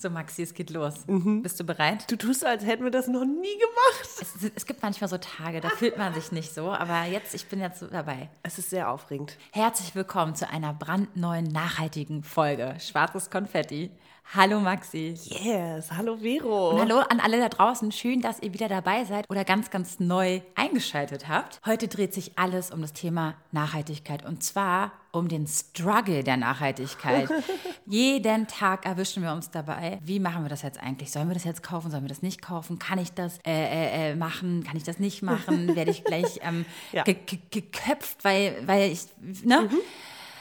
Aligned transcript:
So, 0.00 0.08
Maxi, 0.08 0.40
es 0.44 0.54
geht 0.54 0.70
los. 0.70 1.04
Bist 1.06 1.60
du 1.60 1.64
bereit? 1.64 2.10
Du 2.10 2.16
tust 2.16 2.40
so, 2.40 2.46
als 2.46 2.64
hätten 2.64 2.84
wir 2.84 2.90
das 2.90 3.06
noch 3.06 3.26
nie 3.26 3.52
gemacht. 3.58 4.08
Es, 4.22 4.50
es 4.56 4.64
gibt 4.64 4.82
manchmal 4.82 5.10
so 5.10 5.18
Tage, 5.18 5.60
da 5.60 5.68
fühlt 5.68 5.98
man 5.98 6.14
sich 6.14 6.32
nicht 6.32 6.54
so, 6.54 6.72
aber 6.72 7.04
jetzt, 7.04 7.34
ich 7.34 7.46
bin 7.48 7.60
jetzt 7.60 7.80
so 7.80 7.86
dabei. 7.86 8.30
Es 8.42 8.56
ist 8.56 8.70
sehr 8.70 8.88
aufregend. 8.88 9.36
Herzlich 9.52 9.94
willkommen 9.94 10.34
zu 10.34 10.48
einer 10.48 10.72
brandneuen, 10.72 11.44
nachhaltigen 11.44 12.22
Folge 12.22 12.76
Schwarzes 12.80 13.28
Konfetti. 13.28 13.90
Hallo 14.32 14.60
Maxi. 14.60 15.14
Yes, 15.24 15.90
hallo 15.90 16.16
Vero. 16.16 16.70
Und 16.70 16.78
hallo 16.78 16.98
an 16.98 17.18
alle 17.18 17.40
da 17.40 17.48
draußen. 17.48 17.90
Schön, 17.90 18.20
dass 18.20 18.40
ihr 18.40 18.54
wieder 18.54 18.68
dabei 18.68 19.04
seid 19.04 19.28
oder 19.28 19.44
ganz, 19.44 19.70
ganz 19.70 19.98
neu 19.98 20.40
eingeschaltet 20.54 21.26
habt. 21.26 21.60
Heute 21.66 21.88
dreht 21.88 22.14
sich 22.14 22.38
alles 22.38 22.70
um 22.70 22.80
das 22.80 22.92
Thema 22.92 23.34
Nachhaltigkeit 23.50 24.24
und 24.24 24.44
zwar 24.44 24.92
um 25.10 25.26
den 25.26 25.48
Struggle 25.48 26.22
der 26.22 26.36
Nachhaltigkeit. 26.36 27.28
Jeden 27.86 28.46
Tag 28.46 28.86
erwischen 28.86 29.24
wir 29.24 29.32
uns 29.32 29.50
dabei. 29.50 29.98
Wie 30.04 30.20
machen 30.20 30.44
wir 30.44 30.48
das 30.48 30.62
jetzt 30.62 30.78
eigentlich? 30.78 31.10
Sollen 31.10 31.26
wir 31.26 31.34
das 31.34 31.42
jetzt 31.42 31.64
kaufen? 31.64 31.90
Sollen 31.90 32.04
wir 32.04 32.08
das 32.08 32.22
nicht 32.22 32.40
kaufen? 32.40 32.78
Kann 32.78 33.00
ich 33.00 33.12
das 33.12 33.38
äh, 33.44 33.50
äh, 33.50 34.10
äh 34.12 34.14
machen? 34.14 34.62
Kann 34.62 34.76
ich 34.76 34.84
das 34.84 35.00
nicht 35.00 35.22
machen? 35.22 35.74
Werde 35.74 35.90
ich 35.90 36.04
gleich 36.04 36.38
ähm, 36.42 36.66
Ja. 36.92 37.02
ge 37.02 37.16
ge 37.26 37.40
geköpft, 37.50 38.22
weil, 38.22 38.62
weil 38.64 38.92
ich, 38.92 39.06
ne? 39.42 39.68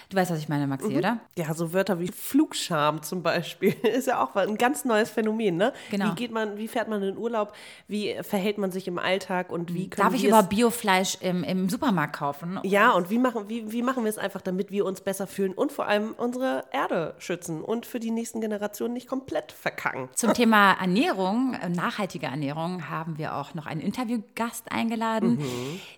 Du 0.09 0.17
weißt, 0.17 0.31
was 0.31 0.39
ich 0.39 0.49
meine, 0.49 0.65
Maxi, 0.65 0.97
oder? 0.97 1.19
Ja, 1.37 1.53
so 1.53 1.71
Wörter 1.71 1.99
wie 1.99 2.07
Flugscham 2.07 3.03
zum 3.03 3.21
Beispiel 3.21 3.73
ist 3.83 4.07
ja 4.07 4.23
auch 4.23 4.35
ein 4.35 4.57
ganz 4.57 4.83
neues 4.83 5.11
Phänomen, 5.11 5.55
ne? 5.55 5.71
Genau. 5.91 6.09
Wie 6.09 6.15
geht 6.15 6.31
man, 6.31 6.57
wie 6.57 6.67
fährt 6.67 6.87
man 6.87 7.03
in 7.03 7.15
Urlaub? 7.15 7.53
Wie 7.87 8.15
verhält 8.23 8.57
man 8.57 8.71
sich 8.71 8.87
im 8.87 8.97
Alltag 8.97 9.51
und 9.51 9.71
wie 9.71 9.87
Darf 9.87 10.15
ich 10.15 10.25
über 10.25 10.41
Biofleisch 10.41 11.17
im, 11.21 11.43
im 11.43 11.69
Supermarkt 11.69 12.15
kaufen? 12.15 12.59
ja, 12.63 12.91
und 12.91 13.11
wie 13.11 13.19
machen, 13.19 13.49
wie, 13.49 13.71
wie 13.71 13.83
machen 13.83 14.03
wir 14.03 14.09
es 14.09 14.17
einfach, 14.17 14.41
damit 14.41 14.71
wir 14.71 14.85
uns 14.85 15.01
besser 15.01 15.27
fühlen 15.27 15.53
und 15.53 15.71
vor 15.71 15.85
allem 15.85 16.13
unsere 16.17 16.63
Erde 16.71 17.13
schützen 17.19 17.61
und 17.61 17.85
für 17.85 17.99
die 17.99 18.09
nächsten 18.09 18.41
Generationen 18.41 18.95
nicht 18.95 19.07
komplett 19.07 19.51
verkacken? 19.51 20.09
Zum 20.15 20.33
Thema 20.39 20.73
Ernährung, 20.73 21.53
äh, 21.53 21.69
nachhaltige 21.69 22.25
Ernährung, 22.25 22.89
haben 22.89 23.19
wir 23.19 23.35
auch 23.35 23.53
noch 23.53 23.67
einen 23.67 23.81
Interviewgast 23.81 24.71
eingeladen, 24.71 25.39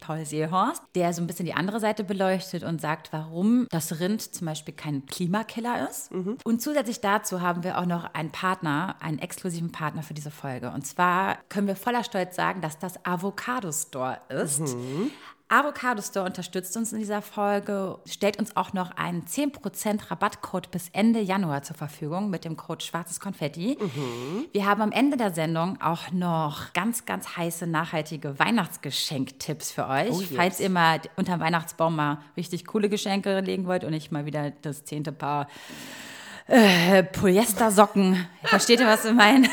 Paul 0.02 0.26
Seehorst, 0.26 0.84
der 0.96 1.14
so 1.14 1.22
ein 1.22 1.28
bisschen 1.28 1.46
die 1.46 1.54
andere 1.54 1.80
Seite 1.80 2.04
beleuchtet 2.04 2.64
und 2.64 2.82
sagt, 2.82 3.14
warum 3.14 3.68
das 3.72 4.01
Rind 4.02 4.22
zum 4.36 4.48
Beispiel 4.48 4.74
kein 4.74 5.06
Klimakiller 5.06 5.90
ist. 5.90 6.12
Und 6.44 6.62
zusätzlich 6.62 7.00
dazu 7.00 7.42
haben 7.42 7.64
wir 7.64 7.78
auch 7.78 7.86
noch 7.86 8.14
einen 8.14 8.32
Partner, 8.32 8.96
einen 9.00 9.20
exklusiven 9.20 9.72
Partner 9.72 10.04
für 10.04 10.14
diese 10.14 10.32
Folge. 10.32 10.72
Und 10.72 10.86
zwar 10.86 11.38
können 11.50 11.68
wir 11.68 11.76
voller 11.76 12.04
Stolz 12.04 12.36
sagen, 12.36 12.62
dass 12.62 12.80
das 12.80 13.06
Avocado 13.06 13.72
Store 13.72 14.20
ist. 14.30 14.76
Avocado 15.52 16.02
Store 16.02 16.26
unterstützt 16.26 16.78
uns 16.78 16.94
in 16.94 17.00
dieser 17.00 17.22
Folge, 17.22 18.00
stellt 18.06 18.40
uns 18.40 18.56
auch 18.56 18.72
noch 18.72 18.92
einen 18.92 19.26
10% 19.26 20.10
Rabattcode 20.10 20.72
bis 20.72 20.88
Ende 20.94 21.20
Januar 21.20 21.62
zur 21.62 21.76
Verfügung 21.76 22.30
mit 22.30 22.46
dem 22.46 22.56
Code 22.56 22.82
Schwarzes 22.82 23.20
Konfetti. 23.20 23.78
Wir 24.54 24.66
haben 24.66 24.82
am 24.82 24.94
Ende 24.94 25.18
der 25.18 25.34
Sendung 25.34 25.82
auch 25.82 26.10
noch 26.12 26.72
ganz, 26.72 27.06
ganz 27.06 27.36
heiße, 27.36 27.68
nachhaltige 27.68 28.40
Weihnachtsgeschenktipps 28.40 29.72
für 29.72 29.90
euch. 29.90 30.12
Oh 30.12 30.22
yes. 30.22 30.30
Falls 30.34 30.60
ihr 30.62 30.70
mal 30.70 31.02
unterm 31.18 31.42
Weihnachtsbaum 31.42 31.98
mal 31.98 32.20
richtig 32.38 32.66
coole 32.66 32.88
Geschenke 32.88 33.42
legen 33.42 33.66
wollt 33.66 33.84
und 33.84 33.92
nicht 33.92 34.10
mal 34.10 34.26
wieder 34.26 34.52
das 34.52 34.86
zehnte 34.86 35.12
Paar 35.12 35.48
äh, 36.48 37.04
Polyestersocken. 37.04 38.28
Versteht 38.44 38.80
ihr, 38.80 38.88
was 38.88 39.06
ich 39.06 39.14
meine? 39.14 39.48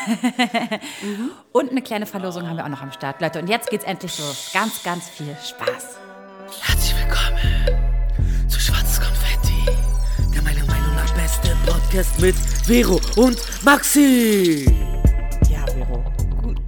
Und 1.52 1.70
eine 1.70 1.82
kleine 1.82 2.06
Verlosung 2.06 2.48
haben 2.48 2.56
wir 2.56 2.64
auch 2.64 2.68
noch 2.70 2.82
am 2.82 2.92
Start, 2.92 3.20
Leute. 3.20 3.40
Und 3.40 3.48
jetzt 3.48 3.70
geht's 3.70 3.84
endlich 3.84 4.18
los. 4.18 4.50
Ganz, 4.52 4.82
ganz 4.82 5.08
viel 5.08 5.36
Spaß. 5.36 5.98
Herzlich 6.62 6.94
willkommen 6.96 8.48
zu 8.48 8.58
Schwarzes 8.58 9.00
Konfetti, 9.00 9.66
der 10.34 10.42
meiner 10.42 10.64
Meinung 10.64 10.94
nach 10.94 11.12
beste 11.14 11.56
Podcast 11.66 12.18
mit 12.20 12.36
Vero 12.36 13.00
und 13.16 13.38
Maxi. 13.64 14.64
Ja, 15.50 15.64
Vero. 15.66 16.17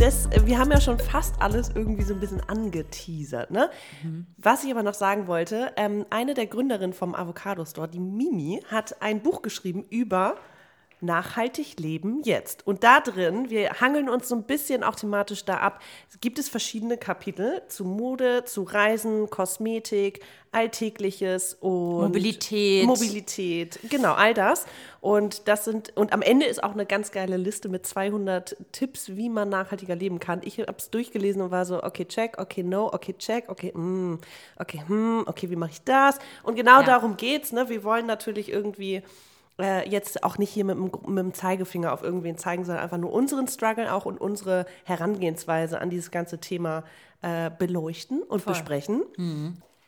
Das, 0.00 0.30
wir 0.46 0.58
haben 0.58 0.70
ja 0.70 0.80
schon 0.80 0.98
fast 0.98 1.34
alles 1.42 1.72
irgendwie 1.74 2.04
so 2.04 2.14
ein 2.14 2.20
bisschen 2.20 2.40
angeteasert, 2.48 3.50
ne? 3.50 3.68
Was 4.38 4.64
ich 4.64 4.70
aber 4.70 4.82
noch 4.82 4.94
sagen 4.94 5.26
wollte, 5.26 5.72
ähm, 5.76 6.06
eine 6.08 6.32
der 6.32 6.46
Gründerinnen 6.46 6.94
vom 6.94 7.14
Avocado 7.14 7.66
Store, 7.66 7.86
die 7.86 8.00
Mimi, 8.00 8.62
hat 8.70 9.02
ein 9.02 9.20
Buch 9.20 9.42
geschrieben 9.42 9.84
über 9.90 10.36
Nachhaltig 11.00 11.78
leben 11.80 12.22
jetzt. 12.24 12.66
Und 12.66 12.84
da 12.84 13.00
drin, 13.00 13.50
wir 13.50 13.80
hangeln 13.80 14.08
uns 14.08 14.28
so 14.28 14.34
ein 14.34 14.44
bisschen 14.44 14.82
auch 14.84 14.94
thematisch 14.96 15.44
da 15.44 15.56
ab, 15.58 15.80
gibt 16.20 16.38
es 16.38 16.48
verschiedene 16.48 16.98
Kapitel 16.98 17.62
zu 17.68 17.84
Mode, 17.84 18.44
zu 18.44 18.62
Reisen, 18.62 19.30
Kosmetik, 19.30 20.20
Alltägliches 20.52 21.54
und 21.54 22.00
Mobilität. 22.08 22.86
Mobilität, 22.86 23.78
genau, 23.88 24.14
all 24.14 24.34
das. 24.34 24.66
Und 25.00 25.46
das 25.48 25.64
sind, 25.64 25.96
und 25.96 26.12
am 26.12 26.22
Ende 26.22 26.46
ist 26.46 26.62
auch 26.62 26.72
eine 26.72 26.86
ganz 26.86 27.12
geile 27.12 27.36
Liste 27.36 27.68
mit 27.68 27.86
200 27.86 28.56
Tipps, 28.72 29.10
wie 29.16 29.28
man 29.28 29.48
nachhaltiger 29.48 29.94
leben 29.94 30.18
kann. 30.18 30.40
Ich 30.44 30.58
habe 30.58 30.74
es 30.76 30.90
durchgelesen 30.90 31.40
und 31.40 31.50
war 31.50 31.64
so, 31.64 31.82
okay, 31.82 32.04
check, 32.04 32.38
okay, 32.38 32.62
no, 32.62 32.92
okay, 32.92 33.14
check, 33.16 33.48
okay, 33.48 33.72
mm, 33.72 34.18
okay, 34.58 34.82
hm, 34.86 35.22
okay, 35.26 35.48
wie 35.50 35.56
mache 35.56 35.70
ich 35.70 35.82
das? 35.84 36.18
Und 36.42 36.56
genau 36.56 36.80
Ja. 36.80 36.86
darum 36.86 37.16
geht's, 37.16 37.52
ne? 37.52 37.68
Wir 37.68 37.84
wollen 37.84 38.06
natürlich 38.06 38.50
irgendwie 38.50 39.02
äh, 39.60 39.88
jetzt 39.88 40.24
auch 40.24 40.38
nicht 40.38 40.50
hier 40.50 40.64
mit 40.64 40.76
dem, 40.76 40.90
mit 41.06 41.18
dem 41.18 41.34
Zeigefinger 41.34 41.92
auf 41.92 42.02
irgendwen 42.02 42.36
zeigen, 42.38 42.64
sondern 42.64 42.82
einfach 42.82 42.98
nur 42.98 43.12
unseren 43.12 43.46
Struggle 43.48 43.92
auch 43.92 44.06
und 44.06 44.20
unsere 44.20 44.66
Herangehensweise 44.84 45.80
an 45.80 45.90
dieses 45.90 46.10
ganze 46.10 46.38
Thema 46.38 46.84
äh, 47.22 47.50
beleuchten 47.58 48.22
und 48.22 48.44
besprechen. 48.44 49.02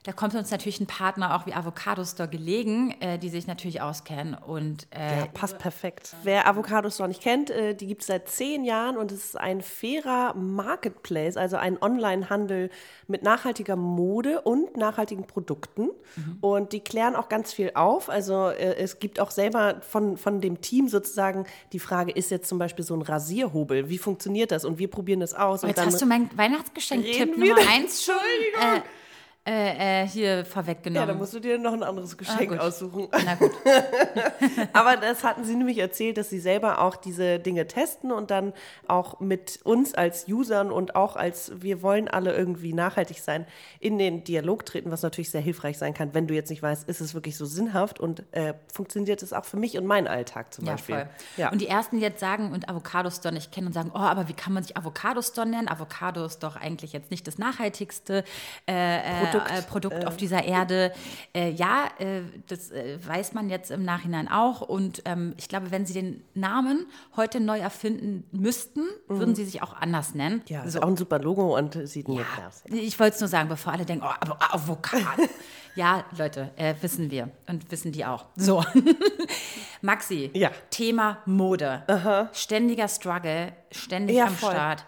Da 0.04 0.10
kommt 0.10 0.34
uns 0.34 0.50
natürlich 0.50 0.80
ein 0.80 0.88
Partner 0.88 1.36
auch 1.36 1.46
wie 1.46 1.54
Avocado 1.54 2.04
Store 2.04 2.28
gelegen, 2.28 2.92
äh, 3.00 3.18
die 3.18 3.28
sich 3.28 3.46
natürlich 3.46 3.80
auskennen. 3.80 4.34
Und 4.34 4.88
äh, 4.90 5.20
Ja, 5.20 5.26
passt 5.26 5.58
perfekt. 5.58 6.16
Wer 6.24 6.48
Avocados 6.48 6.98
noch 6.98 7.06
nicht 7.06 7.22
kennt, 7.22 7.50
äh, 7.50 7.74
die 7.74 7.86
gibt 7.86 8.00
es 8.00 8.08
seit 8.08 8.28
zehn 8.28 8.64
Jahren 8.64 8.96
und 8.96 9.12
es 9.12 9.26
ist 9.26 9.36
ein 9.38 9.60
fairer 9.60 10.34
Marketplace, 10.34 11.36
also 11.36 11.56
ein 11.56 11.80
Online-Handel 11.80 12.70
mit 13.06 13.22
nachhaltiger 13.22 13.76
Mode 13.76 14.40
und 14.40 14.76
nachhaltigen 14.76 15.24
Produkten. 15.24 15.90
Und 16.40 16.72
die 16.72 16.80
klären 16.80 17.14
auch 17.14 17.28
ganz 17.28 17.52
viel 17.52 17.70
auf. 17.74 18.08
Also 18.10 18.48
äh, 18.48 18.74
es 18.74 18.98
gibt 18.98 19.20
auch 19.20 19.30
selber 19.30 19.80
von, 19.82 20.16
von 20.16 20.40
dem 20.40 20.60
Team 20.60 20.88
sozusagen 20.88 21.46
die 21.72 21.78
Frage, 21.78 22.10
ist 22.10 22.30
jetzt 22.30 22.48
zum 22.48 22.58
Beispiel 22.58 22.84
so 22.84 22.94
ein 22.94 23.02
Rasierhobel, 23.02 23.88
wie 23.88 23.98
funktioniert 23.98 24.50
das? 24.50 24.64
Und 24.64 24.78
wir 24.78 24.88
probieren 24.88 25.20
das 25.20 25.32
aus. 25.32 25.62
jetzt 25.62 25.84
hast 25.84 26.02
du 26.02 26.06
meinen 26.06 26.28
Weihnachtsgeschenk-Tipp 26.36 27.38
Nummer 27.38 27.56
eins 27.70 28.04
schon 28.04 28.14
äh, 28.60 28.80
äh, 29.44 30.02
äh, 30.04 30.06
hier 30.06 30.36
ja, 30.38 30.44
vorweggenommen. 30.44 31.08
dann 31.08 31.18
musst 31.18 31.34
du 31.34 31.40
dir 31.40 31.58
noch 31.58 31.72
ein 31.72 31.82
anderes 31.82 32.16
Geschenk 32.16 32.50
gut. 32.50 32.60
aussuchen. 32.60 33.08
Na 33.24 33.34
gut. 33.34 33.50
Aber 34.72 34.96
das 34.96 35.24
hatten 35.24 35.44
sie 35.44 35.56
nämlich 35.56 35.78
erzählt, 35.78 36.16
dass 36.16 36.30
sie 36.30 36.38
selber 36.38 36.80
auch 36.80 36.94
diese 36.96 37.38
Dinge 37.40 37.66
testen 37.66 38.12
und 38.12 38.30
dann 38.30 38.52
auch 38.86 39.18
mit 39.20 39.58
uns 39.64 39.94
als 39.94 40.28
Usern 40.28 40.70
und 40.70 40.94
auch 40.94 41.16
als 41.16 41.50
wir 41.60 41.82
wollen 41.82 42.06
alle 42.08 42.34
irgendwie 42.36 42.72
nachhaltig 42.72 43.18
sein, 43.20 43.46
in 43.80 43.98
den 43.98 44.22
Dialog 44.22 44.64
treten, 44.64 44.90
was 44.92 45.02
natürlich 45.02 45.30
sehr 45.30 45.40
hilfreich 45.40 45.76
sein 45.76 45.92
kann, 45.92 46.14
wenn 46.14 46.26
du 46.28 46.34
jetzt 46.34 46.50
nicht 46.50 46.62
weißt, 46.62 46.88
ist 46.88 47.00
es 47.00 47.14
wirklich 47.14 47.36
so 47.36 47.44
sinnhaft 47.44 47.98
und 47.98 48.22
äh, 48.32 48.54
funktioniert 48.72 49.22
es 49.22 49.32
auch 49.32 49.44
für 49.44 49.56
mich 49.56 49.76
und 49.76 49.86
meinen 49.86 50.06
Alltag 50.06 50.54
zum 50.54 50.66
Ja, 50.66 50.72
Beispiel. 50.72 50.94
voll. 50.94 51.08
Ja. 51.36 51.50
Und 51.50 51.60
die 51.60 51.66
ersten, 51.68 51.96
die 51.96 52.02
jetzt 52.02 52.20
sagen 52.20 52.52
und 52.52 52.68
Avocado 52.68 53.10
Store 53.10 53.34
nicht 53.34 53.50
kennen 53.50 53.66
und 53.66 53.72
sagen, 53.72 53.90
oh, 53.92 53.98
aber 53.98 54.28
wie 54.28 54.34
kann 54.34 54.52
man 54.52 54.62
sich 54.62 54.76
Avocado 54.76 55.20
Store 55.20 55.48
nennen? 55.48 55.66
Avocado 55.68 56.24
ist 56.24 56.44
doch 56.44 56.54
eigentlich 56.54 56.92
jetzt 56.92 57.10
nicht 57.10 57.26
das 57.26 57.38
nachhaltigste 57.38 58.22
äh, 58.66 59.31
Produkt, 59.38 59.50
äh, 59.50 59.62
Produkt 59.62 60.06
auf 60.06 60.16
dieser 60.16 60.44
Erde. 60.44 60.92
Äh, 61.34 61.50
ja, 61.50 61.86
äh, 61.98 62.22
das 62.48 62.70
äh, 62.70 62.98
weiß 63.06 63.32
man 63.34 63.50
jetzt 63.50 63.70
im 63.70 63.84
Nachhinein 63.84 64.28
auch. 64.28 64.60
Und 64.62 65.02
ähm, 65.04 65.34
ich 65.36 65.48
glaube, 65.48 65.70
wenn 65.70 65.86
sie 65.86 65.92
den 65.94 66.22
Namen 66.34 66.86
heute 67.16 67.40
neu 67.40 67.58
erfinden 67.58 68.24
müssten, 68.32 68.82
würden 69.08 69.34
sie 69.34 69.44
sich 69.44 69.62
auch 69.62 69.74
anders 69.74 70.14
nennen. 70.14 70.36
Mhm. 70.36 70.42
ja, 70.54 70.62
ist 70.62 70.76
auch 70.82 70.86
ein 70.88 70.96
super 70.96 71.18
Logo 71.18 71.56
und 71.56 71.78
sieht 71.88 72.08
nett 72.08 72.26
aus. 72.46 72.62
Ich 72.66 72.98
wollte 73.00 73.14
es 73.14 73.20
nur 73.20 73.28
sagen, 73.28 73.48
bevor 73.48 73.72
alle 73.72 73.84
denken, 73.84 74.04
oh, 74.06 74.24
Avo- 74.24 74.36
Avocado. 74.54 75.22
ja, 75.74 76.04
Leute, 76.16 76.50
äh, 76.56 76.74
wissen 76.80 77.10
wir 77.10 77.30
und 77.48 77.70
wissen 77.70 77.92
die 77.92 78.04
auch. 78.04 78.26
So. 78.36 78.62
Maxi, 79.82 80.30
Ja. 80.34 80.50
Thema 80.70 81.18
Mode. 81.26 81.82
Ständiger 82.32 82.88
Struggle, 82.88 83.52
ständig 83.70 84.16
Ja, 84.16 84.26
am 84.26 84.34
voll. 84.34 84.50
Start. 84.52 84.84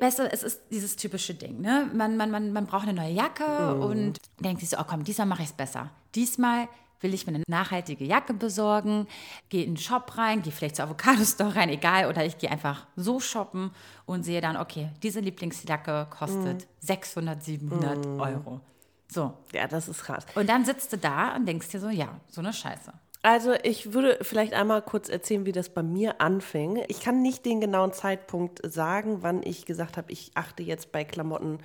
Weißt 0.00 0.20
du, 0.20 0.30
es 0.30 0.42
ist 0.44 0.60
dieses 0.70 0.94
typische 0.96 1.34
Ding, 1.34 1.60
ne? 1.60 1.90
Man, 1.92 2.16
man, 2.16 2.30
man, 2.30 2.52
man 2.52 2.66
braucht 2.66 2.84
eine 2.84 2.92
neue 2.94 3.12
Jacke 3.12 3.44
Mhm. 3.74 3.82
und 3.82 4.18
denkt 4.38 4.60
sich 4.60 4.68
so, 4.70 4.78
oh 4.78 4.84
komm, 4.86 5.02
diesmal 5.02 5.26
mache 5.26 5.42
ich 5.42 5.48
es 5.48 5.54
besser. 5.54 5.90
Diesmal 6.14 6.68
will 7.00 7.12
ich 7.14 7.26
mir 7.26 7.34
eine 7.34 7.42
nachhaltige 7.48 8.04
Jacke 8.04 8.32
besorgen, 8.32 9.08
gehe 9.48 9.64
in 9.64 9.72
den 9.74 9.76
Shop 9.80 10.16
rein, 10.16 10.40
gehe 10.42 10.52
vielleicht 10.52 10.76
zur 10.76 10.84
Avocado 10.84 11.24
Store 11.24 11.52
rein, 11.56 11.68
egal, 11.68 12.06
oder 12.08 12.24
ich 12.24 12.38
gehe 12.38 12.48
einfach 12.48 12.86
so 12.94 13.18
shoppen 13.18 13.72
und 14.06 14.22
sehe 14.22 14.40
dann, 14.40 14.56
okay, 14.56 14.90
diese 15.02 15.18
Lieblingsjacke 15.18 16.06
kostet 16.10 16.68
600, 16.78 17.42
700 17.42 18.06
Euro. 18.20 18.60
So. 19.08 19.34
Ja, 19.52 19.66
das 19.66 19.88
ist 19.88 20.04
krass. 20.04 20.24
Und 20.36 20.48
dann 20.48 20.64
sitzt 20.64 20.92
du 20.92 20.96
da 20.96 21.34
und 21.34 21.44
denkst 21.44 21.68
dir 21.70 21.80
so, 21.80 21.88
ja, 21.90 22.20
so 22.30 22.40
eine 22.40 22.52
Scheiße. 22.52 22.92
Also 23.22 23.54
ich 23.62 23.92
würde 23.92 24.18
vielleicht 24.22 24.52
einmal 24.52 24.82
kurz 24.82 25.08
erzählen, 25.08 25.46
wie 25.46 25.52
das 25.52 25.68
bei 25.68 25.84
mir 25.84 26.20
anfing. 26.20 26.82
Ich 26.88 27.00
kann 27.00 27.22
nicht 27.22 27.44
den 27.46 27.60
genauen 27.60 27.92
Zeitpunkt 27.92 28.60
sagen, 28.64 29.18
wann 29.22 29.42
ich 29.44 29.64
gesagt 29.64 29.96
habe, 29.96 30.10
ich 30.10 30.32
achte 30.34 30.64
jetzt 30.64 30.90
bei 30.90 31.04
Klamotten 31.04 31.60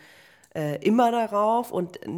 äh, 0.54 0.78
immer 0.86 1.12
darauf 1.12 1.72
und 1.72 2.04
äh, 2.04 2.10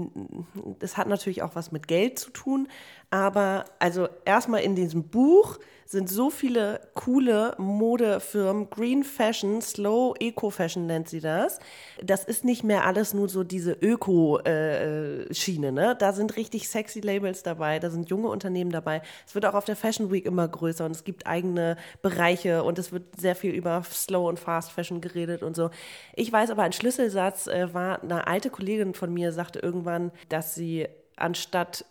das 0.79 0.97
hat 0.97 1.07
natürlich 1.07 1.41
auch 1.41 1.55
was 1.55 1.71
mit 1.71 1.87
Geld 1.87 2.19
zu 2.19 2.31
tun. 2.31 2.67
Aber 3.11 3.63
also 3.79 4.09
erstmal 4.25 4.61
in 4.61 4.75
diesem 4.75 5.07
Buch 5.07 5.57
sind 5.89 6.07
so 6.07 6.29
viele 6.29 6.81
coole 6.93 7.55
Modefirmen, 7.57 8.69
Green 8.69 9.03
Fashion, 9.03 9.59
Slow 9.59 10.13
Eco 10.19 10.51
Fashion 10.51 10.85
nennt 10.85 11.09
sie 11.09 11.19
das. 11.19 11.57
Das 12.03 12.23
ist 12.23 12.45
nicht 12.45 12.63
mehr 12.63 12.85
alles 12.85 13.15
nur 13.15 13.27
so 13.27 13.43
diese 13.43 13.71
Öko-Schiene, 13.71 15.71
ne? 15.71 15.95
Da 15.97 16.13
sind 16.13 16.37
richtig 16.37 16.69
sexy 16.69 16.99
Labels 16.99 17.41
dabei, 17.41 17.79
da 17.79 17.89
sind 17.89 18.07
junge 18.07 18.27
Unternehmen 18.27 18.69
dabei. 18.69 19.01
Es 19.25 19.33
wird 19.33 19.47
auch 19.47 19.55
auf 19.55 19.65
der 19.65 19.75
Fashion 19.75 20.11
Week 20.11 20.27
immer 20.27 20.47
größer 20.47 20.85
und 20.85 20.91
es 20.91 21.03
gibt 21.03 21.25
eigene 21.25 21.75
Bereiche 22.03 22.63
und 22.63 22.77
es 22.77 22.91
wird 22.91 23.19
sehr 23.19 23.35
viel 23.35 23.55
über 23.55 23.81
Slow 23.83 24.29
und 24.29 24.39
Fast 24.39 24.71
Fashion 24.71 25.01
geredet 25.01 25.41
und 25.41 25.55
so. 25.55 25.71
Ich 26.13 26.31
weiß 26.31 26.51
aber, 26.51 26.61
ein 26.61 26.73
Schlüsselsatz 26.73 27.47
äh, 27.47 27.73
war, 27.73 28.03
eine 28.03 28.27
alte 28.27 28.51
Kollegin 28.51 28.93
von 28.93 29.11
mir 29.11 29.31
sagte 29.31 29.57
irgendwann, 29.57 30.11
dass 30.29 30.53
sie 30.53 30.87
anstatt 31.15 31.83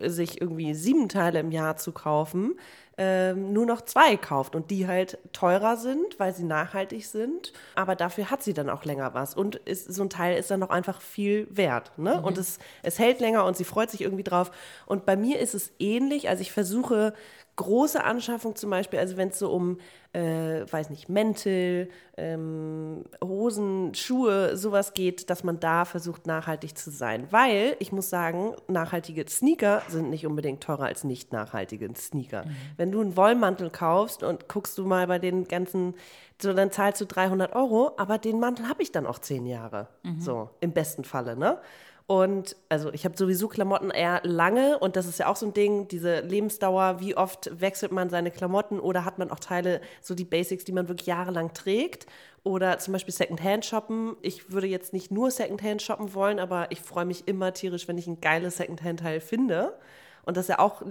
sich 0.00 0.40
irgendwie 0.40 0.74
sieben 0.74 1.08
Teile 1.08 1.40
im 1.40 1.50
Jahr 1.50 1.76
zu 1.76 1.92
kaufen, 1.92 2.54
ähm, 2.98 3.52
nur 3.52 3.64
noch 3.64 3.80
zwei 3.80 4.16
kauft 4.16 4.54
und 4.54 4.70
die 4.70 4.86
halt 4.86 5.18
teurer 5.32 5.76
sind, 5.76 6.18
weil 6.18 6.34
sie 6.34 6.44
nachhaltig 6.44 7.06
sind. 7.06 7.52
Aber 7.74 7.96
dafür 7.96 8.30
hat 8.30 8.42
sie 8.42 8.52
dann 8.52 8.68
auch 8.68 8.84
länger 8.84 9.14
was. 9.14 9.34
Und 9.34 9.56
ist, 9.56 9.92
so 9.92 10.02
ein 10.02 10.10
Teil 10.10 10.36
ist 10.38 10.50
dann 10.50 10.60
noch 10.60 10.70
einfach 10.70 11.00
viel 11.00 11.46
wert. 11.50 11.92
Ne? 11.96 12.18
Mhm. 12.18 12.24
Und 12.24 12.38
es, 12.38 12.58
es 12.82 12.98
hält 12.98 13.20
länger 13.20 13.44
und 13.46 13.56
sie 13.56 13.64
freut 13.64 13.90
sich 13.90 14.02
irgendwie 14.02 14.24
drauf. 14.24 14.50
Und 14.86 15.06
bei 15.06 15.16
mir 15.16 15.38
ist 15.40 15.54
es 15.54 15.72
ähnlich. 15.78 16.28
Also 16.28 16.42
ich 16.42 16.52
versuche 16.52 17.14
große 17.56 18.02
Anschaffung 18.02 18.56
zum 18.56 18.70
Beispiel, 18.70 18.98
also 18.98 19.16
wenn 19.16 19.28
es 19.28 19.38
so 19.38 19.50
um, 19.50 19.78
äh, 20.12 20.64
weiß 20.70 20.90
nicht, 20.90 21.08
Mäntel, 21.08 21.88
ähm, 22.16 23.04
Hosen, 23.22 23.94
Schuhe, 23.94 24.56
sowas 24.56 24.94
geht, 24.94 25.28
dass 25.28 25.44
man 25.44 25.60
da 25.60 25.84
versucht, 25.84 26.26
nachhaltig 26.26 26.76
zu 26.76 26.90
sein. 26.90 27.26
Weil, 27.30 27.76
ich 27.78 27.92
muss 27.92 28.08
sagen, 28.08 28.54
nachhaltige 28.68 29.24
Sneaker 29.28 29.82
sind 29.88 30.10
nicht 30.10 30.26
unbedingt 30.26 30.62
teurer 30.62 30.84
als 30.84 31.04
nicht 31.04 31.32
nachhaltige 31.32 31.88
Sneaker. 31.94 32.44
Mhm. 32.44 32.56
Wenn 32.76 32.92
du 32.92 33.00
einen 33.00 33.16
Wollmantel 33.16 33.70
kaufst 33.70 34.22
und 34.22 34.48
guckst 34.48 34.78
du 34.78 34.86
mal 34.86 35.06
bei 35.06 35.18
den 35.18 35.46
ganzen, 35.46 35.94
so 36.40 36.52
dann 36.54 36.70
zahlst 36.70 37.00
du 37.00 37.06
300 37.06 37.54
Euro, 37.54 37.92
aber 37.98 38.18
den 38.18 38.40
Mantel 38.40 38.68
habe 38.68 38.82
ich 38.82 38.92
dann 38.92 39.06
auch 39.06 39.18
zehn 39.18 39.46
Jahre. 39.46 39.88
Mhm. 40.02 40.20
So, 40.20 40.50
im 40.60 40.72
besten 40.72 41.04
Falle, 41.04 41.36
ne? 41.36 41.58
Und 42.06 42.56
also 42.68 42.92
ich 42.92 43.04
habe 43.04 43.16
sowieso 43.16 43.48
Klamotten 43.48 43.90
eher 43.90 44.20
lange 44.24 44.78
und 44.78 44.96
das 44.96 45.06
ist 45.06 45.18
ja 45.18 45.28
auch 45.28 45.36
so 45.36 45.46
ein 45.46 45.54
Ding, 45.54 45.88
diese 45.88 46.20
Lebensdauer, 46.20 47.00
wie 47.00 47.16
oft 47.16 47.50
wechselt 47.60 47.92
man 47.92 48.10
seine 48.10 48.30
Klamotten 48.30 48.80
oder 48.80 49.04
hat 49.04 49.18
man 49.18 49.30
auch 49.30 49.38
Teile, 49.38 49.80
so 50.00 50.14
die 50.14 50.24
Basics, 50.24 50.64
die 50.64 50.72
man 50.72 50.88
wirklich 50.88 51.06
jahrelang 51.06 51.54
trägt. 51.54 52.06
Oder 52.44 52.78
zum 52.78 52.92
Beispiel 52.92 53.14
Secondhand 53.14 53.64
shoppen. 53.64 54.16
Ich 54.20 54.50
würde 54.50 54.66
jetzt 54.66 54.92
nicht 54.92 55.12
nur 55.12 55.30
Secondhand 55.30 55.80
shoppen 55.80 56.12
wollen, 56.12 56.40
aber 56.40 56.66
ich 56.70 56.80
freue 56.80 57.04
mich 57.04 57.28
immer 57.28 57.52
tierisch, 57.52 57.86
wenn 57.86 57.98
ich 57.98 58.08
ein 58.08 58.20
geiles 58.20 58.56
Secondhand-Teil 58.56 59.20
finde. 59.20 59.74
Und 60.24 60.36
das 60.36 60.44
ist 60.44 60.48
ja 60.50 60.58
auch 60.60 60.82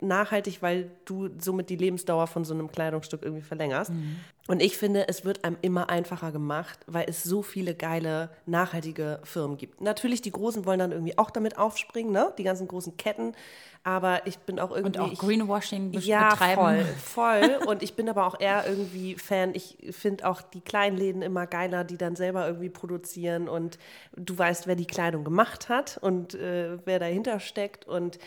nachhaltig, 0.00 0.62
weil 0.62 0.90
du 1.04 1.28
somit 1.38 1.70
die 1.70 1.76
Lebensdauer 1.76 2.26
von 2.26 2.44
so 2.44 2.54
einem 2.54 2.72
Kleidungsstück 2.72 3.22
irgendwie 3.22 3.42
verlängerst. 3.42 3.90
Mhm. 3.90 4.16
Und 4.48 4.60
ich 4.60 4.76
finde, 4.76 5.06
es 5.06 5.24
wird 5.24 5.44
einem 5.44 5.56
immer 5.62 5.90
einfacher 5.90 6.32
gemacht, 6.32 6.80
weil 6.86 7.06
es 7.08 7.22
so 7.22 7.42
viele 7.42 7.74
geile, 7.74 8.30
nachhaltige 8.46 9.20
Firmen 9.22 9.58
gibt. 9.58 9.80
Natürlich, 9.80 10.22
die 10.22 10.32
Großen 10.32 10.66
wollen 10.66 10.80
dann 10.80 10.90
irgendwie 10.90 11.16
auch 11.18 11.30
damit 11.30 11.56
aufspringen, 11.56 12.12
ne? 12.12 12.32
die 12.36 12.42
ganzen 12.42 12.66
großen 12.66 12.96
Ketten. 12.96 13.34
Aber 13.82 14.26
ich 14.26 14.38
bin 14.40 14.58
auch 14.58 14.72
irgendwie. 14.72 14.98
Und 14.98 15.12
auch 15.12 15.18
Greenwashing 15.18 15.94
ich, 15.94 16.06
ja, 16.06 16.30
betreiben. 16.30 16.60
voll, 16.60 17.40
voll. 17.40 17.66
Und 17.66 17.82
ich 17.82 17.94
bin 17.94 18.08
aber 18.10 18.26
auch 18.26 18.38
eher 18.38 18.66
irgendwie 18.66 19.14
Fan. 19.14 19.54
Ich 19.54 19.78
finde 19.92 20.28
auch 20.28 20.42
die 20.42 20.60
kleinen 20.60 20.98
Läden 20.98 21.22
immer 21.22 21.46
geiler, 21.46 21.84
die 21.84 21.96
dann 21.96 22.14
selber 22.14 22.46
irgendwie 22.46 22.68
produzieren 22.68 23.48
und 23.48 23.78
du 24.16 24.36
weißt, 24.36 24.66
wer 24.66 24.76
die 24.76 24.86
Kleidung 24.86 25.24
gemacht 25.24 25.70
hat 25.70 25.96
und 26.02 26.34
äh, 26.34 26.76
wer 26.84 26.98
dahinter 26.98 27.40
steckt. 27.40 27.86
Und 27.86 28.18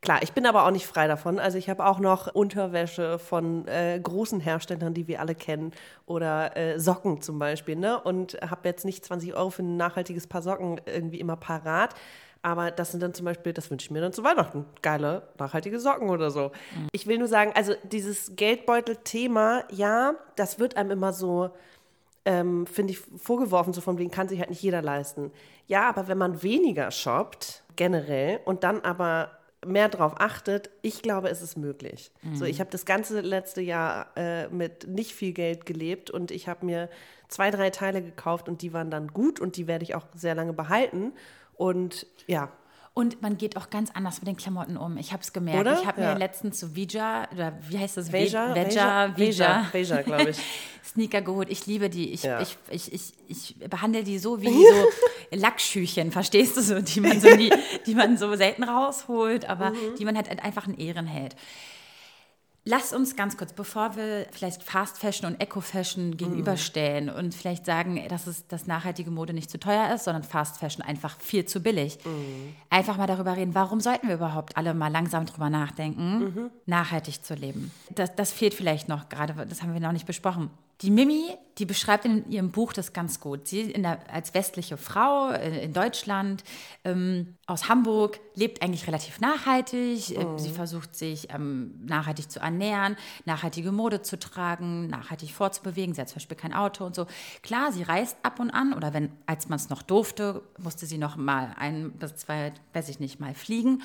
Klar, 0.00 0.22
ich 0.22 0.32
bin 0.32 0.46
aber 0.46 0.64
auch 0.64 0.70
nicht 0.70 0.86
frei 0.86 1.08
davon. 1.08 1.40
Also 1.40 1.58
ich 1.58 1.68
habe 1.68 1.84
auch 1.84 1.98
noch 1.98 2.32
Unterwäsche 2.32 3.18
von 3.18 3.66
äh, 3.66 3.98
großen 4.00 4.38
Herstellern, 4.38 4.94
die 4.94 5.08
wir 5.08 5.20
alle 5.20 5.34
kennen, 5.34 5.72
oder 6.06 6.56
äh, 6.56 6.78
Socken 6.78 7.20
zum 7.20 7.38
Beispiel. 7.38 7.74
Ne? 7.74 8.00
Und 8.00 8.38
habe 8.40 8.68
jetzt 8.68 8.84
nicht 8.84 9.04
20 9.04 9.34
Euro 9.34 9.50
für 9.50 9.62
ein 9.62 9.76
nachhaltiges 9.76 10.28
Paar 10.28 10.42
Socken 10.42 10.80
irgendwie 10.86 11.18
immer 11.18 11.36
parat. 11.36 11.94
Aber 12.42 12.70
das 12.70 12.92
sind 12.92 13.02
dann 13.02 13.14
zum 13.14 13.24
Beispiel, 13.24 13.52
das 13.52 13.70
wünsche 13.70 13.86
ich 13.86 13.90
mir 13.90 14.00
dann 14.00 14.12
zu 14.12 14.22
Weihnachten, 14.22 14.64
geile, 14.82 15.28
nachhaltige 15.38 15.80
Socken 15.80 16.08
oder 16.08 16.30
so. 16.30 16.52
Mhm. 16.74 16.88
Ich 16.92 17.08
will 17.08 17.18
nur 17.18 17.26
sagen, 17.26 17.50
also 17.56 17.74
dieses 17.82 18.36
Geldbeutel-Thema, 18.36 19.64
ja, 19.72 20.14
das 20.36 20.60
wird 20.60 20.76
einem 20.76 20.92
immer 20.92 21.12
so, 21.12 21.50
ähm, 22.24 22.68
finde 22.68 22.92
ich, 22.92 23.00
vorgeworfen, 23.00 23.72
so 23.72 23.80
von 23.80 23.98
wegen 23.98 24.12
kann 24.12 24.28
sich 24.28 24.38
halt 24.38 24.50
nicht 24.50 24.62
jeder 24.62 24.82
leisten. 24.82 25.32
Ja, 25.66 25.88
aber 25.88 26.06
wenn 26.06 26.18
man 26.18 26.42
weniger 26.44 26.92
shoppt, 26.92 27.64
generell, 27.74 28.38
und 28.44 28.62
dann 28.62 28.82
aber 28.82 29.37
mehr 29.66 29.88
darauf 29.88 30.20
achtet, 30.20 30.70
ich 30.82 31.02
glaube, 31.02 31.28
es 31.28 31.42
ist 31.42 31.56
möglich. 31.56 32.10
Mhm. 32.22 32.36
So, 32.36 32.44
ich 32.44 32.60
habe 32.60 32.70
das 32.70 32.84
ganze 32.84 33.20
letzte 33.20 33.60
Jahr 33.60 34.08
äh, 34.16 34.48
mit 34.48 34.86
nicht 34.86 35.12
viel 35.14 35.32
Geld 35.32 35.66
gelebt 35.66 36.10
und 36.10 36.30
ich 36.30 36.48
habe 36.48 36.64
mir 36.64 36.88
zwei, 37.28 37.50
drei 37.50 37.70
Teile 37.70 38.02
gekauft 38.02 38.48
und 38.48 38.62
die 38.62 38.72
waren 38.72 38.90
dann 38.90 39.08
gut 39.08 39.40
und 39.40 39.56
die 39.56 39.66
werde 39.66 39.84
ich 39.84 39.94
auch 39.94 40.06
sehr 40.14 40.34
lange 40.34 40.52
behalten. 40.52 41.12
Und 41.54 42.06
ja, 42.26 42.52
und 42.94 43.22
man 43.22 43.38
geht 43.38 43.56
auch 43.56 43.70
ganz 43.70 43.90
anders 43.94 44.20
mit 44.20 44.28
den 44.28 44.36
Klamotten 44.36 44.76
um. 44.76 44.96
Ich 44.96 45.12
habe 45.12 45.22
es 45.22 45.32
gemerkt. 45.32 45.60
Oder? 45.60 45.80
Ich 45.80 45.86
habe 45.86 46.00
ja. 46.00 46.12
mir 46.12 46.18
letztens 46.18 46.58
so 46.58 46.74
Vija, 46.74 47.28
oder 47.32 47.52
wie 47.68 47.78
heißt 47.78 47.96
das? 47.96 48.12
Veja, 48.12 48.54
Veja, 48.54 49.12
Veja, 49.16 49.66
Veja 49.70 50.02
glaube 50.02 50.30
ich. 50.30 50.38
Sneaker 50.84 51.20
geholt. 51.20 51.48
Ich 51.50 51.66
liebe 51.66 51.90
die. 51.90 52.12
Ich, 52.12 52.22
ja. 52.22 52.40
ich, 52.40 52.56
ich, 52.70 52.92
ich, 52.92 53.12
ich 53.28 53.56
behandle 53.70 54.02
die 54.02 54.18
so 54.18 54.40
wie 54.40 54.48
so 54.50 55.36
Lackschüchen, 55.36 56.10
verstehst 56.10 56.56
du 56.56 56.62
so, 56.62 56.80
die 56.80 57.00
man 57.00 57.20
so, 57.20 57.28
die, 57.36 57.52
die 57.86 57.94
man 57.94 58.16
so 58.16 58.34
selten 58.34 58.64
rausholt, 58.64 59.48
aber 59.48 59.70
mhm. 59.70 59.96
die 59.98 60.04
man 60.04 60.16
halt 60.16 60.42
einfach 60.42 60.66
in 60.66 60.76
Ehren 60.78 61.06
hält. 61.06 61.36
Lass 62.70 62.92
uns 62.92 63.16
ganz 63.16 63.38
kurz, 63.38 63.54
bevor 63.54 63.96
wir 63.96 64.26
vielleicht 64.30 64.62
Fast 64.62 64.98
Fashion 64.98 65.26
und 65.26 65.40
Eco 65.40 65.62
Fashion 65.62 66.18
gegenüberstellen 66.18 67.06
mm. 67.06 67.18
und 67.18 67.34
vielleicht 67.34 67.64
sagen, 67.64 67.98
dass, 68.10 68.26
es, 68.26 68.46
dass 68.46 68.66
nachhaltige 68.66 69.10
Mode 69.10 69.32
nicht 69.32 69.50
zu 69.50 69.58
teuer 69.58 69.94
ist, 69.94 70.04
sondern 70.04 70.22
Fast 70.22 70.58
Fashion 70.58 70.84
einfach 70.84 71.18
viel 71.18 71.46
zu 71.46 71.60
billig, 71.62 71.98
mm. 72.04 72.08
einfach 72.68 72.98
mal 72.98 73.06
darüber 73.06 73.38
reden, 73.38 73.54
warum 73.54 73.80
sollten 73.80 74.08
wir 74.08 74.16
überhaupt 74.16 74.58
alle 74.58 74.74
mal 74.74 74.88
langsam 74.88 75.24
drüber 75.24 75.48
nachdenken, 75.48 76.18
mhm. 76.18 76.50
nachhaltig 76.66 77.24
zu 77.24 77.32
leben. 77.34 77.70
Das, 77.88 78.14
das 78.14 78.32
fehlt 78.32 78.52
vielleicht 78.52 78.86
noch 78.86 79.08
gerade, 79.08 79.46
das 79.46 79.62
haben 79.62 79.72
wir 79.72 79.80
noch 79.80 79.92
nicht 79.92 80.06
besprochen. 80.06 80.50
Die 80.82 80.90
Mimi, 80.90 81.36
die 81.58 81.66
beschreibt 81.66 82.04
in 82.04 82.30
ihrem 82.30 82.52
Buch 82.52 82.72
das 82.72 82.92
ganz 82.92 83.18
gut. 83.18 83.48
Sie 83.48 83.72
der, 83.72 83.98
als 84.12 84.32
westliche 84.32 84.76
Frau 84.76 85.30
äh, 85.30 85.64
in 85.64 85.72
Deutschland 85.72 86.44
ähm, 86.84 87.36
aus 87.46 87.68
Hamburg 87.68 88.20
lebt 88.34 88.62
eigentlich 88.62 88.86
relativ 88.86 89.20
nachhaltig. 89.20 90.16
Äh, 90.16 90.24
mhm. 90.24 90.38
Sie 90.38 90.50
versucht 90.50 90.94
sich 90.94 91.32
ähm, 91.34 91.74
nachhaltig 91.84 92.30
zu 92.30 92.38
ernähren, 92.38 92.96
nachhaltige 93.24 93.72
Mode 93.72 94.02
zu 94.02 94.20
tragen, 94.20 94.86
nachhaltig 94.86 95.32
fortzubewegen. 95.32 95.94
Sie 95.96 96.00
hat 96.00 96.10
zum 96.10 96.16
Beispiel 96.16 96.36
kein 96.36 96.54
Auto 96.54 96.84
und 96.86 96.94
so. 96.94 97.06
Klar, 97.42 97.72
sie 97.72 97.82
reist 97.82 98.16
ab 98.22 98.38
und 98.38 98.52
an 98.52 98.72
oder 98.72 98.94
wenn, 98.94 99.10
als 99.26 99.48
man 99.48 99.56
es 99.56 99.70
noch 99.70 99.82
durfte, 99.82 100.42
musste 100.58 100.86
sie 100.86 100.98
noch 100.98 101.16
mal 101.16 101.56
ein 101.58 101.90
bis 101.90 102.14
zwei, 102.14 102.52
weiß 102.72 102.88
ich 102.88 103.00
nicht, 103.00 103.18
mal 103.18 103.34
fliegen 103.34 103.82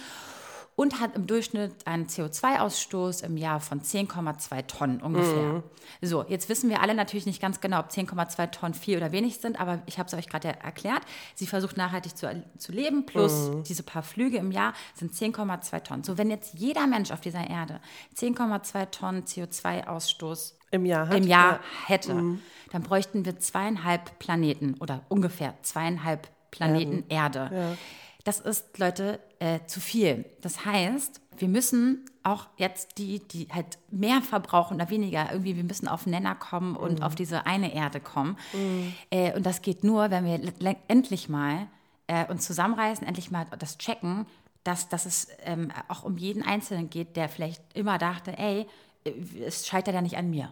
und 0.75 0.99
hat 0.99 1.15
im 1.15 1.27
Durchschnitt 1.27 1.85
einen 1.85 2.07
CO2-Ausstoß 2.07 3.23
im 3.23 3.37
Jahr 3.37 3.59
von 3.59 3.81
10,2 3.81 4.67
Tonnen 4.67 5.01
ungefähr. 5.01 5.53
Mhm. 5.53 5.63
So, 6.01 6.25
jetzt 6.27 6.49
wissen 6.49 6.69
wir 6.69 6.81
alle 6.81 6.95
natürlich 6.95 7.25
nicht 7.25 7.41
ganz 7.41 7.61
genau, 7.61 7.79
ob 7.79 7.89
10,2 7.89 8.51
Tonnen 8.51 8.73
viel 8.73 8.97
oder 8.97 9.11
wenig 9.11 9.37
sind, 9.37 9.59
aber 9.59 9.81
ich 9.85 9.99
habe 9.99 10.07
es 10.07 10.13
euch 10.13 10.27
gerade 10.27 10.47
erklärt. 10.47 11.03
Sie 11.35 11.45
versucht 11.45 11.77
nachhaltig 11.77 12.17
zu, 12.17 12.43
zu 12.57 12.71
leben, 12.71 13.05
plus 13.05 13.49
mhm. 13.49 13.63
diese 13.63 13.83
paar 13.83 14.03
Flüge 14.03 14.37
im 14.37 14.51
Jahr 14.51 14.73
sind 14.95 15.13
10,2 15.13 15.83
Tonnen. 15.83 16.03
So, 16.03 16.17
wenn 16.17 16.29
jetzt 16.29 16.55
jeder 16.55 16.87
Mensch 16.87 17.11
auf 17.11 17.21
dieser 17.21 17.47
Erde 17.47 17.79
10,2 18.17 18.89
Tonnen 18.89 19.23
CO2-Ausstoß 19.23 20.53
im 20.71 20.85
Jahr, 20.85 21.07
hat, 21.07 21.17
im 21.17 21.27
Jahr 21.27 21.53
ja. 21.53 21.59
hätte, 21.85 22.15
mhm. 22.15 22.41
dann 22.71 22.81
bräuchten 22.81 23.25
wir 23.25 23.39
zweieinhalb 23.39 24.17
Planeten 24.17 24.75
oder 24.79 25.01
ungefähr 25.09 25.53
zweieinhalb 25.61 26.29
Planeten 26.49 27.03
Erde. 27.09 27.39
Erde. 27.39 27.55
Ja. 27.55 27.77
Das 28.23 28.39
ist, 28.39 28.77
Leute, 28.77 29.19
äh, 29.39 29.59
zu 29.67 29.79
viel. 29.79 30.25
Das 30.41 30.65
heißt, 30.65 31.21
wir 31.37 31.47
müssen 31.47 32.05
auch 32.23 32.47
jetzt 32.57 32.97
die, 32.97 33.19
die 33.19 33.47
halt 33.51 33.77
mehr 33.91 34.21
verbrauchen 34.21 34.75
oder 34.75 34.89
weniger, 34.89 35.31
irgendwie, 35.31 35.57
wir 35.57 35.63
müssen 35.63 35.87
auf 35.87 36.05
Nenner 36.05 36.35
kommen 36.35 36.75
und 36.75 36.99
mhm. 36.99 37.03
auf 37.03 37.15
diese 37.15 37.45
eine 37.45 37.73
Erde 37.73 37.99
kommen. 37.99 38.37
Mhm. 38.53 38.93
Äh, 39.09 39.35
und 39.35 39.45
das 39.45 39.61
geht 39.61 39.83
nur, 39.83 40.09
wenn 40.09 40.25
wir 40.25 40.39
endlich 40.87 41.27
mal 41.27 41.67
äh, 42.07 42.25
uns 42.27 42.45
zusammenreißen, 42.45 43.05
endlich 43.05 43.31
mal 43.31 43.45
das 43.59 43.77
checken, 43.77 44.25
dass, 44.63 44.87
dass 44.87 45.05
es 45.05 45.27
ähm, 45.43 45.71
auch 45.89 46.03
um 46.03 46.17
jeden 46.17 46.43
Einzelnen 46.43 46.89
geht, 46.89 47.17
der 47.17 47.27
vielleicht 47.27 47.61
immer 47.73 47.97
dachte, 47.97 48.37
ey, 48.37 48.67
äh, 49.03 49.11
es 49.45 49.67
scheitert 49.67 49.93
ja 49.93 50.01
nicht 50.01 50.17
an 50.17 50.29
mir. 50.29 50.51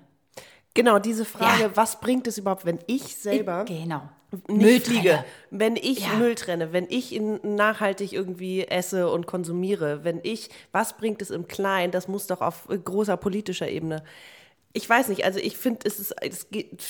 Genau, 0.73 0.99
diese 0.99 1.25
Frage, 1.25 1.63
ja. 1.63 1.71
was 1.75 1.99
bringt 1.99 2.27
es 2.27 2.37
überhaupt, 2.37 2.65
wenn 2.65 2.79
ich 2.87 3.17
selber 3.17 3.65
ich, 3.67 3.83
genau. 3.83 4.09
nicht 4.47 4.87
fliege, 4.87 5.25
wenn 5.49 5.75
ich 5.75 5.99
ja. 5.99 6.13
Müll 6.13 6.35
trenne, 6.35 6.71
wenn 6.71 6.87
ich 6.89 7.19
nachhaltig 7.43 8.13
irgendwie 8.13 8.65
esse 8.65 9.09
und 9.09 9.27
konsumiere, 9.27 10.03
wenn 10.03 10.21
ich, 10.23 10.49
was 10.71 10.95
bringt 10.95 11.21
es 11.21 11.29
im 11.29 11.47
Kleinen, 11.47 11.91
das 11.91 12.07
muss 12.07 12.27
doch 12.27 12.41
auf 12.41 12.67
großer 12.67 13.17
politischer 13.17 13.67
Ebene. 13.67 14.03
Ich 14.71 14.89
weiß 14.89 15.09
nicht, 15.09 15.25
also 15.25 15.39
ich 15.39 15.57
finde, 15.57 15.81
es 15.83 15.99
ist, 15.99 16.15
es 16.21 16.49
geht, 16.49 16.81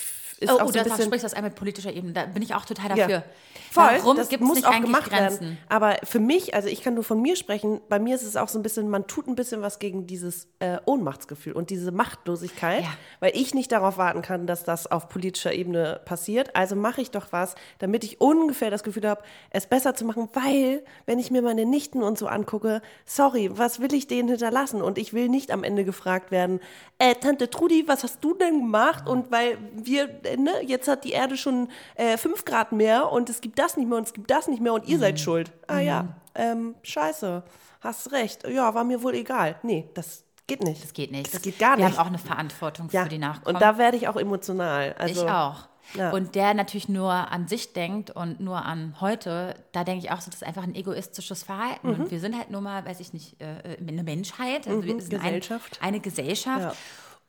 ist 0.42 0.50
Oh, 0.52 0.56
auch 0.60 0.64
oh 0.66 0.72
so 0.72 0.80
ein 0.80 0.84
bisschen 0.84 1.06
sprichst 1.06 1.24
du 1.24 1.28
das 1.28 1.34
einmal 1.34 1.52
mit 1.52 1.58
politischer 1.60 1.94
Ebene. 1.94 2.14
Da 2.14 2.26
bin 2.26 2.42
ich 2.44 2.54
auch 2.56 2.66
total 2.66 2.90
Ja. 2.98 3.08
dafür. 3.08 3.24
Voll, 3.72 3.84
Warum 4.00 4.18
das 4.18 4.28
gibt 4.28 4.42
es 4.44 4.48
muss 4.48 4.58
nicht 4.58 4.68
auch 4.68 4.82
gemacht 4.82 5.10
Grenzen? 5.10 5.42
werden. 5.42 5.58
Aber 5.70 5.96
für 6.04 6.20
mich, 6.20 6.54
also 6.56 6.68
ich 6.68 6.82
kann 6.84 6.94
nur 6.96 7.06
von 7.06 7.22
mir 7.22 7.38
sprechen, 7.38 7.80
bei 7.88 8.00
mir 8.00 8.16
ist 8.16 8.24
es 8.24 8.36
auch 8.36 8.50
so 8.50 8.60
ein 8.60 8.64
bisschen, 8.64 8.90
man 8.90 9.08
tut 9.08 9.28
ein 9.28 9.36
bisschen 9.36 9.62
was 9.62 9.80
gegen 9.80 10.08
dieses 10.08 10.48
äh, 10.60 10.78
Ohnmachtsgefühl 10.86 11.54
und 11.54 11.70
diese 11.70 11.92
Machtlosigkeit, 11.92 12.84
Ja. 12.84 12.90
weil 13.22 13.32
ich 13.36 13.54
nicht 13.54 13.72
darauf 13.72 13.98
warten 13.98 14.22
kann, 14.22 14.46
dass 14.46 14.64
das 14.66 14.88
auf 14.88 15.08
politischer 15.08 15.54
Ebene 15.54 16.02
passiert. 16.04 16.54
Also 16.56 16.76
mache 16.76 17.02
ich 17.02 17.12
doch 17.12 17.28
was, 17.32 17.56
damit 17.80 18.04
ich 18.04 18.20
ungefähr 18.20 18.72
das 18.72 18.84
Gefühl 18.84 19.08
habe, 19.08 19.22
es 19.52 19.68
besser 19.68 19.96
zu 19.96 20.04
machen, 20.06 20.28
weil, 20.34 20.84
wenn 21.06 21.20
ich 21.20 21.32
mir 21.32 21.42
meine 21.42 21.66
Nichten 21.66 22.04
und 22.04 22.18
so 22.18 22.28
angucke, 22.28 22.82
sorry, 23.06 23.50
was 23.54 23.80
will 23.80 23.94
ich 23.94 24.08
denen 24.08 24.28
hinterlassen? 24.28 24.82
Und 24.82 24.98
ich 24.98 25.14
will 25.14 25.30
nicht 25.30 25.50
am 25.52 25.64
Ende 25.64 25.86
gefragt 25.86 26.32
werden, 26.32 26.60
äh, 27.00 27.16
Tante 27.16 27.50
Trudi, 27.50 27.86
was 27.88 28.04
hast 28.04 28.22
du 28.24 28.34
denn 28.34 28.60
gemacht? 28.60 29.08
Und 29.08 29.32
weil 29.32 29.58
wir, 29.74 30.10
äh, 30.24 30.31
ne, 30.38 30.52
jetzt 30.66 30.88
hat 30.88 31.04
die 31.04 31.12
Erde 31.12 31.38
schon 31.38 31.70
äh, 31.96 32.18
fünf 32.18 32.46
Grad 32.46 32.72
mehr 32.72 33.12
und 33.12 33.30
es 33.30 33.42
gibt 33.42 33.60
das 33.60 33.78
nicht 33.78 33.88
mehr 33.88 33.98
und 33.98 34.08
es 34.08 34.14
gibt 34.14 34.30
das 34.32 34.48
nicht 34.48 34.62
mehr 34.62 34.74
und 34.74 34.88
ihr 34.88 35.00
seid 35.00 35.20
schuld. 35.20 35.52
Ah 35.68 35.80
ja, 35.80 36.08
ähm, 36.36 36.76
scheiße, 36.84 37.44
hast 37.82 38.12
recht. 38.12 38.48
Ja, 38.48 38.74
war 38.74 38.84
mir 38.84 39.04
wohl 39.04 39.16
egal. 39.16 39.56
Nee, 39.64 39.90
das 39.94 40.24
geht 40.48 40.64
nicht. 40.64 40.84
Das 40.84 40.94
geht 40.94 41.12
nicht. 41.12 41.34
Das 41.34 41.42
geht 41.42 41.60
gar 41.60 41.78
Wir 41.78 41.86
nicht. 41.86 41.98
haben 41.98 42.04
auch 42.04 42.10
eine 42.10 42.18
Verantwortung 42.18 42.90
ja. 42.92 43.04
für 43.04 43.10
die 43.10 43.18
Nachkommen. 43.18 43.56
Und 43.56 43.62
da 43.62 43.78
werde 43.78 43.98
ich 43.98 44.08
auch 44.08 44.16
emotional. 44.16 44.96
Also, 44.98 45.24
ich 45.24 45.30
auch. 45.30 45.68
Ja. 45.96 46.12
Und 46.12 46.36
der 46.36 46.54
natürlich 46.54 46.88
nur 46.90 47.12
an 47.12 47.48
sich 47.48 47.74
denkt 47.74 48.12
und 48.12 48.40
nur 48.40 48.64
an 48.64 48.96
heute, 49.02 49.56
da 49.72 49.84
denke 49.84 50.06
ich 50.06 50.12
auch 50.12 50.22
so, 50.22 50.30
das 50.30 50.42
ist 50.42 50.48
einfach 50.48 50.64
ein 50.64 50.76
egoistisches 50.76 51.44
Verhalten. 51.44 51.90
Mhm. 51.90 51.94
Und 51.96 52.12
wir 52.12 52.20
sind 52.20 52.38
halt 52.38 52.50
nur 52.50 52.62
mal, 52.62 52.86
weiß 52.86 53.00
ich 53.00 53.14
nicht, 53.14 53.42
äh, 53.42 53.78
eine 53.80 54.04
Menschheit. 54.04 54.68
Also 54.68 54.84
wir 54.84 55.02
sind 55.02 55.10
Gesellschaft. 55.10 55.80
Ein, 55.82 55.88
eine 55.90 56.00
Gesellschaft. 56.00 56.62
Ja. 56.62 56.74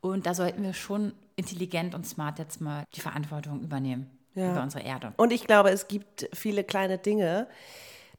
Und 0.01 0.27
da 0.27 0.35
sollten 0.35 0.63
wir 0.63 0.75
schon 0.75 1.13
intelligent 1.43 1.95
und 1.95 2.07
smart 2.07 2.39
jetzt 2.39 2.61
mal 2.61 2.85
die 2.95 3.01
Verantwortung 3.01 3.61
übernehmen 3.63 4.11
Ja. 4.35 4.53
über 4.53 4.63
unsere 4.63 4.85
Erde. 4.85 5.13
Und 5.17 5.33
ich 5.33 5.47
glaube, 5.47 5.71
es 5.71 5.89
gibt 5.89 6.29
viele 6.33 6.65
kleine 6.65 6.99
Dinge, 6.99 7.49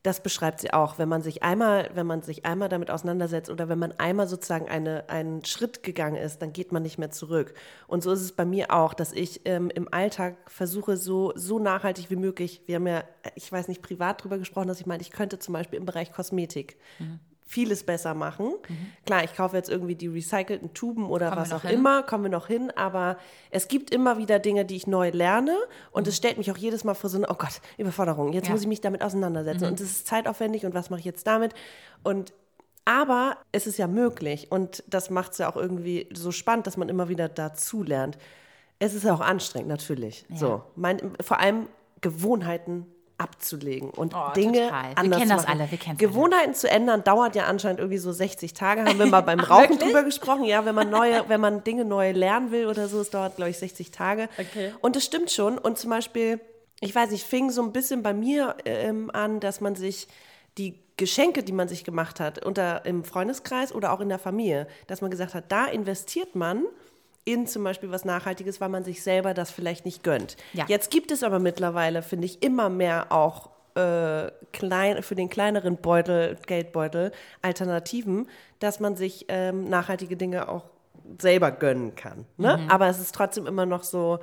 das 0.03 0.21
beschreibt 0.21 0.59
sie 0.59 0.73
auch, 0.73 0.97
wenn 0.97 1.07
man 1.07 1.21
sich 1.21 1.43
einmal, 1.43 1.89
wenn 1.93 2.05
man 2.05 2.21
sich 2.21 2.45
einmal 2.45 2.67
damit 2.67 2.91
auseinandersetzt 2.91 3.49
oder 3.49 3.69
wenn 3.69 3.79
man 3.79 3.93
einmal 3.93 4.27
sozusagen 4.27 4.67
eine, 4.67 5.07
einen 5.07 5.45
Schritt 5.45 5.81
gegangen 5.81 6.17
ist, 6.17 6.41
dann 6.41 6.51
geht 6.51 6.73
man 6.73 6.83
nicht 6.83 6.97
mehr 6.97 7.09
zurück. 7.09 7.53
Und 7.87 8.03
so 8.03 8.11
ist 8.11 8.19
es 8.21 8.33
bei 8.33 8.43
mir 8.43 8.71
auch, 8.73 8.93
dass 8.93 9.13
ich 9.13 9.41
ähm, 9.45 9.69
im 9.73 9.87
Alltag 9.93 10.35
versuche, 10.47 10.97
so, 10.97 11.31
so 11.35 11.57
nachhaltig 11.57 12.09
wie 12.09 12.17
möglich, 12.17 12.63
wir 12.65 12.75
haben 12.75 12.87
ja, 12.87 13.05
ich 13.35 13.49
weiß 13.49 13.69
nicht, 13.69 13.81
privat 13.81 14.21
drüber 14.21 14.37
gesprochen, 14.37 14.67
dass 14.67 14.81
ich 14.81 14.85
meine, 14.85 15.01
ich 15.01 15.11
könnte 15.11 15.39
zum 15.39 15.53
Beispiel 15.53 15.79
im 15.79 15.85
Bereich 15.85 16.11
Kosmetik 16.11 16.75
vieles 17.45 17.83
besser 17.83 18.13
machen. 18.13 18.53
Klar, 19.05 19.23
ich 19.23 19.35
kaufe 19.35 19.55
jetzt 19.55 19.69
irgendwie 19.69 19.95
die 19.95 20.07
recycelten 20.07 20.73
Tuben 20.73 21.05
oder 21.09 21.29
Kommen 21.29 21.41
was 21.41 21.53
auch 21.53 21.61
hin. 21.61 21.71
immer, 21.71 22.03
kommen 22.03 22.23
wir 22.23 22.31
noch 22.31 22.47
hin, 22.47 22.71
aber 22.75 23.17
es 23.51 23.67
gibt 23.67 23.91
immer 23.91 24.17
wieder 24.17 24.39
Dinge, 24.39 24.65
die 24.65 24.75
ich 24.75 24.87
neu 24.87 25.09
lerne 25.09 25.55
und 25.91 26.07
es 26.07 26.15
stellt 26.17 26.37
mich 26.37 26.51
auch 26.51 26.57
jedes 26.57 26.83
Mal 26.83 26.93
vor 26.93 27.09
so 27.09 27.17
eine, 27.17 27.29
oh 27.29 27.35
Gott, 27.35 27.61
Überforderung, 27.77 28.33
jetzt 28.33 28.47
Ja. 28.47 28.53
muss 28.53 28.61
ich 28.61 28.67
mich 28.67 28.81
damit 28.81 29.01
auseinandersetzen 29.03 29.65
und 29.65 29.79
es 29.79 29.91
ist 29.91 30.07
zeitaufwendig 30.07 30.65
und 30.65 30.73
was 30.73 30.89
mache 30.89 30.99
ich 30.99 31.05
jetzt 31.05 31.27
damit? 31.27 31.53
Und 32.03 32.33
aber 32.85 33.37
es 33.51 33.65
ist 33.67 33.77
ja 33.77 33.87
möglich 33.87 34.47
und 34.51 34.83
das 34.87 35.09
macht 35.09 35.33
es 35.33 35.37
ja 35.37 35.49
auch 35.49 35.55
irgendwie 35.55 36.09
so 36.13 36.31
spannend, 36.31 36.67
dass 36.67 36.75
man 36.77 36.89
immer 36.89 37.07
wieder 37.07 37.29
dazu 37.29 37.83
lernt. 37.83 38.17
Es 38.79 38.93
ist 38.93 39.03
ja 39.05 39.13
auch 39.13 39.21
anstrengend, 39.21 39.69
natürlich. 39.69 40.25
So, 40.33 40.63
mein, 40.75 40.99
vor 41.21 41.39
allem 41.39 41.67
Gewohnheiten 42.01 42.85
abzulegen 43.17 43.89
und 43.89 44.13
Oh, 44.15 44.33
Dinge 44.35 44.63
total. 44.65 44.89
Wir 44.89 44.97
anders 44.97 45.19
kennen 45.19 45.29
zu 45.29 45.35
das 45.37 45.45
machen. 45.45 45.61
alle, 45.61 45.71
wir 45.71 45.77
kennen's 45.77 46.01
alle. 46.01 46.09
Gewohnheiten 46.09 46.53
zu 46.55 46.69
ändern 46.69 47.03
dauert 47.03 47.35
ja 47.35 47.45
anscheinend 47.45 47.79
irgendwie 47.79 47.97
so 47.99 48.11
60 48.11 48.53
Tage. 48.53 48.85
Haben 48.85 48.99
wir 48.99 49.05
mal 49.05 49.21
beim 49.23 49.39
Rauchen 49.39 49.77
drüber 49.79 50.03
gesprochen. 50.03 50.45
Ja, 50.45 50.65
wenn 50.65 50.75
man 50.75 50.89
neue, 50.89 51.27
wenn 51.29 51.39
man 51.39 51.63
Dinge 51.63 51.85
neu 51.85 52.11
lernen 52.11 52.51
will 52.51 52.67
oder 52.67 52.87
so, 52.87 52.99
es 53.01 53.09
dauert 53.09 53.35
glaube 53.37 53.51
ich 53.51 53.57
60 53.59 53.91
Tage. 53.91 54.29
Okay. 54.37 54.73
Und 54.81 54.95
das 54.95 55.05
stimmt 55.05 55.31
schon. 55.31 55.57
Und 55.57 55.77
zum 55.77 55.89
Beispiel, 55.89 56.39
ich 56.81 56.93
weiß 56.93 57.11
nicht, 57.11 57.25
fing 57.25 57.49
so 57.49 57.61
ein 57.61 57.71
bisschen 57.71 58.03
bei 58.03 58.13
mir 58.13 58.55
ähm, 58.65 59.09
an, 59.13 59.39
dass 59.39 59.61
man 59.61 59.75
sich 59.75 60.07
die 60.57 60.79
Geschenke, 60.97 61.43
die 61.43 61.53
man 61.53 61.67
sich 61.67 61.83
gemacht 61.83 62.19
hat, 62.19 62.43
unter 62.45 62.85
im 62.85 63.03
Freundeskreis 63.03 63.73
oder 63.73 63.91
auch 63.93 63.99
in 63.99 64.09
der 64.09 64.19
Familie, 64.19 64.67
dass 64.87 65.01
man 65.01 65.09
gesagt 65.09 65.33
hat, 65.33 65.45
da 65.51 65.65
investiert 65.65 66.35
man 66.35 66.63
in 67.25 67.47
zum 67.47 67.63
Beispiel 67.63 67.91
was 67.91 68.05
Nachhaltiges, 68.05 68.59
weil 68.61 68.69
man 68.69 68.83
sich 68.83 69.03
selber 69.03 69.33
das 69.33 69.51
vielleicht 69.51 69.85
nicht 69.85 70.03
gönnt. 70.03 70.37
Ja. 70.53 70.65
Jetzt 70.67 70.91
gibt 70.91 71.11
es 71.11 71.23
aber 71.23 71.39
mittlerweile, 71.39 72.01
finde 72.01 72.25
ich, 72.25 72.43
immer 72.43 72.69
mehr 72.69 73.11
auch 73.11 73.49
äh, 73.75 74.31
klein, 74.51 75.01
für 75.01 75.15
den 75.15 75.29
kleineren 75.29 75.77
Beutel, 75.77 76.37
Geldbeutel, 76.45 77.11
Alternativen, 77.41 78.27
dass 78.59 78.79
man 78.79 78.95
sich 78.95 79.25
ähm, 79.29 79.69
nachhaltige 79.69 80.17
Dinge 80.17 80.49
auch 80.49 80.65
selber 81.19 81.51
gönnen 81.51 81.95
kann. 81.95 82.25
Ne? 82.37 82.57
Mhm. 82.57 82.69
Aber 82.69 82.87
es 82.87 82.99
ist 82.99 83.15
trotzdem 83.15 83.47
immer 83.47 83.65
noch 83.65 83.83
so, 83.83 84.19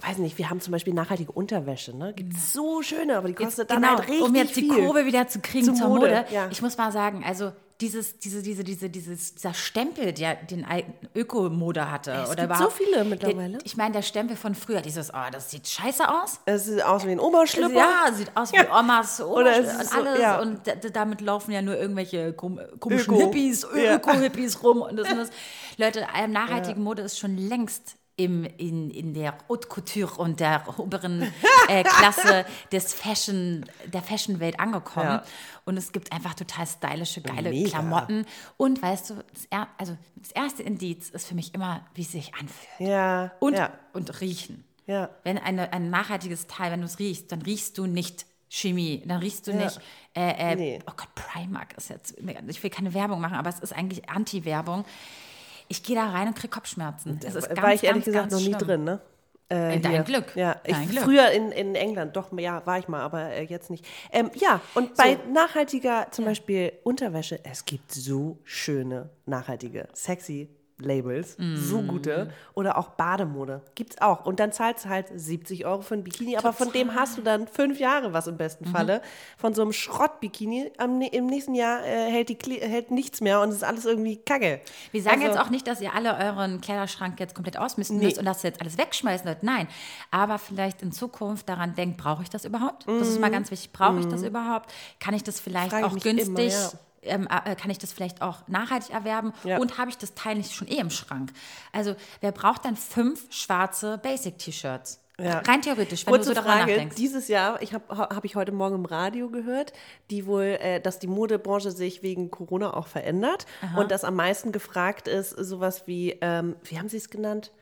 weiß 0.00 0.18
nicht, 0.18 0.38
wir 0.38 0.48
haben 0.48 0.60
zum 0.60 0.72
Beispiel 0.72 0.94
nachhaltige 0.94 1.32
Unterwäsche, 1.32 1.94
ne? 1.96 2.14
Gibt 2.14 2.34
es 2.34 2.52
so 2.52 2.80
schöne, 2.82 3.16
aber 3.18 3.28
die 3.28 3.34
kostet 3.34 3.70
dann 3.70 3.82
genau, 3.82 3.98
halt 3.98 4.08
richtig 4.08 4.22
um 4.22 4.34
jetzt 4.34 4.56
die 4.56 4.60
viel. 4.62 4.74
Kurve 4.86 5.04
wieder 5.04 5.28
zu 5.28 5.40
kriegen 5.40 5.74
Zur 5.76 5.88
Mode, 5.88 6.00
Mode. 6.00 6.24
ja. 6.30 6.48
Ich 6.50 6.62
muss 6.62 6.76
mal 6.78 6.90
sagen, 6.92 7.22
also 7.26 7.52
dieses, 7.80 8.18
diese, 8.20 8.42
diese, 8.42 8.62
diese, 8.62 8.88
dieses, 8.88 9.34
dieser 9.34 9.54
Stempel, 9.54 10.12
der 10.12 10.36
den 10.36 10.64
alten 10.64 11.08
Ökomode 11.16 11.90
hatte. 11.90 12.12
Es 12.12 12.30
oder 12.30 12.46
gibt 12.46 12.58
so 12.58 12.70
viele 12.70 13.02
mittlerweile. 13.04 13.58
Ich 13.64 13.76
meine, 13.76 13.92
der 13.92 14.02
Stempel 14.02 14.36
von 14.36 14.54
früher, 14.54 14.80
dieses, 14.82 15.12
oh, 15.12 15.30
das 15.32 15.50
sieht 15.50 15.66
scheiße 15.66 16.08
aus. 16.08 16.38
Es 16.46 16.66
sieht 16.66 16.82
aus 16.84 17.04
wie 17.04 17.10
ein 17.10 17.18
Oberschlüpper. 17.18 17.74
Ja, 17.74 18.12
sieht 18.12 18.30
aus 18.36 18.52
wie 18.52 18.60
Omas 18.70 19.20
Oder 19.20 19.50
Obersch- 19.50 19.58
ist 19.58 19.74
und 19.80 19.86
so, 19.90 19.98
alles. 19.98 20.20
ja. 20.20 20.40
Und 20.40 20.60
da- 20.66 20.74
damit 20.92 21.20
laufen 21.22 21.50
ja 21.50 21.60
nur 21.60 21.76
irgendwelche 21.76 22.32
kom 22.34 22.60
komischen 22.78 23.14
Öko. 23.14 23.24
Hippies, 23.24 23.66
Ja. 23.74 23.96
Öko-Hippies 23.96 24.62
rum 24.62 24.82
und 24.82 24.96
das 24.96 25.08
und 25.10 25.18
das. 25.18 25.30
Leute, 25.76 26.06
äh, 26.16 26.28
nachhaltige 26.28 26.78
Mode 26.78 27.02
ist 27.02 27.18
schon 27.18 27.36
längst 27.36 27.96
im, 28.24 28.44
in, 28.44 28.90
in 28.90 29.14
der 29.14 29.36
Haute 29.48 29.68
Couture 29.68 30.14
und 30.20 30.40
der 30.40 30.62
oberen 30.78 31.22
äh, 31.68 31.82
Klasse 31.84 32.44
des 32.70 32.94
Fashion, 32.94 33.64
der 33.92 34.02
Fashion-Welt 34.02 34.58
angekommen. 34.60 35.06
Ja. 35.06 35.24
Und 35.64 35.76
es 35.76 35.92
gibt 35.92 36.12
einfach 36.12 36.34
total 36.34 36.66
stylische, 36.66 37.20
geile 37.22 37.50
Mega. 37.50 37.70
Klamotten. 37.70 38.26
Und 38.56 38.82
weißt 38.82 39.10
du, 39.10 39.14
das, 39.32 39.46
er, 39.50 39.68
also 39.78 39.96
das 40.16 40.32
erste 40.32 40.62
Indiz 40.62 41.10
ist 41.10 41.26
für 41.26 41.34
mich 41.34 41.54
immer, 41.54 41.84
wie 41.94 42.02
es 42.02 42.12
sich 42.12 42.32
anfühlt. 42.34 42.90
Ja, 42.90 43.32
Und, 43.40 43.54
ja, 43.56 43.72
und 43.92 44.20
riechen. 44.20 44.64
ja. 44.86 45.08
Wenn 45.24 45.38
eine, 45.38 45.72
ein 45.72 45.90
nachhaltiges 45.90 46.46
Teil, 46.46 46.72
wenn 46.72 46.80
du 46.80 46.86
es 46.86 46.98
riechst, 46.98 47.30
dann 47.32 47.42
riechst 47.42 47.78
du 47.78 47.86
nicht 47.86 48.26
Chemie, 48.48 49.02
dann 49.06 49.20
riechst 49.20 49.46
du 49.46 49.54
nicht, 49.54 49.80
äh, 50.14 50.52
äh, 50.52 50.54
Nee. 50.56 50.78
oh 50.86 50.92
Gott, 50.94 51.08
Primark 51.14 51.72
ist 51.78 51.88
jetzt, 51.88 52.14
ich 52.48 52.62
will 52.62 52.68
keine 52.70 52.92
Werbung 52.92 53.18
machen, 53.20 53.36
aber 53.36 53.48
es 53.48 53.60
ist 53.60 53.72
eigentlich 53.72 54.10
Anti-Werbung. 54.10 54.84
Ich 55.68 55.82
gehe 55.82 55.96
da 55.96 56.10
rein 56.10 56.28
und 56.28 56.34
kriege 56.34 56.50
Kopfschmerzen. 56.50 57.20
Es 57.24 57.34
ist 57.34 57.48
ganz, 57.48 57.62
war 57.62 57.74
ich 57.74 57.84
ehrlich 57.84 58.04
ganz, 58.04 58.06
gesagt 58.06 58.30
ganz 58.30 58.32
noch 58.32 58.48
nie 58.48 58.54
schlimm. 58.54 58.68
drin, 58.68 58.84
ne? 58.84 59.00
Äh, 59.48 59.80
Dein 59.80 59.92
hier. 59.92 60.02
Glück. 60.02 60.34
Ja, 60.34 60.56
ich, 60.64 60.72
Dein 60.74 60.88
Glück. 60.88 61.04
früher 61.04 61.30
in, 61.30 61.52
in 61.52 61.74
England, 61.74 62.16
doch, 62.16 62.32
ja, 62.38 62.64
war 62.64 62.78
ich 62.78 62.88
mal, 62.88 63.00
aber 63.02 63.32
äh, 63.32 63.44
jetzt 63.44 63.68
nicht. 63.70 63.84
Ähm, 64.10 64.30
ja, 64.34 64.60
und 64.74 64.94
bei 64.96 65.18
nachhaltiger, 65.30 66.06
zum 66.10 66.24
Beispiel 66.24 66.72
Unterwäsche, 66.84 67.38
es 67.44 67.64
gibt 67.66 67.92
so 67.92 68.38
schöne, 68.44 69.10
nachhaltige, 69.26 69.88
sexy 69.92 70.48
Labels, 70.84 71.36
so 71.54 71.80
Mm. 71.82 71.88
gute. 71.88 72.30
Oder 72.54 72.78
auch 72.78 72.90
Bademode, 72.90 73.62
gibt's 73.74 74.00
auch. 74.00 74.24
Und 74.26 74.40
dann 74.40 74.52
zahlst 74.52 74.84
du 74.84 74.88
halt 74.88 75.06
70 75.14 75.64
Euro 75.66 75.82
für 75.82 75.94
ein 75.94 76.04
Bikini, 76.04 76.36
aber 76.36 76.52
von 76.52 76.70
dem 76.72 76.94
hast 76.94 77.18
du 77.18 77.22
dann 77.22 77.46
fünf 77.46 77.78
Jahre 77.78 78.12
was 78.12 78.26
im 78.26 78.36
besten 78.36 78.68
Mhm. 78.68 78.72
Falle. 78.72 79.02
Von 79.38 79.54
so 79.54 79.62
einem 79.62 79.72
Schrott-Bikini 79.72 80.72
am, 80.78 80.98
ne- 80.98 81.08
im 81.08 81.26
nächsten 81.26 81.54
Jahr 81.54 81.84
äh, 81.84 82.10
hält, 82.10 82.28
die, 82.28 82.38
hält 82.60 82.90
nichts 82.90 83.20
mehr 83.20 83.40
und 83.40 83.48
es 83.50 83.56
ist 83.56 83.64
alles 83.64 83.84
irgendwie 83.84 84.16
kacke. 84.16 84.60
Wir 84.90 85.02
sagen 85.02 85.22
Also- 85.22 85.32
jetzt 85.34 85.40
auch 85.40 85.50
nicht, 85.50 85.66
dass 85.66 85.80
ihr 85.80 85.94
alle 85.94 86.16
euren 86.16 86.60
Kleiderschrank 86.60 87.18
jetzt 87.20 87.34
komplett 87.34 87.56
ausmisten 87.58 87.98
Nee. 87.98 88.06
müsst 88.06 88.18
und 88.18 88.24
dass 88.24 88.44
ihr 88.44 88.50
jetzt 88.50 88.60
alles 88.60 88.78
wegschmeißen 88.78 89.26
sollt. 89.26 89.42
Nein. 89.42 89.68
Aber 90.10 90.38
vielleicht 90.38 90.82
in 90.82 90.92
Zukunft 90.92 91.48
daran 91.48 91.74
denkt, 91.74 91.96
brauche 91.98 92.22
ich 92.22 92.30
das 92.30 92.44
überhaupt? 92.44 92.86
Das 92.88 93.08
ist 93.08 93.20
mal 93.20 93.30
ganz 93.30 93.50
wichtig. 93.50 93.72
Brauche 93.72 94.00
ich 94.00 94.06
das 94.06 94.22
überhaupt? 94.22 94.70
Kann 95.00 95.14
ich 95.14 95.22
das 95.22 95.40
vielleicht. 95.40 95.70
Frage 95.70 95.86
auch 95.86 95.92
günstig? 95.98 96.26
immer, 96.28 96.40
ja. 96.40 96.70
Ähm, 97.02 97.28
äh, 97.28 97.54
kann 97.56 97.70
ich 97.70 97.78
das 97.78 97.92
vielleicht 97.92 98.22
auch 98.22 98.46
nachhaltig 98.48 98.90
erwerben? 98.90 99.32
Ja. 99.44 99.58
Und 99.58 99.78
habe 99.78 99.90
ich 99.90 99.98
das 99.98 100.14
Teil 100.14 100.36
nicht 100.36 100.54
schon 100.54 100.68
eh 100.68 100.78
im 100.78 100.90
Schrank? 100.90 101.32
Also, 101.72 101.94
wer 102.20 102.32
braucht 102.32 102.64
dann 102.64 102.76
fünf 102.76 103.32
schwarze 103.32 103.98
Basic-T-Shirts? 103.98 105.00
Ja. 105.20 105.38
Rein 105.40 105.60
theoretisch, 105.62 106.06
wenn 106.06 106.14
Kurze 106.14 106.30
du 106.30 106.34
so 106.34 106.42
daran 106.42 106.58
Frage, 106.58 106.72
nachdenkst. 106.72 106.96
dieses 106.96 107.28
Jahr, 107.28 107.60
ich 107.62 107.74
habe 107.74 107.84
hab 107.96 108.24
ich 108.24 108.34
heute 108.34 108.50
Morgen 108.50 108.76
im 108.76 108.84
Radio 108.86 109.28
gehört, 109.28 109.72
die 110.10 110.26
wohl, 110.26 110.58
äh, 110.60 110.80
dass 110.80 110.98
die 110.98 111.06
Modebranche 111.06 111.70
sich 111.70 112.02
wegen 112.02 112.30
Corona 112.30 112.74
auch 112.74 112.86
verändert 112.86 113.46
und 113.76 113.90
dass 113.90 114.04
am 114.04 114.16
meisten 114.16 114.52
gefragt 114.52 115.08
ist, 115.08 115.30
sowas 115.30 115.86
wie, 115.86 116.16
ähm, 116.22 116.56
wie 116.64 116.78
haben 116.78 116.88
sie 116.88 116.96
es 116.96 117.10
genannt? 117.10 117.52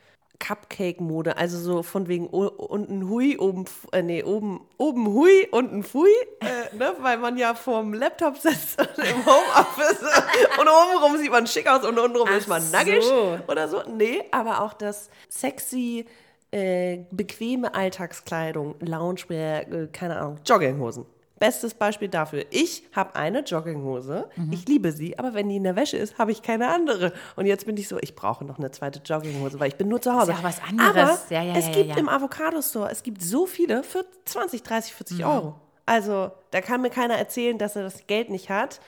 Cupcake-Mode, 0.40 1.36
also 1.36 1.58
so 1.58 1.82
von 1.84 2.08
wegen 2.08 2.26
unten 2.26 3.08
Hui, 3.08 3.36
oben, 3.38 3.66
äh, 3.92 4.02
nee, 4.02 4.24
oben, 4.24 4.66
oben 4.78 5.06
Hui, 5.06 5.46
unten 5.52 5.84
Fui, 5.84 6.10
äh, 6.40 6.74
ne, 6.76 6.94
weil 7.00 7.18
man 7.18 7.36
ja 7.36 7.54
vorm 7.54 7.94
Laptop 7.94 8.38
sitzt 8.38 8.80
im 8.80 9.26
Homeoffice 9.26 10.02
und 10.60 10.68
obenrum 10.68 11.18
sieht 11.18 11.30
man 11.30 11.46
schick 11.46 11.68
aus 11.68 11.84
und 11.84 11.98
untenrum 11.98 12.28
Ach 12.30 12.36
ist 12.36 12.48
man 12.48 12.68
nackig 12.72 13.04
so. 13.04 13.38
oder 13.46 13.68
so. 13.68 13.82
Nee, 13.88 14.24
aber 14.32 14.62
auch 14.62 14.72
das 14.72 15.10
sexy, 15.28 16.06
äh, 16.50 17.04
bequeme 17.12 17.74
Alltagskleidung, 17.74 18.74
Loungewear, 18.80 19.68
äh, 19.70 19.86
keine 19.92 20.18
Ahnung, 20.18 20.38
Jogginghosen. 20.44 21.06
Bestes 21.40 21.74
Beispiel 21.74 22.06
dafür. 22.06 22.44
Ich 22.50 22.84
habe 22.94 23.16
eine 23.16 23.40
Jogginghose, 23.40 24.28
Mhm. 24.36 24.52
ich 24.52 24.68
liebe 24.68 24.92
sie, 24.92 25.18
aber 25.18 25.34
wenn 25.34 25.48
die 25.48 25.56
in 25.56 25.64
der 25.64 25.74
Wäsche 25.74 25.96
ist, 25.96 26.18
habe 26.18 26.30
ich 26.30 26.42
keine 26.42 26.68
andere. 26.68 27.12
Und 27.34 27.46
jetzt 27.46 27.66
bin 27.66 27.76
ich 27.76 27.88
so, 27.88 27.98
ich 28.00 28.14
brauche 28.14 28.44
noch 28.44 28.58
eine 28.58 28.70
zweite 28.70 29.00
Jogginghose, 29.04 29.58
weil 29.58 29.68
ich 29.68 29.76
bin 29.76 29.88
nur 29.88 30.00
zu 30.00 30.12
Hause. 30.12 30.30
ja 30.30 30.38
auch 30.38 30.42
was 30.44 30.62
anderes. 30.62 30.94
Aber 30.96 31.18
Ja, 31.34 31.42
ja, 31.42 31.56
es 31.56 31.66
ja, 31.66 31.72
gibt 31.72 31.88
ja. 31.88 31.96
im 31.96 32.08
Avocado-Store, 32.08 32.88
es 32.92 33.02
gibt 33.02 33.20
so 33.22 33.46
viele 33.46 33.82
für 33.82 34.04
20, 34.26 34.62
30, 34.62 34.94
40 34.94 35.18
Mhm. 35.18 35.24
Euro. 35.24 35.54
Also 35.86 36.30
da 36.52 36.60
kann 36.60 36.82
mir 36.82 36.90
keiner 36.90 37.14
erzählen, 37.16 37.58
dass 37.58 37.74
er 37.74 37.82
das 37.82 38.06
Geld 38.06 38.30
nicht 38.30 38.48
hat. 38.50 38.80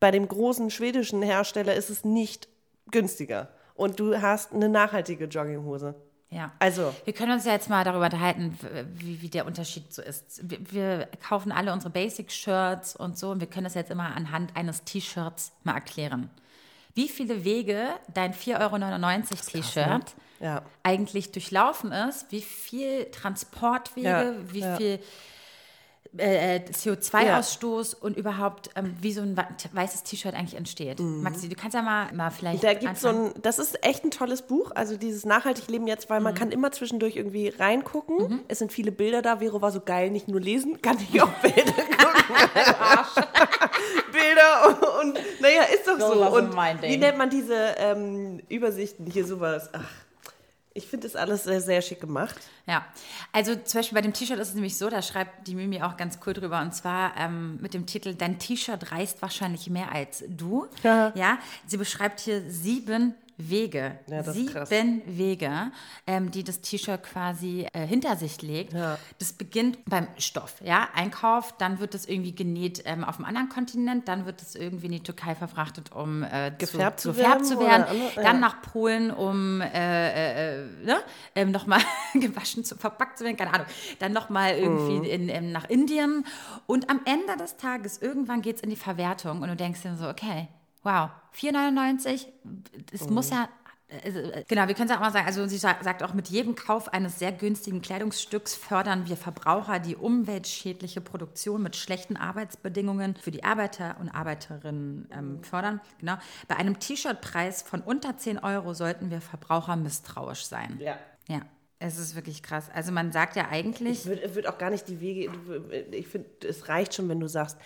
Bei 0.00 0.10
dem 0.10 0.26
großen 0.28 0.70
schwedischen 0.70 1.20
Hersteller 1.20 1.74
ist 1.74 1.90
es 1.90 2.04
nicht 2.04 2.48
günstiger. 2.90 3.48
Und 3.74 4.00
du 4.00 4.20
hast 4.22 4.52
eine 4.54 4.68
nachhaltige 4.68 5.26
Jogginghose. 5.26 5.94
Ja. 6.30 6.52
Also, 6.58 6.94
Wir 7.04 7.14
können 7.14 7.32
uns 7.32 7.46
ja 7.46 7.52
jetzt 7.52 7.70
mal 7.70 7.84
darüber 7.84 8.04
unterhalten, 8.04 8.58
wie, 8.94 9.22
wie 9.22 9.28
der 9.28 9.46
Unterschied 9.46 9.92
so 9.92 10.02
ist. 10.02 10.40
Wir, 10.42 10.58
wir 10.72 11.08
kaufen 11.26 11.52
alle 11.52 11.72
unsere 11.72 11.90
Basic-Shirts 11.90 12.96
und 12.96 13.18
so 13.18 13.30
und 13.30 13.40
wir 13.40 13.48
können 13.48 13.64
das 13.64 13.74
jetzt 13.74 13.90
immer 13.90 14.14
anhand 14.14 14.54
eines 14.54 14.84
T-Shirts 14.84 15.52
mal 15.64 15.74
erklären. 15.74 16.28
Wie 16.94 17.08
viele 17.08 17.44
Wege 17.44 17.86
dein 18.12 18.34
4,99 18.34 18.60
Euro 18.60 19.62
T-Shirt 19.62 20.14
ja. 20.40 20.62
eigentlich 20.82 21.32
durchlaufen 21.32 21.92
ist, 21.92 22.30
wie 22.30 22.42
viel 22.42 23.06
Transportwege, 23.10 24.08
Ja, 24.08 24.34
wie 24.52 24.60
ja. 24.60 24.76
viel 24.76 25.00
äh, 26.16 26.60
CO2-Ausstoß 26.60 27.94
und 27.94 28.16
überhaupt, 28.16 28.70
ähm, 28.76 28.96
wie 29.00 29.12
so 29.12 29.20
ein 29.20 29.36
weißes 29.72 30.02
T-Shirt 30.04 30.34
eigentlich 30.34 30.56
entsteht. 30.56 31.00
Maxi, 31.00 31.48
du 31.48 31.54
kannst 31.54 31.74
ja 31.74 31.82
mal, 31.82 32.12
mal 32.14 32.30
vielleicht. 32.30 32.62
Mhm. 32.62 32.66
Da 32.66 32.74
gibt 32.74 32.96
so 32.98 33.08
ein, 33.08 33.32
das 33.42 33.58
ist 33.58 33.84
echt 33.84 34.04
ein 34.04 34.10
tolles 34.10 34.42
Buch, 34.42 34.70
also 34.74 34.96
dieses 34.96 35.24
nachhaltig 35.26 35.68
Leben 35.68 35.86
jetzt, 35.86 36.08
weil 36.10 36.20
man 36.20 36.34
Mhm. 36.34 36.38
kann 36.38 36.50
immer 36.52 36.72
zwischendurch 36.72 37.16
irgendwie 37.16 37.48
reingucken. 37.48 38.40
Es 38.48 38.58
sind 38.58 38.72
viele 38.72 38.92
Bilder 38.92 39.22
da. 39.22 39.38
Vero 39.40 39.60
war 39.62 39.70
so 39.70 39.80
geil, 39.80 40.10
nicht 40.10 40.28
nur 40.28 40.40
lesen, 40.40 40.80
kann 40.82 40.96
ich 40.98 41.20
auch 41.22 41.28
Bilder 41.42 41.72
gucken. 41.72 42.24
Bilder 44.12 44.66
und, 45.00 45.08
und 45.14 45.18
naja, 45.40 45.62
ist 45.74 45.86
doch 45.86 45.98
so. 45.98 46.14
so 46.14 46.36
Und 46.36 46.54
wie 46.82 46.96
nennt 46.96 47.18
man 47.18 47.30
diese 47.30 47.54
ähm, 47.78 48.40
Übersichten 48.48 49.06
hier 49.06 49.26
sowas? 49.26 49.70
Ach, 49.72 49.84
ich 50.78 50.86
finde 50.86 51.06
das 51.08 51.16
alles 51.16 51.44
sehr, 51.44 51.60
sehr 51.60 51.82
schick 51.82 52.00
gemacht. 52.00 52.36
Ja, 52.66 52.86
also 53.32 53.54
zum 53.56 53.80
Beispiel 53.80 53.96
bei 53.96 54.02
dem 54.02 54.12
T-Shirt 54.12 54.38
ist 54.38 54.48
es 54.48 54.54
nämlich 54.54 54.78
so, 54.78 54.88
da 54.88 55.02
schreibt 55.02 55.46
die 55.46 55.54
Mimi 55.54 55.82
auch 55.82 55.96
ganz 55.96 56.18
cool 56.24 56.32
drüber 56.32 56.62
und 56.62 56.74
zwar 56.74 57.16
ähm, 57.18 57.58
mit 57.60 57.74
dem 57.74 57.84
Titel 57.84 58.14
Dein 58.14 58.38
T-Shirt 58.38 58.92
reist 58.92 59.20
wahrscheinlich 59.20 59.68
mehr 59.68 59.92
als 59.92 60.24
du. 60.28 60.66
Ja. 60.82 61.12
ja 61.14 61.38
sie 61.66 61.76
beschreibt 61.76 62.20
hier 62.20 62.42
sieben 62.48 63.14
Wege, 63.38 63.98
Ja, 64.08 64.18
das 64.18 64.28
ist 64.28 64.34
sieben 64.34 64.52
krass. 64.52 64.70
Wege, 64.70 65.70
ähm, 66.06 66.30
die 66.30 66.42
das 66.44 66.60
T-Shirt 66.60 67.02
quasi 67.04 67.66
äh, 67.72 67.86
hinter 67.86 68.16
sich 68.16 68.42
legt. 68.42 68.72
Ja. 68.72 68.98
Das 69.18 69.32
beginnt 69.32 69.78
beim 69.86 70.08
Stoff, 70.18 70.56
ja, 70.64 70.88
Einkauf, 70.94 71.56
dann 71.56 71.78
wird 71.78 71.94
es 71.94 72.06
irgendwie 72.08 72.34
genäht 72.34 72.82
ähm, 72.84 73.04
auf 73.04 73.16
einem 73.16 73.26
anderen 73.26 73.48
Kontinent, 73.48 74.08
dann 74.08 74.26
wird 74.26 74.42
es 74.42 74.54
irgendwie 74.56 74.86
in 74.86 74.92
die 74.92 75.02
Türkei 75.02 75.34
verfrachtet, 75.36 75.92
um 75.92 76.22
äh, 76.24 76.52
Gefärbt 76.58 77.00
zu 77.00 77.10
gefärbt 77.12 77.34
werden 77.34 77.44
zu 77.44 77.60
werden, 77.60 77.84
andere- 77.84 78.22
dann 78.22 78.40
nach 78.40 78.60
Polen, 78.60 79.10
um 79.12 79.60
äh, 79.60 79.68
äh, 79.68 80.62
äh, 80.64 80.66
ne? 80.84 80.96
ähm, 81.36 81.50
nochmal 81.52 81.80
gewaschen, 82.14 82.64
zu, 82.64 82.76
verpackt 82.76 83.18
zu 83.18 83.24
werden, 83.24 83.36
keine 83.36 83.54
Ahnung. 83.54 83.66
Dann 84.00 84.12
nochmal 84.12 84.54
irgendwie 84.56 84.98
Mhm. 84.98 85.04
in, 85.04 85.28
in, 85.28 85.52
nach 85.52 85.68
Indien. 85.68 86.24
Und 86.66 86.90
am 86.90 87.00
Ende 87.04 87.36
des 87.36 87.56
Tages, 87.56 87.98
irgendwann 87.98 88.42
geht 88.42 88.56
es 88.56 88.62
in 88.62 88.70
die 88.70 88.76
Verwertung 88.76 89.42
und 89.42 89.48
du 89.48 89.56
denkst 89.56 89.82
dir 89.82 89.96
so, 89.96 90.08
okay, 90.08 90.48
wow, 90.82 91.10
4,99, 91.32 92.26
es 92.92 93.06
Mhm. 93.08 93.14
muss 93.14 93.30
ja. 93.30 93.48
äh, 93.88 94.44
Genau, 94.48 94.68
wir 94.68 94.74
können 94.74 94.90
es 94.90 94.94
auch 94.96 95.00
mal 95.00 95.12
sagen, 95.12 95.26
also 95.26 95.46
sie 95.46 95.56
sa- 95.56 95.76
sagt 95.82 96.02
auch, 96.02 96.12
mit 96.12 96.28
jedem 96.28 96.54
Kauf 96.54 96.92
eines 96.92 97.18
sehr 97.18 97.32
günstigen 97.32 97.80
Kleidungsstücks 97.80 98.54
fördern 98.54 99.08
wir 99.08 99.16
Verbraucher 99.16 99.78
die 99.78 99.96
umweltschädliche 99.96 101.00
Produktion 101.00 101.62
mit 101.62 101.74
schlechten 101.74 102.16
Arbeitsbedingungen 102.16 103.16
für 103.16 103.30
die 103.30 103.44
Arbeiter 103.44 103.96
und 104.00 104.10
Arbeiterinnen 104.10 105.08
ähm, 105.10 105.42
fördern. 105.42 105.80
Genau. 106.00 106.16
Bei 106.48 106.56
einem 106.56 106.78
T-Shirt-Preis 106.78 107.62
von 107.62 107.80
unter 107.80 108.16
10 108.18 108.38
Euro 108.38 108.74
sollten 108.74 109.10
wir 109.10 109.20
Verbraucher 109.22 109.76
misstrauisch 109.76 110.44
sein. 110.44 110.78
Ja. 110.80 110.98
Ja, 111.28 111.40
es 111.78 111.96
ist 111.98 112.14
wirklich 112.14 112.42
krass. 112.42 112.70
Also 112.74 112.92
man 112.92 113.10
sagt 113.12 113.36
ja 113.36 113.48
eigentlich, 113.48 114.00
Ich 114.00 114.06
würde 114.06 114.34
würd 114.34 114.46
auch 114.48 114.58
gar 114.58 114.68
nicht 114.70 114.86
die 114.88 115.00
Wege. 115.00 115.30
Ich 115.92 116.08
finde, 116.08 116.28
es 116.46 116.68
reicht 116.68 116.94
schon, 116.94 117.08
wenn 117.08 117.20
du 117.20 117.28
sagst, 117.28 117.56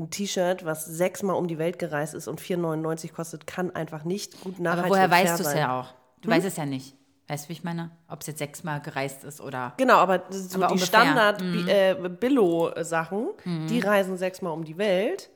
ein 0.00 0.10
T-Shirt, 0.10 0.64
was 0.64 0.86
sechsmal 0.86 1.36
um 1.36 1.46
die 1.46 1.58
Welt 1.58 1.78
gereist 1.78 2.14
ist 2.14 2.28
und 2.28 2.40
4,99 2.40 3.12
kostet, 3.12 3.46
kann 3.46 3.74
einfach 3.74 4.04
nicht 4.04 4.40
gut 4.42 4.58
nachhaltig 4.58 4.86
aber 4.86 4.94
woher 4.94 5.10
weißt 5.10 5.38
du 5.38 5.42
es 5.42 5.50
sein. 5.50 5.58
ja 5.58 5.80
auch? 5.80 5.94
Du 6.20 6.30
weißt 6.30 6.46
es 6.46 6.56
ja 6.56 6.66
nicht. 6.66 6.96
Weißt 7.28 7.44
du, 7.44 7.48
wie 7.50 7.52
ich 7.52 7.62
meine? 7.62 7.92
Ob 8.08 8.22
es 8.22 8.26
jetzt 8.26 8.38
sechsmal 8.38 8.80
gereist 8.80 9.22
ist 9.22 9.40
oder. 9.40 9.74
Genau, 9.76 9.98
aber 9.98 10.24
so 10.30 10.56
Aber 10.56 10.66
die 10.66 10.72
ungefähr. 10.74 11.04
Mhm. 11.04 11.08
Standard 11.38 11.42
äh, 11.68 12.08
Billo-Sachen, 12.08 13.28
die 13.68 13.78
reisen 13.78 14.16
sechsmal 14.16 14.52
um 14.52 14.64
die 14.64 14.78
Welt 14.78 15.30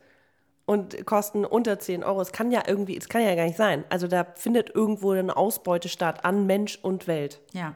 und 0.66 1.06
kosten 1.06 1.44
unter 1.44 1.78
10 1.78 2.02
Euro. 2.02 2.20
Es 2.20 2.32
kann 2.32 2.50
ja 2.50 2.62
irgendwie, 2.66 2.96
es 2.96 3.08
kann 3.08 3.22
ja 3.22 3.34
gar 3.34 3.44
nicht 3.44 3.56
sein. 3.56 3.84
Also 3.90 4.08
da 4.08 4.26
findet 4.34 4.74
irgendwo 4.74 5.12
eine 5.12 5.36
Ausbeute 5.36 5.88
statt 5.88 6.24
an 6.24 6.46
Mensch 6.46 6.78
und 6.82 7.06
Welt. 7.06 7.40
Ja. 7.52 7.74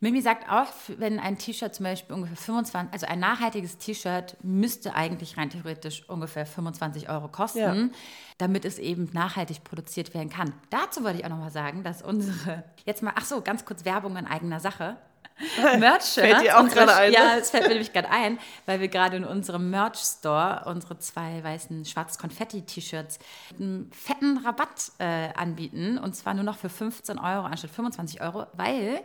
Mimi 0.00 0.20
sagt 0.22 0.48
auch, 0.48 0.66
wenn 0.98 1.18
ein 1.18 1.38
T-Shirt 1.38 1.74
zum 1.74 1.84
Beispiel 1.84 2.14
ungefähr 2.14 2.36
25, 2.36 2.92
also 2.92 3.06
ein 3.06 3.18
nachhaltiges 3.18 3.78
T-Shirt 3.78 4.36
müsste 4.42 4.94
eigentlich 4.94 5.36
rein 5.36 5.50
theoretisch 5.50 6.08
ungefähr 6.08 6.46
25 6.46 7.08
Euro 7.08 7.26
kosten, 7.28 7.58
Ja. 7.58 7.98
damit 8.38 8.64
es 8.64 8.78
eben 8.78 9.10
nachhaltig 9.12 9.64
produziert 9.64 10.14
werden 10.14 10.30
kann. 10.30 10.52
Dazu 10.70 11.02
wollte 11.02 11.18
ich 11.18 11.24
auch 11.24 11.30
nochmal 11.30 11.50
sagen, 11.50 11.82
dass 11.82 12.02
unsere, 12.02 12.62
jetzt 12.84 13.02
mal, 13.02 13.12
ach 13.16 13.24
so, 13.24 13.40
ganz 13.40 13.64
kurz 13.64 13.84
Werbung 13.84 14.16
in 14.16 14.26
eigener 14.26 14.60
Sache. 14.60 14.96
Merch-Shirts. 15.78 16.14
Fällt 16.14 16.42
dir 16.42 16.58
auch 16.58 16.68
gerade 16.68 16.94
ein, 16.96 17.10
ne? 17.12 17.16
Ja, 17.16 17.36
es 17.36 17.50
fällt 17.50 17.64
mir 17.64 17.70
nämlich 17.70 17.92
gerade 17.92 18.10
ein, 18.10 18.38
weil 18.66 18.80
wir 18.80 18.88
gerade 18.88 19.16
in 19.16 19.24
unserem 19.24 19.70
Merch-Store 19.70 20.64
unsere 20.66 20.98
zwei 20.98 21.42
weißen 21.44 21.84
schwarz-Konfetti-T-Shirts 21.84 23.18
einen 23.58 23.90
fetten 23.92 24.38
Rabatt 24.38 24.92
äh, 24.98 25.32
anbieten. 25.34 25.98
Und 25.98 26.14
zwar 26.16 26.34
nur 26.34 26.42
noch 26.44 26.56
für 26.58 26.68
15 26.68 27.18
Euro 27.18 27.46
anstatt 27.46 27.70
25 27.70 28.20
Euro, 28.20 28.46
weil 28.54 29.00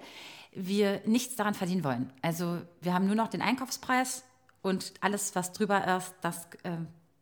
wir 0.55 1.01
nichts 1.05 1.35
daran 1.35 1.53
verdienen 1.53 1.83
wollen. 1.83 2.11
Also 2.21 2.57
wir 2.81 2.93
haben 2.93 3.05
nur 3.05 3.15
noch 3.15 3.27
den 3.27 3.41
Einkaufspreis 3.41 4.23
und 4.61 4.93
alles, 5.01 5.35
was 5.35 5.51
drüber 5.51 5.95
ist, 5.97 6.13
das, 6.21 6.45
äh, 6.63 6.71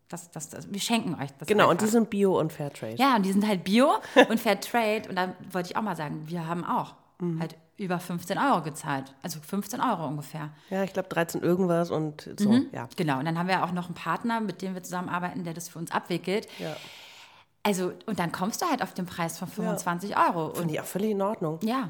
das, 0.10 0.30
das, 0.32 0.50
das 0.50 0.72
wir 0.72 0.80
schenken 0.82 1.16
euch 1.22 1.30
das. 1.40 1.48
Genau, 1.48 1.66
und 1.66 1.72
einfach. 1.72 1.86
die 1.86 1.92
sind 1.92 2.10
Bio 2.10 2.40
und 2.40 2.52
Fairtrade. 2.52 2.96
Ja, 2.96 3.16
und 3.16 3.24
die 3.26 3.32
sind 3.32 3.48
halt 3.48 3.64
Bio 3.64 3.90
und 4.30 4.40
Fair 4.40 4.60
Trade. 4.60 5.04
Und 5.10 5.16
da 5.16 5.34
wollte 5.52 5.70
ich 5.72 5.78
auch 5.78 5.82
mal 5.82 5.96
sagen, 5.96 6.24
wir 6.28 6.46
haben 6.48 6.64
auch 6.66 6.96
Mhm. 7.20 7.40
halt 7.40 7.56
über 7.78 8.00
15 8.00 8.38
Euro 8.40 8.62
gezahlt. 8.64 9.14
Also 9.24 9.40
15 9.40 9.80
Euro 9.80 10.08
ungefähr. 10.08 10.50
Ja, 10.72 10.84
ich 10.84 10.92
glaube 10.94 11.08
13 11.10 11.42
irgendwas 11.44 11.92
und 11.92 12.30
so, 12.38 12.50
Mhm. 12.50 12.68
ja. 12.72 12.88
Genau. 12.96 13.20
Und 13.20 13.26
dann 13.26 13.38
haben 13.40 13.48
wir 13.48 13.64
auch 13.64 13.72
noch 13.72 13.86
einen 13.86 13.94
Partner, 13.96 14.40
mit 14.42 14.62
dem 14.64 14.74
wir 14.74 14.82
zusammenarbeiten, 14.84 15.44
der 15.44 15.54
das 15.54 15.70
für 15.70 15.78
uns 15.80 15.92
abwickelt. 15.92 16.48
Ja. 16.60 16.76
Also, 17.64 17.92
und 18.08 18.18
dann 18.20 18.32
kommst 18.32 18.62
du 18.64 18.66
halt 18.68 18.82
auf 18.82 18.94
den 18.96 19.06
Preis 19.06 19.38
von 19.38 19.48
25 19.48 20.18
Euro. 20.18 20.48
Und 20.48 20.58
Finde 20.58 20.74
ich 20.74 20.82
auch 20.82 20.86
völlig 20.86 21.12
in 21.12 21.22
Ordnung. 21.22 21.60
ja. 21.64 21.90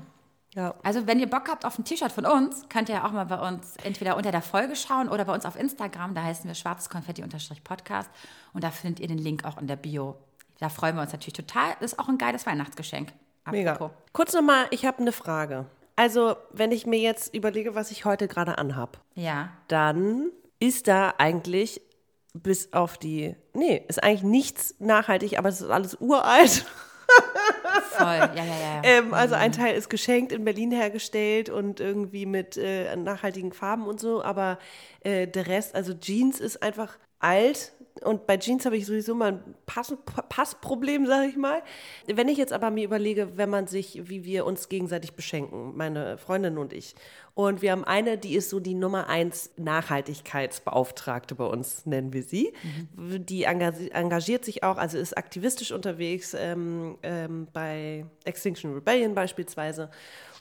Ja. 0.53 0.75
Also, 0.83 1.07
wenn 1.07 1.19
ihr 1.19 1.29
Bock 1.29 1.47
habt 1.49 1.63
auf 1.65 1.79
ein 1.79 1.85
T-Shirt 1.85 2.11
von 2.11 2.25
uns, 2.25 2.67
könnt 2.67 2.89
ihr 2.89 3.05
auch 3.05 3.11
mal 3.11 3.25
bei 3.25 3.39
uns 3.47 3.75
entweder 3.83 4.17
unter 4.17 4.31
der 4.31 4.41
Folge 4.41 4.75
schauen 4.75 5.07
oder 5.07 5.23
bei 5.25 5.33
uns 5.33 5.45
auf 5.45 5.55
Instagram. 5.55 6.13
Da 6.13 6.23
heißen 6.23 6.45
wir 6.45 6.55
schwarzeskonfetti-podcast. 6.55 8.09
Und 8.53 8.63
da 8.63 8.71
findet 8.71 8.99
ihr 8.99 9.07
den 9.07 9.17
Link 9.17 9.45
auch 9.45 9.57
in 9.59 9.67
der 9.67 9.77
Bio. 9.77 10.17
Da 10.59 10.69
freuen 10.69 10.95
wir 10.95 11.01
uns 11.03 11.11
natürlich 11.13 11.33
total. 11.33 11.73
Ist 11.79 11.97
auch 11.99 12.09
ein 12.09 12.17
geiles 12.17 12.45
Weihnachtsgeschenk. 12.45 13.13
Mega. 13.49 13.71
Apropos. 13.73 13.95
Kurz 14.13 14.33
nochmal, 14.33 14.65
ich 14.71 14.85
habe 14.85 14.99
eine 14.99 15.11
Frage. 15.11 15.65
Also, 15.95 16.35
wenn 16.51 16.71
ich 16.71 16.85
mir 16.85 16.99
jetzt 16.99 17.33
überlege, 17.33 17.73
was 17.75 17.91
ich 17.91 18.05
heute 18.05 18.27
gerade 18.27 18.57
anhab, 18.57 18.99
Ja. 19.15 19.49
dann 19.67 20.27
ist 20.59 20.87
da 20.87 21.13
eigentlich 21.17 21.81
bis 22.33 22.73
auf 22.73 22.97
die. 22.97 23.35
Nee, 23.53 23.83
ist 23.87 24.03
eigentlich 24.03 24.23
nichts 24.23 24.75
nachhaltig, 24.79 25.37
aber 25.37 25.49
es 25.49 25.61
ist 25.61 25.69
alles 25.69 25.95
uralt. 25.99 26.65
Voll. 28.03 28.17
Ja, 28.35 28.43
ja, 28.43 28.45
ja. 28.45 28.59
ja. 28.59 28.81
Ähm, 28.83 29.13
also 29.13 29.35
ein 29.35 29.51
Teil 29.51 29.75
ist 29.75 29.89
geschenkt 29.89 30.31
in 30.31 30.43
Berlin 30.43 30.71
hergestellt 30.71 31.49
und 31.49 31.79
irgendwie 31.79 32.25
mit 32.25 32.57
äh, 32.57 32.95
nachhaltigen 32.95 33.53
Farben 33.53 33.85
und 33.85 33.99
so, 33.99 34.23
aber 34.23 34.57
äh, 35.01 35.27
der 35.27 35.47
Rest, 35.47 35.75
also 35.75 35.93
Jeans 35.93 36.39
ist 36.39 36.63
einfach 36.63 36.97
alt. 37.19 37.73
Und 38.03 38.25
bei 38.25 38.37
Jeans 38.37 38.65
habe 38.65 38.77
ich 38.77 38.85
sowieso 38.85 39.13
mal 39.13 39.33
ein 39.33 39.55
Pass 39.65 39.93
Passproblem, 40.29 41.05
sage 41.05 41.27
ich 41.27 41.35
mal. 41.35 41.61
Wenn 42.07 42.29
ich 42.29 42.37
jetzt 42.37 42.53
aber 42.53 42.71
mir 42.71 42.85
überlege, 42.85 43.37
wenn 43.37 43.49
man 43.49 43.67
sich, 43.67 44.09
wie 44.09 44.23
wir 44.23 44.45
uns 44.45 44.69
gegenseitig 44.69 45.13
beschenken, 45.13 45.75
meine 45.75 46.17
Freundin 46.17 46.57
und 46.57 46.73
ich. 46.73 46.95
Und 47.33 47.61
wir 47.61 47.71
haben 47.71 47.83
eine, 47.83 48.17
die 48.17 48.35
ist 48.35 48.49
so 48.49 48.59
die 48.59 48.73
Nummer 48.73 49.07
eins 49.07 49.51
Nachhaltigkeitsbeauftragte 49.57 51.35
bei 51.35 51.45
uns, 51.45 51.85
nennen 51.85 52.13
wir 52.13 52.23
sie. 52.23 52.53
Die 52.97 53.47
engagi- 53.47 53.91
engagiert 53.91 54.45
sich 54.45 54.63
auch, 54.63 54.77
also 54.77 54.97
ist 54.97 55.17
aktivistisch 55.17 55.71
unterwegs 55.71 56.33
ähm, 56.33 56.97
ähm, 57.03 57.47
bei 57.53 58.05
Extinction 58.23 58.73
Rebellion 58.73 59.15
beispielsweise. 59.15 59.89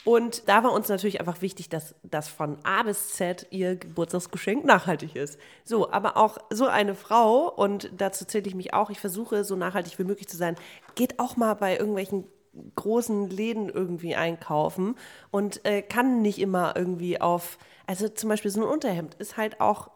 Und 0.04 0.48
da 0.48 0.64
war 0.64 0.72
uns 0.72 0.88
natürlich 0.88 1.20
einfach 1.20 1.42
wichtig, 1.42 1.68
dass 1.68 1.94
das 2.02 2.28
von 2.28 2.58
A 2.64 2.82
bis 2.82 3.10
Z 3.10 3.46
ihr 3.50 3.76
Geburtstagsgeschenk 3.76 4.64
nachhaltig 4.64 5.14
ist. 5.14 5.38
So, 5.64 5.90
aber 5.92 6.16
auch 6.16 6.38
so 6.50 6.66
eine 6.66 6.94
Frau, 6.94 7.50
und 7.50 7.90
dazu 7.96 8.24
zähle 8.24 8.46
ich 8.46 8.54
mich 8.54 8.72
auch, 8.72 8.90
ich 8.90 8.98
versuche 8.98 9.44
so 9.44 9.56
nachhaltig 9.56 9.98
wie 9.98 10.04
möglich 10.04 10.28
zu 10.28 10.36
sein, 10.36 10.56
geht 10.94 11.18
auch 11.18 11.36
mal 11.36 11.54
bei 11.54 11.76
irgendwelchen 11.76 12.24
großen 12.76 13.30
Läden 13.30 13.68
irgendwie 13.68 14.16
einkaufen 14.16 14.96
und 15.30 15.64
äh, 15.64 15.82
kann 15.82 16.22
nicht 16.22 16.38
immer 16.40 16.74
irgendwie 16.76 17.20
auf, 17.20 17.58
also 17.86 18.08
zum 18.08 18.28
Beispiel 18.28 18.50
so 18.50 18.62
ein 18.62 18.68
Unterhemd 18.68 19.14
ist 19.14 19.36
halt 19.36 19.60
auch 19.60 19.90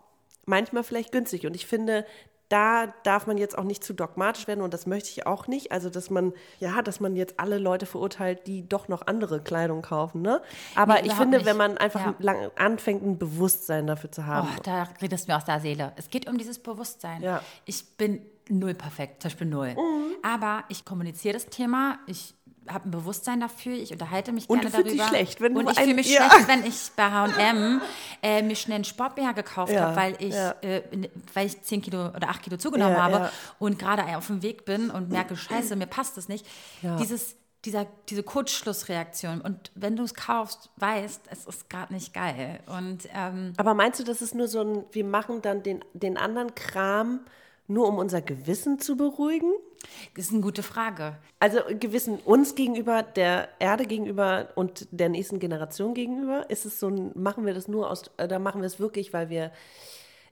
manchmal 0.46 0.84
vielleicht 0.84 1.12
günstig. 1.12 1.46
Und 1.46 1.56
ich 1.56 1.66
finde, 1.66 2.04
da 2.48 2.92
darf 3.04 3.26
man 3.26 3.38
jetzt 3.38 3.56
auch 3.56 3.64
nicht 3.64 3.82
zu 3.82 3.94
dogmatisch 3.94 4.46
werden 4.46 4.60
und 4.60 4.74
das 4.74 4.86
möchte 4.86 5.08
ich 5.10 5.26
auch 5.26 5.46
nicht. 5.48 5.72
Also, 5.72 5.88
dass 5.90 6.10
man, 6.10 6.32
ja, 6.60 6.82
dass 6.82 7.00
man 7.00 7.16
jetzt 7.16 7.40
alle 7.40 7.58
Leute 7.58 7.86
verurteilt, 7.86 8.46
die 8.46 8.68
doch 8.68 8.88
noch 8.88 9.06
andere 9.06 9.40
Kleidung 9.42 9.82
kaufen, 9.82 10.22
ne? 10.22 10.42
Aber 10.74 10.94
Nee, 11.00 11.08
ich 11.08 11.14
finde, 11.14 11.38
nicht. 11.38 11.46
wenn 11.46 11.56
man 11.56 11.78
einfach 11.78 12.00
Ja. 12.04 12.14
lang, 12.18 12.50
anfängt, 12.56 13.02
ein 13.02 13.18
Bewusstsein 13.18 13.86
dafür 13.86 14.12
zu 14.12 14.26
haben. 14.26 14.48
Oh, 14.56 14.60
da 14.62 14.88
redest 15.00 15.26
du 15.26 15.32
mir 15.32 15.38
aus 15.38 15.44
der 15.46 15.60
Seele. 15.60 15.92
Es 15.96 16.08
geht 16.10 16.28
um 16.28 16.36
dieses 16.38 16.58
Bewusstsein. 16.58 17.22
Ja. 17.22 17.40
Ich 17.64 17.96
bin 17.96 18.20
null 18.48 18.74
perfekt, 18.74 19.22
zum 19.22 19.30
Beispiel 19.30 19.46
null. 19.46 19.70
Mhm. 19.74 20.14
Aber 20.22 20.64
ich 20.68 20.84
kommuniziere 20.84 21.34
das 21.34 21.46
Thema, 21.46 21.98
ich 22.06 22.34
habe 22.68 22.88
ein 22.88 22.90
Bewusstsein 22.90 23.40
dafür, 23.40 23.74
ich 23.74 23.92
unterhalte 23.92 24.32
mich 24.32 24.48
Und 24.48 24.60
gerne 24.60 24.70
du 24.70 24.76
fühlst 24.76 24.90
dich 24.92 24.98
darüber. 25.00 25.16
schlecht, 25.16 25.40
wenn 25.40 25.54
du 25.54 25.60
Und 25.60 25.70
ich 25.70 25.78
ein- 25.78 25.84
fühle 25.84 25.94
mich 25.96 26.10
ja. 26.12 26.30
schlecht, 26.30 26.48
wenn 26.48 26.64
ich 26.66 26.90
bei 26.96 27.10
H&M 27.10 27.80
äh, 28.22 28.42
mir 28.42 28.56
schnell 28.56 28.76
einen 28.76 28.84
Sport-BH 28.84 29.32
gekauft 29.32 29.72
Ja, 29.72 29.82
habe, 29.88 29.96
weil 29.96 30.16
ich, 30.18 30.34
ja. 30.34 30.50
äh, 30.62 30.82
weil 31.34 31.46
ich 31.46 31.60
10 31.62 31.82
Kilo 31.82 32.06
oder 32.08 32.28
8 32.30 32.42
Kilo 32.42 32.56
zugenommen 32.56 32.96
habe 32.96 33.30
und 33.58 33.78
gerade 33.78 34.04
auf 34.16 34.26
dem 34.28 34.42
Weg 34.42 34.64
bin 34.64 34.90
und 34.90 35.10
merke, 35.10 35.36
scheiße, 35.36 35.76
mir 35.76 35.86
passt 35.86 36.16
das 36.16 36.28
nicht. 36.28 36.46
Dieses, 37.00 37.36
dieser, 37.64 37.86
diese 38.08 38.22
Kurzschlussreaktion. 38.22 39.40
Und 39.40 39.70
wenn 39.74 39.96
du 39.96 40.02
es 40.04 40.14
kaufst, 40.14 40.70
weißt, 40.76 41.22
es 41.30 41.46
ist 41.46 41.70
gerade 41.70 41.92
nicht 41.92 42.12
geil. 42.14 42.60
Und 42.66 43.08
ähm, 43.14 43.52
Aber 43.56 43.74
meinst 43.74 44.00
du, 44.00 44.04
das 44.04 44.22
ist 44.22 44.34
nur 44.34 44.48
so 44.48 44.60
ein, 44.62 44.84
wir 44.92 45.04
machen 45.04 45.42
dann 45.42 45.62
den, 45.62 45.84
den 45.92 46.16
anderen 46.16 46.54
Kram 46.54 47.20
nur 47.66 47.88
um 47.88 47.96
unser 47.98 48.20
Gewissen 48.20 48.78
zu 48.78 48.96
beruhigen? 48.96 49.50
Das 50.16 50.26
ist 50.26 50.32
eine 50.32 50.40
gute 50.40 50.62
Frage. 50.62 51.16
Also 51.40 51.60
Gewissen 51.78 52.18
uns 52.20 52.54
gegenüber, 52.54 53.02
der 53.02 53.48
Erde 53.58 53.86
gegenüber 53.86 54.48
und 54.54 54.86
der 54.90 55.08
nächsten 55.08 55.38
Generation 55.38 55.94
gegenüber? 55.94 56.48
Ist 56.50 56.64
es 56.64 56.80
so 56.80 56.90
machen 57.14 57.46
wir 57.46 57.54
das 57.54 57.68
nur 57.68 57.90
aus, 57.90 58.10
oder 58.22 58.38
machen 58.38 58.60
wir 58.60 58.66
es 58.66 58.78
wirklich, 58.78 59.12
weil 59.12 59.30
wir, 59.30 59.52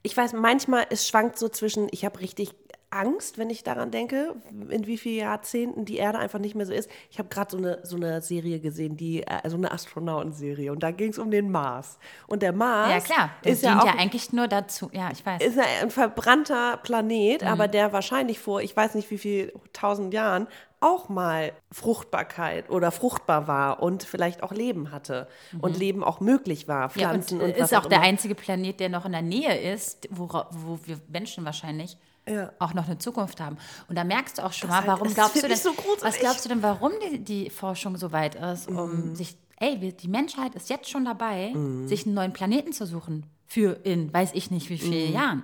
ich 0.02 0.16
weiß, 0.16 0.32
manchmal, 0.34 0.86
es 0.90 1.08
schwankt 1.08 1.38
so 1.38 1.48
zwischen, 1.48 1.88
ich 1.90 2.04
habe 2.04 2.20
richtig 2.20 2.54
Angst, 2.92 3.38
wenn 3.38 3.50
ich 3.50 3.64
daran 3.64 3.90
denke, 3.90 4.34
in 4.68 4.86
wie 4.86 4.98
vielen 4.98 5.24
Jahrzehnten 5.24 5.84
die 5.84 5.96
Erde 5.96 6.18
einfach 6.18 6.38
nicht 6.38 6.54
mehr 6.54 6.66
so 6.66 6.72
ist. 6.72 6.90
Ich 7.10 7.18
habe 7.18 7.28
gerade 7.28 7.50
so 7.50 7.56
eine, 7.56 7.78
so 7.82 7.96
eine 7.96 8.20
Serie 8.20 8.60
gesehen, 8.60 8.96
die, 8.96 9.22
äh, 9.26 9.48
so 9.48 9.56
eine 9.56 9.72
Astronautenserie 9.72 10.70
und 10.70 10.82
da 10.82 10.90
ging 10.90 11.10
es 11.10 11.18
um 11.18 11.30
den 11.30 11.50
Mars. 11.50 11.98
Und 12.26 12.42
der 12.42 12.52
Mars 12.52 12.90
Ja, 12.90 13.00
klar. 13.00 13.30
Das 13.42 13.52
ist 13.54 13.62
ja 13.62 13.70
dient 13.70 13.82
auch 13.82 13.86
ja 13.86 13.94
eigentlich 13.94 14.32
nur 14.32 14.46
dazu. 14.48 14.90
Ja, 14.92 15.10
ich 15.10 15.24
weiß. 15.24 15.42
ist 15.42 15.58
ein 15.58 15.90
verbrannter 15.90 16.78
Planet, 16.82 17.42
Mhm. 17.42 17.48
aber 17.48 17.68
der 17.68 17.92
wahrscheinlich 17.92 18.38
vor, 18.38 18.60
ich 18.60 18.76
weiß 18.76 18.94
nicht 18.94 19.10
wie 19.10 19.18
viel 19.18 19.52
tausend 19.72 20.12
Jahren, 20.12 20.46
auch 20.80 21.08
mal 21.08 21.52
Fruchtbarkeit 21.70 22.68
oder 22.68 22.90
fruchtbar 22.90 23.46
war 23.46 23.82
und 23.82 24.02
vielleicht 24.02 24.42
auch 24.42 24.52
Leben 24.52 24.90
hatte 24.90 25.28
und 25.60 25.78
Leben 25.78 26.02
auch 26.02 26.20
möglich 26.20 26.66
war. 26.66 26.88
Mhm. 26.88 27.00
ja, 27.00 27.10
und 27.10 27.24
Pflanzen 27.24 27.40
und, 27.40 27.50
ist 27.50 27.60
was 27.60 27.74
auch 27.74 27.86
der 27.86 28.00
einzige 28.00 28.34
Planet, 28.34 28.80
der 28.80 28.88
noch 28.88 29.06
in 29.06 29.12
der 29.12 29.22
Nähe 29.22 29.72
ist, 29.72 30.08
wo, 30.10 30.28
wo 30.50 30.80
wir 30.84 31.00
Menschen 31.08 31.44
wahrscheinlich 31.44 31.96
Ja. 32.28 32.52
auch 32.60 32.72
noch 32.74 32.86
eine 32.86 32.98
Zukunft 32.98 33.40
haben. 33.40 33.56
Und 33.88 33.96
da 33.96 34.04
merkst 34.04 34.38
du 34.38 34.42
auch 34.44 34.52
schon 34.52 34.68
Das 34.70 34.76
mal, 34.80 34.86
halt- 34.88 35.00
warum 35.00 35.12
glaubst 35.14 35.42
du 35.42 35.48
denn, 35.48 35.56
so 35.56 35.70
was 36.02 36.18
glaubst 36.18 36.44
du 36.44 36.48
denn, 36.48 36.62
warum 36.62 36.92
die, 37.10 37.18
die 37.18 37.50
Forschung 37.50 37.96
so 37.96 38.12
weit 38.12 38.36
ist, 38.36 38.68
um 38.68 39.10
Mhm. 39.10 39.14
sich, 39.16 39.36
ey, 39.58 39.92
die 39.92 40.08
Menschheit 40.08 40.54
ist 40.54 40.70
jetzt 40.70 40.88
schon 40.88 41.04
dabei, 41.04 41.52
sich 41.86 42.06
einen 42.06 42.14
neuen 42.14 42.32
Planeten 42.32 42.72
zu 42.72 42.86
suchen 42.86 43.26
für 43.46 43.72
in, 43.84 44.12
weiß 44.12 44.30
ich 44.34 44.50
nicht 44.52 44.70
wie 44.70 44.78
vielen 44.78 45.12
Jahren. 45.12 45.42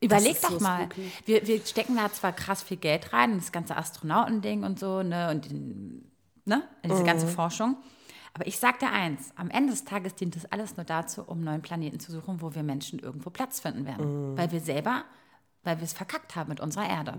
Überleg 0.00 0.34
Mhm. 0.34 0.46
doch 0.54 0.60
mal. 0.60 0.88
Wir, 1.24 1.46
wir 1.46 1.60
stecken 1.64 1.96
da 1.96 2.12
zwar 2.12 2.32
krass 2.32 2.62
viel 2.62 2.76
Geld 2.76 3.12
rein, 3.12 3.32
in 3.32 3.38
das 3.38 3.50
ganze 3.50 3.76
Astronautending 3.76 4.62
und 4.64 4.78
so, 4.78 5.02
ne, 5.02 5.30
und 5.30 5.46
in, 5.50 6.04
ne, 6.44 6.62
diese 6.84 7.00
Mhm. 7.02 7.06
ganze 7.06 7.26
Forschung. 7.26 7.76
Aber 8.34 8.46
ich 8.46 8.58
sag 8.58 8.78
dir 8.78 8.92
eins, 8.92 9.32
am 9.34 9.50
Ende 9.50 9.72
des 9.72 9.84
Tages 9.84 10.14
dient 10.14 10.36
das 10.36 10.44
alles 10.52 10.76
nur 10.76 10.84
dazu, 10.84 11.22
um 11.26 11.40
neuen 11.40 11.62
Planeten 11.62 11.98
zu 11.98 12.12
suchen, 12.12 12.40
wo 12.40 12.54
wir 12.54 12.62
Menschen 12.62 13.00
irgendwo 13.00 13.30
Platz 13.30 13.58
finden 13.58 13.84
werden. 13.86 14.32
Mhm. 14.34 14.38
Weil 14.38 14.52
wir 14.52 14.60
selber, 14.60 15.02
weil 15.64 15.78
wir 15.78 15.84
es 15.84 15.92
verkackt 15.92 16.36
haben 16.36 16.48
mit 16.48 16.60
unserer 16.60 16.88
Erde. 16.88 17.14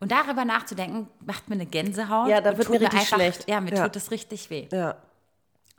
Und 0.00 0.12
darüber 0.12 0.44
nachzudenken, 0.44 1.08
macht 1.20 1.48
mir 1.48 1.54
eine 1.54 1.66
Gänsehaut. 1.66 2.28
Ja, 2.28 2.40
da 2.40 2.56
wird 2.58 2.68
mir 2.68 2.80
richtig 2.80 3.08
schlecht. 3.08 3.48
Ja, 3.48 3.60
mir 3.60 3.72
Ja. 3.74 3.84
tut 3.84 3.96
es 3.96 4.10
richtig 4.10 4.50
weh. 4.50 4.68
Ja. 4.70 4.96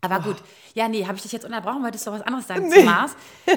Aber 0.01 0.19
gut, 0.19 0.37
ja, 0.73 0.87
nee, 0.87 1.05
habe 1.05 1.15
ich 1.15 1.23
dich 1.23 1.31
jetzt 1.31 1.45
unterbrochen? 1.45 1.83
Wolltest 1.83 2.05
du 2.05 2.11
was 2.11 2.21
anderes 2.21 2.47
sagen 2.47 2.71
zu 2.71 2.81
Mars? 2.81 3.15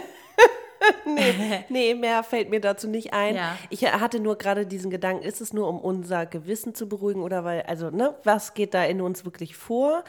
Nee, 1.68 1.94
mehr 1.94 2.22
fällt 2.22 2.50
mir 2.50 2.60
dazu 2.60 2.88
nicht 2.88 3.12
ein. 3.12 3.34
Ja. 3.34 3.56
Ich 3.68 3.84
hatte 3.84 4.20
nur 4.20 4.36
gerade 4.38 4.66
diesen 4.66 4.90
Gedanken, 4.90 5.22
ist 5.24 5.40
es 5.40 5.52
nur 5.52 5.68
um 5.68 5.80
unser 5.80 6.24
Gewissen 6.26 6.74
zu 6.74 6.88
beruhigen 6.88 7.22
oder 7.22 7.44
weil, 7.44 7.62
also, 7.62 7.90
ne, 7.90 8.14
was 8.24 8.54
geht 8.54 8.74
da 8.74 8.84
in 8.84 9.00
uns 9.00 9.24
wirklich 9.24 9.56
vor? 9.56 10.04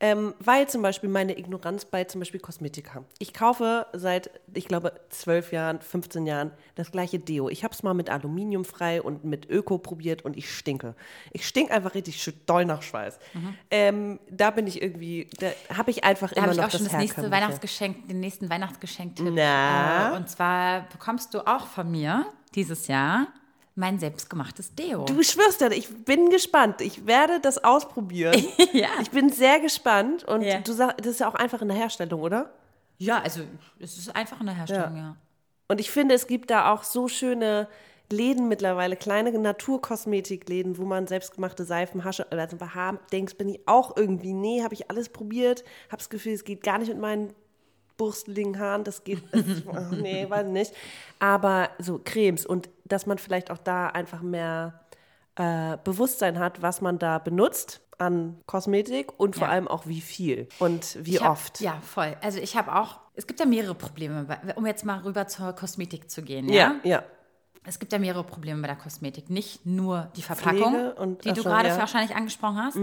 Ähm, 0.00 0.34
weil 0.38 0.66
zum 0.68 0.80
Beispiel 0.80 1.10
meine 1.10 1.38
Ignoranz 1.38 1.84
bei 1.84 2.04
zum 2.04 2.20
Beispiel 2.20 2.40
Kosmetika. 2.40 3.04
Ich 3.18 3.34
kaufe 3.34 3.86
seit, 3.92 4.30
ich 4.54 4.66
glaube, 4.66 4.94
12 5.10 5.52
Jahren, 5.52 5.80
15 5.80 6.26
Jahren 6.26 6.52
das 6.74 6.90
gleiche 6.90 7.18
Deo. 7.18 7.50
Ich 7.50 7.64
habe 7.64 7.74
es 7.74 7.82
mal 7.82 7.92
mit 7.92 8.08
Aluminium 8.08 8.64
frei 8.64 9.02
und 9.02 9.24
mit 9.24 9.50
Öko 9.50 9.76
probiert 9.76 10.24
und 10.24 10.38
ich 10.38 10.50
stinke. 10.50 10.94
Ich 11.32 11.46
stink 11.46 11.70
einfach 11.70 11.94
richtig 11.94 12.24
doll 12.46 12.64
nach 12.64 12.82
Schweiß. 12.82 13.18
Ähm, 13.70 14.18
da 14.30 14.50
bin 14.50 14.66
ich 14.66 14.80
irgendwie, 14.80 15.28
da 15.38 15.48
habe 15.76 15.90
ich 15.90 16.02
einfach 16.02 16.30
Da 16.30 16.36
immer 16.36 16.42
habe 16.44 16.52
ich 16.52 16.58
noch 16.58 16.66
auch 16.66 16.70
schon 16.70 16.84
das 16.84 16.96
nächste. 16.96 17.30
Weihnachtsgeschenk, 17.30 18.08
den 18.08 18.20
nächsten 18.20 18.48
Weihnachtsgeschenk-Tipp. 18.48 19.32
Na? 19.34 20.14
Äh, 20.14 20.16
und 20.16 20.30
zwar 20.30 20.88
bekommst 20.88 21.34
du 21.34 21.46
auch 21.46 21.66
von 21.66 21.90
mir 21.90 22.26
dieses 22.54 22.86
Jahr 22.86 23.28
mein 23.80 23.98
selbstgemachtes 23.98 24.74
Deo. 24.74 25.04
Du 25.06 25.22
schwörst 25.22 25.60
ja, 25.62 25.70
ich 25.72 25.88
bin 26.04 26.30
gespannt. 26.30 26.80
Ich 26.82 27.06
werde 27.06 27.40
das 27.40 27.64
ausprobieren. 27.64 28.44
Ja. 28.72 28.88
Ich 29.02 29.10
bin 29.10 29.30
sehr 29.30 29.58
gespannt. 29.58 30.22
Und 30.24 30.42
Ja. 30.42 30.60
du 30.60 30.72
sagst, 30.72 31.00
das 31.00 31.06
ist 31.08 31.20
ja 31.20 31.28
auch 31.28 31.34
einfach 31.34 31.60
in 31.62 31.68
der 31.68 31.76
Herstellung, 31.76 32.20
oder? 32.20 32.50
ja, 32.98 33.20
also 33.22 33.40
es 33.78 33.96
ist 33.96 34.14
einfach 34.14 34.38
eine 34.40 34.54
Herstellung, 34.54 34.96
ja. 34.96 35.16
Und 35.68 35.80
ich 35.80 35.90
finde, 35.90 36.14
es 36.14 36.26
gibt 36.26 36.50
da 36.50 36.70
auch 36.72 36.82
so 36.84 37.08
schöne 37.08 37.66
Läden 38.12 38.48
mittlerweile, 38.48 38.96
kleine 38.96 39.30
Naturkosmetikläden, 39.38 40.76
wo 40.78 40.84
man 40.84 41.06
selbstgemachte 41.06 41.64
Seifen, 41.64 42.04
Hasche, 42.04 42.30
also 42.30 42.56
bei 42.56 42.66
Haardings 42.66 43.34
bin 43.34 43.48
ich 43.48 43.60
auch 43.66 43.96
irgendwie, 43.96 44.32
nee, 44.34 44.62
habe 44.62 44.74
ich 44.74 44.90
alles 44.90 45.08
probiert, 45.08 45.64
habe 45.88 45.98
das 45.98 46.10
Gefühl, 46.10 46.32
es 46.34 46.44
geht 46.44 46.62
gar 46.62 46.78
nicht 46.78 46.88
mit 46.88 46.98
meinen 47.00 47.32
bursteligen 47.96 48.58
Haaren, 48.58 48.84
das 48.84 49.04
geht, 49.04 49.22
das, 49.32 49.44
nee, 49.92 50.28
weiß 50.28 50.46
nicht. 50.48 50.72
Aber 51.18 51.70
so 51.78 52.00
Cremes 52.02 52.44
und 52.44 52.68
dass 52.92 53.06
man 53.06 53.18
vielleicht 53.18 53.50
auch 53.50 53.58
da 53.58 53.88
einfach 53.88 54.20
mehr 54.22 54.80
äh, 55.36 55.76
Bewusstsein 55.84 56.38
hat, 56.38 56.60
was 56.62 56.80
man 56.80 56.98
da 56.98 57.18
benutzt 57.18 57.80
an 57.98 58.40
Kosmetik 58.46 59.18
und 59.18 59.36
vor 59.36 59.46
Ja. 59.46 59.52
allem 59.52 59.68
auch 59.68 59.86
wie 59.86 60.00
viel 60.00 60.48
und 60.58 60.98
wie 61.04 61.20
hab, 61.20 61.32
oft. 61.32 61.60
Ja, 61.60 61.78
voll. 61.82 62.16
Also 62.22 62.38
ich 62.38 62.56
habe 62.56 62.74
auch, 62.74 63.00
es 63.14 63.26
gibt 63.26 63.40
ja 63.40 63.46
mehrere 63.46 63.74
Probleme, 63.74 64.26
um 64.56 64.66
jetzt 64.66 64.84
mal 64.84 65.00
rüber 65.00 65.26
zur 65.28 65.52
Kosmetik 65.52 66.10
zu 66.10 66.22
gehen. 66.22 66.48
Ja. 66.48 66.76
ja. 66.82 66.90
ja. 66.90 67.02
Es 67.62 67.78
gibt 67.78 67.92
ja 67.92 67.98
mehrere 67.98 68.24
Probleme 68.24 68.62
bei 68.62 68.68
der 68.68 68.76
Kosmetik. 68.76 69.28
Nicht 69.28 69.66
nur 69.66 70.08
die 70.16 70.22
Verpackung, 70.22 70.92
und- 70.92 71.24
die 71.26 71.32
du 71.34 71.42
gerade 71.42 71.68
ja. 71.68 71.74
Mhm. 71.74 71.78
wahrscheinlich 71.80 72.16
angesprochen 72.16 72.56
hast, 72.56 72.78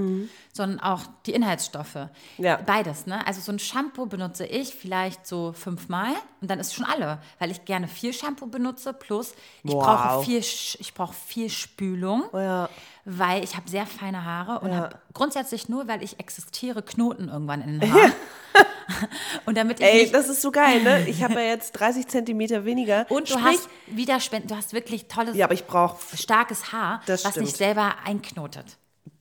sondern 0.53 0.79
auch 0.79 1.01
die 1.25 1.31
Inhaltsstoffe. 1.33 1.97
Ja. 2.37 2.57
Beides, 2.57 3.07
ne? 3.07 3.25
Also 3.25 3.41
so 3.41 3.51
ein 3.51 3.57
Shampoo 3.57 4.05
benutze 4.05 4.45
ich 4.45 4.75
vielleicht 4.75 5.25
so 5.25 5.51
fünfmal 5.53 6.11
und 6.41 6.51
dann 6.51 6.59
ist 6.59 6.75
schon 6.75 6.85
alle, 6.85 7.19
weil 7.39 7.49
ich 7.49 7.65
gerne 7.65 7.87
viel 7.87 8.13
Shampoo 8.13 8.45
benutze 8.45 8.93
plus 8.93 9.33
ich 9.63 9.71
Wow. 9.73 9.83
brauche 9.83 10.23
viel, 10.25 10.37
ich 10.39 10.93
brauche 10.93 11.13
viel 11.15 11.49
Spülung, 11.49 12.25
Oh 12.31 12.37
ja. 12.37 12.69
Weil 13.09 13.41
ich 13.43 13.55
habe 13.55 13.69
sehr 13.69 13.85
feine 13.85 14.25
Haare 14.25 14.59
und 14.59 14.71
Ja. 14.71 14.75
habe 14.77 14.99
grundsätzlich 15.13 15.69
nur, 15.69 15.87
weil 15.87 16.03
ich 16.03 16.19
existiere, 16.19 16.83
Knoten 16.83 17.29
irgendwann 17.29 17.61
in 17.61 17.79
den 17.79 17.93
Haaren. 17.93 18.11
und 19.45 19.57
damit 19.57 19.79
ich 19.79 19.85
Ey, 19.85 20.11
das 20.11 20.27
ist 20.27 20.41
so 20.41 20.51
geil, 20.51 20.83
ne? 20.83 21.07
Ich 21.07 21.23
habe 21.23 21.35
ja 21.35 21.41
jetzt 21.47 21.71
30 21.73 22.07
Zentimeter 22.07 22.65
weniger. 22.65 23.05
und 23.09 23.29
du 23.29 23.33
Sprich, 23.39 23.45
hast 23.45 23.69
Widerspenden, 23.87 24.49
du 24.49 24.55
hast 24.57 24.73
wirklich 24.73 25.07
tolles 25.07 25.37
Ja, 25.37 25.45
aber 25.45 25.53
ich 25.53 25.65
brauche. 25.65 26.17
starkes 26.17 26.73
Haar, 26.73 27.01
Das 27.05 27.23
was 27.23 27.31
stimmt. 27.31 27.47
sich 27.47 27.55
selber 27.55 27.95
einknotet. 28.03 28.77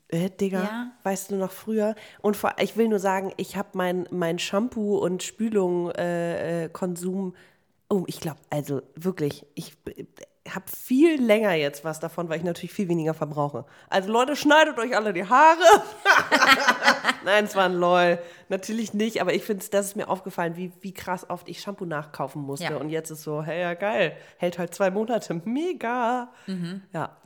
Äh, 0.09 0.31
Digga, 0.31 0.63
Ja. 0.63 0.87
weißt 1.05 1.31
du 1.31 1.37
noch 1.37 1.53
früher? 1.53 1.95
Und 2.23 2.37
vor, 2.37 2.55
ich 2.61 2.77
will 2.77 2.89
nur 2.89 2.99
sagen, 3.01 3.33
ich 3.37 3.57
habe 3.57 3.69
mein, 3.75 4.07
mein 4.11 4.39
Shampoo 4.41 4.99
und 4.99 5.23
Spülung 5.23 5.91
äh, 5.93 6.65
äh, 6.65 6.69
Konsum. 6.69 7.35
Oh, 7.89 8.03
ich 8.09 8.19
glaube, 8.21 8.39
also 8.51 8.83
wirklich, 8.97 9.47
ich 9.55 9.77
habe 10.55 10.67
viel 10.71 11.21
länger 11.23 11.53
jetzt 11.55 11.85
was 11.85 12.01
davon, 12.01 12.29
weil 12.29 12.39
ich 12.39 12.45
natürlich 12.45 12.73
viel 12.73 12.89
weniger 12.89 13.15
verbrauche. 13.15 13.65
Also 13.89 14.13
Leute, 14.13 14.37
schneidet 14.37 14.79
euch 14.79 14.97
alle 14.97 15.13
die 15.13 15.29
Haare. 15.29 15.83
Nein, 17.25 17.45
es 17.45 17.57
war 17.57 17.65
ein 17.65 17.75
LOL. 17.75 18.19
Natürlich 18.49 18.95
nicht, 18.95 19.21
aber 19.21 19.35
ich 19.35 19.43
finde, 19.43 19.67
das 19.71 19.87
ist 19.87 19.97
mir 19.97 20.09
aufgefallen, 20.09 20.57
wie, 20.57 20.73
wie 20.81 20.93
krass 20.93 21.29
oft 21.29 21.49
ich 21.49 21.61
Shampoo 21.61 21.85
nachkaufen 21.85 22.43
musste. 22.43 22.65
Ja. 22.65 22.77
Und 22.77 22.91
jetzt 22.91 23.11
ist 23.11 23.23
so, 23.23 23.43
hey, 23.43 23.61
ja 23.61 23.75
geil, 23.75 24.17
hält 24.39 24.59
halt 24.59 24.75
zwei 24.75 24.91
Monate. 24.91 25.41
Mega. 25.45 26.29
Ja. 26.93 27.17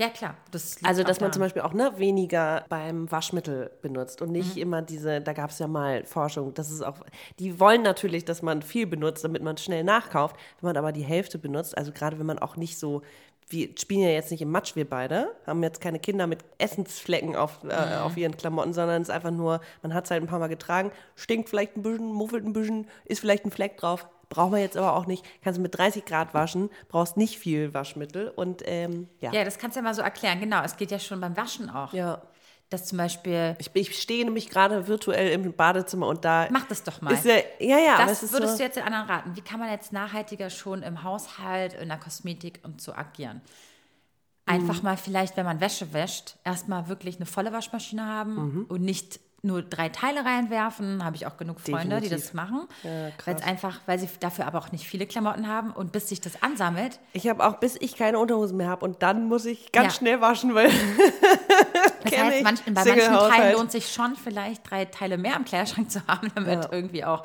Ja, 0.00 0.08
klar. 0.10 0.36
Das 0.52 0.76
Also, 0.84 1.02
dass 1.02 1.20
man 1.20 1.32
zum 1.32 1.40
daran. 1.40 1.46
Beispiel 1.54 1.62
auch 1.62 1.72
ne, 1.72 1.92
weniger 1.98 2.64
beim 2.68 3.10
Waschmittel 3.10 3.70
benutzt 3.82 4.22
und 4.22 4.30
nicht 4.30 4.54
Mhm. 4.54 4.62
immer 4.62 4.82
diese, 4.82 5.20
da 5.20 5.32
gab 5.32 5.50
es 5.50 5.58
ja 5.58 5.66
mal 5.66 6.04
Forschung, 6.04 6.54
das 6.54 6.70
ist 6.70 6.82
auch, 6.82 6.98
die 7.40 7.58
wollen 7.58 7.82
natürlich, 7.82 8.24
dass 8.24 8.40
man 8.42 8.62
viel 8.62 8.86
benutzt, 8.86 9.24
damit 9.24 9.42
man 9.42 9.56
schnell 9.56 9.82
nachkauft. 9.82 10.36
Wenn 10.60 10.68
man 10.68 10.76
aber 10.76 10.92
die 10.92 11.02
Hälfte 11.02 11.38
benutzt, 11.38 11.76
also 11.76 11.90
gerade 11.92 12.18
wenn 12.18 12.26
man 12.26 12.38
auch 12.38 12.56
nicht 12.56 12.78
so 12.78 13.02
wir 13.50 13.70
spielen 13.78 14.02
ja 14.02 14.10
jetzt 14.10 14.30
nicht 14.30 14.42
im 14.42 14.50
Matsch, 14.50 14.76
wir 14.76 14.86
beide, 14.86 15.34
haben 15.46 15.62
jetzt 15.62 15.80
keine 15.80 15.98
Kinder 15.98 16.26
mit 16.26 16.44
Essensflecken 16.58 17.34
auf, 17.34 17.64
äh, 17.66 17.96
auf 17.96 18.14
ihren 18.18 18.36
Klamotten, 18.36 18.74
sondern 18.74 19.00
es 19.00 19.08
ist 19.08 19.14
einfach 19.14 19.30
nur, 19.30 19.62
man 19.80 19.94
hat 19.94 20.04
es 20.04 20.10
halt 20.10 20.22
ein 20.22 20.26
paar 20.26 20.38
Mal 20.38 20.48
getragen, 20.48 20.92
stinkt 21.16 21.48
vielleicht 21.48 21.74
ein 21.74 21.82
bisschen, 21.82 22.12
muffelt 22.12 22.44
ein 22.44 22.52
bisschen, 22.52 22.86
ist 23.06 23.20
vielleicht 23.20 23.46
ein 23.46 23.50
Fleck 23.50 23.78
drauf, 23.78 24.06
brauchen 24.28 24.52
wir 24.52 24.60
jetzt 24.60 24.76
aber 24.76 24.94
auch 24.94 25.06
nicht. 25.06 25.24
Kannst 25.42 25.58
du 25.58 25.62
mit 25.62 25.76
30 25.76 26.04
Grad 26.04 26.34
waschen, 26.34 26.70
brauchst 26.88 27.16
nicht 27.16 27.38
viel 27.38 27.72
Waschmittel 27.74 28.28
und 28.28 28.62
ähm, 28.66 29.08
ja. 29.20 29.32
Ja, 29.32 29.44
das 29.44 29.58
kannst 29.58 29.76
du 29.76 29.80
ja 29.80 29.84
mal 29.84 29.94
so 29.94 30.02
erklären. 30.02 30.40
Genau, 30.40 30.62
es 30.62 30.76
geht 30.76 30.90
ja 30.90 30.98
schon 30.98 31.20
beim 31.20 31.36
Waschen 31.36 31.70
auch. 31.70 31.92
Ja. 31.92 32.22
Dass 32.70 32.84
zum 32.84 32.98
Beispiel, 32.98 33.56
Ich, 33.58 33.70
ich 33.72 33.98
stehe 33.98 34.24
nämlich 34.26 34.50
gerade 34.50 34.86
virtuell 34.86 35.30
im 35.30 35.54
Badezimmer 35.54 36.06
und 36.06 36.26
da 36.26 36.48
mach 36.50 36.66
das 36.66 36.82
doch 36.82 37.00
mal. 37.00 37.14
ist 37.14 37.24
ja, 37.24 37.36
ja, 37.60 37.78
ja, 37.78 38.06
das 38.06 38.22
ist 38.22 38.32
würdest 38.34 38.52
so, 38.52 38.58
du 38.58 38.64
jetzt 38.64 38.76
den 38.76 38.84
anderen 38.84 39.06
raten. 39.06 39.34
Wie 39.36 39.40
kann 39.40 39.58
man 39.58 39.70
jetzt 39.70 39.90
nachhaltiger 39.90 40.50
schon 40.50 40.82
im 40.82 41.02
Haushalt, 41.02 41.72
in 41.72 41.88
der 41.88 41.96
Kosmetik 41.96 42.60
und 42.64 42.82
so 42.82 42.92
agieren? 42.92 43.36
Mhm. 43.36 44.52
Einfach 44.54 44.82
mal 44.82 44.98
vielleicht, 44.98 45.38
wenn 45.38 45.46
man 45.46 45.60
Wäsche 45.62 45.94
wäscht, 45.94 46.36
erstmal 46.44 46.88
wirklich 46.88 47.16
eine 47.16 47.24
volle 47.24 47.52
Waschmaschine 47.54 48.04
haben 48.04 48.34
Mhm. 48.34 48.64
und 48.68 48.82
nicht 48.82 49.18
nur 49.42 49.62
drei 49.62 49.88
Teile 49.88 50.24
reinwerfen. 50.24 51.04
Habe 51.04 51.14
ich 51.16 51.26
auch 51.26 51.36
genug 51.36 51.60
Freunde, 51.60 51.96
die 52.00 52.08
Definitiv. 52.08 52.24
das 52.26 52.34
machen. 52.34 52.66
Ja, 52.82 53.10
weil 53.24 53.36
es 53.36 53.42
einfach, 53.42 53.80
weil 53.86 53.98
sie 53.98 54.08
dafür 54.18 54.46
aber 54.46 54.58
auch 54.58 54.72
nicht 54.72 54.84
viele 54.86 55.06
Klamotten 55.06 55.46
haben 55.46 55.70
und 55.70 55.92
bis 55.92 56.08
sich 56.08 56.20
das 56.20 56.42
ansammelt, 56.42 56.98
ich 57.12 57.28
habe 57.28 57.46
auch, 57.46 57.56
bis 57.58 57.76
ich 57.76 57.96
keine 57.96 58.18
Unterhosen 58.18 58.56
mehr 58.56 58.68
habe 58.68 58.84
und 58.84 59.02
dann 59.02 59.28
muss 59.28 59.44
ich 59.46 59.70
ganz 59.72 59.94
Ja. 59.94 59.98
schnell 59.98 60.20
waschen, 60.20 60.54
weil 60.54 60.70
Das 62.04 62.12
heißt, 62.18 62.42
manch, 62.42 62.62
bei 62.64 62.72
manchen 62.72 62.94
Teilen 63.12 63.52
lohnt 63.54 63.70
sich 63.72 63.92
schon 63.92 64.16
vielleicht 64.16 64.68
drei 64.68 64.84
Teile 64.86 65.18
mehr 65.18 65.36
im 65.36 65.44
Kleiderschrank 65.44 65.90
zu 65.90 66.04
haben, 66.06 66.30
damit 66.34 66.64
Ja. 66.64 66.72
irgendwie 66.72 67.04
auch 67.04 67.24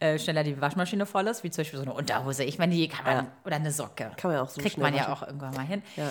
äh, 0.00 0.18
schneller 0.18 0.42
die 0.44 0.60
Waschmaschine 0.60 1.06
voll 1.06 1.26
ist, 1.28 1.44
wie 1.44 1.50
zum 1.50 1.62
Beispiel 1.62 1.78
so 1.78 1.84
eine 1.84 1.94
Unterhose. 1.94 2.44
Ich 2.44 2.58
meine, 2.58 2.74
die 2.74 2.88
kann 2.88 3.04
man, 3.04 3.16
Ja. 3.24 3.30
oder 3.44 3.56
eine 3.56 3.70
Socke. 3.70 4.10
Kann 4.16 4.30
man 4.30 4.32
ja 4.34 4.42
auch 4.42 4.48
so 4.50 4.60
Kriegt 4.60 4.76
man 4.76 4.92
ja 4.94 5.02
waschen. 5.02 5.12
auch 5.12 5.22
irgendwann 5.26 5.54
mal 5.54 5.64
hin. 5.64 5.82
Ja. 5.96 6.10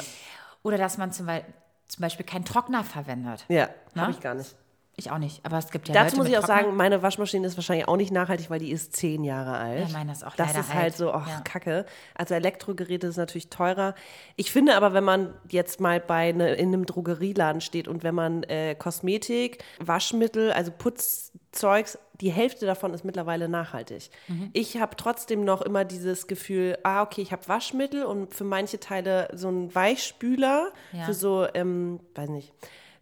Oder 0.63 0.78
dass 0.78 0.98
man 0.98 1.12
zum, 1.12 1.26
Beispiel- 1.26 1.54
zum 1.89 2.02
Beispiel 2.02 2.26
keinen 2.26 2.46
Trockner 2.46 2.84
verwendet. 2.84 3.46
ja, 3.50 3.70
Na? 3.94 4.04
habe 4.04 4.12
ich 4.13 4.20
gar 4.22 4.34
nicht. 4.34 4.56
Ich 4.96 5.10
auch 5.10 5.18
nicht, 5.18 5.44
aber 5.44 5.58
es 5.58 5.72
gibt 5.72 5.88
ja 5.88 5.94
Dazu 5.96 6.18
Leute 6.18 6.18
muss 6.18 6.28
ich 6.28 6.38
auch 6.38 6.46
sagen, 6.46 6.76
meine 6.76 7.02
Waschmaschine 7.02 7.48
ist 7.48 7.58
wahrscheinlich 7.58 7.88
auch 7.88 7.98
nicht 7.98 8.12
nachhaltig, 8.12 8.52
weil 8.52 8.60
die 8.60 8.72
ist 8.72 8.96
zehn 8.96 9.24
Jahre 9.24 9.58
alt. 9.58 9.88
Ja, 9.88 9.94
meine 9.98 10.12
ist 10.12 10.24
auch 10.24 10.36
Das 10.36 10.52
ist 10.56 10.72
halt 10.72 10.84
alt. 10.84 10.96
so, 10.98 11.12
ach, 11.12 11.28
Ja. 11.28 11.42
Kacke. 11.42 11.88
Also 12.14 12.36
Elektrogeräte 12.36 13.08
ist 13.08 13.18
natürlich 13.18 13.50
teurer. 13.50 13.96
Ich 14.36 14.52
finde 14.52 14.76
aber, 14.76 14.94
wenn 14.94 15.04
man 15.04 15.34
jetzt 15.50 15.80
mal 15.82 16.00
bei 16.00 16.32
ne, 16.32 16.54
in 16.54 16.68
einem 16.68 16.86
Drogerieladen 16.86 17.60
steht 17.62 17.88
und 17.88 18.04
wenn 18.04 18.14
man 18.14 18.44
äh, 18.44 18.76
Kosmetik, 18.76 19.64
Waschmittel, 19.80 20.52
also 20.52 20.72
Putzzeugs, 20.72 21.98
die 22.22 22.32
Hälfte 22.32 22.68
davon 22.68 22.94
ist 22.94 23.04
mittlerweile 23.04 23.50
nachhaltig. 23.50 24.12
Mhm. 24.28 24.52
Ich 24.54 24.78
habe 24.78 24.96
trotzdem 24.96 25.44
noch 25.44 25.62
immer 25.64 25.86
dieses 25.86 26.28
Gefühl, 26.28 26.78
ah, 26.84 27.02
okay, 27.02 27.22
ich 27.22 27.32
habe 27.32 27.48
Waschmittel 27.48 28.04
und 28.06 28.34
für 28.36 28.44
manche 28.44 28.80
Teile 28.80 29.28
so 29.34 29.48
einen 29.48 29.74
Weichspüler, 29.74 30.72
Ja. 30.92 31.06
für 31.06 31.14
so, 31.16 31.48
ähm, 31.56 32.00
weiß 32.14 32.30
nicht, 32.30 32.54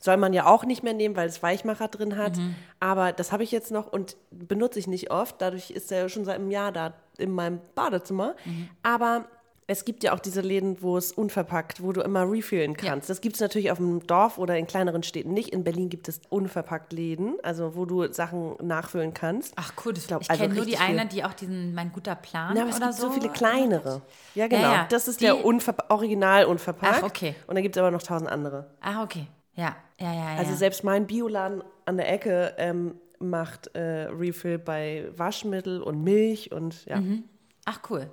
soll 0.03 0.17
man 0.17 0.33
ja 0.33 0.45
auch 0.47 0.65
nicht 0.65 0.83
mehr 0.83 0.93
nehmen, 0.93 1.15
weil 1.15 1.29
es 1.29 1.41
Weichmacher 1.41 1.87
drin 1.87 2.17
hat. 2.17 2.35
Mhm. 2.35 2.55
Aber 2.81 3.13
das 3.13 3.31
habe 3.31 3.43
ich 3.43 3.51
jetzt 3.51 3.71
noch 3.71 3.87
und 3.87 4.17
benutze 4.31 4.79
ich 4.79 4.87
nicht 4.87 5.11
oft. 5.11 5.39
Dadurch 5.41 5.71
ist 5.71 5.91
er 5.91 6.09
schon 6.09 6.25
seit 6.25 6.35
einem 6.35 6.51
Jahr 6.51 6.71
da 6.73 6.93
in 7.17 7.31
meinem 7.31 7.61
Badezimmer. 7.75 8.35
Mhm. 8.43 8.67
Aber 8.83 9.25
es 9.67 9.85
gibt 9.85 10.03
ja 10.03 10.11
auch 10.11 10.19
diese 10.19 10.41
Läden, 10.41 10.81
wo 10.81 10.97
es 10.97 11.13
unverpackt, 11.13 11.81
wo 11.81 11.93
du 11.93 12.01
immer 12.01 12.29
refillen 12.29 12.75
kannst. 12.75 13.09
Das 13.09 13.21
gibt 13.21 13.35
es 13.35 13.41
natürlich 13.41 13.71
auf 13.71 13.77
dem 13.77 14.05
Dorf 14.05 14.37
oder 14.37 14.57
in 14.57 14.67
kleineren 14.67 15.01
Städten 15.03 15.31
nicht. 15.33 15.49
In 15.53 15.63
Berlin 15.63 15.87
gibt 15.87 16.09
es 16.09 16.19
unverpackt 16.29 16.91
Läden, 16.91 17.35
also 17.43 17.73
wo 17.75 17.85
du 17.85 18.11
Sachen 18.11 18.55
nachfüllen 18.61 19.13
kannst. 19.13 19.53
Ach 19.55 19.71
cool, 19.85 19.93
das, 19.93 20.07
glaub, 20.07 20.23
ich 20.23 20.29
also 20.31 20.41
kenne 20.43 20.55
nur 20.55 20.65
die 20.65 20.75
viel. 20.75 20.81
eine, 20.85 21.05
die 21.05 21.23
auch 21.23 21.33
diesen 21.33 21.73
Mein 21.73 21.91
guter 21.93 22.15
Plan 22.15 22.55
Ja, 22.57 22.63
aber 22.63 22.71
es 22.71 22.77
oder 22.77 22.87
gibt 22.87 22.97
so, 22.99 23.07
so. 23.07 23.13
viele 23.13 23.29
kleinere. 23.29 24.01
Ja, 24.35 24.47
genau. 24.47 24.61
ja, 24.63 24.87
das 24.89 25.07
ist 25.07 25.21
die- 25.21 25.25
der 25.25 25.45
Unver 25.45 25.75
Original 25.89 26.45
unverpackt. 26.45 26.97
Ach, 26.99 27.03
okay. 27.03 27.35
Und 27.47 27.55
dann 27.55 27.63
gibt 27.63 27.77
es 27.77 27.79
aber 27.79 27.91
noch 27.91 28.03
tausend 28.03 28.29
andere. 28.29 28.65
Ah, 28.81 29.03
okay. 29.03 29.27
Ja, 29.55 29.75
ja, 29.99 30.13
ja. 30.13 30.35
Also 30.37 30.51
ja. 30.51 30.57
selbst 30.57 30.83
mein 30.83 31.07
Bioladen 31.07 31.63
an 31.85 31.97
der 31.97 32.11
Ecke 32.11 32.55
ähm, 32.57 32.95
macht 33.19 33.67
äh, 33.75 34.07
Refill 34.09 34.57
bei 34.57 35.09
Waschmittel 35.15 35.81
und 35.81 36.03
Milch 36.03 36.51
und 36.51 36.85
ja. 36.85 37.01
Ach 37.65 37.79
cool. 37.89 38.09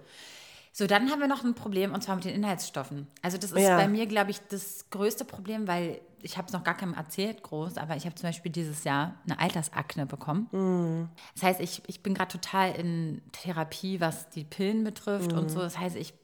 So, 0.73 0.87
dann 0.87 1.11
haben 1.11 1.21
wir 1.21 1.27
noch 1.27 1.43
ein 1.45 1.55
Problem 1.55 1.93
und 1.93 2.03
zwar 2.03 2.15
mit 2.15 2.25
den 2.25 2.35
Inhaltsstoffen. 2.35 3.09
Also 3.23 3.37
das 3.37 3.51
ist 3.51 3.63
Ja. 3.63 3.77
bei 3.77 3.89
mir, 3.89 4.07
glaube 4.07 4.31
ich, 4.31 4.41
das 4.49 4.91
größte 4.91 5.25
Problem, 5.25 5.67
weil 5.67 6.01
ich 6.23 6.37
habe 6.37 6.47
es 6.47 6.53
noch 6.53 6.63
gar 6.63 6.77
keinem 6.77 6.95
erzählt 6.95 7.43
groß, 7.43 7.79
aber 7.79 7.97
ich 7.97 8.05
habe 8.05 8.15
zum 8.15 8.29
Beispiel 8.29 8.53
dieses 8.53 8.85
Jahr 8.85 9.15
eine 9.25 9.39
Altersakne 9.41 10.07
bekommen. 10.07 11.09
Das 11.35 11.43
heißt, 11.43 11.61
ich, 11.61 11.83
ich 11.87 12.03
bin 12.03 12.15
gerade 12.15 12.31
total 12.31 12.73
in 12.73 13.23
Therapie, 13.33 14.01
was 14.01 14.29
die 14.31 14.45
Pillen 14.45 14.85
betrifft 14.85 15.33
und 15.33 15.49
so. 15.49 15.61
Das 15.61 15.79
heißt, 15.79 15.97
ich 15.97 16.15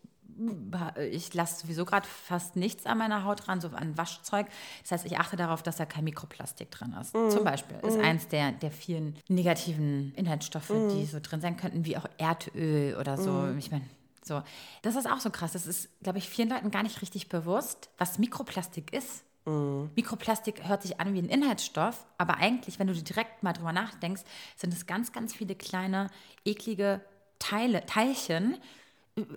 ich 1.10 1.32
lasse 1.34 1.62
sowieso 1.62 1.84
gerade 1.84 2.06
fast 2.06 2.56
nichts 2.56 2.86
an 2.86 2.98
meiner 2.98 3.24
Haut 3.24 3.48
ran, 3.48 3.60
so 3.60 3.68
an 3.68 3.96
Waschzeug. 3.96 4.46
Das 4.82 4.92
heißt, 4.92 5.06
ich 5.06 5.18
achte 5.18 5.36
darauf, 5.36 5.62
dass 5.62 5.76
da 5.76 5.86
kein 5.86 6.04
Mikroplastik 6.04 6.70
drin 6.70 6.94
ist. 7.00 7.12
Zum 7.12 7.44
Beispiel 7.44 7.76
ist 7.82 7.98
eins 7.98 8.28
der, 8.28 8.52
der 8.52 8.70
vielen 8.70 9.16
negativen 9.28 10.12
Inhaltsstoffe, 10.14 10.72
die 10.92 11.06
so 11.06 11.18
drin 11.20 11.40
sein 11.40 11.56
könnten, 11.56 11.84
wie 11.84 11.96
auch 11.96 12.06
Erdöl 12.18 12.96
oder 12.96 13.16
so. 13.16 13.48
Ich 13.58 13.70
meine, 13.70 13.84
so. 14.22 14.42
Das 14.82 14.96
ist 14.96 15.08
auch 15.08 15.20
so 15.20 15.30
krass. 15.30 15.52
Das 15.52 15.66
ist, 15.66 15.88
glaube 16.02 16.18
ich, 16.18 16.28
vielen 16.28 16.48
Leuten 16.48 16.70
gar 16.70 16.82
nicht 16.82 17.02
richtig 17.02 17.28
bewusst, 17.28 17.90
was 17.98 18.18
Mikroplastik 18.18 18.92
ist. 18.92 19.24
Mikroplastik 19.46 20.66
hört 20.66 20.82
sich 20.82 21.00
an 21.00 21.12
wie 21.12 21.18
ein 21.18 21.28
Inhaltsstoff, 21.28 22.06
aber 22.16 22.38
eigentlich, 22.38 22.78
wenn 22.78 22.86
du 22.86 22.94
direkt 22.94 23.42
mal 23.42 23.52
drüber 23.52 23.72
nachdenkst, 23.72 24.22
sind 24.56 24.72
es 24.72 24.86
ganz, 24.86 25.12
ganz 25.12 25.34
viele 25.34 25.54
kleine, 25.54 26.08
eklige 26.46 27.02
Teile, 27.38 27.84
Teilchen, 27.84 28.56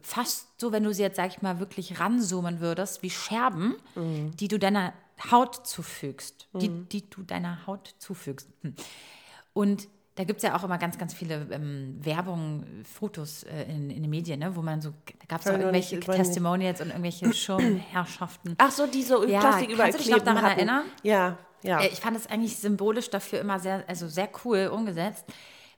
fast 0.02 0.60
so, 0.60 0.72
wenn 0.72 0.84
du 0.84 0.94
sie 0.94 1.04
jetzt, 1.04 1.18
sag 1.18 1.30
ich 1.30 1.42
mal, 1.42 1.60
wirklich 1.60 2.00
ranzoomen 2.00 2.60
würdest, 2.60 3.04
wie 3.04 3.10
Scherben, 3.10 3.76
die 3.96 4.48
du 4.48 4.58
deiner 4.58 4.94
Haut 5.32 5.68
zufügst. 5.68 6.48
Die, 6.54 6.70
die 6.70 7.10
du 7.10 7.24
deiner 7.24 7.66
Haut 7.68 7.96
zufügst. 8.00 8.48
Hm. 8.62 8.76
Und 9.54 9.88
da 10.16 10.24
gibt 10.24 10.38
es 10.38 10.44
ja 10.44 10.56
auch 10.58 10.64
immer 10.64 10.80
ganz, 10.80 10.98
ganz 10.98 11.14
viele 11.14 11.48
ähm, 11.52 11.98
Werbungen, 12.04 12.84
Fotos 12.86 13.44
äh, 13.44 13.64
in, 13.66 13.92
in 13.92 14.02
den 14.02 14.10
Medien, 14.10 14.40
ne, 14.40 14.56
wo 14.56 14.64
man 14.64 14.82
so, 14.82 14.90
da 15.20 15.26
gab 15.28 15.42
es 15.42 15.48
auch 15.48 15.54
irgendwelche 15.54 15.98
nicht. 15.98 16.10
Testimonials 16.10 16.82
und 16.82 16.88
irgendwelche 16.90 17.32
Schirmherrschaften. 17.34 18.56
Ach 18.58 18.72
so, 18.72 18.88
die 18.88 19.04
so 19.04 19.24
Ja, 19.28 19.40
Plastik 19.42 19.70
überall 19.70 19.92
kannst 19.92 20.08
du 20.08 20.10
dich 20.10 20.18
noch 20.18 20.26
daran 20.26 20.42
hatten. 20.44 20.58
erinnern? 20.58 20.84
Ja, 21.04 21.38
ja. 21.62 21.82
Äh, 21.82 21.88
Ich 21.90 22.00
fand 22.00 22.18
es 22.18 22.26
eigentlich 22.28 22.58
symbolisch 22.58 23.12
dafür 23.12 23.40
immer 23.42 23.60
sehr, 23.60 23.84
also 23.88 24.08
sehr 24.08 24.30
cool 24.44 24.68
umgesetzt, 24.74 25.26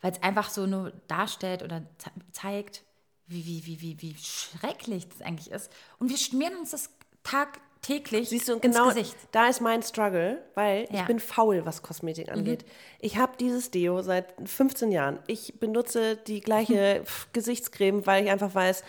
weil 0.02 0.12
es 0.14 0.24
einfach 0.24 0.50
so 0.50 0.66
nur 0.68 0.92
darstellt 1.08 1.62
oder 1.62 1.84
ze 1.98 2.10
zeigt, 2.32 2.84
wie, 3.30 3.46
wie, 3.46 3.66
wie, 3.66 3.82
wie, 3.82 4.02
wie 4.02 4.16
schrecklich 4.18 5.08
das 5.10 5.22
eigentlich 5.22 5.52
ist. 5.52 5.72
Und 6.00 6.10
wir 6.10 6.18
schmieren 6.18 6.56
uns 6.58 6.72
das 6.72 6.90
tagtäglich 7.24 8.30
Siehst 8.30 8.48
du, 8.50 8.54
ins 8.54 8.62
genau 8.62 8.88
Gesicht. 8.90 9.16
da 9.32 9.48
ist 9.48 9.62
mein 9.62 9.82
Struggle, 9.84 10.44
weil 10.56 10.84
ich 10.86 10.92
Ja. 10.92 11.04
Mhm. 11.04 11.08
bin 11.08 11.20
faul, 11.20 11.66
was 11.66 11.82
Kosmetik 11.82 12.32
angeht. 12.32 12.66
Ich 13.00 13.18
habe 13.18 13.34
dieses 13.40 13.72
Deo 13.72 14.02
seit 14.02 14.34
15 14.44 14.92
Jahren. 14.92 15.20
Ich 15.28 15.60
benutze 15.60 16.18
die 16.18 16.42
gleiche 16.42 17.02
pf, 17.06 17.28
Gesichtscreme, 17.34 18.06
weil 18.06 18.26
ich 18.26 18.32
einfach 18.32 18.54
weiß, 18.54 18.84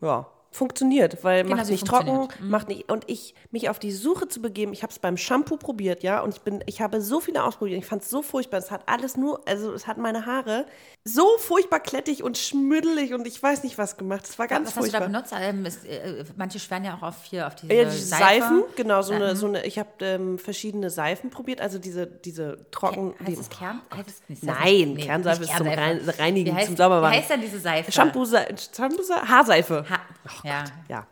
ja, 0.00 0.26
funktioniert, 0.54 1.24
weil 1.24 1.42
Genau, 1.42 1.56
macht 1.56 1.68
nicht 1.68 1.84
trocken. 1.86 2.28
Mhm. 2.40 2.48
macht 2.50 2.68
nicht 2.68 2.90
und 2.90 3.04
ich 3.08 3.34
mich 3.50 3.68
auf 3.68 3.78
die 3.80 3.90
Suche 3.92 4.28
zu 4.28 4.40
begeben. 4.40 4.72
Ich 4.72 4.82
habe 4.82 4.92
es 4.92 5.00
beim 5.00 5.16
Shampoo 5.16 5.56
probiert, 5.56 6.02
ja, 6.04 6.20
und 6.20 6.32
ich 6.34 6.40
bin 6.42 6.62
ich 6.66 6.80
habe 6.80 7.00
so 7.00 7.18
viele 7.20 7.42
ausprobiert. 7.42 7.78
Ich 7.78 7.86
fand 7.86 8.02
es 8.02 8.10
so 8.10 8.22
furchtbar. 8.22 8.58
Es 8.58 8.70
hat 8.70 8.82
alles 8.88 9.16
nur, 9.16 9.42
also 9.48 9.72
es 9.72 9.86
hat 9.88 9.98
meine 9.98 10.26
Haare 10.26 10.66
so 11.04 11.26
furchtbar 11.38 11.80
klettig 11.80 12.22
und 12.22 12.38
schmuddelig 12.38 13.12
und 13.14 13.26
ich 13.26 13.42
weiß 13.42 13.64
nicht 13.64 13.76
was 13.78 13.96
gemacht. 13.96 14.24
Es 14.24 14.38
war 14.38 14.46
ganz 14.46 14.68
Was 14.68 14.76
hast 14.76 14.86
du 14.88 14.92
da 14.92 14.98
furchtbar. 14.98 15.22
benutzt? 15.22 15.34
Ähm, 15.38 15.66
es, 15.66 15.84
äh, 15.84 16.24
manche 16.36 16.58
schwören 16.60 16.84
ja 16.84 16.96
auch 16.96 17.02
auf 17.02 17.24
hier 17.24 17.46
auf 17.48 17.56
diese, 17.56 17.72
Ja, 17.74 17.84
diese 17.84 17.98
Seife. 18.06 18.24
Seifen, 18.42 18.62
genau, 18.76 19.02
so 19.02 19.12
eine, 19.12 19.34
so 19.36 19.46
eine, 19.46 19.66
ich 19.66 19.78
habe 19.78 19.88
ähm, 20.00 20.38
verschiedene 20.38 20.88
Seifen 20.88 21.30
probiert, 21.30 21.60
also 21.60 21.78
diese, 21.78 22.06
diese 22.06 22.64
trocken. 22.70 23.12
Heißt 23.18 23.28
die- 23.28 23.40
es 23.40 23.50
Kern? 23.50 23.80
Heißt 23.94 24.08
es 24.08 24.22
nicht? 24.28 24.42
Nein, 24.44 24.94
Nee, 24.94 25.02
Kernseife 25.04 25.42
ist 25.42 25.56
zum 25.56 25.66
Reinigen, 25.66 26.54
heißt, 26.54 26.66
zum 26.68 26.76
Saubermachen. 26.76 27.12
Wie 27.12 27.18
heißt 27.18 27.30
denn 27.30 27.40
diese 27.40 27.58
Seife? 27.58 27.90
Shampoo, 27.90 28.24
Shampoo, 28.24 29.02
Haarseife. 29.26 29.84
Ha 29.90 29.98
ja. 30.44 30.64
Ja. 30.88 31.06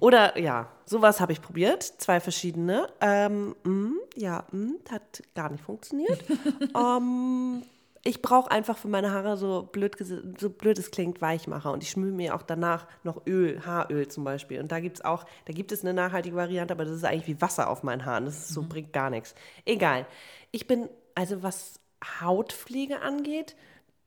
Oder 0.00 0.38
ja, 0.38 0.68
sowas 0.84 1.20
habe 1.20 1.32
ich 1.32 1.40
probiert, 1.40 1.82
zwei 1.82 2.20
verschiedene. 2.20 2.88
Ähm, 3.00 3.54
mm, 3.64 3.94
ja, 4.16 4.44
mm, 4.50 4.74
hat 4.90 5.22
gar 5.34 5.50
nicht 5.50 5.64
funktioniert. 5.64 6.22
ähm, 6.76 7.62
ich 8.04 8.20
brauche 8.20 8.50
einfach 8.50 8.78
für 8.78 8.88
meine 8.88 9.12
Haare 9.12 9.36
so 9.36 9.68
blöd, 9.70 9.96
so 10.38 10.50
blöd 10.50 10.78
es 10.78 10.90
klingt, 10.90 11.20
Weichmacher. 11.20 11.72
Und 11.72 11.84
ich 11.84 11.90
schmier 11.90 12.10
mir 12.10 12.34
auch 12.34 12.42
danach 12.42 12.88
noch 13.04 13.26
Öl, 13.26 13.64
Haaröl 13.64 14.08
zum 14.08 14.24
Beispiel. 14.24 14.60
Und 14.60 14.72
da 14.72 14.80
gibt 14.80 14.98
es 14.98 15.04
auch, 15.04 15.24
da 15.44 15.52
gibt 15.52 15.70
es 15.70 15.82
eine 15.82 15.94
nachhaltige 15.94 16.34
Variante, 16.34 16.74
aber 16.74 16.84
das 16.84 16.96
ist 16.96 17.04
eigentlich 17.04 17.28
wie 17.28 17.40
Wasser 17.40 17.70
auf 17.70 17.84
meinen 17.84 18.04
Haaren. 18.04 18.24
Das 18.24 18.48
so, 18.48 18.62
bringt 18.62 18.92
gar 18.92 19.08
nichts. 19.08 19.36
Egal. 19.64 20.06
Ich 20.50 20.66
bin, 20.66 20.88
also 21.14 21.44
was 21.44 21.78
Hautpflege 22.20 23.00
angeht, 23.02 23.54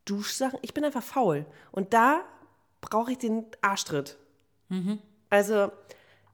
Duschsachen, 0.04 0.60
ich 0.62 0.74
bin 0.74 0.84
einfach 0.84 1.04
faul. 1.04 1.46
Und 1.72 1.94
da 1.94 2.22
brauche 2.82 3.14
ich 3.14 3.18
den 3.18 3.46
Arschtritt. 3.62 4.18
Also 5.30 5.72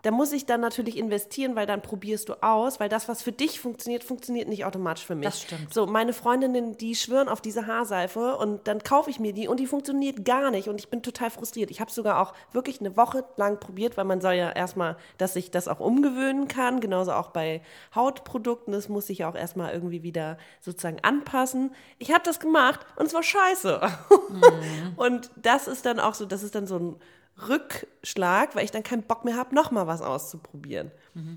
Da 0.03 0.09
muss 0.09 0.31
ich 0.31 0.45
dann 0.47 0.61
natürlich 0.61 0.97
investieren, 0.97 1.55
weil 1.55 1.67
dann 1.67 1.81
probierst 1.81 2.29
du 2.29 2.41
aus, 2.41 2.79
weil 2.79 2.89
das, 2.89 3.07
was 3.07 3.21
für 3.21 3.31
dich 3.31 3.59
funktioniert, 3.59 4.03
funktioniert 4.03 4.47
nicht 4.47 4.65
automatisch 4.65 5.05
für 5.05 5.15
mich. 5.15 5.25
Das 5.25 5.41
stimmt. 5.41 5.71
So, 5.73 5.85
meine 5.85 6.13
Freundinnen, 6.13 6.75
die 6.75 6.95
schwören 6.95 7.29
auf 7.29 7.39
diese 7.39 7.67
Haarseife 7.67 8.35
und 8.37 8.67
dann 8.67 8.81
kaufe 8.81 9.11
ich 9.11 9.19
mir 9.19 9.33
die 9.33 9.47
und 9.47 9.59
die 9.59 9.67
funktioniert 9.67 10.25
gar 10.25 10.49
nicht 10.49 10.67
und 10.69 10.79
ich 10.79 10.89
bin 10.89 11.03
total 11.03 11.29
frustriert. 11.29 11.69
Ich 11.69 11.81
habe 11.81 11.91
sogar 11.91 12.19
auch 12.19 12.33
wirklich 12.51 12.79
eine 12.79 12.97
Woche 12.97 13.25
lang 13.37 13.59
probiert, 13.59 13.95
weil 13.95 14.05
man 14.05 14.21
soll 14.21 14.33
ja 14.33 14.49
erstmal, 14.51 14.97
dass 15.19 15.33
sich 15.33 15.51
das 15.51 15.67
auch 15.67 15.79
umgewöhnen 15.79 16.47
kann, 16.47 16.79
genauso 16.79 17.13
auch 17.13 17.29
bei 17.29 17.61
Hautprodukten, 17.93 18.73
das 18.73 18.89
muss 18.89 19.05
sich 19.07 19.19
ja 19.19 19.29
auch 19.29 19.35
erstmal 19.35 19.71
irgendwie 19.71 20.01
wieder 20.01 20.37
sozusagen 20.61 20.97
anpassen. 21.03 21.75
Ich 21.99 22.11
habe 22.11 22.23
das 22.23 22.39
gemacht 22.39 22.79
und 22.95 23.05
es 23.05 23.13
war 23.13 23.23
scheiße. 23.23 23.81
Und 24.95 25.29
das 25.35 25.67
ist 25.67 25.85
dann 25.85 25.99
auch 25.99 26.13
so, 26.13 26.25
das 26.25 26.43
ist 26.43 26.55
dann 26.55 26.65
so 26.67 26.77
ein 26.77 26.95
Rückschlag, 27.37 28.55
weil 28.55 28.65
ich 28.65 28.71
dann 28.71 28.83
keinen 28.83 29.03
Bock 29.03 29.25
mehr 29.25 29.35
habe, 29.35 29.55
nochmal 29.55 29.87
was 29.87 30.01
auszuprobieren. 30.01 30.91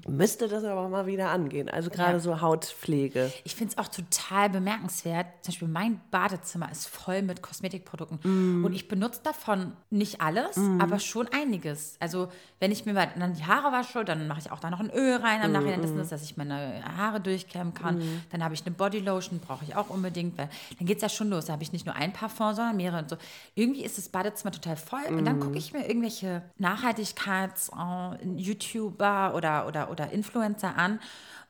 Müsste 0.09 0.49
das 0.49 0.65
aber 0.65 0.89
mal 0.89 1.07
wieder 1.07 1.31
angehen. 1.31 1.69
Also 1.69 1.91
gerade 1.91 2.15
Ja. 2.15 2.19
so 2.21 2.41
Hautpflege. 2.41 3.33
Ich 3.45 3.55
finde 3.55 3.73
es 3.73 3.79
auch 3.79 3.89
total 3.89 4.49
bemerkenswert. 4.51 5.27
Zum 5.43 5.53
Beispiel 5.53 5.69
mein 5.69 6.01
Badezimmer 6.11 6.71
ist 6.71 6.87
voll 6.89 7.23
mit 7.23 7.43
Kosmetikprodukten. 7.43 8.61
Mm. 8.61 8.65
Und 8.65 8.73
ich 8.73 8.89
benutze 8.89 9.21
davon 9.23 9.73
nicht 9.91 10.21
alles, 10.21 10.59
aber 10.79 10.99
schon 11.01 11.29
einiges. 11.29 11.97
Also 12.01 12.29
wenn 12.61 12.71
ich 12.73 12.87
mir 12.87 12.93
mal 12.95 13.09
dann 13.19 13.35
die 13.35 13.45
Haare 13.45 13.73
wasche, 13.73 14.05
dann 14.05 14.27
mache 14.29 14.41
ich 14.41 14.51
auch 14.53 14.61
da 14.61 14.71
noch 14.71 14.81
ein 14.81 14.91
Öl 14.91 15.17
rein. 15.17 15.43
Am 15.43 15.53
Nachhinein 15.53 15.83
ist 15.83 15.95
Mm. 15.95 15.99
das, 15.99 16.09
dass 16.11 16.23
ich 16.23 16.37
meine 16.37 16.83
Haare 16.97 17.21
durchkämmen 17.21 17.75
kann. 17.75 18.01
Dann 18.31 18.43
habe 18.45 18.55
ich 18.55 18.65
eine 18.65 18.75
Bodylotion, 18.75 19.41
brauche 19.41 19.65
ich 19.65 19.75
auch 19.77 19.91
unbedingt. 19.91 20.39
Weil 20.39 20.49
dann 20.79 20.87
geht 20.87 20.97
es 20.99 21.03
ja 21.03 21.09
schon 21.09 21.31
los. 21.31 21.47
Da 21.47 21.53
habe 21.55 21.63
ich 21.63 21.73
nicht 21.73 21.87
nur 21.87 21.95
ein 21.97 22.13
Parfum, 22.13 22.55
sondern 22.55 22.77
mehrere. 22.77 22.99
Und 23.01 23.11
so. 23.11 23.17
Irgendwie 23.55 23.85
ist 23.85 23.99
das 23.99 24.09
Badezimmer 24.09 24.53
total 24.53 24.77
voll. 24.77 25.01
Und 25.09 25.23
Mm. 25.23 25.25
dann 25.25 25.41
gucke 25.41 25.59
ich 25.59 25.73
mir 25.73 25.87
irgendwelche 25.89 26.43
Nachhaltigkeits-YouTuber 26.59 29.35
oder, 29.35 29.64
oder, 29.67 29.91
oder 29.91 30.11
Influencer 30.11 30.77
an. 30.77 31.01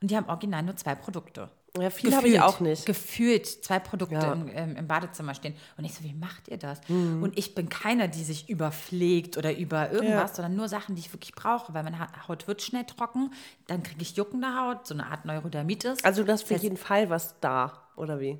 Und 0.01 0.11
die 0.11 0.17
haben 0.17 0.27
original 0.27 0.63
nur 0.63 0.75
zwei 0.75 0.95
Produkte. 0.95 1.49
Ja, 1.77 1.89
viel 1.89 2.15
habe 2.15 2.27
ich 2.29 2.39
auch 2.39 2.61
nicht. 2.61 2.85
Gefühlt 2.85 3.45
zwei 3.47 3.79
Produkte 3.79 4.15
Ja. 4.15 4.31
im, 4.33 4.47
im, 4.47 4.75
im 4.77 4.87
Badezimmer 4.87 5.33
stehen. 5.33 5.55
Und 5.77 5.83
ich 5.83 5.93
so, 5.93 6.03
wie 6.05 6.13
macht 6.13 6.47
ihr 6.47 6.57
das? 6.57 6.79
Mhm. 6.87 7.21
Und 7.21 7.37
ich 7.37 7.53
bin 7.53 7.67
keiner, 7.67 8.07
die 8.07 8.23
sich 8.23 8.47
überpflegt 8.49 9.37
oder 9.37 9.57
über 9.57 9.91
irgendwas, 9.91 10.35
sondern 10.37 10.55
nur 10.55 10.69
Sachen, 10.69 10.95
die 10.95 11.01
ich 11.01 11.11
wirklich 11.11 11.33
brauche, 11.35 11.73
weil 11.73 11.83
meine 11.83 11.99
Ha- 11.99 12.27
Haut 12.29 12.47
wird 12.47 12.61
schnell 12.61 12.85
trocken, 12.85 13.31
dann 13.67 13.83
kriege 13.83 14.01
ich 14.01 14.15
juckende 14.15 14.47
Haut, 14.57 14.87
so 14.87 14.93
eine 14.93 15.05
Art 15.07 15.25
Neurodermitis. 15.25 16.01
Also 16.05 16.23
das 16.23 16.43
für 16.43 16.49
Das 16.49 16.55
heißt, 16.55 16.63
jeden 16.63 16.77
Fall 16.77 17.09
was 17.09 17.39
da, 17.41 17.73
oder 17.97 18.19
wie? 18.21 18.39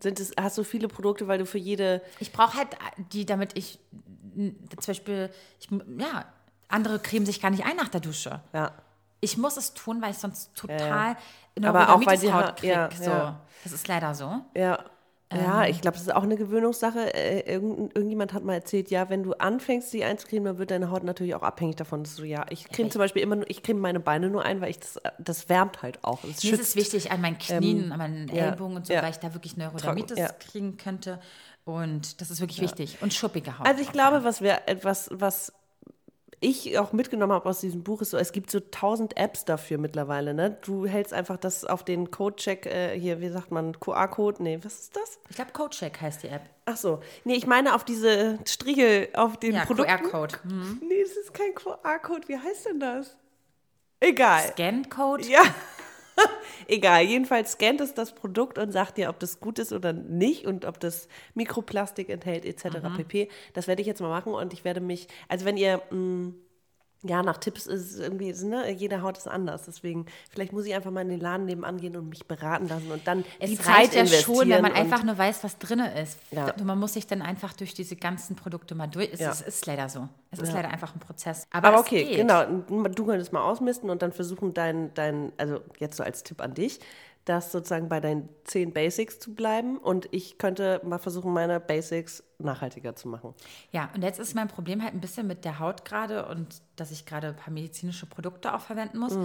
Sind 0.00 0.18
es, 0.18 0.32
hast 0.40 0.58
du 0.58 0.64
viele 0.64 0.88
Produkte, 0.88 1.28
weil 1.28 1.38
du 1.38 1.46
für 1.46 1.58
jede. 1.58 2.02
Ich 2.18 2.32
brauche 2.32 2.56
halt 2.58 2.68
die, 3.12 3.24
damit 3.24 3.56
ich 3.56 3.78
zum 4.34 4.54
Beispiel, 4.86 5.30
ich, 5.60 5.68
ja, 5.98 6.24
andere 6.68 6.98
cremen 6.98 7.24
sich 7.24 7.40
gar 7.40 7.50
nicht 7.50 7.64
ein 7.64 7.76
nach 7.76 7.88
der 7.88 8.00
Dusche. 8.00 8.40
Ja. 8.52 8.72
Ich 9.20 9.36
muss 9.38 9.56
es 9.56 9.74
tun, 9.74 10.00
weil 10.02 10.12
ich 10.12 10.18
sonst 10.18 10.54
total 10.54 11.16
ja. 11.58 11.68
Aber 11.68 11.94
auch, 11.94 12.06
weil 12.06 12.16
die 12.18 12.26
Neurodermitis-Haut 12.28 12.44
Ha- 12.44 12.52
krieg. 12.52 12.70
ja, 12.70 12.88
so. 12.96 13.10
ja. 13.10 13.40
Das 13.64 13.72
ist 13.72 13.86
leider 13.88 14.14
so. 14.14 14.40
Ja. 14.56 14.78
Ja, 15.32 15.64
ich 15.64 15.80
glaube, 15.80 15.96
das 15.96 16.02
ist 16.08 16.12
auch 16.12 16.24
eine 16.24 16.36
Gewöhnungssache. 16.36 17.14
Äh, 17.14 17.52
irgend, 17.52 17.94
irgendjemand 17.94 18.32
hat 18.32 18.42
mal 18.42 18.54
erzählt, 18.54 18.90
ja, 18.90 19.08
wenn 19.10 19.22
du 19.22 19.32
anfängst, 19.34 19.92
sie 19.92 20.02
einzucremen, 20.02 20.44
dann 20.46 20.58
wird 20.58 20.72
deine 20.72 20.90
Haut 20.90 21.04
natürlich 21.04 21.36
auch 21.36 21.42
abhängig 21.42 21.76
davon. 21.76 22.02
Das 22.02 22.10
ist 22.12 22.16
so, 22.16 22.24
ja, 22.24 22.44
ich 22.50 22.64
creme 22.68 22.86
ich- 22.86 22.92
zum 22.92 22.98
Beispiel 22.98 23.22
immer 23.22 23.36
nur, 23.36 23.48
ich 23.48 23.62
creme 23.62 23.78
meine 23.78 24.00
Beine 24.00 24.28
nur 24.28 24.44
ein, 24.44 24.60
weil 24.60 24.70
ich 24.70 24.80
das, 24.80 24.98
das 25.20 25.48
wärmt 25.48 25.82
halt 25.82 26.02
auch. 26.02 26.24
Es 26.24 26.42
Mir 26.42 26.54
ist 26.54 26.60
es 26.60 26.74
wichtig 26.74 27.12
an 27.12 27.20
meinen 27.20 27.38
Knien, 27.38 27.92
an 27.92 27.98
meinen 27.98 28.28
Ellbogen 28.28 28.74
und 28.74 28.86
so, 28.88 28.92
weil 28.94 29.10
ich 29.10 29.18
da 29.18 29.32
wirklich 29.32 29.56
Neurodermitis 29.56 30.18
ja. 30.18 30.30
kriegen 30.32 30.76
könnte. 30.76 31.20
Und 31.64 32.20
das 32.20 32.32
ist 32.32 32.40
wirklich 32.40 32.60
wichtig. 32.60 32.98
Und 33.00 33.14
schuppige 33.14 33.56
Haut. 33.56 33.68
Also 33.68 33.82
ich 33.82 33.92
glaube, 33.92 34.24
was 34.24 34.40
wir 34.40 34.62
etwas, 34.66 35.10
was 35.12 35.52
ich 36.40 36.78
auch 36.78 36.92
mitgenommen 36.92 37.32
habe 37.32 37.48
aus 37.48 37.60
diesem 37.60 37.82
Buch, 37.82 38.00
ist 38.00 38.10
so, 38.10 38.16
es 38.16 38.32
gibt 38.32 38.50
so 38.50 38.60
tausend 38.60 39.16
Apps 39.16 39.44
dafür 39.44 39.76
mittlerweile. 39.78 40.32
Ne? 40.34 40.56
Du 40.62 40.86
hältst 40.86 41.12
einfach 41.12 41.36
das 41.36 41.64
auf 41.64 41.84
den 41.84 42.10
Codecheck, 42.10 42.66
äh, 42.66 42.98
hier, 42.98 43.20
wie 43.20 43.28
sagt 43.28 43.50
man, 43.50 43.78
QR-Code? 43.78 44.42
Nee, 44.42 44.58
was 44.62 44.80
ist 44.80 44.96
das? 44.96 45.18
Ich 45.28 45.36
glaube, 45.36 45.52
CodeCheck 45.52 46.00
heißt 46.00 46.22
die 46.22 46.28
App. 46.28 46.42
Ach 46.64 46.76
so. 46.76 47.00
Nee, 47.24 47.34
ich 47.34 47.46
meine 47.46 47.74
auf 47.74 47.84
diese 47.84 48.38
Striegel 48.46 49.08
auf 49.14 49.36
den 49.36 49.54
Ja, 49.54 49.64
Produkten. 49.66 49.92
QR-Code. 49.92 50.36
Hm. 50.44 50.80
Nee, 50.88 51.02
das 51.02 51.12
ist 51.12 51.34
kein 51.34 51.54
QR-Code. 51.54 52.28
Wie 52.28 52.38
heißt 52.38 52.66
denn 52.66 52.80
das? 52.80 53.16
Egal. 54.00 54.48
Scan-Code. 54.52 55.24
Ja. 55.28 55.42
Egal, 56.68 57.04
jedenfalls 57.04 57.52
scannt 57.52 57.80
es 57.80 57.94
das 57.94 58.14
Produkt 58.14 58.58
und 58.58 58.72
sagt 58.72 58.96
dir, 58.98 59.08
ob 59.08 59.18
das 59.18 59.40
gut 59.40 59.58
ist 59.58 59.72
oder 59.72 59.92
nicht 59.92 60.46
und 60.46 60.64
ob 60.64 60.78
das 60.80 61.08
Mikroplastik 61.34 62.08
enthält 62.08 62.44
etc. 62.44 62.78
pp. 62.96 63.28
Das 63.54 63.66
werde 63.68 63.82
ich 63.82 63.86
jetzt 63.86 64.00
mal 64.00 64.08
machen 64.08 64.32
und 64.32 64.52
ich 64.52 64.64
werde 64.64 64.80
mich, 64.80 65.08
also 65.28 65.44
wenn 65.44 65.56
ihr 65.56 65.82
mh, 65.90 66.32
ja 67.02 67.22
nach 67.22 67.38
Tipps 67.38 67.66
ist 67.66 67.92
es 67.92 67.98
irgendwie, 67.98 68.32
ne, 68.44 68.70
jede 68.72 69.00
Haut 69.02 69.16
ist 69.16 69.26
anders, 69.26 69.64
deswegen 69.64 70.06
vielleicht 70.30 70.52
muss 70.52 70.66
ich 70.66 70.74
einfach 70.74 70.90
mal 70.90 71.00
in 71.00 71.08
den 71.08 71.20
Laden 71.20 71.46
nebenan 71.46 71.78
gehen 71.80 71.96
und 71.96 72.08
mich 72.10 72.26
beraten 72.26 72.68
lassen 72.68 72.90
und 72.92 73.06
dann 73.06 73.24
Es 73.38 73.50
die 73.50 73.58
Zeit 73.58 73.94
ja 73.94 74.00
investieren. 74.00 74.36
schon, 74.36 74.48
wenn 74.50 74.62
man 74.62 74.72
einfach 74.72 75.02
nur 75.02 75.16
weiß, 75.16 75.42
was 75.42 75.58
drin 75.58 75.80
ist. 75.80 76.18
Ja. 76.30 76.54
Man 76.62 76.78
muss 76.78 76.92
sich 76.94 77.06
dann 77.06 77.22
einfach 77.22 77.52
durch 77.54 77.72
diese 77.74 77.96
ganzen 77.96 78.36
Produkte 78.36 78.74
mal 78.74 78.86
durch. 78.86 79.08
Es, 79.12 79.20
Ja. 79.20 79.30
ist, 79.32 79.40
ist 79.42 79.66
leider 79.66 79.88
so. 79.88 80.08
Es 80.30 80.38
ist 80.40 80.52
leider 80.52 80.68
einfach 80.68 80.94
ein 80.94 81.00
Prozess. 81.00 81.46
Aber, 81.50 81.68
Aber 81.68 81.80
okay, 81.80 82.04
geht. 82.04 82.16
genau. 82.18 82.44
Du 82.90 83.04
könntest 83.06 83.32
mal 83.32 83.42
ausmisten 83.42 83.90
und 83.90 84.00
dann 84.02 84.12
versuchen, 84.12 84.54
dein, 84.54 84.92
dein, 84.94 85.32
also 85.38 85.60
jetzt 85.78 85.96
so 85.96 86.04
als 86.04 86.22
Tipp 86.22 86.40
an 86.40 86.54
dich, 86.54 86.78
das 87.24 87.52
sozusagen 87.52 87.88
bei 87.88 88.00
deinen 88.00 88.28
zehn 88.44 88.72
Basics 88.72 89.18
zu 89.18 89.34
bleiben. 89.34 89.78
Und 89.78 90.08
ich 90.10 90.38
könnte 90.38 90.80
mal 90.84 90.98
versuchen, 90.98 91.32
meine 91.32 91.60
Basics 91.60 92.22
nachhaltiger 92.38 92.96
zu 92.96 93.08
machen. 93.08 93.34
Ja, 93.72 93.90
und 93.94 94.02
jetzt 94.02 94.18
ist 94.18 94.34
mein 94.34 94.48
Problem 94.48 94.82
halt 94.82 94.94
ein 94.94 95.00
bisschen 95.00 95.26
mit 95.26 95.44
der 95.44 95.58
Haut 95.58 95.84
gerade 95.84 96.26
und 96.26 96.62
dass 96.76 96.90
ich 96.90 97.06
gerade 97.06 97.28
ein 97.28 97.36
paar 97.36 97.52
medizinische 97.52 98.06
Produkte 98.06 98.54
auch 98.54 98.60
verwenden 98.60 98.98
muss. 98.98 99.16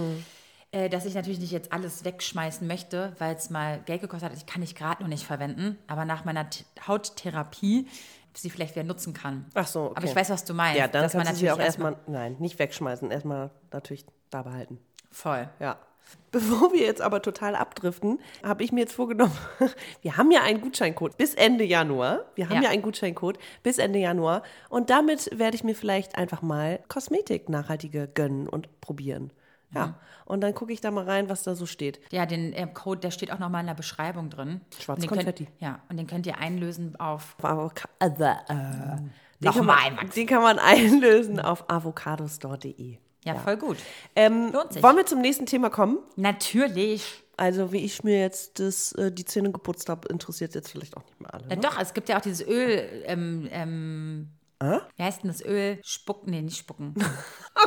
Äh, 0.72 0.88
dass 0.88 1.04
ich 1.04 1.14
natürlich 1.14 1.38
nicht 1.38 1.52
jetzt 1.52 1.72
alles 1.72 2.04
wegschmeißen 2.04 2.66
möchte, 2.66 3.14
weil 3.18 3.36
es 3.36 3.50
mal 3.50 3.80
Geld 3.86 4.00
gekostet 4.00 4.30
hat. 4.30 4.36
Ich 4.36 4.46
kann 4.46 4.62
ich 4.62 4.74
gerade 4.74 5.00
noch 5.02 5.08
nicht 5.08 5.24
verwenden, 5.24 5.78
aber 5.86 6.04
nach 6.04 6.24
meiner 6.24 6.50
T 6.50 6.64
Hauttherapie 6.86 7.86
sie 8.34 8.50
vielleicht 8.50 8.74
wieder 8.74 8.84
nutzen 8.84 9.14
kann. 9.14 9.46
Ach 9.54 9.66
so, 9.66 9.84
okay. 9.84 9.94
Aber 9.96 10.06
ich 10.06 10.16
weiß, 10.16 10.30
was 10.30 10.44
du 10.44 10.54
meinst. 10.54 10.78
Ja, 10.78 10.88
dann 10.88 11.02
dass 11.02 11.14
man 11.14 11.24
kannst 11.24 11.40
du 11.40 11.46
sie 11.46 11.50
auch 11.50 11.56
natürlich 11.56 11.66
erstmal, 11.66 11.96
nein, 12.06 12.36
nicht 12.40 12.58
wegschmeißen, 12.58 13.10
erstmal 13.10 13.50
natürlich 13.72 14.04
da 14.30 14.42
behalten. 14.42 14.78
Voll. 15.10 15.48
Ja. 15.60 15.78
Bevor 16.32 16.72
wir 16.72 16.80
jetzt 16.82 17.00
aber 17.00 17.22
total 17.22 17.54
abdriften, 17.54 18.18
habe 18.44 18.62
ich 18.62 18.70
mir 18.72 18.80
jetzt 18.80 18.92
vorgenommen, 18.94 19.32
wir 20.02 20.16
haben 20.16 20.30
ja 20.30 20.42
einen 20.42 20.60
Gutscheincode 20.60 21.16
bis 21.16 21.34
Ende 21.34 21.64
Januar. 21.64 22.26
Wir 22.34 22.48
haben 22.48 22.56
ja, 22.56 22.62
Ja. 22.64 22.70
einen 22.70 22.82
Gutscheincode 22.82 23.38
bis 23.62 23.78
Ende 23.78 23.98
Januar. 23.98 24.42
Und 24.68 24.90
damit 24.90 25.30
werde 25.38 25.54
ich 25.56 25.64
mir 25.64 25.74
vielleicht 25.74 26.16
einfach 26.18 26.42
mal 26.42 26.80
Kosmetik 26.88 27.48
nachhaltige 27.48 28.06
gönnen 28.08 28.48
und 28.48 28.80
probieren. 28.80 29.32
Ja. 29.74 29.94
Und 30.24 30.40
dann 30.42 30.54
gucke 30.54 30.72
ich 30.72 30.80
da 30.80 30.90
mal 30.90 31.04
rein, 31.04 31.28
was 31.28 31.42
da 31.42 31.54
so 31.54 31.66
steht. 31.66 32.00
Ja, 32.10 32.24
den 32.26 32.52
äh, 32.52 32.66
Code, 32.72 33.00
der 33.00 33.10
steht 33.10 33.30
auch 33.32 33.38
nochmal 33.38 33.60
in 33.62 33.66
der 33.66 33.74
Beschreibung 33.74 34.30
drin. 34.30 34.60
Schwarz 34.78 35.00
den 35.00 35.08
könnt- 35.08 35.20
Konfetti. 35.20 35.48
Ja, 35.58 35.80
und 35.88 35.96
den 35.96 36.06
könnt 36.06 36.26
ihr 36.26 36.38
einlösen 36.38 36.96
auf 36.98 37.36
Avoca 37.42 37.88
äh, 38.00 38.06
äh, 38.06 38.10
den, 39.40 39.52
kann 39.52 39.66
man, 39.66 40.10
den 40.14 40.26
kann 40.26 40.42
man 40.42 40.58
einlösen 40.60 41.40
auf 41.40 41.68
avocadostore.de. 41.70 42.98
Ja, 43.26 43.34
voll 43.40 43.56
gut. 43.56 43.76
Ähm, 44.14 44.52
Lohnt 44.52 44.72
sich. 44.72 44.82
wollen 44.82 44.96
wir 44.96 45.06
zum 45.06 45.20
nächsten 45.20 45.46
Thema 45.46 45.68
kommen? 45.70 45.98
Natürlich. 46.16 47.22
Also, 47.36 47.72
wie 47.72 47.84
ich 47.84 48.02
mir 48.02 48.20
jetzt 48.20 48.58
das, 48.60 48.92
äh, 48.92 49.12
die 49.12 49.24
Zähne 49.26 49.50
geputzt 49.52 49.88
habe, 49.90 50.08
interessiert 50.08 50.54
jetzt 50.54 50.70
vielleicht 50.70 50.96
auch 50.96 51.04
nicht 51.04 51.20
mehr 51.20 51.34
alle. 51.34 51.42
Ja, 51.50 51.56
Ne? 51.56 51.60
doch, 51.60 51.78
es 51.78 51.92
gibt 51.92 52.08
ja 52.08 52.16
auch 52.18 52.22
dieses 52.22 52.46
Öl, 52.46 53.02
ähm, 53.04 53.48
ähm, 53.52 54.28
wie 54.96 55.02
heißt 55.02 55.22
denn 55.22 55.28
das 55.30 55.44
Öl? 55.44 55.78
Spucken, 55.84 56.30
nee, 56.30 56.40
nicht 56.42 56.56
spucken. 56.56 56.94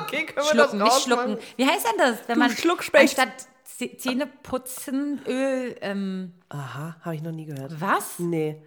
Okay, 0.02 0.26
können 0.26 0.45
Schlucken, 0.48 0.82
nicht 0.84 1.02
schlucken. 1.02 1.38
Wie 1.58 1.65
heißt 1.65 1.86
denn 1.86 1.98
das, 1.98 2.17
wenn 2.28 2.36
Du 2.36 2.39
man 2.41 2.50
Schluckspecht. 2.52 3.19
anstatt 3.19 3.48
Zäh- 3.80 3.98
Zähneputzen 3.98 5.19
Öl, 5.28 5.76
ähm, 5.82 6.34
Aha, 6.50 6.95
habe 7.02 7.15
ich 7.15 7.22
noch 7.22 7.32
nie 7.32 7.45
gehört. 7.45 7.80
was? 7.82 8.19
Nee. 8.19 8.62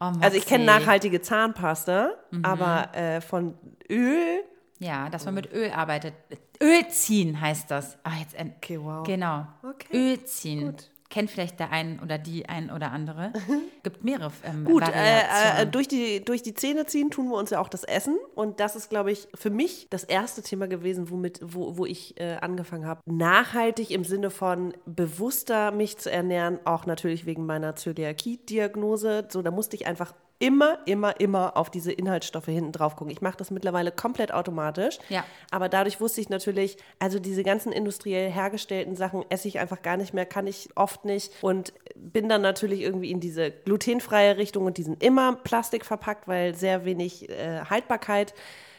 Oh, 0.00 0.10
Also, 0.20 0.36
ich 0.36 0.46
kenne 0.46 0.64
nachhaltige 0.64 1.20
Zahnpasta, 1.20 2.10
Mhm. 2.32 2.44
aber 2.44 2.94
äh, 2.96 3.20
von 3.20 3.56
Öl. 3.90 4.42
Ja, 4.78 5.08
dass 5.10 5.24
man 5.24 5.34
mit 5.34 5.52
Öl 5.52 5.70
arbeitet. 5.70 6.14
Öl 6.62 6.86
ziehen 6.88 7.40
heißt 7.40 7.70
das. 7.70 7.98
Ah, 8.04 8.12
jetzt 8.20 8.34
Okay, 8.38 8.78
wow. 8.80 9.06
Genau. 9.06 9.46
Okay, 9.62 9.96
Öl 9.96 10.24
ziehen. 10.24 10.74
Kennt 11.10 11.30
vielleicht 11.30 11.58
der 11.58 11.72
ein 11.72 12.00
oder 12.00 12.18
die 12.18 12.50
ein 12.50 12.70
oder 12.70 12.92
andere. 12.92 13.32
Gibt 13.82 14.04
mehrere 14.04 14.30
ähm, 14.44 14.66
Gut, 14.66 14.82
äh, 14.82 14.86
Variationen. 14.88 15.56
äh, 15.56 15.66
durch, 15.70 15.88
die, 15.88 16.22
durch 16.22 16.42
die 16.42 16.52
Zähne 16.52 16.84
ziehen 16.84 17.10
tun 17.10 17.30
wir 17.30 17.36
uns 17.38 17.48
ja 17.48 17.60
auch 17.60 17.70
das 17.70 17.82
Essen. 17.84 18.18
Und 18.34 18.60
das 18.60 18.76
ist, 18.76 18.90
glaube 18.90 19.10
ich, 19.10 19.26
für 19.34 19.48
mich 19.48 19.86
das 19.88 20.04
erste 20.04 20.42
Thema 20.42 20.68
gewesen, 20.68 21.08
womit, 21.08 21.40
wo, 21.42 21.78
wo 21.78 21.86
ich 21.86 22.20
äh, 22.20 22.36
angefangen 22.42 22.84
habe. 22.86 23.00
Nachhaltig 23.06 23.90
im 23.90 24.04
Sinne 24.04 24.28
von 24.28 24.74
bewusster 24.84 25.70
mich 25.72 25.96
zu 25.96 26.10
ernähren, 26.10 26.58
auch 26.66 26.84
natürlich 26.84 27.24
wegen 27.24 27.46
meiner 27.46 27.74
Zöliakie-Diagnose. 27.74 29.28
So, 29.30 29.40
da 29.40 29.50
musste 29.50 29.76
ich 29.76 29.86
einfach 29.86 30.12
immer, 30.40 30.78
immer, 30.86 31.18
immer 31.20 31.56
auf 31.56 31.70
diese 31.70 31.90
Inhaltsstoffe 31.90 32.46
hinten 32.46 32.72
drauf 32.72 32.94
gucken. 32.94 33.12
Ich 33.12 33.20
mache 33.20 33.36
das 33.36 33.50
mittlerweile 33.50 33.90
komplett 33.90 34.32
automatisch. 34.32 34.98
Ja. 35.08 35.24
Aber 35.50 35.68
dadurch 35.68 36.00
wusste 36.00 36.20
ich 36.20 36.28
natürlich, 36.28 36.76
also 37.00 37.18
diese 37.18 37.42
ganzen 37.42 37.72
industriell 37.72 38.30
hergestellten 38.30 38.94
Sachen 38.94 39.24
esse 39.30 39.48
ich 39.48 39.58
einfach 39.58 39.82
gar 39.82 39.96
nicht 39.96 40.14
mehr, 40.14 40.26
kann 40.26 40.46
ich 40.46 40.68
oft 40.76 41.04
nicht 41.04 41.32
und 41.42 41.72
bin 41.96 42.28
dann 42.28 42.42
natürlich 42.42 42.82
irgendwie 42.82 43.10
in 43.10 43.18
diese 43.18 43.50
glutenfreie 43.50 44.36
Richtung 44.36 44.66
und 44.66 44.78
die 44.78 44.84
sind 44.84 45.02
immer 45.02 45.34
Plastik 45.34 45.84
verpackt, 45.84 46.28
weil 46.28 46.54
sehr 46.54 46.84
wenig 46.84 47.28
äh, 47.28 47.62
Haltbarkeit 47.68 48.32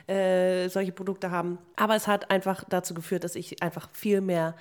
äh, 0.08 0.69
solche 0.69 0.93
Produkte 0.93 1.30
haben. 1.30 1.58
Aber 1.76 1.95
es 1.95 2.08
hat 2.08 2.32
einfach 2.32 2.63
dazu 2.69 2.93
geführt, 2.93 3.26
dass 3.26 3.36
ich 3.36 3.62
einfach 3.62 3.90
viel 3.92 4.21
mehr 4.21 4.56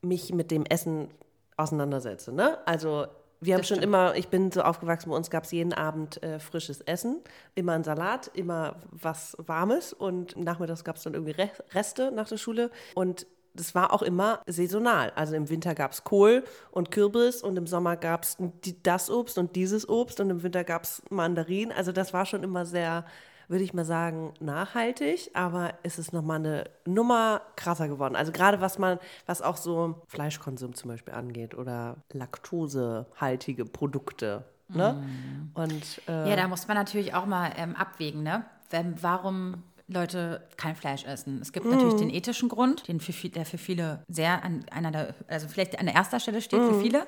mich 0.00 0.32
mit 0.32 0.52
dem 0.52 0.64
Essen 0.64 1.08
auseinandersetze. 1.56 2.32
Ne? 2.32 2.58
Also 2.66 3.06
wir 3.40 3.54
haben 3.54 3.60
Das 3.60 3.68
schon 3.68 3.76
stimmt. 3.78 3.84
immer, 3.84 4.14
ich 4.16 4.28
bin 4.28 4.50
so 4.50 4.62
aufgewachsen, 4.62 5.10
bei 5.10 5.16
uns 5.16 5.30
gab 5.30 5.44
es 5.44 5.52
jeden 5.52 5.72
Abend 5.72 6.22
äh, 6.22 6.38
frisches 6.38 6.80
Essen, 6.80 7.20
immer 7.54 7.72
ein 7.72 7.84
Salat, 7.84 8.30
immer 8.34 8.76
was 8.90 9.36
Warmes 9.38 9.92
und 9.92 10.36
nachmittags 10.36 10.84
gab 10.84 10.96
es 10.96 11.02
dann 11.02 11.14
irgendwie 11.14 11.32
Re 11.32 11.50
Reste 11.74 12.10
nach 12.12 12.28
der 12.28 12.38
Schule 12.38 12.70
und 12.94 13.26
das 13.54 13.74
war 13.74 13.92
auch 13.92 14.02
immer 14.02 14.42
saisonal. 14.46 15.12
Also 15.16 15.34
im 15.34 15.48
Winter 15.48 15.74
gab 15.74 15.92
es 15.92 16.04
Kohl 16.04 16.44
und 16.70 16.90
Kürbis 16.90 17.42
und 17.42 17.56
im 17.56 17.66
Sommer 17.66 17.96
gab 17.96 18.24
es 18.24 18.36
das 18.82 19.10
Obst 19.10 19.38
und 19.38 19.56
dieses 19.56 19.88
Obst 19.88 20.20
und 20.20 20.28
im 20.28 20.42
Winter 20.42 20.62
gab 20.62 20.84
es 20.84 21.02
Mandarinen. 21.08 21.72
Also 21.72 21.90
das 21.90 22.12
war 22.12 22.26
schon 22.26 22.42
immer 22.42 22.66
sehr, 22.66 23.06
würde 23.48 23.64
ich 23.64 23.74
mal 23.74 23.84
sagen, 23.84 24.34
nachhaltig, 24.40 25.30
aber 25.34 25.74
es 25.82 25.98
ist 25.98 26.12
nochmal 26.12 26.38
eine 26.38 26.64
Nummer 26.84 27.42
krasser 27.56 27.88
geworden. 27.88 28.16
Also 28.16 28.32
gerade 28.32 28.60
was 28.60 28.78
man, 28.78 28.98
was 29.26 29.42
auch 29.42 29.56
so 29.56 30.02
Fleischkonsum 30.08 30.74
zum 30.74 30.90
Beispiel 30.90 31.14
angeht 31.14 31.54
oder 31.54 31.96
laktosehaltige 32.12 33.64
Produkte. 33.64 34.44
Ne? 34.68 35.00
Und 35.54 36.02
äh, 36.08 36.30
Ja, 36.30 36.36
da 36.36 36.48
muss 36.48 36.66
man 36.66 36.76
natürlich 36.76 37.14
auch 37.14 37.26
mal 37.26 37.52
ähm, 37.56 37.76
abwägen, 37.76 38.22
ne? 38.22 38.44
Wenn, 38.70 39.00
warum 39.00 39.62
Leute 39.88 40.42
kein 40.56 40.74
Fleisch 40.74 41.04
essen. 41.04 41.40
Es 41.40 41.52
gibt 41.52 41.66
natürlich 41.66 41.94
den 41.94 42.10
ethischen 42.10 42.48
Grund, 42.48 42.88
den 42.88 42.98
für, 42.98 43.28
der 43.28 43.46
für 43.46 43.58
viele 43.58 44.02
sehr 44.08 44.42
an 44.42 44.64
einer 44.72 44.90
der, 44.90 45.14
also 45.28 45.46
vielleicht 45.46 45.78
an 45.78 45.86
der 45.86 45.94
erster 45.94 46.18
Stelle 46.18 46.42
steht 46.42 46.60
für 46.60 46.80
viele. 46.80 47.06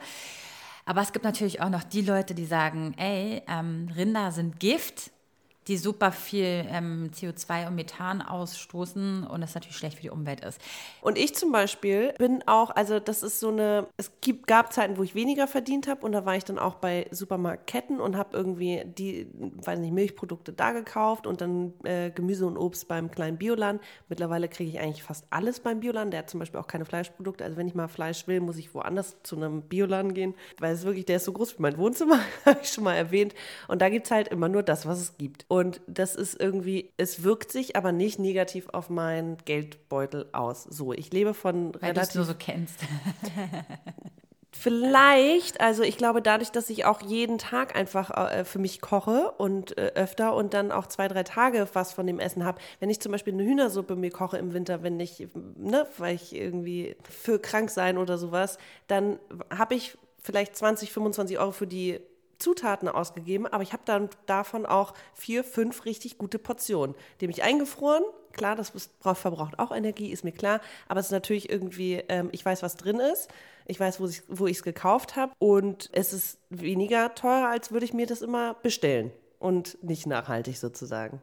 Aber 0.84 1.02
es 1.02 1.12
gibt 1.12 1.24
natürlich 1.24 1.60
auch 1.60 1.70
noch 1.70 1.82
die 1.82 2.02
Leute, 2.02 2.34
die 2.34 2.46
sagen, 2.46 2.94
ey, 2.96 3.42
ähm, 3.48 3.90
Rinder 3.96 4.30
sind 4.30 4.60
Gift, 4.60 5.10
die 5.68 5.76
super 5.76 6.12
viel 6.12 6.64
ähm, 6.70 7.10
CO2 7.14 7.68
und 7.68 7.74
Methan 7.74 8.22
ausstoßen 8.22 9.24
und 9.26 9.40
das 9.42 9.54
natürlich 9.54 9.76
schlecht 9.76 9.96
für 9.96 10.02
die 10.02 10.10
Umwelt 10.10 10.40
ist. 10.40 10.60
Und 11.02 11.18
ich 11.18 11.34
zum 11.34 11.52
Beispiel 11.52 12.14
bin 12.18 12.42
auch, 12.46 12.70
also 12.70 12.98
das 13.00 13.22
ist 13.22 13.38
so 13.38 13.50
eine, 13.50 13.86
es 13.98 14.10
gibt, 14.22 14.46
gab 14.46 14.72
Zeiten, 14.72 14.96
wo 14.96 15.02
ich 15.02 15.14
weniger 15.14 15.46
verdient 15.46 15.86
habe 15.86 16.04
und 16.06 16.12
da 16.12 16.24
war 16.24 16.36
ich 16.36 16.44
dann 16.44 16.58
auch 16.58 16.76
bei 16.76 17.06
Supermarktketten 17.10 18.00
und 18.00 18.16
habe 18.16 18.36
irgendwie 18.36 18.82
die, 18.86 19.28
weiß 19.34 19.78
nicht, 19.78 19.92
Milchprodukte 19.92 20.54
da 20.54 20.72
gekauft 20.72 21.26
und 21.26 21.42
dann 21.42 21.74
äh, 21.84 22.10
Gemüse 22.10 22.46
und 22.46 22.56
Obst 22.56 22.88
beim 22.88 23.10
kleinen 23.10 23.36
Bioland. 23.36 23.82
Mittlerweile 24.08 24.48
kriege 24.48 24.70
ich 24.70 24.80
eigentlich 24.80 25.02
fast 25.02 25.26
alles 25.30 25.60
beim 25.60 25.80
Bioland. 25.80 26.14
Der 26.14 26.20
hat 26.20 26.30
zum 26.30 26.40
Beispiel 26.40 26.60
auch 26.60 26.66
keine 26.66 26.86
Fleischprodukte. 26.86 27.44
Also 27.44 27.58
wenn 27.58 27.68
ich 27.68 27.74
mal 27.74 27.88
Fleisch 27.88 28.26
will, 28.26 28.40
muss 28.40 28.56
ich 28.56 28.74
woanders 28.74 29.16
zu 29.22 29.36
einem 29.36 29.62
Bioland 29.62 30.14
gehen, 30.14 30.34
weil 30.58 30.72
es 30.72 30.84
wirklich, 30.84 31.04
der 31.04 31.16
ist 31.16 31.24
so 31.24 31.32
groß 31.32 31.58
wie 31.58 31.62
mein 31.62 31.76
Wohnzimmer, 31.76 32.20
habe 32.46 32.60
ich 32.62 32.70
schon 32.70 32.84
mal 32.84 32.94
erwähnt. 32.94 33.34
Und 33.68 33.82
da 33.82 33.90
gibt 33.90 34.06
es 34.06 34.10
halt 34.10 34.28
immer 34.28 34.48
nur 34.48 34.62
das, 34.62 34.86
was 34.86 34.98
es 34.98 35.18
gibt. 35.18 35.44
Und 35.48 35.57
das 35.86 36.14
ist 36.14 36.40
irgendwie, 36.40 36.92
es 36.96 37.22
wirkt 37.22 37.52
sich 37.52 37.76
aber 37.76 37.92
nicht 37.92 38.18
negativ 38.18 38.68
auf 38.70 38.90
meinen 38.90 39.36
Geldbeutel 39.44 40.28
aus. 40.32 40.64
So, 40.64 40.92
ich 40.92 41.12
lebe 41.12 41.34
von 41.34 41.74
Weil 41.80 41.94
du 41.94 42.00
es 42.00 42.14
relativ 42.14 42.14
nur 42.16 42.24
so 42.24 42.34
kennst. 42.38 42.80
Vielleicht, 44.50 45.60
also 45.60 45.84
ich 45.84 45.96
glaube, 45.96 46.20
dadurch, 46.20 46.50
dass 46.50 46.68
ich 46.68 46.84
auch 46.84 47.00
jeden 47.02 47.38
Tag 47.38 47.76
einfach 47.76 48.10
äh, 48.10 48.44
für 48.44 48.58
mich 48.58 48.80
koche 48.80 49.32
und 49.38 49.78
äh, 49.78 49.92
öfter 49.94 50.34
und 50.34 50.52
dann 50.52 50.72
auch 50.72 50.86
zwei, 50.86 51.06
drei 51.06 51.22
Tage 51.22 51.68
was 51.74 51.92
von 51.92 52.08
dem 52.08 52.18
Essen 52.18 52.44
habe. 52.44 52.60
Wenn 52.80 52.90
ich 52.90 52.98
zum 52.98 53.12
Beispiel 53.12 53.34
eine 53.34 53.44
Hühnersuppe 53.44 53.94
mir 53.94 54.10
koche 54.10 54.36
im 54.36 54.54
Winter, 54.54 54.82
wenn 54.82 54.98
ich, 54.98 55.28
ne, 55.56 55.86
weil 55.98 56.16
ich 56.16 56.34
irgendwie 56.34 56.96
für 57.08 57.38
krank 57.38 57.70
sein 57.70 57.98
oder 57.98 58.18
sowas, 58.18 58.58
dann 58.88 59.20
habe 59.56 59.76
ich 59.76 59.96
vielleicht 60.20 60.56
20, 60.56 60.92
25 60.92 61.38
Euro 61.38 61.52
für 61.52 61.68
die 61.68 62.00
Zutaten 62.38 62.88
ausgegeben, 62.88 63.46
aber 63.46 63.62
ich 63.62 63.72
habe 63.72 63.82
dann 63.84 64.08
davon 64.26 64.66
auch 64.66 64.94
vier, 65.14 65.44
fünf 65.44 65.84
richtig 65.84 66.18
gute 66.18 66.38
Portionen. 66.38 66.94
Die 67.20 67.26
habe 67.26 67.32
ich 67.32 67.42
eingefroren. 67.42 68.04
Klar, 68.32 68.54
das 68.54 68.72
verbraucht 69.00 69.58
auch 69.58 69.74
Energie, 69.74 70.10
ist 70.12 70.22
mir 70.22 70.32
klar. 70.32 70.60
Aber 70.86 71.00
es 71.00 71.06
ist 71.06 71.12
natürlich 71.12 71.50
irgendwie, 71.50 71.94
ähm, 72.08 72.28
ich 72.32 72.44
weiß, 72.44 72.62
was 72.62 72.76
drin 72.76 73.00
ist. 73.00 73.28
Ich 73.66 73.80
weiß, 73.80 74.00
wo 74.00 74.46
ich 74.46 74.56
es 74.56 74.62
gekauft 74.62 75.16
habe. 75.16 75.32
Und 75.38 75.90
es 75.92 76.12
ist 76.12 76.38
weniger 76.48 77.14
teurer, 77.14 77.48
als 77.48 77.72
würde 77.72 77.84
ich 77.84 77.92
mir 77.92 78.06
das 78.06 78.22
immer 78.22 78.54
bestellen. 78.54 79.10
Und 79.40 79.82
nicht 79.84 80.06
nachhaltig 80.06 80.58
sozusagen. 80.58 81.20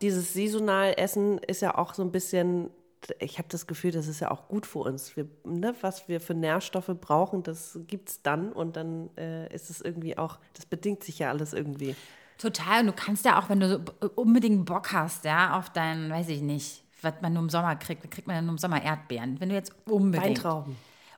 Dieses 0.00 0.32
saisonal 0.32 0.94
Essen 0.96 1.38
ist 1.38 1.60
ja 1.60 1.76
auch 1.76 1.94
so 1.94 2.02
ein 2.02 2.10
bisschen, 2.10 2.70
ich 3.18 3.38
habe 3.38 3.48
das 3.50 3.66
Gefühl, 3.66 3.90
das 3.92 4.06
ist 4.06 4.20
ja 4.20 4.30
auch 4.30 4.48
gut 4.48 4.66
für 4.66 4.80
uns. 4.80 5.16
Wir, 5.16 5.26
ne, 5.44 5.74
was 5.80 6.08
wir 6.08 6.20
für 6.20 6.34
Nährstoffe 6.34 6.90
brauchen, 7.00 7.42
das 7.42 7.78
gibt 7.86 8.08
es 8.08 8.22
dann 8.22 8.52
und 8.52 8.76
dann 8.76 9.10
äh, 9.16 9.52
ist 9.54 9.70
es 9.70 9.80
irgendwie 9.80 10.16
auch, 10.18 10.38
das 10.54 10.66
bedingt 10.66 11.02
sich 11.04 11.18
ja 11.18 11.28
alles 11.30 11.52
irgendwie. 11.52 11.94
Total. 12.38 12.80
Und 12.80 12.86
du 12.86 12.92
kannst 12.92 13.24
ja 13.24 13.38
auch, 13.38 13.48
wenn 13.48 13.60
du 13.60 13.68
so 13.68 13.78
b- 13.78 13.92
unbedingt 14.16 14.64
Bock 14.64 14.92
hast, 14.92 15.24
ja, 15.24 15.56
auf 15.58 15.70
deinen, 15.70 16.10
weiß 16.10 16.28
ich 16.30 16.40
nicht, 16.42 16.82
was 17.02 17.14
man 17.20 17.32
nur 17.32 17.42
im 17.42 17.50
Sommer 17.50 17.76
kriegt, 17.76 18.02
dann 18.02 18.10
kriegt 18.10 18.26
man 18.26 18.36
ja 18.36 18.42
nur 18.42 18.52
im 18.52 18.58
Sommer 18.58 18.82
Erdbeeren. 18.82 19.38
Wenn 19.40 19.50
du 19.50 19.54
jetzt 19.54 19.72
unbedingt. 19.88 20.26
Weintrauben. 20.44 20.76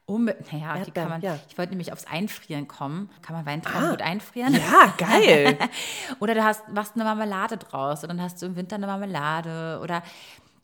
Unbe 0.09 0.37
naja, 0.53 0.85
die 0.85 0.93
kann 0.93 1.09
man. 1.09 1.21
ja. 1.21 1.37
Ich 1.49 1.59
wollte 1.59 1.71
nämlich 1.71 1.93
aufs 1.93 2.07
Einfrieren 2.07 2.69
kommen. 2.69 3.11
Kann 3.23 3.35
man 3.35 3.45
Weintrauben 3.45 3.91
gut 3.91 4.03
einfrieren? 4.03 4.55
Ja, 4.55 4.95
geil. 4.99 5.59
Oder 6.21 6.35
du 6.35 6.45
hast, 6.45 6.69
machst 6.69 6.95
eine 6.95 7.03
Marmelade 7.03 7.57
draus 7.57 8.03
und 8.05 8.11
dann 8.11 8.23
hast 8.23 8.41
du 8.41 8.47
im 8.47 8.55
Winter 8.55 8.77
eine 8.77 8.87
Marmelade. 8.87 9.81
Oder 9.83 10.05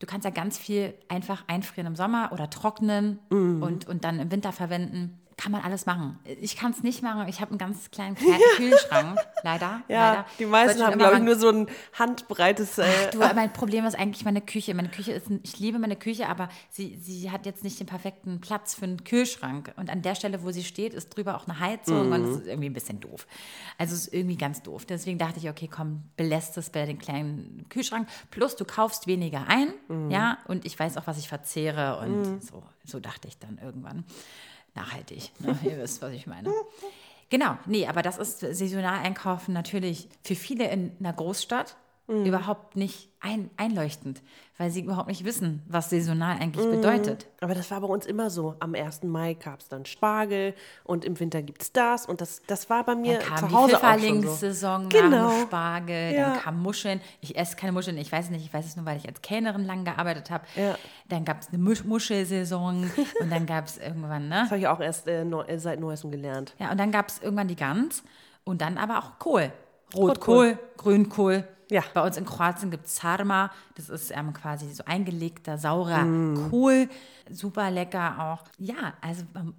du 0.03 0.07
kannst 0.07 0.25
ja 0.25 0.31
ganz 0.33 0.59
viel 0.59 0.95
einfach 1.09 1.45
einfrieren 1.47 1.87
im 1.87 1.97
Sommer 1.97 2.31
oder 2.33 2.51
trocknen 2.51 3.21
Mhm. 3.31 3.63
und, 3.63 3.87
und 3.87 4.05
dann 4.05 4.19
im 4.19 4.31
Winter 4.33 4.51
verwenden. 4.53 5.19
Kann 5.43 5.51
man 5.51 5.63
alles 5.63 5.87
machen. 5.87 6.21
Ich 6.41 6.57
kann 6.57 6.71
es 6.71 6.85
nicht 6.85 7.03
machen. 7.03 7.27
Ich 7.27 7.41
habe 7.41 7.51
einen 7.51 7.59
ganz 7.59 7.91
kleinen 7.91 8.15
Kle- 8.17 8.39
Kühlschrank, 8.57 9.19
leider. 9.43 9.83
Ja, 9.89 10.11
leider. 10.13 10.27
die 10.39 10.47
meisten 10.47 10.83
haben, 10.85 10.99
glaube 10.99 11.17
ich, 11.17 11.23
nur 11.23 11.35
so 11.37 11.49
ein 11.49 11.67
handbreites. 11.99 12.79
Äh, 12.79 12.85
Du, 13.11 13.19
mein 13.19 13.53
Problem 13.53 13.85
ist 13.85 13.95
eigentlich 13.99 14.25
meine 14.25 14.41
Küche. 14.41 14.73
Meine 14.75 14.89
Küche 14.89 15.11
ist, 15.13 15.29
ein, 15.31 15.41
ich 15.43 15.59
liebe 15.59 15.79
meine 15.81 15.97
Küche, 15.97 16.29
aber 16.29 16.49
sie, 16.71 16.97
sie 16.97 17.31
hat 17.33 17.45
jetzt 17.47 17.65
nicht 17.65 17.81
den 17.81 17.87
perfekten 17.89 18.41
Platz 18.41 18.75
für 18.77 18.85
einen 18.85 19.03
Kühlschrank. 19.03 19.73
Und 19.77 19.91
an 19.91 20.03
der 20.03 20.15
Stelle, 20.15 20.45
wo 20.45 20.53
sie 20.53 20.63
steht, 20.63 20.95
ist 20.95 21.09
drüber 21.17 21.37
auch 21.37 21.49
eine 21.49 21.59
Heizung 21.59 22.13
und 22.13 22.23
das 22.23 22.37
ist 22.43 22.47
irgendwie 22.47 22.69
ein 22.71 22.75
bisschen 22.75 23.01
doof. 23.01 23.27
Also 23.79 23.95
es 23.95 24.07
ist 24.07 24.15
irgendwie 24.15 24.37
ganz 24.37 24.63
doof. 24.63 24.85
Deswegen 24.87 25.19
dachte 25.19 25.41
ich, 25.41 25.49
okay, 25.51 25.69
komm, 25.69 26.05
belässt 26.17 26.57
es 26.57 26.71
bei 26.71 26.87
den 26.87 26.99
kleinen 26.99 27.67
Kühlschrank. 27.69 28.09
Plus 28.31 28.55
du 28.55 28.65
kaufst 28.65 29.07
weniger 29.09 29.47
ein, 29.49 29.73
ja, 30.11 30.39
und 30.47 30.65
ich 30.65 30.79
weiß 30.79 30.97
auch, 30.99 31.07
was 31.09 31.19
ich 31.19 31.27
verzehre 31.29 31.99
und 31.99 32.43
so, 32.43 32.63
so 32.85 33.01
dachte 33.01 33.27
ich 33.27 33.39
dann 33.39 33.59
irgendwann. 33.63 34.05
Nachhaltig, 34.75 35.31
ne? 35.41 35.59
ihr 35.65 35.79
wisst, 35.79 36.03
was 36.03 36.13
ich 36.13 36.27
meine. 36.27 36.53
Genau, 37.31 37.57
nee, 37.67 37.87
aber 37.87 38.03
das 38.03 38.19
ist 38.19 38.41
saisonal 38.41 39.01
einkaufen 39.01 39.55
natürlich 39.55 40.09
für 40.23 40.35
viele 40.35 40.71
in 40.71 40.95
einer 41.01 41.13
Großstadt 41.13 41.77
überhaupt 42.27 42.77
nicht 42.77 43.09
ein, 43.21 43.51
einleuchtend, 43.57 44.21
weil 44.59 44.71
sie 44.71 44.81
überhaupt 44.83 45.09
nicht 45.09 45.25
wissen, 45.25 45.63
was 45.69 45.91
saisonal 45.91 46.39
eigentlich 46.41 46.67
bedeutet. 46.69 47.27
aber 47.41 47.55
das 47.55 47.71
war 47.71 47.81
bei 47.81 47.87
uns 47.87 48.05
immer 48.07 48.31
so. 48.31 48.55
Am 48.61 48.75
1. 48.75 49.05
Mai 49.05 49.35
gab 49.35 49.61
es 49.61 49.69
dann 49.69 49.87
Spargel 49.87 50.55
und 50.85 51.05
im 51.05 51.19
Winter 51.21 51.41
gibt 51.43 51.63
es 51.63 51.73
das. 51.73 52.07
Und 52.07 52.21
das, 52.21 52.43
das 52.47 52.69
war 52.69 52.85
bei 52.85 52.95
mir 52.95 53.19
Dann 53.19 53.29
kam 53.29 53.39
zu 53.39 53.47
die 53.47 53.55
Hause 53.55 53.77
auch 53.77 53.81
schon 53.81 53.81
so. 53.81 53.97
Pfifferlingssaison, 53.99 54.89
Genau. 54.89 55.31
Spargel, 55.43 56.15
Ja. 56.15 56.31
dann 56.31 56.39
kam 56.41 56.63
Muscheln. 56.63 57.01
Ich 57.21 57.37
esse 57.37 57.57
keine 57.57 57.73
Muscheln, 57.73 57.97
ich 57.97 58.11
weiß 58.11 58.31
nicht, 58.31 58.45
ich 58.45 58.53
weiß 58.53 58.67
es 58.67 58.77
nur, 58.77 58.85
weil 58.85 58.97
ich 58.97 59.09
als 59.09 59.23
Kellnerin 59.23 59.65
lang 59.65 59.85
gearbeitet 59.85 60.31
habe. 60.31 60.45
Ja. 60.57 60.77
Dann 61.09 61.25
gab 61.25 61.41
es 61.43 61.49
eine 61.49 61.59
Musch 61.59 61.85
Muschelsaison 61.85 62.91
und 63.21 63.31
dann 63.31 63.47
gab 63.47 63.67
es 63.67 63.79
irgendwann, 63.79 64.29
ne? 64.29 64.41
Das 64.43 64.51
habe 64.51 64.59
ich 64.61 64.67
auch 64.67 64.81
erst 64.81 65.07
äh, 65.09 65.23
äh, 65.23 65.59
seit 65.59 65.79
Neuestem 65.81 66.11
gelernt. 66.11 66.55
Ja, 66.59 66.71
und 66.73 66.79
dann 66.79 66.91
gab 66.91 67.09
es 67.09 67.21
irgendwann 67.23 67.49
die 67.49 67.57
Gans 67.57 68.03
und 68.45 68.61
dann 68.61 68.79
aber 68.79 68.99
auch 68.99 69.19
Kohl. 69.19 69.53
Rotkohl, 69.95 70.59
Grünkohl. 70.79 71.47
Ja. 71.73 71.83
Bei 71.95 72.05
uns 72.07 72.17
in 72.17 72.25
Kroatien 72.25 72.71
gibt 72.71 72.87
es 72.87 72.97
Sarma. 72.97 73.51
Das 73.77 73.89
ist 73.89 74.11
ähm, 74.15 74.33
quasi 74.33 74.73
so 74.73 74.85
eingelegter, 74.85 75.59
saurer 75.59 76.05
Mm. 76.05 76.51
Kohl. 76.51 76.89
Super 77.31 77.71
lecker 77.71 78.17
auch. 78.19 78.45
Ja, 78.59 78.95
also 79.01 79.23
ähm, 79.35 79.55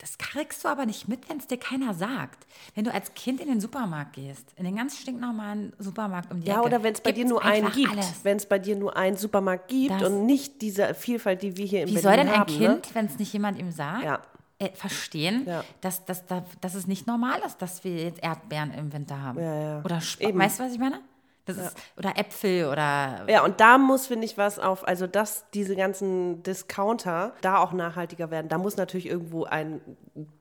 das 0.00 0.18
kriegst 0.18 0.64
du 0.64 0.68
aber 0.68 0.84
nicht 0.86 1.06
mit, 1.08 1.28
wenn 1.30 1.38
es 1.38 1.46
dir 1.46 1.56
keiner 1.56 1.94
sagt. 1.94 2.46
Wenn 2.74 2.84
du 2.84 2.92
als 2.92 3.14
Kind 3.14 3.40
in 3.40 3.46
den 3.48 3.60
Supermarkt 3.60 4.14
gehst, 4.14 4.52
in 4.56 4.64
den 4.64 4.74
ganz 4.76 4.98
stinknormalen 4.98 5.72
Supermarkt 5.78 6.32
um 6.32 6.40
die 6.40 6.48
Ja, 6.48 6.56
Ecke, 6.56 6.64
oder 6.66 6.82
wenn 6.82 6.92
es 6.94 7.00
bei 7.00 7.12
dir 7.12 7.24
nur 7.24 7.42
einen 7.44 7.70
gibt. 7.70 7.96
Wenn 8.24 8.36
es 8.36 8.46
bei 8.46 8.58
dir 8.58 8.76
nur 8.76 8.96
einen 8.96 9.16
Supermarkt 9.16 9.68
gibt 9.68 9.92
Das- 9.92 10.02
und 10.02 10.26
nicht 10.26 10.60
diese 10.62 10.92
Vielfalt, 10.94 11.42
die 11.42 11.56
wir 11.56 11.64
hier 11.64 11.82
in 11.82 11.88
Wie 11.88 11.92
Berlin 11.94 12.02
soll 12.02 12.16
denn 12.16 12.28
ein 12.28 12.40
haben. 12.40 12.52
Kind, 12.52 12.86
Ne? 12.86 12.94
wenn 12.94 13.06
es 13.06 13.18
nicht 13.18 13.32
jemand 13.32 13.58
ihm 13.58 13.70
sagt, 13.70 14.02
Ja. 14.04 14.20
äh, 14.58 14.70
verstehen, 14.74 15.44
Ja. 15.46 15.62
dass, 15.80 16.04
dass, 16.04 16.26
dass, 16.26 16.42
dass 16.60 16.74
es 16.74 16.86
nicht 16.88 17.06
normal 17.06 17.40
ist, 17.46 17.62
dass 17.62 17.84
wir 17.84 17.96
jetzt 17.96 18.22
Erdbeeren 18.22 18.72
im 18.74 18.92
Winter 18.92 19.20
haben? 19.22 19.38
Ja, 19.38 19.54
ja. 19.76 19.82
Oder 19.84 19.98
Sp 20.02 20.26
Eben. 20.26 20.38
weißt 20.38 20.58
du, 20.58 20.64
was 20.64 20.72
ich 20.72 20.78
meine? 20.78 21.00
Das 21.46 21.58
ist, 21.58 21.76
oder 21.98 22.16
Äpfel 22.18 22.66
oder 22.68 23.26
Ja, 23.28 23.44
und 23.44 23.60
da 23.60 23.76
muss, 23.76 24.06
finde 24.06 24.24
ich, 24.24 24.38
was 24.38 24.58
auf, 24.58 24.86
also 24.88 25.06
dass 25.06 25.44
diese 25.52 25.76
ganzen 25.76 26.42
Discounter 26.42 27.34
da 27.42 27.58
auch 27.58 27.72
nachhaltiger 27.72 28.30
werden, 28.30 28.48
da 28.48 28.56
muss 28.56 28.76
natürlich 28.78 29.06
irgendwo 29.06 29.44
ein 29.44 29.80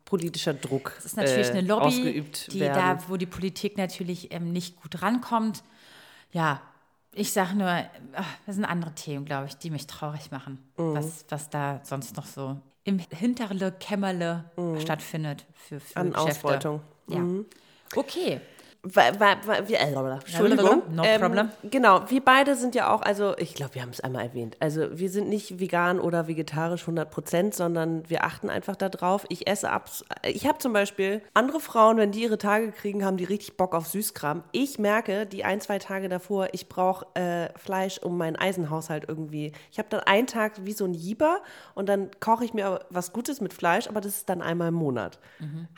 politischer 0.05 0.53
Druck 0.53 0.93
Das 0.95 1.05
ist 1.05 1.17
natürlich 1.17 1.47
äh, 1.49 1.51
eine 1.57 1.67
Lobby, 1.67 1.83
ausgeübt 1.85 2.53
die 2.53 2.59
werden. 2.61 2.99
da, 2.99 3.09
wo 3.09 3.17
die 3.17 3.25
Politik 3.25 3.77
natürlich 3.77 4.33
ähm, 4.33 4.53
nicht 4.53 4.81
gut 4.81 5.01
rankommt. 5.01 5.63
Ja, 6.31 6.61
ich 7.13 7.33
sage 7.33 7.55
nur, 7.55 7.67
ach, 8.15 8.27
das 8.45 8.55
sind 8.55 8.65
andere 8.65 8.93
Themen, 8.95 9.25
glaube 9.25 9.47
ich, 9.47 9.57
die 9.57 9.69
mich 9.71 9.87
traurig 9.87 10.31
machen, 10.31 10.57
Mhm. 10.77 10.95
was, 10.95 11.25
was 11.29 11.49
da 11.49 11.81
sonst 11.83 12.15
noch 12.15 12.25
so 12.25 12.57
im 12.85 12.99
Hinterle, 12.99 13.71
Kämmerle 13.73 14.45
stattfindet 14.79 15.45
für, 15.53 15.79
für 15.79 15.99
Mhm. 15.99 16.05
An 16.07 16.13
Geschäfte. 16.13 16.47
Ausbeutung. 16.47 16.81
Ja. 17.07 17.25
Okay. 17.95 18.41
Weil, 18.85 19.17
weil, 19.17 19.37
weil, 19.45 19.67
wir, 19.69 19.79
äh, 19.79 19.93
Entschuldigung. 19.93 20.83
No 20.93 21.03
ähm, 21.05 21.21
problem. 21.21 21.49
Genau, 21.63 22.01
wir 22.09 22.21
beide 22.21 22.57
sind 22.57 22.75
ja 22.75 22.93
auch, 22.93 23.01
also 23.01 23.33
ich 23.37 23.53
glaube, 23.53 23.75
wir 23.75 23.81
haben 23.81 23.91
es 23.91 24.01
einmal 24.01 24.25
erwähnt. 24.25 24.57
Also 24.59 24.99
wir 24.99 25.09
sind 25.09 25.29
nicht 25.29 25.61
vegan 25.61 26.01
oder 26.01 26.27
vegetarisch 26.27 26.81
100 26.81 27.09
Prozent, 27.09 27.55
sondern 27.55 28.09
wir 28.09 28.25
achten 28.25 28.49
einfach 28.49 28.75
darauf. 28.75 29.25
Ich 29.29 29.47
esse 29.47 29.69
ab. 29.69 29.89
Ich 30.25 30.45
habe 30.45 30.57
zum 30.57 30.73
Beispiel 30.73 31.21
andere 31.33 31.61
Frauen, 31.61 31.95
wenn 31.95 32.11
die 32.11 32.23
ihre 32.23 32.37
Tage 32.37 32.73
kriegen, 32.73 33.05
haben 33.05 33.15
die 33.15 33.23
richtig 33.23 33.55
Bock 33.55 33.73
auf 33.73 33.87
Süßkram. 33.87 34.43
Ich 34.51 34.79
merke, 34.79 35.25
die 35.25 35.45
ein, 35.45 35.61
zwei 35.61 35.79
Tage 35.79 36.09
davor, 36.09 36.49
ich 36.51 36.67
brauche 36.67 37.05
äh, 37.13 37.57
Fleisch, 37.57 37.99
um 37.99 38.17
meinen 38.17 38.35
Eisenhaushalt 38.35 39.05
irgendwie. 39.07 39.53
Ich 39.71 39.79
habe 39.79 39.87
dann 39.89 40.01
einen 40.01 40.27
Tag 40.27 40.65
wie 40.65 40.73
so 40.73 40.83
ein 40.83 40.93
Jieber 40.93 41.37
und 41.73 41.87
dann 41.87 42.11
koche 42.19 42.43
ich 42.43 42.53
mir 42.53 42.81
was 42.89 43.13
Gutes 43.13 43.39
mit 43.39 43.53
Fleisch, 43.53 43.87
aber 43.87 44.01
das 44.01 44.17
ist 44.17 44.29
dann 44.29 44.41
einmal 44.41 44.67
im 44.67 44.73
Monat. 44.73 45.19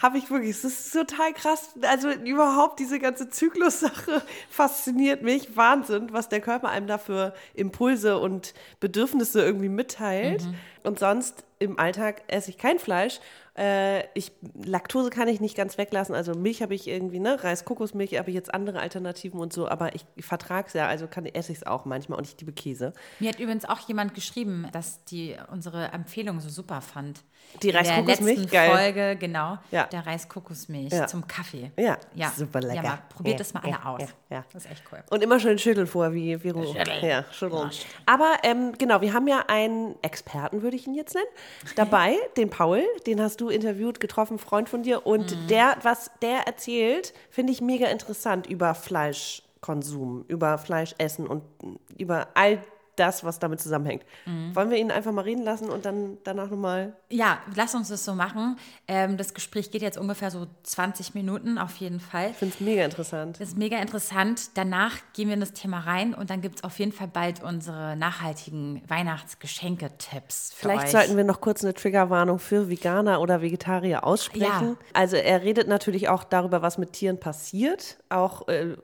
Habe 0.02 0.18
ich 0.18 0.32
wirklich, 0.32 0.52
es 0.52 0.64
ist 0.64 0.92
total 0.92 1.34
krass. 1.34 1.76
Also 1.84 2.10
überhaupt 2.10 2.80
diese 2.80 2.95
ganze 3.00 3.30
Zyklussache 3.30 4.22
fasziniert 4.50 5.22
mich. 5.22 5.56
Wahnsinn, 5.56 6.12
was 6.12 6.30
der 6.30 6.42
Körper 6.42 6.70
einem 6.70 6.88
da 6.88 6.98
für 6.98 7.34
Impulse 7.54 8.18
und 8.18 8.54
Bedürfnisse 8.80 9.42
irgendwie 9.42 9.70
mitteilt. 9.70 10.44
Und 10.84 11.00
sonst 11.00 11.44
im 11.60 11.80
Alltag 11.80 12.24
esse 12.28 12.50
ich 12.50 12.58
kein 12.58 12.80
Fleisch. 12.80 13.20
Äh, 13.58 14.04
ich, 14.14 14.32
Laktose 14.64 15.10
kann 15.10 15.28
ich 15.28 15.40
nicht 15.40 15.56
ganz 15.56 15.78
weglassen. 15.78 16.14
Also 16.14 16.34
Milch 16.34 16.62
habe 16.62 16.76
ich 16.76 16.88
irgendwie, 16.88 17.20
ne? 17.20 17.42
Reis, 17.44 17.64
Kokosmilch 17.64 18.18
habe 18.18 18.30
ich 18.30 18.36
jetzt 18.36 18.54
andere 18.54 18.80
Alternativen 18.80 19.40
und 19.40 19.54
so, 19.54 19.68
aber 19.70 19.96
ich, 19.96 20.06
ich 20.16 20.26
vertrage 20.26 20.68
es 20.68 20.74
ja, 20.74 20.88
also 20.88 21.08
kann, 21.08 21.26
esse 21.26 21.52
ich 21.54 21.60
es 21.60 21.66
auch 21.68 21.86
manchmal 21.86 22.18
und 22.20 22.28
ich 22.28 22.38
liebe 22.40 22.52
Käse. 22.52 22.94
Mir 23.20 23.30
hat 23.30 23.40
übrigens 23.40 23.66
auch 23.66 23.80
jemand 23.88 24.14
geschrieben, 24.14 24.68
dass 24.74 25.04
die 25.06 25.36
unsere 25.52 25.86
Empfehlung 25.94 26.40
so 26.42 26.50
super 26.50 26.82
fand. 26.82 27.24
Die 27.62 27.70
Reiskokosmilch? 27.70 28.38
letzten 28.40 28.52
Geil. 28.52 28.72
Folge, 28.72 29.16
genau, 29.18 29.58
Ja. 29.72 29.86
der 29.86 30.06
Reiskokosmilch 30.06 30.92
Ja. 30.92 31.08
zum 31.08 31.28
Kaffee. 31.28 31.72
Ja, 31.78 31.98
ja. 32.14 32.32
super 32.36 32.60
lecker. 32.60 32.84
Ja, 32.84 33.00
probiert 33.10 33.40
das 33.40 33.54
mal 33.54 33.62
alle 33.64 33.86
aus. 33.86 34.02
ja. 34.30 34.44
Das 34.52 34.66
ist 34.66 34.72
echt 34.72 34.84
cool. 34.92 35.00
Und 35.12 35.24
immer 35.24 35.40
schön 35.40 35.58
schütteln 35.60 35.88
vor, 35.88 36.12
wie, 36.14 36.44
wie 36.44 36.50
Schütteln. 36.50 37.06
Ja, 37.06 37.24
schütteln. 37.32 37.70
Aber 38.06 38.34
ähm, 38.44 38.74
genau, 38.78 39.00
wir 39.02 39.14
haben 39.14 39.28
ja 39.28 39.44
einen 39.48 39.96
Experten, 40.02 40.62
würde 40.62 40.76
ich 40.76 40.88
ihn 40.88 40.96
jetzt 40.96 41.14
nennen, 41.16 41.28
dabei, 41.76 42.16
den 42.36 42.50
Paul, 42.50 42.84
den 43.06 43.22
hast 43.22 43.40
du 43.42 43.45
interviewt, 43.50 44.00
getroffen, 44.00 44.40
Freund 44.40 44.70
von 44.70 44.84
dir. 44.84 45.06
Und 45.06 45.32
Mhm. 45.32 45.48
der, 45.48 45.78
was 45.84 46.12
der 46.22 46.48
erzählt, 46.48 47.14
finde 47.30 47.52
ich 47.54 47.62
mega 47.62 47.88
interessant 47.88 48.48
über 48.48 48.74
Fleischkonsum, 48.76 50.26
über 50.28 50.58
Fleischessen 50.58 51.28
und 51.28 51.44
über 51.98 52.28
all 52.36 52.60
das, 52.96 53.24
was 53.24 53.40
damit 53.40 53.62
zusammenhängt. 53.62 54.04
Mhm. 54.26 54.56
Wollen 54.56 54.70
wir 54.70 54.78
ihn 54.78 54.92
einfach 54.92 55.12
mal 55.12 55.22
reden 55.22 55.44
lassen 55.44 55.70
und 55.70 55.86
dann 55.86 56.18
danach 56.24 56.50
nochmal 56.50 56.96
Ja, 57.10 57.40
lass 57.56 57.76
uns 57.76 57.90
das 57.90 58.06
so 58.06 58.14
machen. 58.14 58.58
Ähm, 58.88 59.18
das 59.18 59.34
Gespräch 59.34 59.72
geht 59.72 59.82
jetzt 59.82 59.98
ungefähr 59.98 60.32
so 60.32 60.48
20 60.64 61.14
Minuten 61.14 61.58
auf 61.58 61.76
jeden 61.78 62.00
Fall. 62.00 62.32
Ich 62.32 62.38
finde 62.38 62.56
es 62.56 62.62
mega 62.62 62.84
interessant. 62.84 63.40
Das 63.40 63.50
ist 63.50 63.58
mega 63.58 63.78
interessant. 63.80 64.58
Danach 64.58 64.98
gehen 65.14 65.28
wir 65.28 65.34
in 65.34 65.40
das 65.40 65.54
Thema 65.54 65.80
rein 65.80 66.14
und 66.14 66.30
dann 66.30 66.42
gibt 66.42 66.58
es 66.58 66.64
auf 66.64 66.80
jeden 66.80 66.92
Fall 66.92 67.08
bald 67.08 67.44
unsere 67.44 67.96
nachhaltigen 67.96 68.82
Weihnachtsgeschenke-Tipps. 68.88 70.54
Vielleicht 70.56 70.86
euch. 70.86 70.92
sollten 70.92 71.18
wir 71.18 71.24
noch 71.24 71.42
kurz 71.42 71.64
eine 71.64 71.74
Triggerwarnung 71.74 72.40
für 72.40 72.70
Veganer 72.70 73.22
oder 73.22 73.42
Vegetarier 73.42 74.04
aussprechen. 74.04 74.78
Ja. 74.80 74.86
Also 74.94 75.16
er 75.16 75.44
redet 75.44 75.68
natürlich 75.68 76.10
auch 76.10 76.24
darüber, 76.24 76.62
was 76.62 76.78
mit 76.78 76.94
Tieren 76.94 77.20
passiert, 77.20 77.98
auch 78.10 78.48
äh, 78.48 78.76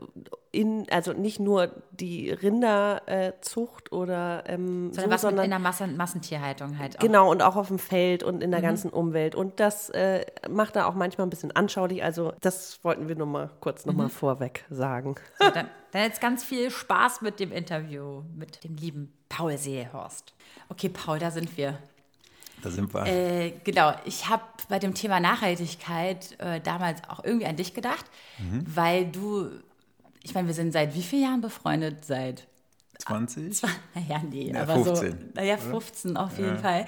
in, 0.54 0.86
also 0.92 1.14
nicht 1.14 1.40
nur 1.40 1.72
die 1.92 2.30
Rinderzucht 2.32 3.92
oder 3.92 4.44
ähm, 4.48 4.92
sondern 4.94 4.94
so, 4.94 5.02
was 5.02 5.10
mit 5.12 5.20
sondern 5.22 5.46
in 5.46 5.50
der 5.52 5.60
Massen 5.60 5.96
Massentierhaltung 5.98 6.78
halt 6.78 6.98
auch. 6.98 7.00
genau 7.02 7.32
und 7.32 7.42
auch 7.42 7.56
auf 7.56 7.68
dem 7.68 7.80
Feld 7.80 8.24
und 8.24 8.36
Mhm. 8.38 8.42
in 8.42 8.52
der 8.52 8.62
ganzen 8.62 8.90
Umwelt. 8.92 9.34
Und 9.36 9.60
das 9.60 9.90
äh, 9.92 10.26
macht 10.50 10.76
er 10.76 10.88
auch 10.88 10.94
manchmal 10.96 11.28
ein 11.28 11.30
bisschen 11.30 11.52
anschaulich. 11.56 12.04
Also 12.04 12.34
das 12.42 12.80
wollten 12.84 13.08
wir 13.08 13.16
nur 13.16 13.28
mal 13.28 13.50
kurz 13.62 13.86
noch 13.86 13.94
mal 13.94 14.06
Mhm. 14.06 14.10
vorweg 14.10 14.66
sagen. 14.70 15.16
So, 15.40 15.50
dann, 15.52 15.68
dann 15.92 16.02
jetzt 16.04 16.20
ganz 16.22 16.44
viel 16.44 16.70
Spaß 16.70 17.22
mit 17.22 17.40
dem 17.40 17.52
Interview 17.52 18.24
mit 18.36 18.64
dem 18.64 18.76
lieben 18.76 19.14
Paul 19.30 19.58
Seehorst. 19.58 20.34
Okay, 20.70 20.90
Paul, 20.90 21.20
da 21.20 21.32
sind 21.32 21.56
wir. 21.58 21.78
Da 22.62 22.70
sind 22.70 22.94
wir. 22.94 23.06
Äh, 23.08 23.54
genau, 23.64 23.94
ich 24.06 24.30
habe 24.30 24.44
bei 24.70 24.78
dem 24.80 24.94
Thema 24.94 25.20
Nachhaltigkeit 25.20 26.40
äh, 26.40 26.60
damals 26.62 27.02
auch 27.10 27.24
irgendwie 27.24 27.48
an 27.48 27.56
dich 27.56 27.74
gedacht, 27.74 28.06
Mhm. 28.38 28.64
weil 28.68 29.06
du, 29.08 29.50
ich 30.24 30.34
meine, 30.34 30.48
wir 30.48 30.54
sind 30.54 30.72
seit 30.72 30.96
wie 30.96 31.02
vielen 31.04 31.24
Jahren 31.24 31.42
befreundet? 31.42 32.06
Seit 32.06 32.48
20? 33.00 33.62
Naja, 33.96 34.22
nee, 34.30 34.52
Ja, 34.52 34.62
aber 34.64 34.84
15, 34.84 35.12
so. 35.12 35.18
Naja, 35.34 35.58
15 35.58 36.18
auf 36.18 36.38
jeden 36.38 36.58
Fall. 36.60 36.86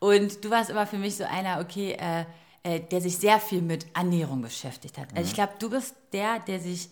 Und 0.00 0.44
du 0.44 0.50
warst 0.50 0.70
immer 0.70 0.86
für 0.86 0.98
mich 0.98 1.16
so 1.16 1.24
einer, 1.24 1.60
okay, 1.60 1.92
äh, 1.92 2.24
äh, 2.64 2.80
der 2.80 3.00
sich 3.00 3.18
sehr 3.18 3.38
viel 3.38 3.62
mit 3.62 3.86
Ernährung 3.94 4.40
beschäftigt 4.42 4.98
hat. 4.98 5.08
Also 5.14 5.28
ich 5.28 5.34
glaube, 5.34 5.52
du 5.58 5.70
bist 5.70 5.94
der, 6.12 6.38
der 6.40 6.58
sich, 6.60 6.90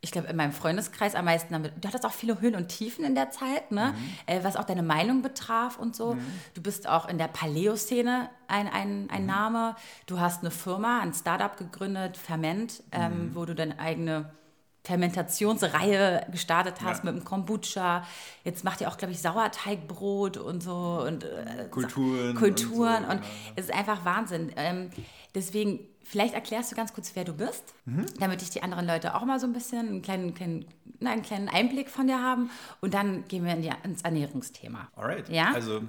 ich 0.00 0.10
glaube, 0.10 0.28
in 0.28 0.36
meinem 0.36 0.52
Freundeskreis 0.52 1.14
am 1.14 1.26
meisten 1.26 1.52
damit, 1.52 1.72
du 1.78 1.88
hattest 1.88 2.06
auch 2.06 2.12
viele 2.12 2.40
Höhen 2.40 2.54
und 2.54 2.68
Tiefen 2.68 3.04
in 3.04 3.14
der 3.14 3.30
Zeit, 3.30 3.72
ne? 3.72 3.94
Äh, 4.26 4.42
was 4.42 4.56
auch 4.56 4.64
deine 4.64 4.82
Meinung 4.82 5.20
betraf 5.20 5.78
und 5.78 5.94
so. 5.94 6.16
Du 6.54 6.62
bist 6.62 6.88
auch 6.88 7.08
in 7.08 7.18
der 7.18 7.28
Paleo-Szene 7.28 8.30
ein, 8.48 8.68
ein, 8.68 9.08
ein 9.10 9.26
Name. 9.26 9.76
Du 10.06 10.18
hast 10.18 10.40
eine 10.40 10.50
Firma, 10.50 11.00
ein 11.00 11.12
Startup 11.12 11.56
gegründet, 11.56 12.16
Ferment, 12.16 12.82
ähm, 12.92 13.32
wo 13.34 13.44
du 13.44 13.54
deine 13.54 13.78
eigene 13.78 14.32
Fermentationsreihe 14.84 16.26
gestartet 16.30 16.76
hast 16.82 17.04
Ja. 17.04 17.10
mit 17.12 17.20
dem 17.20 17.24
Kombucha. 17.24 18.04
Jetzt 18.44 18.64
macht 18.64 18.80
ihr 18.80 18.88
auch, 18.88 18.96
glaube 18.96 19.12
ich, 19.12 19.20
Sauerteigbrot 19.20 20.36
und 20.36 20.62
so 20.62 21.02
und 21.06 21.24
äh, 21.24 21.68
Kulturen. 21.70 22.34
Kulturen 22.34 23.04
und 23.04 23.10
und, 23.10 23.24
so, 23.24 23.30
genau. 23.30 23.52
es 23.56 23.64
ist 23.66 23.74
einfach 23.74 24.04
Wahnsinn. 24.04 24.52
Ähm, 24.56 24.90
deswegen, 25.34 25.80
vielleicht 26.02 26.34
erklärst 26.34 26.72
du 26.72 26.76
ganz 26.76 26.92
kurz, 26.92 27.12
wer 27.14 27.24
du 27.24 27.32
bist, 27.34 27.74
Mhm. 27.84 28.06
damit 28.18 28.42
ich 28.42 28.50
die 28.50 28.62
anderen 28.62 28.86
Leute 28.86 29.14
auch 29.14 29.24
mal 29.24 29.38
so 29.40 29.46
ein 29.46 29.52
bisschen 29.52 29.88
einen 29.88 30.02
kleinen, 30.02 30.34
kleinen, 30.34 30.64
einen 31.06 31.22
kleinen 31.22 31.48
Einblick 31.48 31.88
von 31.88 32.06
dir 32.06 32.18
haben 32.18 32.50
und 32.80 32.94
dann 32.94 33.26
gehen 33.28 33.44
wir 33.44 33.54
in 33.54 33.62
die, 33.62 33.70
ins 33.84 34.02
Ernährungsthema. 34.02 34.88
Alright. 34.96 35.28
Ja? 35.28 35.52
Also, 35.52 35.82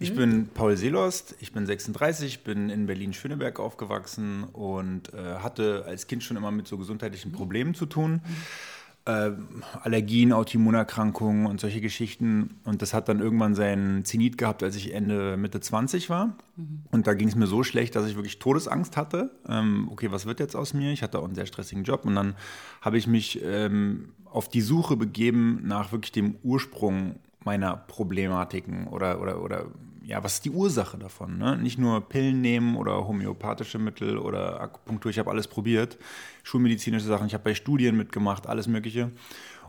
ich 0.00 0.14
bin 0.14 0.48
Paul 0.54 0.76
Seelost, 0.76 1.34
ich 1.40 1.52
bin 1.52 1.66
36, 1.66 2.44
bin 2.44 2.70
in 2.70 2.86
Berlin-Schöneberg 2.86 3.58
aufgewachsen 3.58 4.44
und 4.44 5.12
äh, 5.12 5.36
hatte 5.42 5.84
als 5.86 6.06
Kind 6.06 6.22
schon 6.22 6.36
immer 6.36 6.52
mit 6.52 6.68
so 6.68 6.78
gesundheitlichen 6.78 7.32
Problemen 7.32 7.74
zu 7.74 7.86
tun. 7.86 8.20
Äh, 9.08 9.32
Allergien, 9.80 10.34
Autoimmunerkrankungen 10.34 11.46
und 11.46 11.60
solche 11.60 11.80
Geschichten. 11.80 12.56
Und 12.64 12.82
das 12.82 12.92
hat 12.92 13.08
dann 13.08 13.20
irgendwann 13.20 13.54
seinen 13.54 14.04
Zenit 14.04 14.36
gehabt, 14.36 14.62
als 14.62 14.76
ich 14.76 14.92
Ende, 14.92 15.38
Mitte 15.38 15.60
20 15.60 16.10
war. 16.10 16.36
Und 16.90 17.06
da 17.06 17.14
ging 17.14 17.28
es 17.28 17.34
mir 17.34 17.46
so 17.46 17.62
schlecht, 17.62 17.96
dass 17.96 18.06
ich 18.06 18.16
wirklich 18.16 18.38
Todesangst 18.38 18.98
hatte. 18.98 19.30
Ähm, 19.48 19.88
okay, 19.90 20.10
was 20.10 20.26
wird 20.26 20.40
jetzt 20.40 20.54
aus 20.54 20.74
mir? 20.74 20.92
Ich 20.92 21.02
hatte 21.02 21.20
auch 21.20 21.24
einen 21.24 21.34
sehr 21.34 21.46
stressigen 21.46 21.84
Job. 21.84 22.04
Und 22.04 22.16
dann 22.16 22.34
habe 22.82 22.98
ich 22.98 23.06
mich 23.06 23.40
ähm, 23.42 24.10
auf 24.26 24.50
die 24.50 24.60
Suche 24.60 24.94
begeben 24.94 25.62
nach 25.64 25.90
wirklich 25.90 26.12
dem 26.12 26.36
Ursprung 26.42 27.16
meiner 27.44 27.78
Problematiken 27.78 28.88
oder, 28.88 29.22
oder, 29.22 29.42
oder 29.42 29.66
ja, 30.08 30.24
was 30.24 30.34
ist 30.34 30.46
die 30.46 30.50
Ursache 30.50 30.96
davon? 30.96 31.36
Ne? 31.36 31.58
Nicht 31.58 31.78
nur 31.78 32.00
Pillen 32.08 32.40
nehmen 32.40 32.76
oder 32.76 33.06
homöopathische 33.06 33.78
Mittel 33.78 34.16
oder 34.16 34.58
Akupunktur, 34.58 35.10
ich 35.10 35.18
habe 35.18 35.30
alles 35.30 35.46
probiert, 35.46 35.98
schulmedizinische 36.42 37.06
Sachen, 37.06 37.26
ich 37.26 37.34
habe 37.34 37.44
bei 37.44 37.54
Studien 37.54 37.94
mitgemacht, 37.94 38.46
alles 38.46 38.68
Mögliche. 38.68 39.12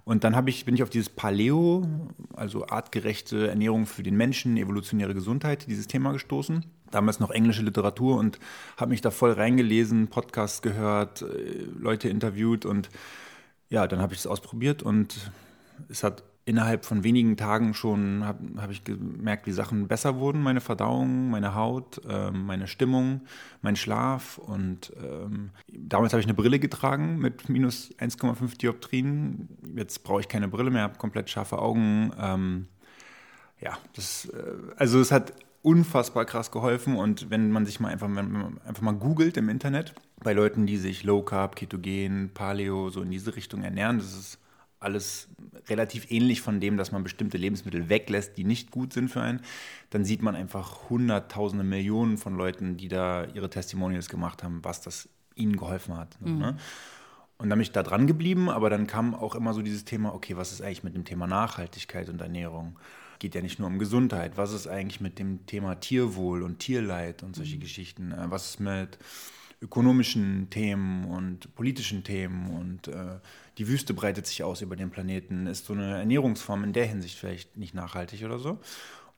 Und 0.06 0.24
dann 0.24 0.48
ich, 0.48 0.64
bin 0.64 0.76
ich 0.76 0.82
auf 0.82 0.90
dieses 0.90 1.10
Paleo, 1.10 1.86
also 2.34 2.66
artgerechte 2.66 3.50
Ernährung 3.50 3.86
für 3.86 4.02
den 4.02 4.16
Menschen, 4.16 4.56
evolutionäre 4.56 5.14
Gesundheit, 5.14 5.68
dieses 5.68 5.88
Thema 5.88 6.14
gestoßen. 6.14 6.66
Damals 6.90 7.20
noch 7.20 7.32
englische 7.32 7.62
Literatur 7.62 8.18
und 8.18 8.40
habe 8.78 8.92
mich 8.92 9.02
da 9.02 9.12
voll 9.12 9.34
reingelesen, 9.34 10.08
Podcasts 10.08 10.62
gehört, 10.62 11.22
äh, 11.22 11.66
Leute 11.78 12.08
interviewt 12.08 12.66
und 12.66 12.90
ja, 13.70 13.88
dann 13.88 14.00
habe 14.00 14.14
ich 14.14 14.20
es 14.20 14.26
ausprobiert 14.26 14.84
und 14.84 15.32
es 15.90 16.02
hat 16.04 16.24
innerhalb 16.50 16.84
von 16.84 17.04
wenigen 17.04 17.38
Tagen 17.38 17.76
schon, 17.76 18.26
habe 18.26 18.40
hab 18.60 18.72
ich 18.72 18.84
gemerkt, 18.84 19.46
wie 19.46 19.52
Sachen 19.52 19.88
besser 19.88 20.18
wurden. 20.18 20.42
Meine 20.42 20.62
Verdauung, 20.62 21.30
meine 21.30 21.54
Haut, 21.54 22.02
ähm, 22.10 22.48
meine 22.48 22.66
Stimmung, 22.66 23.22
mein 23.62 23.76
Schlaf. 23.76 24.40
Und 24.40 24.92
ähm, 25.00 25.52
damals 25.72 26.12
habe 26.12 26.22
ich 26.22 26.26
eine 26.26 26.34
Brille 26.34 26.58
getragen 26.58 27.20
mit 27.20 27.50
minus 27.50 27.94
1,5 28.00 28.58
Dioptrien. 28.58 29.48
Jetzt 29.76 30.04
brauche 30.04 30.22
ich 30.22 30.28
keine 30.28 30.48
Brille 30.48 30.72
mehr, 30.72 30.82
habe 30.82 30.98
komplett 30.98 31.30
scharfe 31.30 31.60
Augen. 31.60 32.14
Ähm, 32.20 32.68
ja, 33.62 33.78
das, 33.94 34.26
äh, 34.26 34.74
also 34.76 35.00
es 35.00 35.12
hat 35.12 35.34
unfassbar 35.62 36.26
krass 36.26 36.50
geholfen 36.50 36.96
und 36.96 37.30
wenn 37.30 37.52
man 37.52 37.68
sich 37.68 37.80
mal 37.80 37.90
einfach, 37.90 38.08
einfach 38.08 38.82
mal 38.82 38.94
googelt 38.94 39.38
im 39.38 39.50
Internet, 39.50 39.94
bei 40.24 40.34
Leuten, 40.34 40.66
die 40.66 40.78
sich 40.78 41.04
Low 41.04 41.22
Carb, 41.22 41.56
Ketogen, 41.56 42.32
Paleo, 42.34 42.90
so 42.90 43.04
in 43.04 43.12
diese 43.12 43.36
Richtung 43.36 43.62
ernähren, 43.62 44.00
das 44.00 44.18
ist 44.18 44.39
alles 44.80 45.28
relativ 45.68 46.10
ähnlich 46.10 46.42
von 46.42 46.60
dem, 46.60 46.78
dass 46.78 46.92
man 46.92 47.04
bestimmte 47.04 47.38
Lebensmittel 47.38 47.90
weglässt, 47.90 48.38
die 48.38 48.44
nicht 48.44 48.72
gut 48.72 48.94
sind 48.94 49.10
für 49.10 49.22
einen, 49.22 49.42
dann 49.90 50.06
sieht 50.06 50.22
man 50.22 50.36
einfach 50.36 50.90
hunderttausende 50.90 51.66
Millionen 51.66 52.18
von 52.18 52.36
Leuten, 52.36 52.78
die 52.78 52.88
da 52.88 53.26
ihre 53.26 53.50
Testimonials 53.50 54.10
gemacht 54.10 54.44
haben, 54.44 54.64
was 54.64 54.82
das 54.82 55.10
ihnen 55.36 55.58
geholfen 55.58 55.98
hat. 55.98 56.18
Ne? 56.22 56.58
Und 57.38 57.50
dann 57.50 57.58
bin 57.58 57.64
ich 57.64 57.72
da 57.72 57.84
dran 57.84 58.06
geblieben, 58.06 58.50
aber 58.50 58.70
dann 58.70 58.86
kam 58.86 59.16
auch 59.16 59.34
immer 59.34 59.54
so 59.54 59.62
dieses 59.62 59.86
Thema, 59.86 60.14
okay, 60.14 60.36
was 60.36 60.52
ist 60.52 60.62
eigentlich 60.62 60.84
mit 60.84 60.94
dem 60.96 61.06
Thema 61.06 61.26
Nachhaltigkeit 61.26 62.10
und 62.10 62.20
Ernährung? 62.20 62.78
Geht 63.20 63.34
ja 63.34 63.42
nicht 63.42 63.60
nur 63.60 63.68
um 63.70 63.80
Gesundheit. 63.80 64.38
Was 64.38 64.52
ist 64.52 64.68
eigentlich 64.68 65.00
mit 65.00 65.20
dem 65.20 65.46
Thema 65.46 65.76
Tierwohl 65.76 66.44
und 66.44 66.60
Tierleid 66.60 67.24
und 67.24 67.38
solche 67.38 67.58
Geschichten? 67.58 68.12
Äh, 68.12 68.30
Was 68.30 68.52
ist 68.52 68.60
mit 68.60 68.98
ökonomischen 69.62 70.50
Themen 70.50 71.06
und 71.06 71.54
politischen 71.56 72.04
Themen 72.04 72.50
und 72.50 72.88
äh, 72.90 73.20
die 73.60 73.68
Wüste 73.68 73.94
breitet 73.94 74.26
sich 74.26 74.44
aus 74.44 74.62
über 74.62 74.78
den 74.78 74.90
Planeten. 74.90 75.46
Ist 75.46 75.66
so 75.66 75.74
eine 75.74 76.00
Ernährungsform 76.00 76.64
in 76.64 76.74
der 76.74 76.86
Hinsicht 76.86 77.20
vielleicht 77.20 77.58
nicht 77.58 77.76
nachhaltig 77.76 78.24
oder 78.24 78.40
so? 78.40 78.60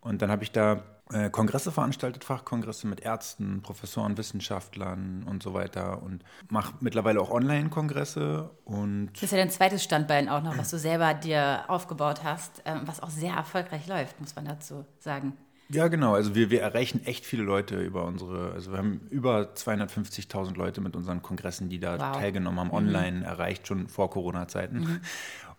Und 0.02 0.24
dann 0.24 0.32
habe 0.32 0.44
ich 0.44 0.52
da 0.52 0.84
äh, 1.14 1.30
Kongresse 1.30 1.72
veranstaltet, 1.72 2.24
Fachkongresse 2.24 2.88
mit 2.88 3.02
Ärzten, 3.02 3.62
Professoren, 3.62 4.18
Wissenschaftlern 4.18 5.24
und 5.30 5.44
so 5.44 5.54
weiter 5.54 6.02
und 6.02 6.24
mache 6.50 6.74
mittlerweile 6.80 7.22
auch 7.22 7.30
Online-Kongresse 7.30 8.50
und 8.66 9.12
Das 9.14 9.24
ist 9.24 9.32
ja 9.32 9.38
dein 9.38 9.52
zweites 9.52 9.84
Standbein 9.84 10.28
auch 10.28 10.42
noch, 10.42 10.58
was 10.58 10.72
du 10.72 10.80
selber 10.80 11.14
dir 11.14 11.66
aufgebaut 11.68 12.24
hast, 12.24 12.64
ähm, 12.66 12.82
was 12.86 13.00
auch 13.00 13.12
sehr 13.12 13.34
erfolgreich 13.34 13.86
läuft, 13.86 14.20
muss 14.20 14.36
man 14.36 14.46
dazu 14.46 14.86
sagen. 14.98 15.38
Ja, 15.74 15.88
genau. 15.88 16.14
Also 16.16 16.36
wir, 16.36 16.50
wir 16.50 16.62
erreichen 16.62 17.02
echt 17.06 17.26
viele 17.26 17.44
Leute 17.44 17.82
über 17.82 18.06
unsere, 18.06 18.52
also 18.52 18.72
wir 18.72 18.78
haben 18.78 19.02
über 19.10 19.54
250.000 19.56 20.56
Leute 20.58 20.82
mit 20.82 20.96
unseren 20.96 21.22
Kongressen, 21.22 21.70
die 21.70 21.80
da 21.80 22.00
Wow. 22.00 22.18
teilgenommen 22.18 22.60
haben, 22.60 22.72
online 22.72 23.24
erreicht, 23.26 23.68
schon 23.68 23.88
vor 23.88 24.10
Corona-Zeiten. 24.10 25.00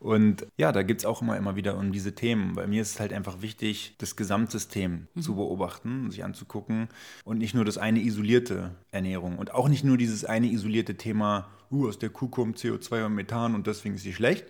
Und 0.01 0.47
ja, 0.57 0.73
da 0.73 0.83
geht 0.83 0.99
es 0.99 1.05
auch 1.05 1.23
immer, 1.23 1.37
immer 1.37 1.55
wieder 1.55 1.77
um 1.79 1.93
diese 1.93 2.13
Themen. 2.15 2.55
Bei 2.57 2.67
mir 2.67 2.83
ist 2.83 2.95
es 2.95 3.01
halt 3.01 3.13
einfach 3.13 3.41
wichtig, 3.41 3.95
das 3.99 4.17
Gesamtsystem 4.17 5.07
zu 5.21 5.37
beobachten, 5.37 6.11
sich 6.11 6.25
anzugucken 6.25 6.89
und 7.25 7.39
nicht 7.39 7.55
nur 7.55 7.65
das 7.65 7.79
eine 7.79 8.01
isolierte 8.01 8.73
Ernährung 8.91 9.39
und 9.39 9.55
auch 9.55 9.69
nicht 9.69 9.85
nur 9.85 9.97
dieses 9.97 10.25
eine 10.25 10.49
isolierte 10.49 10.97
Thema, 10.97 11.47
uh, 11.71 11.87
aus 11.89 12.01
der 12.01 12.11
Kuh 12.11 12.27
kommt 12.29 12.59
CO2 12.59 13.07
und 13.07 13.15
Methan 13.15 13.55
und 13.55 13.67
deswegen 13.69 13.95
ist 13.95 14.03
sie 14.03 14.13
schlecht, 14.13 14.45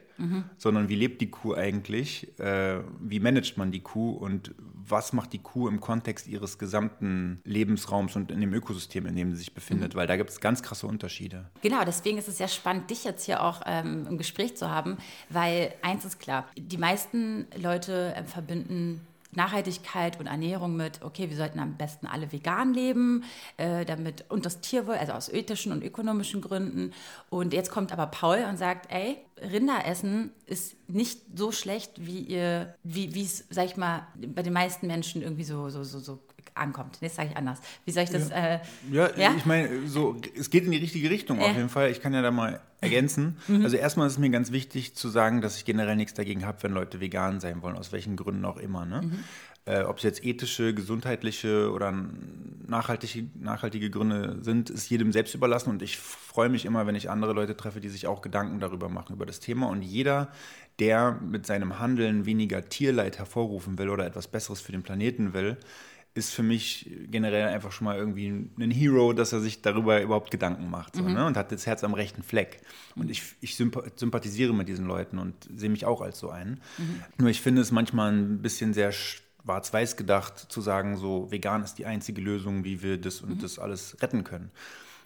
sondern 0.56 0.88
wie 0.88 0.94
lebt 0.94 1.20
die 1.20 1.30
Kuh 1.30 1.54
eigentlich, 1.54 2.38
äh, 2.38 2.80
wie 3.00 3.20
managt 3.20 3.56
man 3.56 3.72
die 3.72 3.80
Kuh? 3.80 4.10
Und 4.12 4.54
was 4.88 5.12
macht 5.12 5.32
die 5.32 5.38
Kuh 5.38 5.68
im 5.68 5.80
Kontext 5.80 6.26
ihres 6.26 6.58
gesamten 6.58 7.40
Lebensraums 7.44 8.16
und 8.16 8.30
in 8.30 8.40
dem 8.40 8.52
Ökosystem, 8.52 9.06
in 9.06 9.16
dem 9.16 9.30
sie 9.32 9.38
sich 9.38 9.54
befindet, 9.54 9.94
weil 9.94 10.06
da 10.06 10.16
gibt 10.16 10.30
es 10.30 10.40
ganz 10.40 10.62
krasse 10.62 10.86
Unterschiede. 10.86 11.50
Genau, 11.62 11.84
deswegen 11.84 12.18
ist 12.18 12.28
es 12.28 12.38
ja 12.38 12.48
spannend, 12.48 12.90
dich 12.90 13.04
jetzt 13.04 13.24
hier 13.24 13.42
auch 13.42 13.62
ähm, 13.66 14.06
im 14.08 14.18
Gespräch 14.18 14.56
zu 14.56 14.70
haben, 14.70 14.96
weil 15.28 15.72
eins 15.82 16.04
ist 16.04 16.18
klar, 16.18 16.46
die 16.56 16.78
meisten 16.78 17.46
Leute 17.56 18.14
ähm, 18.16 18.26
verbinden 18.26 19.00
Nachhaltigkeit 19.34 20.20
und 20.20 20.26
Ernährung 20.26 20.76
mit, 20.76 21.02
okay, 21.02 21.30
wir 21.30 21.36
sollten 21.36 21.58
am 21.58 21.76
besten 21.76 22.06
alle 22.06 22.30
vegan 22.32 22.74
leben, 22.74 23.24
äh, 23.56 23.84
damit 23.84 24.26
und 24.28 24.44
das 24.44 24.60
Tierwohl, 24.60 24.96
also 24.96 25.12
aus 25.12 25.28
ethischen 25.30 25.72
und 25.72 25.82
ökonomischen 25.82 26.42
Gründen. 26.42 26.92
Und 27.30 27.54
jetzt 27.54 27.70
kommt 27.70 27.92
aber 27.92 28.06
Paul 28.06 28.44
und 28.48 28.58
sagt, 28.58 28.92
ey, 28.92 29.16
Rinderessen 29.50 30.30
ist 30.46 30.76
nicht 30.88 31.20
so 31.34 31.52
schlecht, 31.52 31.92
wie 32.06 32.20
ihr, 32.20 32.74
wie 32.82 33.22
es, 33.22 33.44
sag 33.50 33.66
ich 33.66 33.76
mal, 33.76 34.06
bei 34.34 34.42
den 34.42 34.52
meisten 34.52 34.86
Menschen 34.86 35.22
irgendwie 35.22 35.44
so, 35.44 35.68
so, 35.70 35.82
so, 35.84 35.98
so 35.98 36.22
ankommt. 36.54 36.98
Nee, 37.00 37.08
das 37.08 37.16
sage 37.16 37.30
ich 37.30 37.36
anders. 37.36 37.60
Wie 37.84 37.92
soll 37.92 38.02
ich 38.04 38.10
das? 38.10 38.30
Äh, 38.30 38.58
Ja, 38.90 39.10
Ja? 39.16 39.34
ich 39.36 39.46
meine, 39.46 39.86
so, 39.88 40.16
es 40.36 40.50
geht 40.50 40.64
in 40.64 40.70
die 40.70 40.76
richtige 40.78 41.08
Richtung 41.08 41.38
auf 41.40 41.46
Ja. 41.46 41.52
jeden 41.52 41.68
Fall. 41.70 41.90
Ich 41.90 42.00
kann 42.02 42.12
ja 42.12 42.20
da 42.20 42.30
mal 42.30 42.60
ergänzen. 42.80 43.36
Also 43.62 43.76
erstmal 43.76 44.06
ist 44.08 44.14
es 44.14 44.18
mir 44.18 44.28
ganz 44.30 44.50
wichtig 44.52 44.94
zu 44.96 45.08
sagen, 45.08 45.40
dass 45.40 45.56
ich 45.56 45.64
generell 45.64 45.96
nichts 45.96 46.14
dagegen 46.14 46.44
habe, 46.44 46.62
wenn 46.62 46.72
Leute 46.72 47.00
vegan 47.00 47.38
sein 47.40 47.62
wollen, 47.62 47.76
aus 47.76 47.92
welchen 47.92 48.16
Gründen 48.16 48.44
auch 48.44 48.56
immer. 48.56 48.84
Ne? 48.84 49.12
Äh, 49.64 49.82
Ob 49.82 49.98
es 49.98 50.02
jetzt 50.02 50.24
ethische, 50.24 50.74
gesundheitliche 50.74 51.70
oder 51.70 51.94
nachhaltige, 52.66 53.28
nachhaltige 53.38 53.90
Gründe 53.90 54.38
sind, 54.40 54.70
ist 54.70 54.90
jedem 54.90 55.12
selbst 55.12 55.34
überlassen. 55.34 55.70
Und 55.70 55.82
ich 55.82 55.98
freue 55.98 56.48
mich 56.48 56.64
immer, 56.64 56.86
wenn 56.86 56.96
ich 56.96 57.10
andere 57.10 57.32
Leute 57.32 57.56
treffe, 57.56 57.80
die 57.80 57.88
sich 57.88 58.06
auch 58.06 58.22
Gedanken 58.22 58.58
darüber 58.60 58.88
machen, 58.88 59.14
über 59.14 59.26
das 59.26 59.38
Thema. 59.40 59.68
Und 59.68 59.82
jeder, 59.82 60.32
der 60.80 61.12
mit 61.12 61.46
seinem 61.46 61.78
Handeln 61.78 62.26
weniger 62.26 62.68
Tierleid 62.68 63.18
hervorrufen 63.18 63.78
will 63.78 63.88
oder 63.88 64.04
etwas 64.06 64.26
Besseres 64.26 64.60
für 64.60 64.72
den 64.72 64.82
Planeten 64.82 65.32
will, 65.32 65.56
ist 66.14 66.34
für 66.34 66.42
mich 66.42 66.90
generell 67.10 67.48
einfach 67.48 67.72
schon 67.72 67.86
mal 67.86 67.96
irgendwie 67.96 68.28
ein 68.28 68.70
Hero, 68.70 69.12
dass 69.14 69.32
er 69.32 69.40
sich 69.40 69.62
darüber 69.62 70.02
überhaupt 70.02 70.30
Gedanken 70.30 70.68
macht 70.68 70.94
so, 70.96 71.02
ne? 71.14 71.24
und 71.24 71.38
hat 71.38 71.52
das 71.52 71.66
Herz 71.66 71.84
am 71.84 71.94
rechten 71.94 72.22
Fleck. 72.22 72.60
Und 72.96 73.10
ich, 73.10 73.22
ich 73.40 73.52
sympa- 73.54 73.84
sympathisiere 73.96 74.52
mit 74.52 74.68
diesen 74.68 74.86
Leuten 74.86 75.18
und 75.18 75.34
sehe 75.56 75.70
mich 75.70 75.86
auch 75.86 76.02
als 76.02 76.18
so 76.18 76.28
einen. 76.28 76.60
Nur 77.16 77.30
ich 77.30 77.40
finde 77.40 77.62
es 77.62 77.70
manchmal 77.70 78.12
ein 78.12 78.42
bisschen 78.42 78.74
sehr 78.74 78.92
schwarz-weiß 79.44 79.96
gedacht, 79.96 80.38
zu 80.38 80.60
sagen, 80.60 80.96
so 80.96 81.30
vegan 81.30 81.62
ist 81.62 81.74
die 81.74 81.86
einzige 81.86 82.20
Lösung, 82.20 82.64
wie 82.64 82.82
wir 82.82 82.98
das 82.98 83.20
und 83.20 83.42
das 83.42 83.58
alles 83.58 83.96
retten 84.00 84.24
können. 84.24 84.50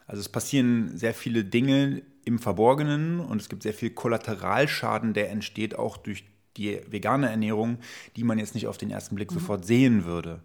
Also 0.06 0.20
es 0.20 0.28
passieren 0.28 0.96
sehr 0.96 1.14
viele 1.14 1.44
Dinge 1.44 2.02
im 2.24 2.38
Verborgenen 2.38 3.20
und 3.20 3.40
es 3.40 3.48
gibt 3.48 3.62
sehr 3.62 3.74
viel 3.74 3.90
Kollateralschaden, 3.90 5.14
der 5.14 5.30
entsteht 5.30 5.76
auch 5.76 5.96
durch 5.96 6.24
die 6.56 6.80
vegane 6.88 7.28
Ernährung, 7.28 7.78
die 8.16 8.24
man 8.24 8.38
jetzt 8.38 8.54
nicht 8.54 8.66
auf 8.66 8.78
den 8.78 8.90
ersten 8.90 9.14
Blick 9.14 9.30
sofort 9.30 9.64
sehen 9.64 10.04
würde. 10.04 10.40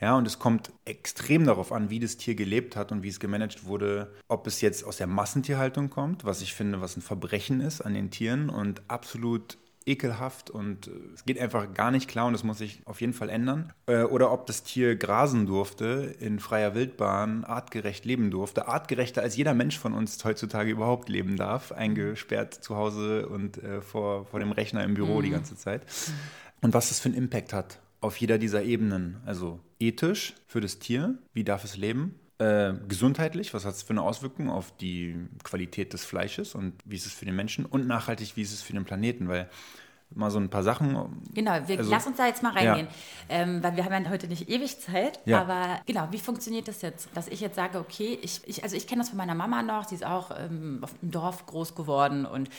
Ja, 0.00 0.16
und 0.16 0.26
es 0.26 0.38
kommt 0.38 0.72
extrem 0.84 1.44
darauf 1.46 1.72
an, 1.72 1.90
wie 1.90 2.00
das 2.00 2.16
Tier 2.16 2.34
gelebt 2.34 2.74
hat 2.74 2.90
und 2.90 3.02
wie 3.02 3.08
es 3.08 3.20
gemanagt 3.20 3.64
wurde, 3.64 4.12
ob 4.28 4.46
es 4.46 4.60
jetzt 4.60 4.84
aus 4.84 4.96
der 4.96 5.06
Massentierhaltung 5.06 5.90
kommt, 5.90 6.24
was 6.24 6.42
ich 6.42 6.54
finde, 6.54 6.80
was 6.80 6.96
ein 6.96 7.02
Verbrechen 7.02 7.60
ist 7.60 7.80
an 7.80 7.94
den 7.94 8.10
Tieren 8.10 8.48
und 8.48 8.82
absolut 8.88 9.58
ekelhaft 9.86 10.50
und 10.50 10.88
äh, 10.88 10.90
es 11.14 11.24
geht 11.24 11.38
einfach 11.38 11.72
gar 11.74 11.90
nicht 11.90 12.08
klar 12.08 12.26
und 12.26 12.32
das 12.32 12.44
muss 12.44 12.58
sich 12.58 12.82
auf 12.86 13.00
jeden 13.00 13.12
Fall 13.12 13.28
ändern. 13.28 13.72
Äh, 13.86 14.02
Oder 14.02 14.32
ob 14.32 14.46
das 14.46 14.62
Tier 14.62 14.96
grasen 14.96 15.46
durfte, 15.46 16.14
in 16.20 16.38
freier 16.38 16.74
Wildbahn, 16.74 17.44
artgerecht 17.44 18.04
leben 18.04 18.30
durfte, 18.30 18.68
artgerechter 18.68 19.22
als 19.22 19.36
jeder 19.36 19.54
Mensch 19.54 19.78
von 19.78 19.92
uns 19.92 20.24
heutzutage 20.24 20.70
überhaupt 20.70 21.08
leben 21.08 21.36
darf, 21.36 21.72
eingesperrt 21.72 22.54
zu 22.54 22.76
Hause 22.76 23.28
und 23.28 23.62
äh, 23.62 23.80
vor, 23.80 24.26
vor 24.26 24.40
dem 24.40 24.52
Rechner 24.52 24.84
im 24.84 24.94
Büro 24.94 25.22
die 25.22 25.30
ganze 25.30 25.56
Zeit. 25.56 25.82
Und 26.60 26.74
was 26.74 26.88
das 26.88 27.00
für 27.00 27.08
einen 27.08 27.18
Impact 27.18 27.52
hat 27.52 27.80
auf 28.02 28.16
jeder 28.16 28.36
dieser 28.36 28.62
Ebenen. 28.64 29.18
Also 29.24 29.60
ethisch 29.78 30.34
für 30.46 30.60
das 30.60 30.78
Tier, 30.78 31.18
wie 31.32 31.44
darf 31.44 31.64
es 31.64 31.76
leben? 31.76 32.16
Äh, 32.38 32.72
gesundheitlich, 32.88 33.54
was 33.54 33.64
hat 33.64 33.74
es 33.74 33.82
für 33.82 33.90
eine 33.92 34.02
Auswirkung 34.02 34.50
auf 34.50 34.74
die 34.76 35.16
Qualität 35.44 35.92
des 35.92 36.04
Fleisches 36.04 36.54
und 36.54 36.72
wie 36.84 36.96
ist 36.96 37.06
es 37.06 37.12
für 37.12 37.24
den 37.24 37.36
Menschen? 37.36 37.64
Und 37.66 37.86
nachhaltig, 37.86 38.36
wie 38.36 38.42
ist 38.42 38.52
es 38.52 38.62
für 38.62 38.72
den 38.72 38.84
Planeten? 38.84 39.28
Weil 39.28 39.48
mal 40.14 40.30
so 40.30 40.38
ein 40.38 40.50
paar 40.50 40.62
Sachen. 40.62 41.22
Genau, 41.32 41.52
wir, 41.66 41.78
Also- 41.78 41.90
lass 41.90 42.06
uns 42.06 42.16
da 42.18 42.26
jetzt 42.26 42.42
mal 42.42 42.52
reingehen, 42.52 42.88
Ja. 43.30 43.36
ähm, 43.36 43.62
weil 43.62 43.76
wir 43.76 43.84
haben 43.84 44.04
ja 44.04 44.10
heute 44.10 44.26
nicht 44.28 44.48
ewig 44.48 44.78
Zeit, 44.80 45.20
Ja. 45.24 45.40
aber 45.40 45.80
genau, 45.86 46.08
wie 46.10 46.18
funktioniert 46.18 46.68
das 46.68 46.82
jetzt, 46.82 47.08
dass 47.14 47.28
ich 47.28 47.40
jetzt 47.40 47.56
sage, 47.56 47.78
okay, 47.78 48.18
ich, 48.20 48.40
ich 48.46 48.62
also 48.62 48.76
ich 48.76 48.86
kenne 48.86 49.00
das 49.02 49.08
von 49.10 49.16
meiner 49.18 49.34
Mama 49.34 49.62
noch, 49.62 49.88
sie 49.88 49.94
ist 49.94 50.04
auch 50.04 50.30
ähm, 50.38 50.80
auf 50.82 50.92
dem 51.00 51.10
Dorf 51.12 51.46
groß 51.46 51.74
geworden 51.74 52.26
und 52.26 52.50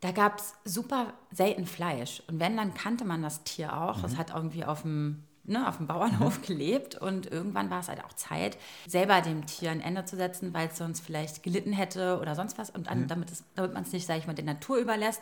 da 0.00 0.12
gab 0.12 0.38
es 0.38 0.54
super 0.64 1.12
selten 1.30 1.66
Fleisch 1.66 2.22
und 2.28 2.40
wenn, 2.40 2.56
dann 2.56 2.72
kannte 2.72 3.04
man 3.04 3.22
das 3.22 3.44
Tier 3.44 3.76
auch, 3.78 3.98
Mhm. 3.98 4.04
es 4.06 4.16
hat 4.16 4.30
irgendwie 4.34 4.64
auf 4.64 4.80
dem 4.82 5.24
Ne, 5.44 5.66
auf 5.66 5.78
dem 5.78 5.86
Bauernhof 5.86 6.42
gelebt 6.42 6.94
und 6.96 7.26
irgendwann 7.32 7.70
war 7.70 7.80
es 7.80 7.88
halt 7.88 8.04
auch 8.04 8.12
Zeit, 8.12 8.58
selber 8.86 9.20
dem 9.22 9.46
Tier 9.46 9.70
ein 9.70 9.80
Ende 9.80 10.04
zu 10.04 10.14
setzen, 10.16 10.52
weil 10.52 10.68
es 10.68 10.76
sonst 10.76 11.00
vielleicht 11.00 11.42
gelitten 11.42 11.72
hätte 11.72 12.18
oder 12.20 12.34
sonst 12.34 12.58
was. 12.58 12.68
Und 12.70 12.82
Mhm. 12.82 12.88
an, 12.92 13.08
damit, 13.08 13.32
es- 13.32 13.42
damit 13.54 13.72
man 13.72 13.82
es 13.82 13.92
nicht, 13.92 14.06
sage 14.06 14.18
ich 14.20 14.26
mal, 14.26 14.34
der 14.34 14.44
Natur 14.44 14.76
überlässt, 14.76 15.20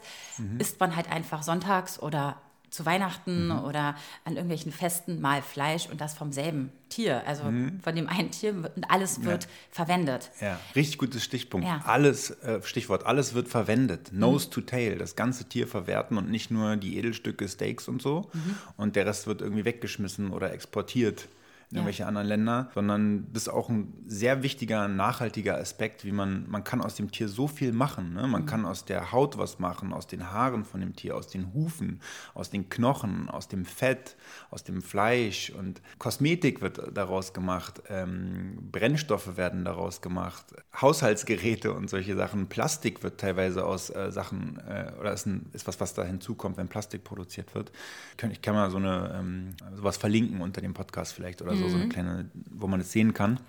isst 0.58 0.80
man 0.80 0.96
halt 0.96 1.10
einfach 1.10 1.42
sonntags 1.44 2.02
oder 2.02 2.36
zu 2.70 2.84
Weihnachten 2.86 3.46
Mhm. 3.48 3.64
oder 3.64 3.94
an 4.24 4.34
irgendwelchen 4.34 4.72
Festen 4.72 5.20
mal 5.20 5.42
Fleisch 5.42 5.88
und 5.88 6.00
das 6.00 6.14
vom 6.14 6.32
selben 6.32 6.70
Tier. 6.88 7.22
Also 7.26 7.44
Mhm. 7.44 7.80
von 7.80 7.94
dem 7.94 8.08
einen 8.08 8.30
Tier 8.30 8.50
und 8.74 8.90
alles 8.90 9.22
wird 9.24 9.48
verwendet. 9.70 10.30
Ja, 10.40 10.58
richtig 10.74 10.98
gutes 10.98 11.24
Stichpunkt. 11.24 11.66
Ja. 11.66 11.82
Alles, 11.84 12.30
äh, 12.42 12.60
Stichwort, 12.62 13.06
alles 13.06 13.34
wird 13.34 13.48
verwendet. 13.48 14.10
Nose 14.12 14.50
to 14.50 14.60
tail, 14.60 14.96
das 14.98 15.16
ganze 15.16 15.44
Tier 15.46 15.66
verwerten 15.66 16.16
und 16.18 16.30
nicht 16.30 16.50
nur 16.50 16.76
die 16.76 16.96
Edelstücke, 16.98 17.48
Steaks 17.48 17.88
und 17.88 18.00
so. 18.02 18.30
Und 18.76 18.96
der 18.96 19.06
Rest 19.06 19.26
wird 19.26 19.40
irgendwie 19.42 19.64
weggeschmissen 19.64 20.30
oder 20.30 20.52
exportiert 20.52 21.28
in 21.70 21.76
Ja. 21.76 21.80
irgendwelche 21.82 22.06
anderen 22.06 22.26
Länder, 22.26 22.70
sondern 22.74 23.26
das 23.32 23.42
ist 23.42 23.48
auch 23.48 23.68
ein 23.68 23.92
sehr 24.06 24.42
wichtiger, 24.42 24.88
nachhaltiger 24.88 25.58
Aspekt, 25.58 26.04
wie 26.04 26.12
man, 26.12 26.48
man 26.48 26.64
kann 26.64 26.80
aus 26.80 26.94
dem 26.94 27.10
Tier 27.10 27.28
so 27.28 27.46
viel 27.46 27.72
machen. 27.72 28.14
Ne? 28.14 28.26
Man 28.26 28.46
kann 28.46 28.64
aus 28.64 28.86
der 28.86 29.12
Haut 29.12 29.36
was 29.36 29.58
machen, 29.58 29.92
aus 29.92 30.06
den 30.06 30.30
Haaren 30.30 30.64
von 30.64 30.80
dem 30.80 30.96
Tier, 30.96 31.14
aus 31.14 31.28
den 31.28 31.52
Hufen, 31.52 32.00
aus 32.32 32.48
den 32.48 32.70
Knochen, 32.70 33.28
aus 33.28 33.48
dem 33.48 33.66
Fett, 33.66 34.16
aus 34.50 34.64
dem 34.64 34.80
Fleisch 34.80 35.50
und 35.50 35.82
Kosmetik 35.98 36.62
wird 36.62 36.80
daraus 36.96 37.34
gemacht, 37.34 37.82
ähm, 37.88 38.70
Brennstoffe 38.72 39.36
werden 39.36 39.64
daraus 39.66 40.00
gemacht, 40.00 40.46
Haushaltsgeräte 40.80 41.72
und 41.72 41.90
solche 41.90 42.16
Sachen. 42.16 42.48
Plastik 42.48 43.02
wird 43.02 43.20
teilweise 43.20 43.66
aus 43.66 43.90
äh, 43.90 44.10
Sachen, 44.10 44.58
äh, 44.66 44.92
oder 44.98 45.12
ist, 45.12 45.26
ein, 45.26 45.50
ist 45.52 45.66
was, 45.66 45.78
was 45.80 45.92
da 45.92 46.02
hinzukommt, 46.02 46.56
wenn 46.56 46.68
Plastik 46.68 47.04
produziert 47.04 47.54
wird. 47.54 47.70
Ich 48.12 48.16
kann, 48.16 48.30
ich 48.30 48.40
kann 48.40 48.54
mal 48.54 48.70
so 48.70 48.78
eine, 48.78 49.14
ähm, 49.18 49.50
sowas 49.76 49.98
verlinken 49.98 50.40
unter 50.40 50.62
dem 50.62 50.72
Podcast 50.72 51.12
vielleicht 51.12 51.42
oder 51.42 51.57
so, 51.58 51.68
so 51.68 51.76
eine 51.76 51.88
kleine, 51.88 52.30
wo 52.50 52.66
man 52.66 52.80
es 52.80 52.92
sehen 52.92 53.12
kann. 53.14 53.40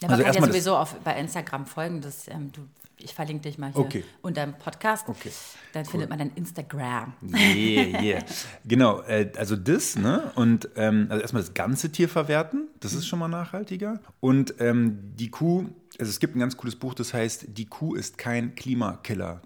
Ja, 0.00 0.08
Also 0.08 0.22
man 0.24 0.32
kann 0.32 0.42
ja 0.42 0.48
sowieso 0.48 0.76
auf, 0.76 0.94
bei 1.00 1.18
Instagram 1.18 1.66
folgen. 1.66 2.00
Das, 2.00 2.26
ähm, 2.28 2.50
du, 2.52 2.62
ich 2.98 3.14
verlinke 3.14 3.42
dich 3.42 3.58
mal 3.58 3.72
hier 3.72 3.80
Okay. 3.80 4.04
unter 4.20 4.44
dem 4.44 4.54
Podcast. 4.54 5.08
Okay. 5.08 5.30
Dann 5.72 5.84
findet 5.84 6.10
man 6.10 6.18
dein 6.18 6.32
Instagram. 6.34 7.12
Yeah, 7.32 8.00
yeah. 8.02 8.24
genau, 8.64 9.00
äh, 9.02 9.30
also 9.36 9.56
das, 9.56 9.96
ne? 9.96 10.32
Und 10.34 10.68
ähm, 10.76 11.06
also 11.08 11.20
erstmal 11.22 11.42
das 11.42 11.54
ganze 11.54 11.90
Tier 11.90 12.08
verwerten, 12.08 12.68
das 12.80 12.94
ist 12.94 13.06
schon 13.06 13.18
mal 13.20 13.28
nachhaltiger. 13.28 14.00
Und 14.20 14.54
ähm, 14.58 14.98
die 15.16 15.30
Kuh, 15.30 15.66
also 15.98 16.10
es 16.10 16.18
gibt 16.20 16.34
ein 16.36 16.40
ganz 16.40 16.56
cooles 16.56 16.76
Buch, 16.76 16.94
das 16.94 17.14
heißt, 17.14 17.46
die 17.56 17.66
Kuh 17.66 17.94
ist 17.94 18.18
kein 18.18 18.54
Klimakiller. 18.54 19.40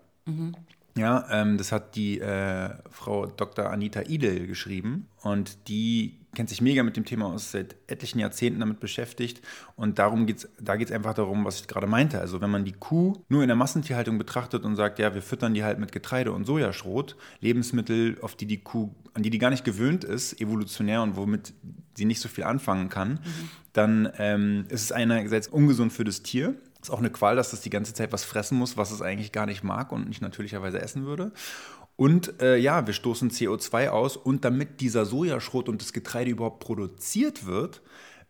Ja, 0.96 1.26
ähm, 1.30 1.58
das 1.58 1.70
hat 1.72 1.94
die 1.94 2.18
äh, 2.20 2.70
Frau 2.90 3.26
Dr. 3.26 3.70
Anita 3.70 4.02
Idel 4.02 4.46
geschrieben 4.46 5.06
und 5.22 5.68
die 5.68 6.18
kennt 6.36 6.50
sich 6.50 6.60
mega 6.60 6.84
mit 6.84 6.96
dem 6.96 7.04
Thema 7.04 7.26
aus, 7.26 7.50
seit 7.50 7.74
etlichen 7.88 8.20
Jahrzehnten 8.20 8.60
damit 8.60 8.78
beschäftigt. 8.78 9.40
Und 9.74 9.98
darum 9.98 10.26
geht's, 10.26 10.48
da 10.60 10.76
geht 10.76 10.88
es 10.88 10.94
einfach 10.94 11.14
darum, 11.14 11.44
was 11.44 11.60
ich 11.60 11.66
gerade 11.66 11.88
meinte. 11.88 12.20
Also 12.20 12.40
wenn 12.40 12.50
man 12.50 12.64
die 12.64 12.72
Kuh 12.72 13.14
nur 13.28 13.42
in 13.42 13.48
der 13.48 13.56
Massentierhaltung 13.56 14.18
betrachtet 14.18 14.64
und 14.64 14.76
sagt, 14.76 14.98
ja, 14.98 15.14
wir 15.14 15.22
füttern 15.22 15.54
die 15.54 15.64
halt 15.64 15.78
mit 15.78 15.90
Getreide 15.90 16.32
und 16.32 16.44
Sojaschrot, 16.44 17.16
Lebensmittel, 17.40 18.18
auf 18.20 18.36
die 18.36 18.46
die 18.46 18.58
Kuh, 18.58 18.94
an 19.14 19.22
die 19.22 19.30
die 19.30 19.38
gar 19.38 19.50
nicht 19.50 19.64
gewöhnt 19.64 20.04
ist, 20.04 20.40
evolutionär 20.40 21.02
und 21.02 21.16
womit 21.16 21.54
sie 21.96 22.04
nicht 22.04 22.20
so 22.20 22.28
viel 22.28 22.44
anfangen 22.44 22.90
kann, 22.90 23.12
mhm. 23.12 23.48
dann 23.72 24.12
ähm, 24.18 24.66
ist 24.68 24.82
es 24.82 24.92
einerseits 24.92 25.48
ungesund 25.48 25.92
für 25.92 26.04
das 26.04 26.22
Tier. 26.22 26.54
Ist 26.82 26.90
auch 26.90 26.98
eine 26.98 27.10
Qual, 27.10 27.34
dass 27.34 27.50
das 27.50 27.62
die 27.62 27.70
ganze 27.70 27.94
Zeit 27.94 28.12
was 28.12 28.24
fressen 28.24 28.58
muss, 28.58 28.76
was 28.76 28.92
es 28.92 29.02
eigentlich 29.02 29.32
gar 29.32 29.46
nicht 29.46 29.64
mag 29.64 29.90
und 29.90 30.06
nicht 30.06 30.20
natürlicherweise 30.20 30.80
essen 30.80 31.06
würde. 31.06 31.32
Und 31.96 32.42
äh, 32.42 32.58
ja, 32.58 32.86
wir 32.86 32.92
stoßen 32.92 33.30
CO2 33.30 33.88
aus 33.88 34.16
und 34.16 34.44
damit 34.44 34.80
dieser 34.80 35.06
Sojaschrot 35.06 35.68
und 35.68 35.80
das 35.80 35.94
Getreide 35.94 36.30
überhaupt 36.30 36.60
produziert 36.60 37.46
wird, 37.46 37.80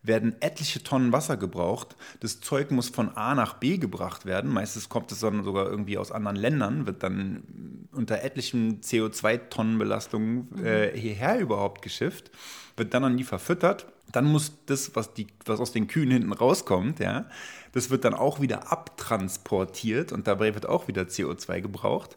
werden 0.03 0.35
etliche 0.39 0.81
Tonnen 0.83 1.11
Wasser 1.11 1.35
gebraucht. 1.35 1.97
Das 2.21 2.39
Zeug 2.39 2.71
muss 2.71 2.87
von 2.87 3.09
A 3.17 3.35
nach 3.35 3.55
B 3.55 3.77
gebracht 3.77 4.25
werden. 4.25 4.53
Meistens 4.53 4.87
kommt 4.87 5.11
es 5.11 5.19
dann 5.19 5.43
sogar 5.43 5.69
irgendwie 5.69 5.97
aus 5.97 6.13
anderen 6.13 6.37
Ländern, 6.37 6.87
wird 6.87 7.03
dann 7.03 7.89
unter 7.91 8.23
etlichen 8.23 8.79
CO2-Tonnenbelastungen 8.79 10.63
äh, 10.63 10.97
hierher 10.97 11.39
überhaupt 11.39 11.81
geschifft, 11.81 12.31
wird 12.77 12.93
dann 12.93 13.03
an 13.03 13.17
die 13.17 13.25
verfüttert. 13.25 13.87
Dann 14.13 14.23
muss 14.23 14.53
das, 14.67 14.95
was, 14.95 15.13
die, 15.13 15.27
was 15.45 15.59
aus 15.59 15.73
den 15.73 15.87
Kühen 15.87 16.11
hinten 16.11 16.31
rauskommt, 16.31 16.99
ja, 16.99 17.25
das 17.73 17.89
wird 17.89 18.05
dann 18.05 18.13
auch 18.13 18.39
wieder 18.39 18.71
abtransportiert 18.71 20.13
und 20.13 20.27
dabei 20.27 20.53
wird 20.53 20.65
auch 20.65 20.87
wieder 20.87 21.01
CO2 21.03 21.59
gebraucht 21.59 22.15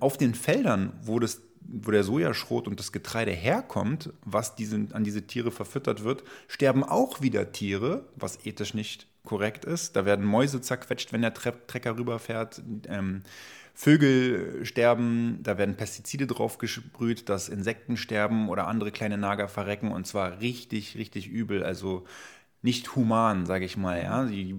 auf 0.00 0.16
den 0.16 0.34
Feldern, 0.34 0.92
wo, 1.02 1.18
das, 1.18 1.42
wo 1.60 1.90
der 1.90 2.04
Sojaschrot 2.04 2.66
und 2.66 2.78
das 2.78 2.92
Getreide 2.92 3.32
herkommt, 3.32 4.12
was 4.24 4.56
diese, 4.56 4.88
an 4.92 5.04
diese 5.04 5.26
Tiere 5.26 5.50
verfüttert 5.50 6.04
wird, 6.04 6.24
sterben 6.48 6.84
auch 6.84 7.20
wieder 7.20 7.52
Tiere, 7.52 8.06
was 8.16 8.44
ethisch 8.44 8.74
nicht 8.74 9.06
korrekt 9.24 9.64
ist. 9.64 9.96
Da 9.96 10.04
werden 10.04 10.24
Mäuse 10.24 10.60
zerquetscht, 10.60 11.12
wenn 11.12 11.22
der 11.22 11.34
Trecker 11.34 11.96
rüberfährt. 11.96 12.62
Ähm, 12.88 13.22
Vögel 13.74 14.64
sterben, 14.66 15.38
da 15.42 15.56
werden 15.56 15.76
Pestizide 15.76 16.26
drauf 16.26 16.58
gesprüht, 16.58 17.28
dass 17.28 17.48
Insekten 17.48 17.96
sterben 17.96 18.48
oder 18.48 18.66
andere 18.66 18.92
kleine 18.92 19.16
Nager 19.16 19.48
verrecken 19.48 19.90
und 19.92 20.06
zwar 20.06 20.40
richtig, 20.40 20.96
richtig 20.96 21.28
übel. 21.28 21.62
Also 21.62 22.04
nicht 22.62 22.94
human, 22.94 23.46
sage 23.46 23.64
ich 23.64 23.76
mal. 23.76 24.02
Ja? 24.02 24.24
Die 24.26 24.54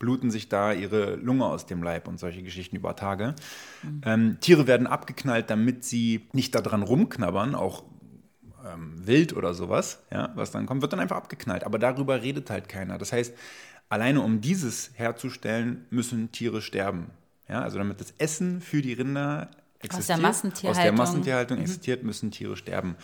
bluten 0.00 0.32
sich 0.32 0.48
da 0.48 0.72
ihre 0.72 1.14
Lunge 1.14 1.44
aus 1.44 1.66
dem 1.66 1.84
Leib 1.84 2.08
und 2.08 2.18
solche 2.18 2.42
Geschichten 2.42 2.74
über 2.74 2.96
Tage. 2.96 3.36
Mhm. 3.84 4.00
Ähm, 4.04 4.36
Tiere 4.40 4.66
werden 4.66 4.88
abgeknallt, 4.88 5.50
damit 5.50 5.84
sie 5.84 6.26
nicht 6.32 6.54
daran 6.56 6.82
rumknabbern, 6.82 7.54
auch 7.54 7.84
ähm, 8.66 8.94
wild 9.06 9.36
oder 9.36 9.54
sowas, 9.54 10.02
ja, 10.10 10.32
was 10.34 10.50
dann 10.50 10.66
kommt, 10.66 10.82
wird 10.82 10.92
dann 10.92 11.00
einfach 11.00 11.16
abgeknallt. 11.16 11.64
Aber 11.64 11.78
darüber 11.78 12.22
redet 12.22 12.50
halt 12.50 12.68
keiner. 12.68 12.98
Das 12.98 13.12
heißt, 13.12 13.34
alleine 13.90 14.22
um 14.22 14.40
dieses 14.40 14.90
herzustellen, 14.94 15.86
müssen 15.90 16.32
Tiere 16.32 16.62
sterben. 16.62 17.10
Ja, 17.48 17.60
also 17.60 17.78
damit 17.78 18.00
das 18.00 18.14
Essen 18.18 18.60
für 18.62 18.80
die 18.80 18.94
Rinder 18.94 19.50
existiert, 19.80 20.00
aus 20.00 20.06
der 20.06 20.18
Massentierhaltung, 20.18 20.70
aus 20.70 20.82
der 20.82 20.92
Massentierhaltung 20.92 21.56
mhm. 21.58 21.62
existiert, 21.62 22.02
müssen 22.04 22.30
Tiere 22.30 22.56
sterben. 22.56 22.96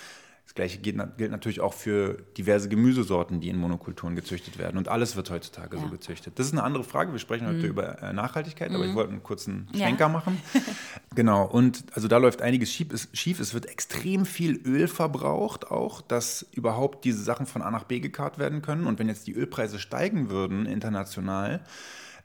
Das 0.47 0.55
gleiche 0.55 0.78
gilt, 0.78 0.97
gilt, 1.18 1.32
natürlich 1.32 1.61
auch 1.61 1.74
für 1.74 2.22
diverse 2.38 2.68
Gemüsesorten, 2.68 3.40
die 3.40 3.49
in 3.49 3.57
Monokulturen 3.57 4.14
gezüchtet 4.14 4.59
werden. 4.59 4.78
Und 4.78 4.86
alles 4.86 5.16
wird 5.16 5.28
heutzutage 5.28 5.76
ja. 5.76 5.82
so 5.82 5.88
gezüchtet. 5.88 6.38
Das 6.38 6.47
ist 6.47 6.53
eine 6.53 6.62
andere 6.62 6.84
Frage. 6.84 7.11
Wir 7.11 7.18
sprechen 7.18 7.49
heute 7.49 7.59
mhm. 7.59 7.64
über 7.64 8.01
äh, 8.01 8.12
Nachhaltigkeit, 8.12 8.70
aber 8.70 8.84
ich 8.84 8.92
mhm. 8.92 8.94
wollte 8.94 9.11
einen 9.11 9.24
kurzen 9.24 9.66
Schwenker 9.74 10.05
ja. 10.05 10.09
machen. 10.09 10.40
genau. 11.16 11.44
Und 11.47 11.84
also 11.94 12.07
da 12.07 12.18
läuft 12.18 12.42
einiges 12.42 12.72
schief. 12.72 12.92
Es, 12.92 13.09
schief. 13.12 13.40
es 13.40 13.55
wird 13.55 13.66
extrem 13.66 14.24
viel 14.24 14.61
Öl 14.64 14.86
verbraucht, 14.86 15.68
auch, 15.68 16.01
dass 16.01 16.47
überhaupt 16.53 17.05
diese 17.05 17.24
Sachen 17.24 17.47
von 17.47 17.61
A 17.61 17.72
nach 17.72 17.84
B 17.84 17.99
gekarrt 17.99 18.38
werden 18.38 18.62
können. 18.62 18.86
Und 18.86 19.01
wenn 19.01 19.09
jetzt 19.09 19.26
die 19.26 19.32
Ölpreise 19.32 19.80
steigen 19.80 20.30
würden 20.30 20.66
international, 20.66 21.61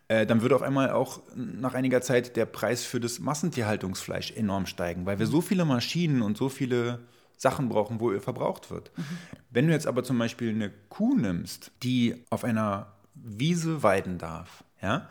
äh, 0.10 0.28
dann 0.28 0.44
würde 0.44 0.56
auf 0.56 0.62
einmal 0.62 0.92
auch 0.92 1.22
nach 1.36 1.74
einiger 1.74 2.02
Zeit 2.02 2.36
der 2.36 2.46
Preis 2.46 2.84
für 2.84 3.00
das 3.00 3.20
Massentierhaltungsfleisch 3.20 4.32
enorm 4.34 4.68
steigen, 4.68 5.08
weil 5.08 5.18
wir 5.18 5.26
so 5.26 5.42
viele 5.42 5.66
Maschinen 5.66 6.22
und 6.22 6.38
so 6.38 6.50
viele 6.50 7.00
Sachen 7.42 7.70
brauchen, 7.70 8.00
wo 8.00 8.12
Öl 8.12 8.20
verbraucht 8.20 8.70
wird. 8.70 8.92
Mhm. 8.96 9.04
Wenn 9.50 9.66
du 9.66 9.74
jetzt 9.74 9.88
aber 9.88 10.04
zum 10.04 10.20
Beispiel 10.20 10.50
eine 10.50 10.72
Kuh 10.90 11.16
nimmst, 11.16 11.72
die 11.82 12.24
auf 12.30 12.44
einer 12.44 12.94
Wiese 13.16 13.82
weiden 13.82 14.20
darf, 14.20 14.64
ja, 14.80 15.10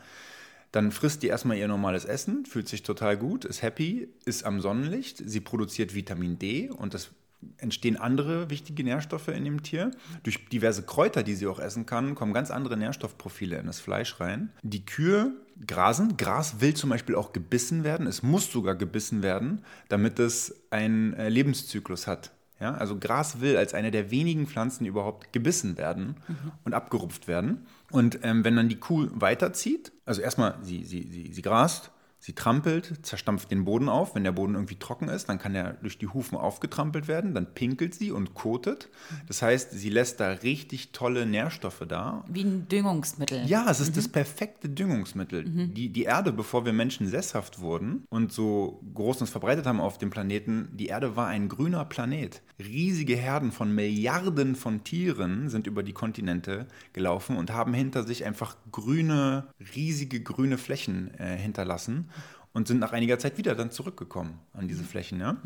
dann 0.71 0.93
frisst 0.93 1.23
die 1.23 1.27
erstmal 1.27 1.57
ihr 1.57 1.67
normales 1.67 2.05
Essen, 2.05 2.45
fühlt 2.45 2.69
sich 2.69 2.83
total 2.83 3.17
gut, 3.17 3.43
ist 3.43 3.61
happy, 3.61 4.07
ist 4.23 4.45
am 4.45 4.61
Sonnenlicht, 4.61 5.17
sie 5.17 5.41
produziert 5.41 5.93
Vitamin 5.93 6.39
D 6.39 6.69
und 6.69 6.93
das 6.93 7.09
entstehen 7.57 7.97
andere 7.97 8.49
wichtige 8.49 8.83
Nährstoffe 8.83 9.29
in 9.29 9.45
dem 9.45 9.63
Tier. 9.63 9.91
Durch 10.23 10.47
diverse 10.49 10.83
Kräuter, 10.83 11.23
die 11.23 11.35
sie 11.35 11.47
auch 11.47 11.59
essen 11.59 11.85
kann, 11.85 12.15
kommen 12.15 12.33
ganz 12.33 12.51
andere 12.51 12.77
Nährstoffprofile 12.77 13.57
in 13.57 13.67
das 13.67 13.79
Fleisch 13.79 14.19
rein. 14.19 14.51
Die 14.63 14.85
Kühe 14.85 15.33
grasen. 15.65 16.17
Gras 16.17 16.59
will 16.59 16.73
zum 16.73 16.89
Beispiel 16.89 17.15
auch 17.15 17.33
gebissen 17.33 17.83
werden. 17.83 18.07
Es 18.07 18.23
muss 18.23 18.51
sogar 18.51 18.75
gebissen 18.75 19.23
werden, 19.23 19.63
damit 19.89 20.19
es 20.19 20.63
einen 20.71 21.13
äh, 21.13 21.29
Lebenszyklus 21.29 22.07
hat. 22.07 22.31
Ja, 22.59 22.75
also 22.75 22.97
Gras 22.99 23.41
will 23.41 23.57
als 23.57 23.73
eine 23.73 23.89
der 23.89 24.11
wenigen 24.11 24.45
Pflanzen 24.45 24.85
überhaupt 24.85 25.33
gebissen 25.33 25.79
werden 25.79 26.17
mhm. 26.27 26.51
und 26.63 26.73
abgerupft 26.75 27.27
werden. 27.27 27.65
Und 27.89 28.19
ähm, 28.21 28.43
wenn 28.43 28.55
dann 28.55 28.69
die 28.69 28.79
Kuh 28.79 29.07
weiterzieht, 29.13 29.91
also 30.05 30.21
erstmal 30.21 30.57
sie, 30.61 30.83
sie, 30.83 31.07
sie, 31.09 31.33
sie 31.33 31.41
grast, 31.41 31.91
Sie 32.23 32.33
trampelt, 32.33 32.99
zerstampft 33.01 33.49
den 33.49 33.65
Boden 33.65 33.89
auf. 33.89 34.13
Wenn 34.13 34.23
der 34.23 34.31
Boden 34.31 34.53
irgendwie 34.53 34.75
trocken 34.75 35.09
ist, 35.09 35.27
dann 35.27 35.39
kann 35.39 35.55
er 35.55 35.73
durch 35.81 35.97
die 35.97 36.07
Hufen 36.07 36.37
aufgetrampelt 36.37 37.07
werden. 37.07 37.33
Dann 37.33 37.51
pinkelt 37.55 37.95
sie 37.95 38.11
und 38.11 38.35
kotet. 38.35 38.89
Das 39.27 39.41
heißt, 39.41 39.71
sie 39.71 39.89
lässt 39.89 40.19
da 40.19 40.29
richtig 40.29 40.91
tolle 40.91 41.25
Nährstoffe 41.25 41.83
da. 41.87 42.23
Wie 42.27 42.43
ein 42.43 42.67
Düngungsmittel. 42.67 43.43
Ja, 43.47 43.65
es 43.71 43.79
ist 43.79 43.89
mhm. 43.89 43.95
das 43.95 44.07
perfekte 44.07 44.69
Düngungsmittel. 44.69 45.45
Mhm. 45.47 45.73
Die, 45.73 45.89
die 45.89 46.03
Erde, 46.03 46.31
bevor 46.31 46.63
wir 46.63 46.73
Menschen 46.73 47.07
sesshaft 47.07 47.59
wurden 47.59 48.03
und 48.11 48.31
so 48.31 48.79
groß 48.93 49.21
uns 49.21 49.31
verbreitet 49.31 49.65
haben 49.65 49.81
auf 49.81 49.97
dem 49.97 50.11
Planeten, 50.11 50.69
die 50.73 50.87
Erde 50.87 51.15
war 51.15 51.25
ein 51.25 51.49
grüner 51.49 51.85
Planet. 51.85 52.43
Riesige 52.59 53.15
Herden 53.15 53.51
von 53.51 53.73
Milliarden 53.73 54.55
von 54.55 54.83
Tieren 54.83 55.49
sind 55.49 55.65
über 55.65 55.81
die 55.81 55.93
Kontinente 55.93 56.67
gelaufen 56.93 57.35
und 57.35 57.51
haben 57.51 57.73
hinter 57.73 58.03
sich 58.03 58.25
einfach 58.25 58.57
grüne, 58.71 59.47
riesige 59.75 60.21
grüne 60.21 60.59
Flächen 60.59 61.15
äh, 61.17 61.35
hinterlassen 61.35 62.09
und 62.53 62.67
sind 62.67 62.79
nach 62.79 62.93
einiger 62.93 63.19
Zeit 63.19 63.37
wieder 63.37 63.55
dann 63.55 63.71
zurückgekommen 63.71 64.39
an 64.53 64.67
diese 64.67 64.83
Flächen. 64.83 65.19
Ja? 65.19 65.37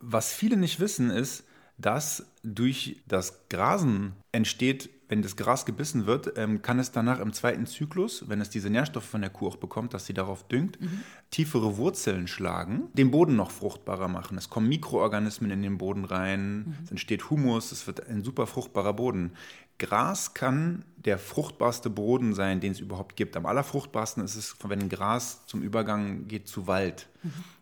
Was 0.00 0.32
viele 0.32 0.56
nicht 0.56 0.80
wissen, 0.80 1.10
ist, 1.10 1.44
dass 1.78 2.26
durch 2.42 3.02
das 3.06 3.48
Grasen 3.48 4.12
entsteht, 4.32 4.88
wenn 5.08 5.22
das 5.22 5.36
Gras 5.36 5.64
gebissen 5.66 6.06
wird, 6.06 6.32
ähm, 6.36 6.62
kann 6.62 6.78
es 6.78 6.90
danach 6.90 7.20
im 7.20 7.32
zweiten 7.32 7.66
Zyklus, 7.66 8.28
wenn 8.28 8.40
es 8.40 8.50
diese 8.50 8.70
Nährstoffe 8.70 9.04
von 9.04 9.20
der 9.20 9.30
Kuh 9.30 9.48
auch 9.48 9.56
bekommt, 9.56 9.94
dass 9.94 10.06
sie 10.06 10.14
darauf 10.14 10.48
düngt, 10.48 10.80
mhm. 10.80 11.02
tiefere 11.30 11.76
Wurzeln 11.76 12.26
schlagen, 12.26 12.88
den 12.94 13.10
Boden 13.10 13.36
noch 13.36 13.50
fruchtbarer 13.50 14.08
machen. 14.08 14.36
Es 14.36 14.50
kommen 14.50 14.68
Mikroorganismen 14.68 15.50
in 15.50 15.62
den 15.62 15.78
Boden 15.78 16.04
rein, 16.04 16.58
mhm. 16.58 16.74
es 16.84 16.90
entsteht 16.90 17.30
Humus, 17.30 17.70
es 17.70 17.86
wird 17.86 18.08
ein 18.08 18.24
super 18.24 18.46
fruchtbarer 18.46 18.94
Boden. 18.94 19.32
Gras 19.78 20.34
kann 20.34 20.84
der 20.96 21.18
fruchtbarste 21.18 21.90
Boden 21.90 22.34
sein, 22.34 22.60
den 22.60 22.72
es 22.72 22.80
überhaupt 22.80 23.16
gibt. 23.16 23.36
Am 23.36 23.46
allerfruchtbarsten 23.46 24.24
ist 24.24 24.34
es, 24.34 24.56
wenn 24.64 24.88
Gras 24.88 25.46
zum 25.46 25.62
Übergang 25.62 26.26
geht 26.28 26.48
zu 26.48 26.66
Wald. 26.66 27.08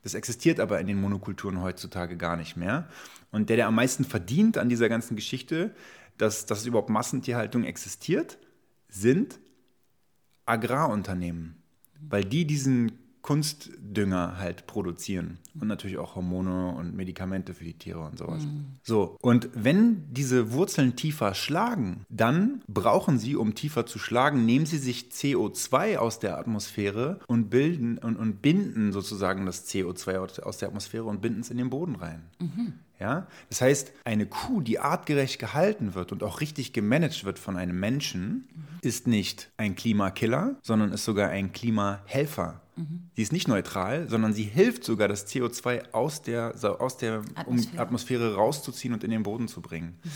Das 0.03 0.15
existiert 0.15 0.61
aber 0.61 0.81
in 0.81 0.87
den 0.87 1.01
Monokulturen 1.01 1.61
heutzutage 1.61 2.17
gar 2.17 2.37
nicht 2.37 2.57
mehr. 2.57 2.89
Und 3.31 3.49
der, 3.49 3.57
der 3.57 3.67
am 3.67 3.75
meisten 3.75 4.05
verdient 4.05 4.59
an 4.59 4.69
dieser 4.69 4.89
ganzen 4.89 5.17
Geschichte, 5.17 5.75
dass, 6.19 6.47
dass 6.47 6.67
überhaupt 6.67 6.91
Massentierhaltung 6.91 7.65
existiert, 7.65 8.39
sind 8.89 9.41
Agrarunternehmen. 10.47 11.57
Weil 12.01 12.25
die 12.25 12.47
diesen 12.47 13.04
Kunstdünger 13.25 14.39
halt 14.39 14.67
produzieren 14.67 15.39
und 15.59 15.67
natürlich 15.67 15.97
auch 15.97 16.15
Hormone 16.15 16.75
und 16.75 16.95
Medikamente 16.95 17.55
für 17.55 17.65
die 17.65 17.73
Tiere 17.73 18.01
und 18.01 18.19
sowas. 18.19 18.43
Mhm. 18.43 18.67
So, 18.83 19.17
und 19.23 19.49
wenn 19.55 20.05
diese 20.13 20.53
Wurzeln 20.53 20.95
tiefer 20.95 21.35
schlagen, 21.35 22.05
dann 22.11 22.61
brauchen 22.69 23.19
sie, 23.19 23.35
um 23.35 23.55
tiefer 23.55 23.87
zu 23.87 23.99
schlagen, 23.99 24.45
nehmen 24.45 24.67
sie 24.67 24.77
sich 24.77 25.09
CO2 25.11 25.97
aus 25.97 26.19
der 26.19 26.37
Atmosphäre 26.37 27.19
und 27.27 27.49
bilden 27.49 27.97
und, 27.97 28.17
und 28.17 28.43
binden 28.43 28.93
sozusagen 28.93 29.47
das 29.47 29.67
CO2 29.71 30.43
aus 30.43 30.59
der 30.59 30.69
Atmosphäre 30.69 31.05
und 31.05 31.23
binden 31.23 31.41
es 31.41 31.51
in 31.51 31.57
den 31.57 31.71
Boden 31.71 31.97
rein. 31.97 32.25
Mhm. 32.41 32.75
Ja? 33.01 33.27
Das 33.49 33.63
heißt, 33.63 33.93
eine 34.05 34.27
Kuh, 34.27 34.61
die 34.61 34.81
artgerecht 34.81 35.39
gehalten 35.39 35.95
wird 35.95 36.13
und 36.13 36.23
auch 36.23 36.43
richtig 36.43 36.75
gemanagt 36.75 37.25
wird 37.25 37.39
von 37.39 37.57
einem 37.57 37.81
Menschen, 37.81 38.49
mhm. 38.55 38.65
ist 38.83 39.07
nicht 39.07 39.51
ein 39.57 39.77
Klimakiller, 39.77 40.57
sondern 40.63 40.93
ist 40.93 41.07
sogar 41.07 41.31
ein 41.31 41.53
Klimahelfer. 41.53 42.61
Mhm. 42.77 43.11
Sie 43.15 43.23
ist 43.23 43.33
nicht 43.33 43.49
neutral, 43.49 44.09
sondern 44.09 44.33
sie 44.33 44.45
hilft 44.45 44.85
sogar, 44.85 45.09
das 45.09 45.27
CO2 45.27 45.93
aus 45.93 46.23
der, 46.23 46.55
aus 46.81 46.97
der 46.97 47.23
Atmosphäre. 47.35 47.83
Atmosphäre 47.83 48.35
rauszuziehen 48.35 48.95
und 48.95 49.05
in 49.05 49.11
den 49.11 49.23
Boden 49.23 49.49
zu 49.49 49.61
bringen. 49.61 49.99
Mhm. 50.03 50.11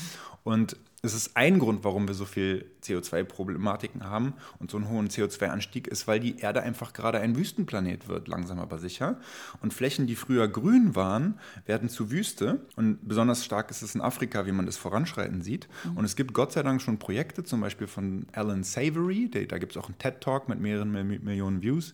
Und 0.45 0.77
es 1.01 1.15
ist 1.15 1.37
ein 1.37 1.61
Grund, 1.61 1.85
warum 1.85 2.09
wir 2.09 2.15
so 2.15 2.25
viel 2.25 2.67
CO2-Problematiken 2.83 4.05
haben 4.05 4.35
und 4.59 4.71
so 4.71 4.79
einen 4.79 4.89
hohen 4.89 5.09
CO2-Anstieg 5.09 5.87
ist, 5.87 6.09
weil 6.09 6.19
die 6.19 6.39
Erde 6.39 6.63
einfach 6.63 6.93
gerade 6.93 7.21
ein 7.21 7.37
Wüstenplanet 7.37 8.09
wird, 8.09 8.27
langsam 8.27 8.59
aber 8.59 8.79
sicher. 8.79 9.21
Und 9.61 9.73
Flächen, 9.73 10.09
die 10.09 10.17
früher 10.17 10.49
grün 10.49 10.97
waren, 10.97 11.39
werden 11.67 11.89
zu 11.89 12.11
Wüste. 12.11 12.67
Und 12.75 13.07
besonders 13.07 13.45
stark 13.45 13.71
ist 13.71 13.83
es 13.83 13.95
in 13.95 14.01
Afrika, 14.01 14.47
wie 14.47 14.53
man 14.53 14.67
das 14.67 14.77
voranschreiten 14.77 15.41
sieht. 15.41 15.69
Und 15.95 16.05
es 16.05 16.17
gibt 16.17 16.35
Gott 16.35 16.53
sei 16.53 16.65
Dank 16.65 16.83
schon 16.83 16.99
Projekte, 16.99 17.45
zum 17.45 17.61
Beispiel 17.61 17.87
von 17.87 18.27
Alan 18.33 18.65
Savory, 18.65 19.29
der, 19.29 19.47
da 19.47 19.59
gibt 19.59 19.73
es 19.73 19.79
auch 19.79 19.87
einen 19.87 19.99
TED-Talk 19.99 20.49
mit 20.49 20.59
mehreren 20.59 20.91
Millionen 20.91 21.63
Views, 21.63 21.93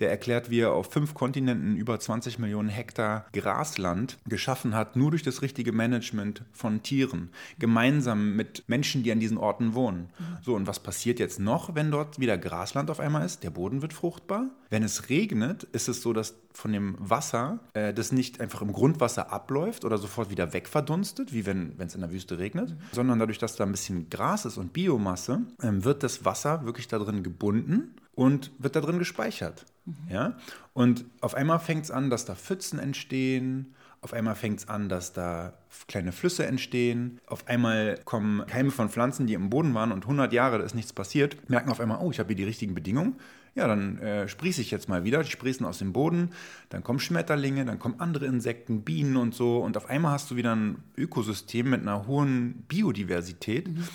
der 0.00 0.10
erklärt, 0.10 0.48
wie 0.48 0.60
er 0.60 0.72
auf 0.72 0.90
fünf 0.90 1.12
Kontinenten 1.12 1.76
über 1.76 2.00
20 2.00 2.38
Millionen 2.38 2.70
Hektar 2.70 3.26
Grasland 3.34 4.16
geschaffen 4.26 4.74
hat, 4.74 4.96
nur 4.96 5.10
durch 5.10 5.22
das 5.22 5.42
richtige 5.42 5.72
Management 5.72 6.42
von 6.52 6.82
Tieren. 6.82 7.28
Gemeinsam 7.58 8.34
mit 8.34 8.45
mit 8.46 8.68
Menschen, 8.68 9.02
die 9.02 9.10
an 9.10 9.20
diesen 9.20 9.38
Orten 9.38 9.74
wohnen. 9.74 10.08
So, 10.42 10.54
und 10.54 10.66
was 10.66 10.80
passiert 10.80 11.18
jetzt 11.18 11.40
noch, 11.40 11.74
wenn 11.74 11.90
dort 11.90 12.20
wieder 12.20 12.38
Grasland 12.38 12.90
auf 12.90 13.00
einmal 13.00 13.24
ist? 13.24 13.42
Der 13.42 13.50
Boden 13.50 13.82
wird 13.82 13.92
fruchtbar. 13.92 14.50
Wenn 14.70 14.82
es 14.82 15.08
regnet, 15.08 15.64
ist 15.64 15.88
es 15.88 16.00
so, 16.02 16.12
dass 16.12 16.34
von 16.52 16.72
dem 16.72 16.96
Wasser 16.98 17.58
äh, 17.74 17.92
das 17.92 18.12
nicht 18.12 18.40
einfach 18.40 18.62
im 18.62 18.72
Grundwasser 18.72 19.32
abläuft 19.32 19.84
oder 19.84 19.98
sofort 19.98 20.30
wieder 20.30 20.52
wegverdunstet, 20.52 21.32
wie 21.32 21.44
wenn 21.46 21.74
es 21.78 21.94
in 21.94 22.00
der 22.00 22.12
Wüste 22.12 22.38
regnet, 22.38 22.70
mhm. 22.70 22.76
sondern 22.92 23.18
dadurch, 23.18 23.38
dass 23.38 23.56
da 23.56 23.64
ein 23.64 23.72
bisschen 23.72 24.08
Gras 24.08 24.44
ist 24.44 24.56
und 24.56 24.72
Biomasse, 24.72 25.42
äh, 25.60 25.70
wird 25.70 26.02
das 26.02 26.24
Wasser 26.24 26.64
wirklich 26.64 26.88
da 26.88 26.98
drin 26.98 27.22
gebunden 27.22 27.96
und 28.14 28.52
wird 28.58 28.76
da 28.76 28.80
drin 28.80 28.98
gespeichert. 28.98 29.66
Mhm. 29.84 29.94
Ja? 30.08 30.36
Und 30.72 31.04
auf 31.20 31.34
einmal 31.34 31.58
fängt 31.58 31.84
es 31.84 31.90
an, 31.90 32.10
dass 32.10 32.24
da 32.24 32.34
Pfützen 32.34 32.78
entstehen, 32.78 33.74
auf 34.06 34.12
einmal 34.12 34.36
fängt 34.36 34.60
es 34.60 34.68
an, 34.68 34.88
dass 34.88 35.12
da 35.12 35.52
kleine 35.88 36.12
Flüsse 36.12 36.46
entstehen. 36.46 37.20
Auf 37.26 37.48
einmal 37.48 37.98
kommen 38.04 38.46
Keime 38.46 38.70
von 38.70 38.88
Pflanzen, 38.88 39.26
die 39.26 39.34
im 39.34 39.50
Boden 39.50 39.74
waren 39.74 39.90
und 39.90 40.04
100 40.04 40.32
Jahre, 40.32 40.58
da 40.58 40.64
ist 40.64 40.76
nichts 40.76 40.92
passiert, 40.92 41.50
merken 41.50 41.72
auf 41.72 41.80
einmal, 41.80 41.98
oh, 42.00 42.12
ich 42.12 42.20
habe 42.20 42.28
hier 42.28 42.36
die 42.36 42.44
richtigen 42.44 42.72
Bedingungen. 42.72 43.16
Ja, 43.56 43.66
dann 43.66 43.98
äh, 43.98 44.28
sprieße 44.28 44.60
ich 44.60 44.70
jetzt 44.70 44.88
mal 44.88 45.02
wieder. 45.02 45.24
Die 45.24 45.30
sprießen 45.32 45.66
aus 45.66 45.78
dem 45.78 45.92
Boden, 45.92 46.30
dann 46.68 46.84
kommen 46.84 47.00
Schmetterlinge, 47.00 47.64
dann 47.64 47.80
kommen 47.80 47.98
andere 47.98 48.26
Insekten, 48.26 48.82
Bienen 48.82 49.16
und 49.16 49.34
so. 49.34 49.58
Und 49.58 49.76
auf 49.76 49.90
einmal 49.90 50.12
hast 50.12 50.30
du 50.30 50.36
wieder 50.36 50.54
ein 50.54 50.84
Ökosystem 50.96 51.68
mit 51.68 51.80
einer 51.80 52.06
hohen 52.06 52.62
Biodiversität. 52.68 53.66
Mhm. 53.66 53.88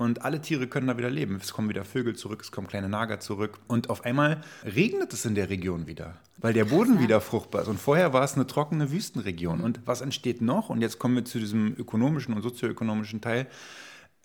Und 0.00 0.22
alle 0.22 0.40
Tiere 0.40 0.66
können 0.66 0.86
da 0.86 0.96
wieder 0.96 1.10
leben. 1.10 1.38
Es 1.42 1.52
kommen 1.52 1.68
wieder 1.68 1.84
Vögel 1.84 2.16
zurück, 2.16 2.40
es 2.40 2.50
kommen 2.50 2.68
kleine 2.68 2.88
Nager 2.88 3.20
zurück. 3.20 3.58
Und 3.66 3.90
auf 3.90 4.06
einmal 4.06 4.40
regnet 4.64 5.12
es 5.12 5.26
in 5.26 5.34
der 5.34 5.50
Region 5.50 5.86
wieder, 5.86 6.16
weil 6.38 6.54
der 6.54 6.64
Boden 6.64 6.94
ja. 6.94 7.00
wieder 7.02 7.20
fruchtbar 7.20 7.60
ist. 7.60 7.68
Und 7.68 7.78
vorher 7.78 8.14
war 8.14 8.24
es 8.24 8.32
eine 8.32 8.46
trockene 8.46 8.90
Wüstenregion. 8.90 9.60
Und 9.60 9.80
was 9.84 10.00
entsteht 10.00 10.40
noch? 10.40 10.70
Und 10.70 10.80
jetzt 10.80 10.98
kommen 10.98 11.16
wir 11.16 11.26
zu 11.26 11.38
diesem 11.38 11.74
ökonomischen 11.76 12.32
und 12.32 12.40
sozioökonomischen 12.40 13.20
Teil 13.20 13.46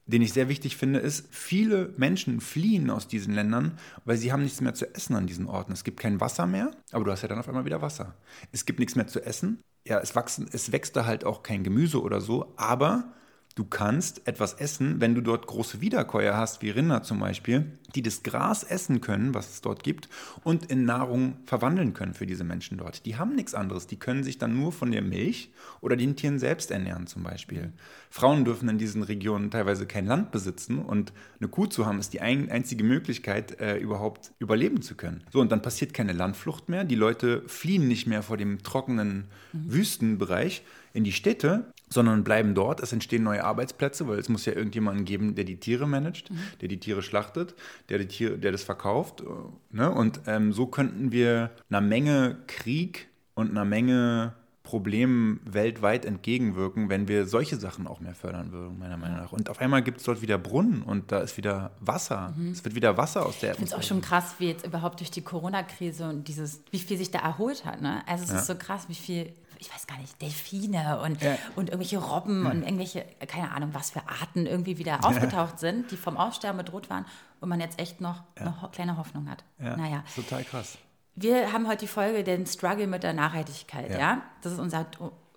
den 0.07 0.21
ich 0.21 0.34
sehr 0.34 0.49
wichtig 0.49 0.78
finde, 0.78 0.99
ist, 0.99 1.26
viele 1.32 1.91
Menschen 1.97 2.39
fliehen 2.39 2.91
aus 2.91 3.07
diesen 3.07 3.34
Ländern, 3.34 3.80
weil 4.05 4.17
sie 4.17 4.32
haben 4.32 4.43
nichts 4.43 4.61
mehr 4.61 4.76
zu 4.76 4.93
essen 4.93 5.15
an 5.15 5.26
diesen 5.26 5.47
Orten. 5.47 5.73
Es 5.73 5.84
gibt 5.84 5.99
kein 5.99 6.21
Wasser 6.21 6.45
mehr, 6.45 6.69
aber 6.91 7.05
du 7.05 7.11
hast 7.11 7.23
ja 7.23 7.28
dann 7.28 7.39
auf 7.39 7.47
einmal 7.47 7.65
wieder 7.65 7.82
Wasser. 7.82 8.13
Es 8.51 8.65
gibt 8.65 8.78
nichts 8.78 8.95
mehr 8.95 9.07
zu 9.07 9.26
essen. 9.26 9.63
Ja, 9.84 9.99
es, 9.99 10.15
wachsen, 10.15 10.47
es 10.51 10.71
wächst 10.71 10.95
da 10.95 11.07
halt 11.07 11.26
auch 11.26 11.41
kein 11.41 11.63
Gemüse 11.63 11.99
oder 12.03 12.21
so, 12.21 12.53
aber 12.55 13.15
Du 13.56 13.64
kannst 13.64 14.28
etwas 14.28 14.56
essen, 14.56 14.99
wenn 14.99 15.16
du 15.16 15.22
dort 15.22 15.47
große 15.47 15.80
Wiederkäuer 15.80 16.36
hast, 16.36 16.62
wie 16.62 16.72
Rinder 16.72 17.03
zum 17.03 17.22
Beispiel, 17.22 17.72
die 17.95 18.01
das 18.01 18.22
Gras 18.22 18.64
essen 18.64 18.99
können, 18.99 19.34
was 19.34 19.49
es 19.49 19.62
dort 19.62 19.82
gibt, 19.82 20.10
und 20.43 20.66
in 20.66 20.84
Nahrung 20.84 21.38
verwandeln 21.45 21.93
können 21.93 22.14
für 22.14 22.26
diese 22.26 22.43
Menschen 22.43 22.78
dort. 22.78 23.06
Die 23.06 23.16
haben 23.16 23.34
nichts 23.34 23.56
anderes. 23.56 23.88
Die 23.88 23.95
können 23.95 24.26
sich 24.26 24.38
dann 24.38 24.58
nur 24.58 24.74
von 24.74 24.91
der 24.91 25.01
Milch 25.01 25.53
oder 25.80 25.95
den 25.95 26.18
Tieren 26.18 26.38
selbst 26.38 26.70
ernähren 26.70 27.08
zum 27.08 27.24
Beispiel. 27.24 27.72
Frauen 28.10 28.43
dürfen 28.43 28.68
in 28.68 28.78
diesen 28.78 29.03
Regionen 29.03 29.51
teilweise 29.51 29.88
kein 29.88 30.06
Land 30.06 30.32
besitzen 30.32 30.80
und 30.80 31.14
eine 31.39 31.47
Kuh 31.47 31.68
zu 31.68 31.86
haben 31.86 31.99
ist 31.99 32.12
die 32.12 32.20
ein, 32.20 32.51
einzige 32.51 32.84
Möglichkeit, 32.84 33.62
äh, 33.62 33.78
überhaupt 33.78 34.34
überleben 34.38 34.82
zu 34.82 34.95
können. 34.95 35.24
So, 35.32 35.39
und 35.39 35.53
dann 35.53 35.62
passiert 35.62 35.93
keine 35.93 36.12
Landflucht 36.12 36.68
mehr. 36.68 36.84
Die 36.84 36.95
Leute 36.95 37.43
fliehen 37.47 37.88
nicht 37.88 38.06
mehr 38.06 38.22
vor 38.22 38.36
dem 38.36 38.64
trockenen 38.64 39.30
mhm. 39.53 39.72
Wüstenbereich 39.72 40.64
in 40.91 41.06
die 41.06 41.14
Städte, 41.14 41.74
sondern 41.90 42.24
bleiben 42.24 42.56
dort. 42.56 42.82
Es 42.82 42.94
entstehen 42.94 43.24
neue 43.24 43.44
Arbeitsplätze, 43.44 44.08
weil 44.08 44.20
es 44.20 44.30
muss 44.30 44.46
ja 44.46 44.54
irgendjemanden 44.54 45.06
geben, 45.06 45.36
der 45.36 45.46
die 45.46 45.60
Tiere 45.60 45.88
managt, 45.88 46.32
mhm. 46.32 46.40
der 46.62 46.68
die 46.68 46.80
Tiere 46.80 47.02
schlachtet, 47.02 47.56
der, 47.90 48.00
die 48.00 48.08
Tiere, 48.08 48.38
der 48.38 48.52
das 48.52 48.64
verkauft. 48.64 49.22
Äh, 49.22 49.76
ne? 49.76 49.92
Und 49.92 50.22
ähm, 50.28 50.54
so 50.54 50.68
könnten 50.68 51.12
wir 51.12 51.52
einer 51.70 51.82
Menge 51.82 52.38
Krieg 52.48 53.08
und 53.34 53.52
einer 53.52 53.66
Menge 53.66 54.34
Problemen 54.66 55.40
weltweit 55.46 56.06
entgegenwirken, 56.06 56.90
wenn 56.90 57.08
wir 57.08 57.28
solche 57.28 57.56
Sachen 57.56 57.86
auch 57.86 58.00
mehr 58.00 58.16
fördern 58.16 58.52
würden, 58.52 58.80
meiner 58.80 58.98
Meinung 58.98 59.18
nach. 59.18 59.32
Und 59.32 59.50
auf 59.50 59.62
einmal 59.62 59.84
gibt 59.84 60.00
es 60.00 60.04
dort 60.04 60.22
wieder 60.24 60.40
Brunnen 60.40 60.82
und 60.82 61.12
da 61.12 61.20
ist 61.20 61.38
wieder 61.38 61.72
Wasser. 61.80 62.34
Mhm. 62.36 62.52
Es 62.52 62.66
wird 62.66 62.74
wieder 62.74 62.98
Wasser 62.98 63.26
aus 63.26 63.40
der 63.40 63.52
Ich 63.52 63.58
finde 63.58 63.72
es 63.72 63.78
auch 63.78 63.84
schon 63.84 64.02
krass, 64.02 64.36
wie 64.40 64.48
jetzt 64.48 64.66
überhaupt 64.66 65.00
durch 65.00 65.12
die 65.12 65.22
Corona-Krise 65.22 66.10
und 66.10 66.28
dieses, 66.28 66.62
wie 66.72 66.80
viel 66.80 66.98
sich 66.98 67.12
da 67.12 67.20
erholt 67.20 67.64
hat. 67.64 67.82
Ne? 67.82 68.02
Also 68.08 68.24
es 68.24 68.32
ja. 68.32 68.40
ist 68.40 68.48
so 68.48 68.56
krass, 68.56 68.90
wie 68.90 68.96
viel 68.96 69.34
ich 69.60 69.74
weiß 69.74 69.88
gar 69.88 69.97
nicht, 69.97 70.22
Delfine 70.22 70.99
und, 71.01 71.22
ja. 71.22 71.38
und 71.56 71.70
irgendwelche 71.70 71.97
Robben 71.97 72.41
mhm. 72.41 72.45
und 72.47 72.64
irgendwelche, 72.64 73.06
keine 73.28 73.51
Ahnung, 73.51 73.70
was 73.74 73.91
für 73.91 74.01
Arten 74.08 74.45
irgendwie 74.45 74.78
wieder 74.78 75.06
aufgetaucht 75.06 75.60
sind, 75.60 75.91
die 75.91 75.97
vom 75.97 76.18
Aussterben 76.18 76.58
bedroht 76.58 76.89
waren 76.89 77.06
und 77.39 77.49
man 77.49 77.60
jetzt 77.60 77.80
echt 77.80 78.01
noch 78.01 78.24
ja. 78.38 78.56
eine 78.60 78.70
kleine 78.72 78.97
Hoffnung 78.97 79.30
hat. 79.30 79.43
Ja, 79.60 79.78
naja. 79.78 80.03
Total 80.16 80.43
krass. 80.43 80.78
Wir 81.16 81.53
haben 81.53 81.68
heute 81.68 81.80
die 81.80 81.88
Folge 81.88 82.24
den 82.24 82.45
Struggle 82.45 82.88
mit 82.88 83.03
der 83.03 83.14
Nachhaltigkeit, 83.14 83.91
ja. 83.91 83.99
ja? 83.99 84.22
Das 84.41 84.53
ist 84.53 84.60
unser 84.60 84.86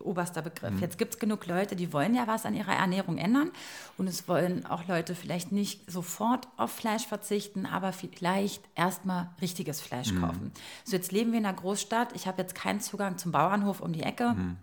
oberster 0.01 0.43
Begriff. 0.43 0.73
Mhm. 0.73 0.81
Jetzt 0.81 0.99
gibt 0.99 1.15
es 1.15 1.21
genug 1.21 1.47
Leute, 1.47 1.77
die 1.77 1.93
wollen 1.93 2.15
ja 2.15 2.27
was 2.27 2.47
an 2.47 2.55
ihrer 2.55 2.75
Ernährung 2.75 3.19
ändern 3.19 3.51
und 3.97 4.07
es 4.07 4.29
wollen 4.29 4.67
auch 4.67 4.87
Leute 4.87 5.15
vielleicht 5.15 5.53
nicht 5.53 5.91
sofort 5.91 6.49
auf 6.57 6.71
Fleisch 6.71 7.07
verzichten, 7.07 7.67
aber 7.67 7.93
vielleicht 7.93 8.63
erstmal 8.75 9.31
richtiges 9.41 9.81
Fleisch 9.81 10.13
mhm. 10.13 10.21
kaufen. 10.21 10.53
So, 10.85 10.97
jetzt 10.97 11.13
leben 11.13 11.33
wir 11.33 11.39
in 11.39 11.47
einer 11.47 11.57
Großstadt. 11.57 12.15
Ich 12.15 12.27
habe 12.27 12.41
jetzt 12.43 12.55
keinen 12.55 12.81
Zugang 12.81 13.19
zum 13.19 13.33
Bauernhof 13.33 13.81
um 13.81 13.93
die 13.93 14.03
Ecke. 14.03 14.35
Mhm. 14.35 14.57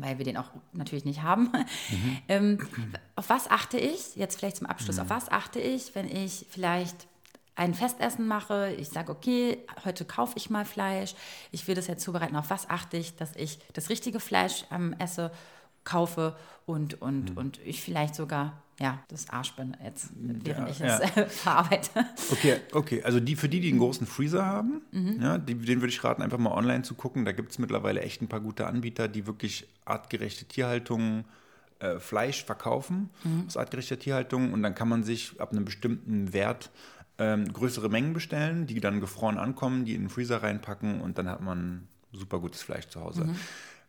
Weil 0.00 0.18
wir 0.18 0.24
den 0.24 0.36
auch 0.36 0.50
natürlich 0.72 1.04
nicht 1.04 1.22
haben. 1.22 1.50
Mhm. 1.90 2.18
ähm, 2.28 2.68
auf 3.16 3.28
was 3.30 3.50
achte 3.50 3.78
ich, 3.78 4.14
jetzt 4.14 4.38
vielleicht 4.38 4.58
zum 4.58 4.68
Abschluss, 4.68 4.96
mhm. 4.96 5.02
auf 5.02 5.10
was 5.10 5.28
achte 5.28 5.58
ich, 5.58 5.96
wenn 5.96 6.06
ich 6.06 6.46
vielleicht 6.50 7.08
ein 7.58 7.74
Festessen 7.74 8.28
mache, 8.28 8.72
ich 8.78 8.88
sage, 8.88 9.10
okay, 9.10 9.58
heute 9.84 10.04
kaufe 10.04 10.34
ich 10.36 10.48
mal 10.48 10.64
Fleisch, 10.64 11.14
ich 11.50 11.66
will 11.66 11.74
das 11.74 11.88
jetzt 11.88 12.04
zubereiten, 12.04 12.36
auf 12.36 12.50
was 12.50 12.70
achte 12.70 12.96
ich, 12.96 13.16
dass 13.16 13.34
ich 13.34 13.58
das 13.72 13.90
richtige 13.90 14.20
Fleisch 14.20 14.64
ähm, 14.70 14.94
esse, 15.00 15.32
kaufe 15.82 16.36
und, 16.66 17.02
und, 17.02 17.30
mhm. 17.30 17.36
und 17.36 17.60
ich 17.64 17.82
vielleicht 17.82 18.14
sogar 18.14 18.62
ja, 18.80 19.02
das 19.08 19.28
Arsch 19.30 19.56
bin 19.56 19.76
jetzt, 19.82 20.10
während 20.14 20.68
ja, 20.68 20.68
ich 20.68 20.80
es 20.80 21.16
ja. 21.16 21.24
verarbeite. 21.28 21.90
Okay, 22.30 22.58
okay. 22.72 23.02
Also 23.02 23.18
die, 23.18 23.34
für 23.34 23.48
die, 23.48 23.58
die 23.58 23.70
einen 23.70 23.80
großen 23.80 24.06
Freezer 24.06 24.46
haben, 24.46 24.82
mhm. 24.92 25.20
ja, 25.20 25.36
die, 25.36 25.54
den 25.54 25.80
würde 25.80 25.88
ich 25.88 26.04
raten, 26.04 26.22
einfach 26.22 26.38
mal 26.38 26.52
online 26.52 26.82
zu 26.82 26.94
gucken. 26.94 27.24
Da 27.24 27.32
gibt 27.32 27.50
es 27.50 27.58
mittlerweile 27.58 28.02
echt 28.02 28.22
ein 28.22 28.28
paar 28.28 28.38
gute 28.38 28.68
Anbieter, 28.68 29.08
die 29.08 29.26
wirklich 29.26 29.66
artgerechte 29.84 30.44
Tierhaltung, 30.44 31.24
äh, 31.80 31.98
Fleisch 31.98 32.44
verkaufen 32.44 33.10
mhm. 33.24 33.44
aus 33.48 33.56
artgerechter 33.56 33.98
Tierhaltung. 33.98 34.52
Und 34.52 34.62
dann 34.62 34.76
kann 34.76 34.88
man 34.88 35.02
sich 35.02 35.40
ab 35.40 35.50
einem 35.50 35.64
bestimmten 35.64 36.32
Wert 36.32 36.70
ähm, 37.18 37.52
größere 37.52 37.88
Mengen 37.88 38.12
bestellen, 38.12 38.66
die 38.66 38.80
dann 38.80 39.00
gefroren 39.00 39.38
ankommen, 39.38 39.84
die 39.84 39.94
in 39.94 40.02
den 40.02 40.08
Freezer 40.08 40.42
reinpacken 40.42 41.00
und 41.00 41.18
dann 41.18 41.28
hat 41.28 41.40
man 41.40 41.88
super 42.12 42.40
gutes 42.40 42.62
Fleisch 42.62 42.88
zu 42.88 43.00
Hause. 43.00 43.24
Mhm. 43.24 43.36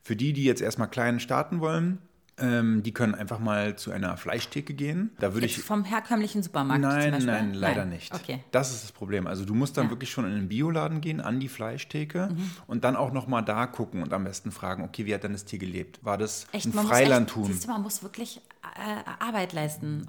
Für 0.01 0.15
die, 0.15 0.33
die 0.33 0.43
jetzt 0.43 0.61
erstmal 0.61 0.89
klein 0.89 1.19
starten 1.19 1.59
wollen, 1.59 1.99
ähm, 2.41 2.83
die 2.83 2.93
können 2.93 3.15
einfach 3.15 3.39
mal 3.39 3.75
zu 3.75 3.91
einer 3.91 4.17
Fleischtheke 4.17 4.73
gehen. 4.73 5.11
Da 5.19 5.33
würde 5.33 5.45
ich 5.45 5.59
vom 5.59 5.83
herkömmlichen 5.83 6.43
Supermarkt. 6.43 6.81
Nein, 6.81 7.23
nein, 7.25 7.53
leider 7.53 7.85
nein. 7.85 7.89
nicht. 7.89 8.13
Okay. 8.13 8.43
Das 8.51 8.73
ist 8.73 8.83
das 8.83 8.91
Problem. 8.91 9.27
Also 9.27 9.45
du 9.45 9.53
musst 9.53 9.77
dann 9.77 9.85
ja. 9.85 9.91
wirklich 9.91 10.11
schon 10.11 10.25
in 10.25 10.35
den 10.35 10.49
Bioladen 10.49 11.01
gehen, 11.01 11.21
an 11.21 11.39
die 11.39 11.49
Fleischtheke 11.49 12.29
mhm. 12.31 12.51
und 12.67 12.83
dann 12.83 12.95
auch 12.95 13.11
noch 13.11 13.27
mal 13.27 13.41
da 13.41 13.67
gucken 13.67 14.03
und 14.03 14.13
am 14.13 14.23
besten 14.23 14.51
fragen: 14.51 14.83
Okay, 14.83 15.05
wie 15.05 15.13
hat 15.13 15.23
denn 15.23 15.33
das 15.33 15.45
Tier 15.45 15.59
gelebt? 15.59 15.99
War 16.03 16.17
das 16.17 16.47
echt, 16.51 16.65
ein 16.65 16.73
Freilandhuhn? 16.73 17.45
Siehst 17.45 17.65
du, 17.65 17.69
man 17.69 17.81
muss 17.81 18.03
wirklich 18.03 18.41
äh, 18.61 19.23
Arbeit 19.23 19.53
leisten. 19.53 20.07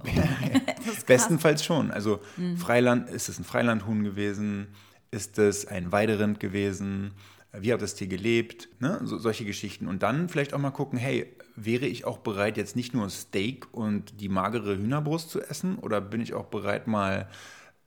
Bestenfalls 1.07 1.65
schon. 1.65 1.91
Also 1.91 2.21
mhm. 2.37 2.57
Freiland, 2.57 3.09
ist 3.11 3.29
es 3.29 3.39
ein 3.39 3.45
Freilandhuhn 3.45 4.05
gewesen? 4.05 4.69
Ist 5.11 5.39
es 5.39 5.67
ein 5.67 5.93
Weiderind 5.93 6.41
gewesen? 6.41 7.13
Wie 7.53 7.73
hat 7.73 7.83
das 7.83 7.95
Tier 7.95 8.07
gelebt? 8.07 8.69
Ne? 8.79 9.01
So, 9.05 9.19
solche 9.19 9.45
Geschichten. 9.45 9.89
Und 9.89 10.03
dann 10.03 10.29
vielleicht 10.29 10.55
auch 10.55 10.59
mal 10.59 10.71
gucken, 10.71 10.99
hey, 10.99 11.27
wäre 11.65 11.87
ich 11.87 12.05
auch 12.05 12.19
bereit, 12.19 12.57
jetzt 12.57 12.77
nicht 12.77 12.95
nur 12.95 13.09
Steak 13.11 13.69
und 13.73 14.21
die 14.21 14.29
magere 14.29 14.77
Hühnerbrust 14.77 15.31
zu 15.31 15.41
essen? 15.41 15.79
Oder 15.79 16.01
bin 16.01 16.21
ich 16.21 16.35
auch 16.35 16.47
bereit, 16.47 16.87
mal 16.87 17.29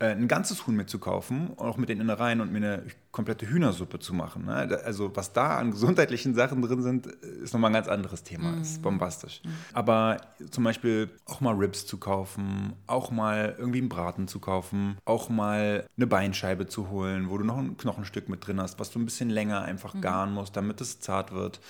äh, 0.04 0.08
ein 0.08 0.28
ganzes 0.28 0.68
Huhn 0.68 0.76
mitzukaufen, 0.76 1.52
auch 1.58 1.78
mit 1.78 1.88
den 1.88 2.02
Innereien 2.02 2.42
und 2.42 2.52
mir 2.52 2.58
eine 2.58 2.84
komplette 3.12 3.48
Hühnersuppe 3.48 4.00
zu 4.00 4.14
machen. 4.14 4.46
Ne? 4.46 4.82
Also 4.84 5.16
was 5.16 5.32
da 5.32 5.58
an 5.58 5.72
gesundheitlichen 5.72 6.34
Sachen 6.34 6.62
drin 6.62 6.82
sind, 6.82 7.06
ist 7.06 7.54
nochmal 7.54 7.70
ein 7.70 7.76
ganz 7.76 7.88
anderes 7.88 8.24
Thema. 8.24 8.60
Ist 8.60 8.82
bombastisch. 8.82 9.42
Aber 9.72 10.18
zum 10.50 10.64
Beispiel 10.66 11.10
auch 11.26 11.40
mal 11.40 11.54
Ribs 11.54 11.86
zu 11.86 12.00
kaufen, 12.00 12.74
auch 12.88 13.12
mal 13.12 13.56
irgendwie 13.58 13.80
einen 13.80 13.90
Braten 13.90 14.28
zu 14.28 14.40
kaufen, 14.40 14.98
auch 15.06 15.30
mal 15.30 15.86
eine 15.96 16.08
Beinscheibe 16.08 16.68
zu 16.68 16.90
holen, 16.90 17.30
wo 17.30 17.38
du 17.38 17.46
noch 17.46 17.58
ein 17.58 17.78
Knochenstück 17.78 18.28
mit 18.28 18.46
drin 18.46 18.60
hast, 18.60 18.80
was 18.80 18.92
du 18.92 19.00
ein 19.00 19.06
bisschen 19.06 19.30
länger 19.30 19.62
einfach 19.62 20.00
garen 20.02 20.34
musst, 20.34 20.58
damit 20.58 20.82
es 20.82 21.00
zart 21.00 21.32
wird. 21.32 21.62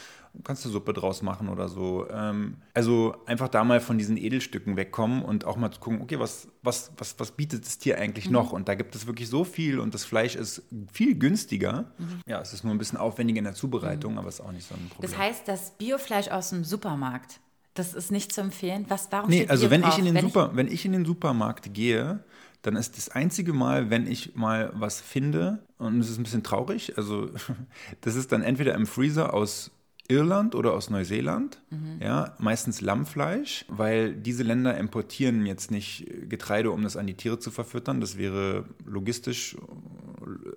Kannst 0.44 0.66
du 0.66 0.70
Suppe 0.70 0.94
draus 0.94 1.22
machen 1.22 1.48
oder 1.48 1.70
so. 1.70 2.08
Ähm, 2.10 2.58
also 2.74 3.16
einfach 3.28 3.50
da 3.50 3.64
mal 3.64 3.80
von 3.80 3.98
diesen 3.98 4.18
Edelstücken 4.18 4.76
wegkommen 4.76 5.22
und 5.24 5.46
auch 5.46 5.58
mal 5.58 5.72
zu 5.72 5.80
gucken, 5.80 6.02
okay, 6.02 6.20
was, 6.20 6.48
was, 6.64 6.92
was, 6.98 7.20
was 7.20 7.32
bietet 7.32 7.66
das 7.66 7.78
Tier 7.78 8.00
eigentlich 8.00 8.30
noch? 8.30 8.52
Und 8.52 8.68
da 8.68 8.74
gibt 8.74 8.96
es 8.96 9.06
wirklich 9.06 9.30
so 9.30 9.44
viel 9.44 9.80
und 9.80 9.94
das 9.94 10.06
Fleisch 10.06 10.36
ist 10.36 10.64
viel 10.92 11.16
günstiger. 11.16 11.92
Ja, 12.26 12.42
es 12.42 12.52
ist 12.52 12.64
nur 12.64 12.74
ein 12.74 12.80
bisschen 12.80 12.98
aufwendiger 12.98 13.38
in 13.38 13.46
der 13.46 13.54
Zubereitung, 13.54 14.18
aber 14.18 14.28
ist 14.28 14.42
auch 14.42 14.52
nicht 14.52 14.68
so 14.68 14.74
ein 14.74 14.90
Problem. 14.90 15.12
Das 15.12 15.20
heißt, 15.20 15.48
das 15.48 15.72
Biofleisch 15.78 16.30
aus 16.30 16.50
dem 16.50 16.64
Supermarkt, 16.64 17.40
das 17.76 17.94
ist 17.94 18.12
nicht 18.12 18.34
zu 18.34 18.42
empfehlen. 18.42 18.86
Was, 18.90 19.08
warum 19.12 19.30
Nee, 19.30 19.48
also 19.48 19.70
wenn 19.70 19.84
ich, 19.84 19.98
in 19.98 20.06
den 20.06 20.16
Wenn 20.16 20.26
Super, 20.26 20.52
wenn 20.54 20.68
ich 20.68 20.86
in 20.86 20.92
den 20.94 21.06
Supermarkt 21.06 21.74
gehe, 21.74 22.24
dann 22.64 22.76
ist 22.76 22.98
das 22.98 23.10
einzige 23.10 23.54
Mal, 23.54 23.90
wenn 23.90 24.08
ich 24.08 24.36
mal 24.36 24.72
was 24.74 25.02
finde, 25.02 25.60
und 25.78 26.00
es 26.00 26.10
ist 26.10 26.18
ein 26.18 26.24
bisschen 26.24 26.44
traurig, 26.44 26.98
also 26.98 27.30
das 28.02 28.16
ist 28.16 28.32
dann 28.32 28.42
entweder 28.42 28.74
im 28.74 28.88
Freezer 28.88 29.34
aus 29.34 29.72
Irland 30.14 30.54
oder 30.54 30.74
aus 30.74 30.90
Neuseeland, 30.90 31.60
ja, 32.00 32.36
meistens 32.38 32.82
Lammfleisch, 32.82 33.66
weil 33.68 34.14
diese 34.14 34.44
Länder 34.44 34.78
importieren 34.78 35.46
jetzt 35.46 35.72
nicht 35.72 36.06
Getreide, 36.30 36.70
um 36.72 36.84
das 36.84 36.98
an 36.98 37.08
die 37.08 37.16
Tiere 37.16 37.40
zu 37.40 37.50
verfüttern. 37.50 38.00
Das 38.00 38.18
wäre 38.18 38.66
logistisch, 38.86 39.58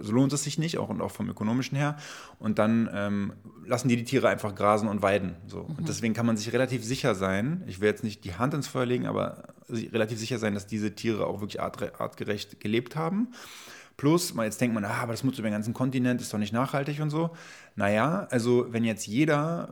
so 0.01 0.13
lohnt 0.13 0.33
es 0.35 0.45
sich 0.45 0.59
nicht, 0.59 0.77
auch 0.77 0.91
und 0.91 1.01
auch 1.01 1.11
vom 1.11 1.29
ökonomischen 1.31 1.77
her. 1.79 1.97
Und 2.39 2.59
dann 2.59 2.91
ähm, 2.93 3.33
lassen 3.65 3.89
die 3.89 3.97
die 3.97 4.05
Tiere 4.05 4.29
einfach 4.29 4.55
grasen 4.55 4.89
und 4.89 5.01
weiden. 5.01 5.37
So. 5.47 5.61
Und 5.61 5.89
deswegen 5.89 6.13
kann 6.13 6.27
man 6.27 6.37
sich 6.37 6.53
relativ 6.53 6.85
sicher 6.85 7.15
sein, 7.15 7.65
ich 7.67 7.81
will 7.81 7.89
jetzt 7.89 8.05
nicht 8.05 8.25
die 8.25 8.35
Hand 8.35 8.53
ins 8.53 8.69
Feuer 8.69 8.87
legen, 8.87 9.07
aber 9.07 9.55
relativ 9.71 10.19
sicher 10.19 10.39
sein, 10.39 10.55
dass 10.55 10.67
diese 10.67 10.95
Tiere 10.95 11.27
auch 11.27 11.41
wirklich 11.41 11.63
art, 11.63 11.99
artgerecht 12.01 12.61
gelebt 12.61 12.95
haben. 12.95 13.29
Plus, 13.97 14.35
jetzt 14.37 14.61
denkt 14.61 14.75
man, 14.75 14.85
ah, 14.85 14.99
aber 15.03 15.13
das 15.13 15.25
nutzt 15.25 15.39
über 15.39 15.49
den 15.49 15.55
ganzen 15.55 15.73
Kontinent, 15.73 16.21
ist 16.21 16.33
doch 16.33 16.39
nicht 16.39 16.53
nachhaltig 16.53 17.01
und 17.01 17.09
so. 17.09 17.31
Naja, 17.77 18.27
also 18.31 18.73
wenn 18.73 18.85
jetzt 18.85 19.07
jeder 19.07 19.69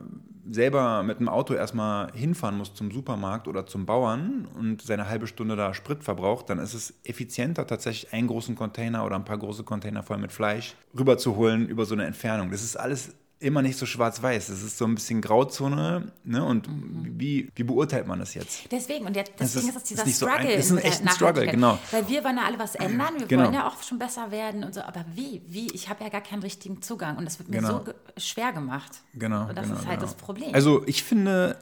selber 0.49 1.01
mit 1.01 1.19
dem 1.19 1.27
Auto 1.27 1.55
erstmal 1.55 2.11
hinfahren 2.13 2.55
muss 2.55 2.75
zum 2.75 2.91
Supermarkt 2.91 3.47
oder 3.47 3.65
zum 3.65 3.87
Bauern 3.87 4.47
und 4.55 4.83
seine 4.83 5.09
halbe 5.09 5.25
Stunde 5.25 5.55
da 5.55 5.73
Sprit 5.73 6.03
verbraucht, 6.03 6.49
dann 6.49 6.59
ist 6.59 6.75
es 6.75 6.93
effizienter, 7.03 7.65
tatsächlich 7.65 8.13
einen 8.13 8.27
großen 8.27 8.55
Container 8.55 9.05
oder 9.05 9.15
ein 9.15 9.25
paar 9.25 9.39
große 9.39 9.63
Container 9.63 10.03
voll 10.03 10.19
mit 10.19 10.31
Fleisch 10.31 10.75
rüberzuholen 10.97 11.67
über 11.67 11.85
so 11.85 11.95
eine 11.95 12.05
Entfernung. 12.05 12.51
Das 12.51 12.63
ist 12.63 12.75
alles 12.75 13.15
immer 13.39 13.61
nicht 13.61 13.77
so 13.77 13.85
schwarz-weiß. 13.85 14.49
Es 14.49 14.63
ist 14.63 14.77
so 14.77 14.85
ein 14.85 14.95
bisschen 14.95 15.21
Grauzone. 15.21 16.11
Ne? 16.23 16.43
Und 16.43 16.67
wie, 16.69 17.49
wie 17.55 17.63
beurteilt 17.63 18.07
man 18.07 18.19
das 18.19 18.33
jetzt? 18.33 18.71
Deswegen, 18.71 19.05
und 19.05 19.15
jetzt, 19.15 19.33
Das 19.37 19.53
deswegen 19.53 19.69
ist- 19.69 19.75
ist, 19.75 19.75
es 19.75 19.81
ist 19.83 19.89
dieser 19.91 20.05
nicht 20.05 20.17
so 20.17 20.27
Struggle. 20.27 20.49
ein- 20.49 20.59
ist 20.59 20.69
in 20.71 20.77
ein 20.77 20.81
der 20.83 20.91
echter 20.91 21.09
Struggle, 21.11 21.47
genau. 21.47 21.79
Weil 21.91 22.07
wir 22.07 22.23
wollen 22.23 22.37
ja 22.37 22.43
alle 22.45 22.57
was 22.59 22.75
ändern, 22.75 23.13
wir 23.19 23.27
Genau. 23.27 23.43
wollen 23.43 23.53
ja 23.53 23.67
auch 23.67 23.83
schon 23.83 23.99
besser 23.99 24.31
werden 24.31 24.63
und 24.63 24.73
so, 24.73 24.81
aber 24.81 25.03
wie? 25.13 25.41
Wie? 25.47 25.67
Ich 25.73 25.89
habe 25.89 26.03
ja 26.03 26.09
gar 26.09 26.21
keinen 26.21 26.41
richtigen 26.43 26.81
Zugang 26.81 27.17
und 27.17 27.25
das 27.25 27.37
wird 27.39 27.49
mir 27.49 27.57
Genau. 27.61 27.83
so 27.85 27.93
schwer 28.17 28.53
gemacht. 28.53 28.91
Genau. 29.13 29.47
Und 29.49 29.57
das 29.57 29.65
genau, 29.67 29.79
ist 29.79 29.85
halt 29.87 29.99
genau. 29.99 30.11
das 30.11 30.15
Problem. 30.15 30.53
Also 30.53 30.83
ich 30.87 31.03
finde, 31.03 31.57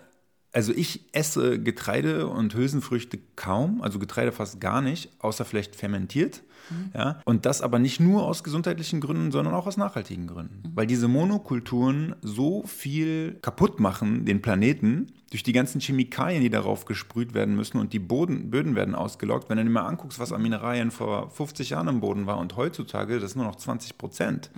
also 0.54 0.72
ich 0.72 1.06
esse 1.12 1.60
Getreide 1.60 2.28
und 2.28 2.54
Hülsenfrüchte 2.54 3.20
kaum, 3.36 3.82
also 3.82 4.00
Getreide 4.00 4.32
fast 4.32 4.62
gar 4.62 4.82
nicht, 4.82 5.10
außer 5.20 5.46
vielleicht 5.46 5.76
fermentiert. 5.76 6.44
Mhm. 6.70 6.92
Ja, 6.94 7.20
und 7.26 7.46
das 7.46 7.62
aber 7.62 7.80
nicht 7.80 8.00
nur 8.00 8.24
aus 8.24 8.44
gesundheitlichen 8.44 9.02
Gründen, 9.02 9.32
sondern 9.32 9.54
auch 9.56 9.68
aus 9.68 9.78
nachhaltigen 9.78 10.28
Gründen. 10.28 10.62
Mhm. 10.64 10.72
Weil 10.76 10.88
diese 10.88 11.08
Monokulturen 11.08 12.16
so 12.22 12.64
viel 12.68 13.34
kaputt 13.42 13.80
machen, 13.80 14.26
den 14.26 14.42
Planeten, 14.42 15.08
durch 15.32 15.42
die 15.42 15.54
ganzen 15.54 15.82
Chemikalien, 15.82 16.44
die 16.44 16.52
darauf 16.52 16.86
gesprüht 16.86 17.34
werden 17.34 17.56
müssen 17.56 17.80
und 17.80 17.92
die 17.92 18.00
Boden, 18.00 18.52
Böden 18.52 18.76
werden 18.76 18.94
ausgelockt. 18.94 19.50
Wenn 19.50 19.58
du 19.58 19.64
dir 19.64 19.70
mal 19.72 19.88
anguckst, 19.88 20.20
was 20.20 20.32
an 20.32 20.44
Mineralien 20.44 20.92
vor 20.92 21.32
50 21.32 21.72
Jahren 21.72 21.88
im 21.88 22.02
Boden 22.02 22.28
war 22.28 22.38
und 22.38 22.56
heutzutage, 22.56 23.16
das 23.16 23.32
ist 23.32 23.36
nur 23.36 23.46
noch 23.46 23.56
20 23.56 23.98
Prozent. 23.98 24.52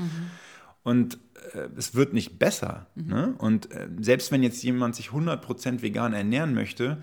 Und 0.85 1.17
äh, 1.53 1.67
es 1.75 1.95
wird 1.95 2.13
nicht 2.13 2.37
besser. 2.37 2.85
Ne? 2.93 3.33
Und 3.39 3.71
äh, 3.71 3.89
selbst 3.99 4.31
wenn 4.31 4.43
jetzt 4.43 4.63
jemand 4.63 4.95
sich 4.95 5.09
100% 5.09 5.81
vegan 5.81 6.13
ernähren 6.13 6.53
möchte, 6.53 6.99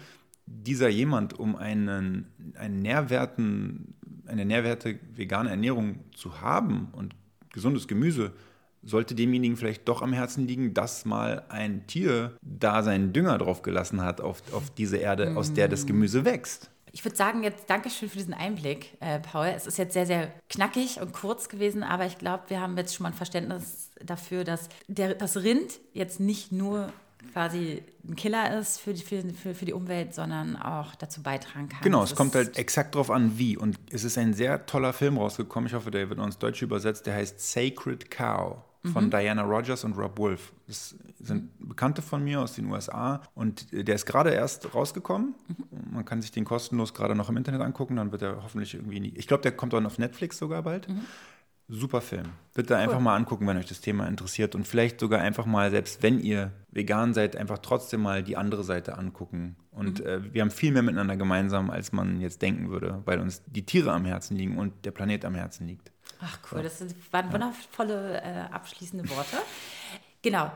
dieser 0.46 0.88
jemand, 0.88 1.38
um 1.38 1.56
einen, 1.56 2.26
einen 2.54 2.78
Nährwerten, 2.78 3.94
eine 4.26 4.44
nährwerte 4.44 5.00
vegane 5.14 5.50
Ernährung 5.50 5.98
zu 6.14 6.40
haben 6.40 6.90
und 6.92 7.16
gesundes 7.50 7.88
Gemüse, 7.88 8.32
sollte 8.84 9.16
demjenigen 9.16 9.56
vielleicht 9.56 9.88
doch 9.88 10.00
am 10.00 10.12
Herzen 10.12 10.46
liegen, 10.46 10.74
dass 10.74 11.04
mal 11.04 11.44
ein 11.48 11.88
Tier 11.88 12.36
da 12.40 12.84
seinen 12.84 13.12
Dünger 13.12 13.38
drauf 13.38 13.62
gelassen 13.62 14.00
hat 14.00 14.20
auf, 14.20 14.42
auf 14.52 14.70
diese 14.70 14.98
Erde, 14.98 15.36
aus 15.36 15.54
der 15.54 15.66
das 15.66 15.86
Gemüse 15.86 16.24
wächst. 16.24 16.70
Ich 16.92 17.04
würde 17.04 17.16
sagen, 17.16 17.42
jetzt 17.42 17.68
Dankeschön 17.68 18.08
für 18.08 18.18
diesen 18.18 18.34
Einblick, 18.34 18.96
äh, 19.00 19.18
Paul. 19.18 19.46
Es 19.46 19.66
ist 19.66 19.78
jetzt 19.78 19.94
sehr, 19.94 20.06
sehr 20.06 20.32
knackig 20.48 21.00
und 21.00 21.12
kurz 21.12 21.48
gewesen, 21.48 21.82
aber 21.82 22.06
ich 22.06 22.18
glaube, 22.18 22.44
wir 22.48 22.60
haben 22.60 22.76
jetzt 22.76 22.94
schon 22.94 23.04
mal 23.04 23.10
ein 23.10 23.14
Verständnis 23.14 23.90
dafür, 24.00 24.44
dass 24.44 24.68
der, 24.88 25.14
das 25.14 25.38
Rind 25.38 25.80
jetzt 25.94 26.20
nicht 26.20 26.52
nur 26.52 26.92
quasi 27.32 27.82
ein 28.06 28.16
Killer 28.16 28.58
ist 28.58 28.78
für 28.78 28.94
die, 28.94 29.02
für, 29.02 29.22
für, 29.22 29.54
für 29.54 29.64
die 29.64 29.72
Umwelt, 29.72 30.14
sondern 30.14 30.56
auch 30.56 30.94
dazu 30.96 31.22
beitragen 31.22 31.68
kann. 31.68 31.80
Genau, 31.82 32.00
dass 32.00 32.10
es 32.10 32.16
kommt 32.16 32.34
halt 32.34 32.58
exakt 32.58 32.94
drauf 32.94 33.10
an, 33.10 33.38
wie. 33.38 33.56
Und 33.56 33.78
es 33.90 34.04
ist 34.04 34.18
ein 34.18 34.34
sehr 34.34 34.66
toller 34.66 34.92
Film 34.92 35.16
rausgekommen. 35.18 35.68
Ich 35.68 35.74
hoffe, 35.74 35.90
der 35.90 36.08
wird 36.08 36.18
ins 36.18 36.38
Deutsche 36.38 36.64
übersetzt. 36.64 37.06
Der 37.06 37.14
heißt 37.14 37.40
Sacred 37.40 38.10
Cow 38.10 38.58
von 38.84 39.10
Diana 39.10 39.42
Rogers 39.42 39.84
und 39.84 39.96
Rob 39.96 40.18
Wolf. 40.18 40.52
Das 40.66 40.96
sind 41.20 41.50
Bekannte 41.60 42.02
von 42.02 42.24
mir 42.24 42.40
aus 42.40 42.54
den 42.54 42.66
USA. 42.66 43.22
Und 43.34 43.66
der 43.72 43.94
ist 43.94 44.06
gerade 44.06 44.30
erst 44.30 44.74
rausgekommen. 44.74 45.34
Man 45.90 46.04
kann 46.04 46.20
sich 46.20 46.32
den 46.32 46.44
kostenlos 46.44 46.92
gerade 46.92 47.14
noch 47.14 47.28
im 47.28 47.36
Internet 47.36 47.60
angucken. 47.60 47.96
Dann 47.96 48.10
wird 48.10 48.22
er 48.22 48.42
hoffentlich 48.42 48.74
irgendwie. 48.74 48.98
Nie 48.98 49.12
ich 49.14 49.28
glaube, 49.28 49.42
der 49.42 49.52
kommt 49.52 49.72
dann 49.72 49.86
auf 49.86 49.98
Netflix 49.98 50.38
sogar 50.38 50.62
bald. 50.62 50.88
Super 51.68 52.00
Film. 52.00 52.26
Bitte 52.54 52.76
einfach 52.76 52.98
mal 53.00 53.16
angucken, 53.16 53.46
wenn 53.46 53.56
euch 53.56 53.66
das 53.66 53.80
Thema 53.80 54.06
interessiert. 54.08 54.54
Und 54.54 54.66
vielleicht 54.66 54.98
sogar 54.98 55.20
einfach 55.20 55.46
mal, 55.46 55.70
selbst 55.70 56.02
wenn 56.02 56.18
ihr 56.18 56.52
vegan 56.70 57.14
seid, 57.14 57.36
einfach 57.36 57.58
trotzdem 57.58 58.02
mal 58.02 58.22
die 58.24 58.36
andere 58.36 58.64
Seite 58.64 58.98
angucken. 58.98 59.56
Und 59.70 60.00
äh, 60.00 60.34
wir 60.34 60.42
haben 60.42 60.50
viel 60.50 60.72
mehr 60.72 60.82
miteinander 60.82 61.16
gemeinsam, 61.16 61.70
als 61.70 61.92
man 61.92 62.20
jetzt 62.20 62.42
denken 62.42 62.68
würde, 62.68 63.00
weil 63.04 63.20
uns 63.20 63.42
die 63.46 63.64
Tiere 63.64 63.92
am 63.92 64.04
Herzen 64.04 64.36
liegen 64.36 64.58
und 64.58 64.84
der 64.84 64.90
Planet 64.90 65.24
am 65.24 65.34
Herzen 65.34 65.66
liegt. 65.68 65.91
Ach 66.24 66.38
cool, 66.50 66.62
das 66.62 66.84
waren 67.10 67.32
wundervolle 67.32 68.22
äh, 68.22 68.52
abschließende 68.52 69.08
Worte. 69.10 69.36
Genau, 70.22 70.52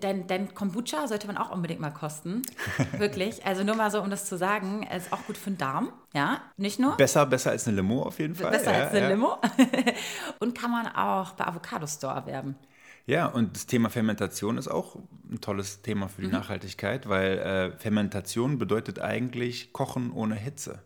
dein, 0.00 0.26
dein 0.26 0.54
Kombucha 0.54 1.08
sollte 1.08 1.26
man 1.26 1.38
auch 1.38 1.50
unbedingt 1.50 1.80
mal 1.80 1.90
kosten. 1.90 2.42
Wirklich. 2.98 3.46
Also 3.46 3.64
nur 3.64 3.74
mal 3.74 3.90
so, 3.90 4.02
um 4.02 4.10
das 4.10 4.26
zu 4.26 4.36
sagen, 4.36 4.82
ist 4.82 5.10
auch 5.10 5.24
gut 5.26 5.38
für 5.38 5.50
den 5.50 5.56
Darm. 5.56 5.90
Ja, 6.12 6.42
nicht 6.58 6.78
nur. 6.78 6.98
Besser, 6.98 7.24
besser 7.24 7.52
als 7.52 7.66
eine 7.66 7.76
Limo 7.76 8.02
auf 8.02 8.18
jeden 8.18 8.34
Fall. 8.34 8.50
Besser 8.50 8.76
ja, 8.76 8.84
als 8.84 8.90
eine 8.90 9.00
ja. 9.00 9.08
Limo. 9.08 9.38
Und 10.38 10.56
kann 10.56 10.70
man 10.70 10.86
auch 10.88 11.32
bei 11.32 11.46
Avocado 11.46 11.86
Store 11.86 12.14
erwerben. 12.14 12.56
Ja, 13.06 13.26
und 13.26 13.54
das 13.54 13.66
Thema 13.66 13.88
Fermentation 13.88 14.58
ist 14.58 14.66
auch 14.66 14.96
ein 15.30 15.40
tolles 15.40 15.80
Thema 15.80 16.08
für 16.08 16.22
die 16.22 16.26
Nachhaltigkeit, 16.26 17.08
weil 17.08 17.38
äh, 17.38 17.78
Fermentation 17.78 18.58
bedeutet 18.58 18.98
eigentlich 18.98 19.72
Kochen 19.72 20.10
ohne 20.10 20.34
Hitze. 20.34 20.80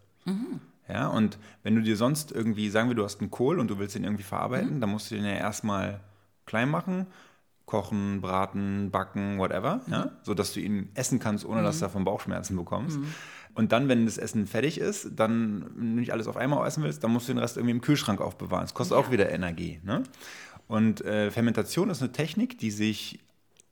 Ja, 0.92 1.08
und 1.08 1.38
wenn 1.62 1.74
du 1.74 1.82
dir 1.82 1.96
sonst 1.96 2.32
irgendwie, 2.32 2.70
sagen 2.70 2.88
wir, 2.88 2.96
du 2.96 3.04
hast 3.04 3.20
einen 3.20 3.30
Kohl 3.30 3.58
und 3.58 3.68
du 3.68 3.78
willst 3.78 3.96
ihn 3.96 4.04
irgendwie 4.04 4.22
verarbeiten, 4.22 4.80
dann 4.80 4.90
musst 4.90 5.10
du 5.10 5.14
den 5.14 5.24
ja 5.24 5.32
erstmal 5.32 6.00
klein 6.46 6.68
machen, 6.68 7.06
kochen, 7.66 8.20
braten, 8.20 8.90
backen, 8.90 9.38
whatever, 9.38 9.80
ja, 9.86 10.10
sodass 10.22 10.52
du 10.52 10.60
ihn 10.60 10.88
essen 10.94 11.18
kannst, 11.20 11.44
ohne 11.44 11.62
dass 11.62 11.78
du 11.78 11.84
davon 11.84 12.04
Bauchschmerzen 12.04 12.56
bekommst. 12.56 12.98
Und 13.54 13.72
dann, 13.72 13.88
wenn 13.88 14.06
das 14.06 14.18
Essen 14.18 14.46
fertig 14.46 14.78
ist, 14.78 15.10
dann, 15.16 15.66
wenn 15.76 15.94
du 15.94 16.00
nicht 16.00 16.12
alles 16.12 16.26
auf 16.28 16.36
einmal 16.36 16.66
essen 16.66 16.82
willst, 16.82 17.02
dann 17.02 17.12
musst 17.12 17.28
du 17.28 17.32
den 17.32 17.38
Rest 17.38 17.56
irgendwie 17.56 17.72
im 17.72 17.80
Kühlschrank 17.80 18.20
aufbewahren. 18.20 18.64
Das 18.64 18.74
kostet 18.74 18.96
auch 18.96 19.10
wieder 19.10 19.30
Energie. 19.30 19.80
Ne? 19.84 20.02
Und 20.68 21.04
äh, 21.04 21.30
Fermentation 21.30 21.90
ist 21.90 22.00
eine 22.00 22.12
Technik, 22.12 22.58
die 22.58 22.70
sich 22.70 23.18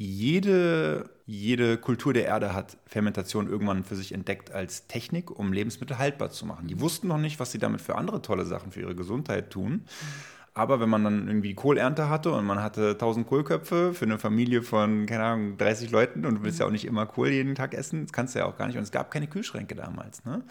jede, 0.01 1.11
jede 1.27 1.77
Kultur 1.77 2.13
der 2.13 2.25
Erde 2.25 2.55
hat 2.55 2.79
Fermentation 2.87 3.49
irgendwann 3.49 3.83
für 3.83 3.97
sich 3.97 4.13
entdeckt 4.13 4.53
als 4.53 4.87
Technik, 4.87 5.37
um 5.37 5.53
Lebensmittel 5.53 5.99
haltbar 5.99 6.31
zu 6.31 6.47
machen. 6.47 6.69
Die 6.69 6.81
wussten 6.81 7.09
noch 7.09 7.19
nicht, 7.19 7.41
was 7.41 7.51
sie 7.51 7.59
damit 7.59 7.81
für 7.81 7.97
andere 7.97 8.23
tolle 8.23 8.47
Sachen 8.47 8.71
für 8.71 8.81
ihre 8.81 8.95
Gesundheit 8.95 9.51
tun. 9.51 9.83
Aber 10.55 10.81
wenn 10.81 10.89
man 10.89 11.03
dann 11.03 11.27
irgendwie 11.27 11.55
Kohlernte 11.55 12.09
hatte 12.09 12.33
und 12.33 12.45
man 12.45 12.63
hatte 12.63 12.91
1000 12.91 13.27
Kohlköpfe 13.27 13.93
für 13.93 14.05
eine 14.05 14.19
Familie 14.19 14.63
von, 14.63 15.07
keine 15.07 15.25
Ahnung, 15.25 15.59
30 15.59 15.91
Leuten 15.91 16.25
und 16.25 16.37
du 16.37 16.43
willst 16.43 16.61
ja 16.61 16.67
auch 16.67 16.71
nicht 16.71 16.85
immer 16.85 17.07
Kohl 17.07 17.31
jeden 17.31 17.57
Tag 17.57 17.75
essen, 17.75 18.03
das 18.03 18.13
kannst 18.13 18.35
du 18.35 18.41
ja 18.41 18.47
auch 18.47 18.57
gar 18.57 18.69
nicht. 18.69 18.77
Und 18.77 18.85
es 18.85 18.93
gab 18.93 19.11
keine 19.11 19.27
Kühlschränke 19.27 19.75
damals. 19.75 20.25
Ne? 20.25 20.43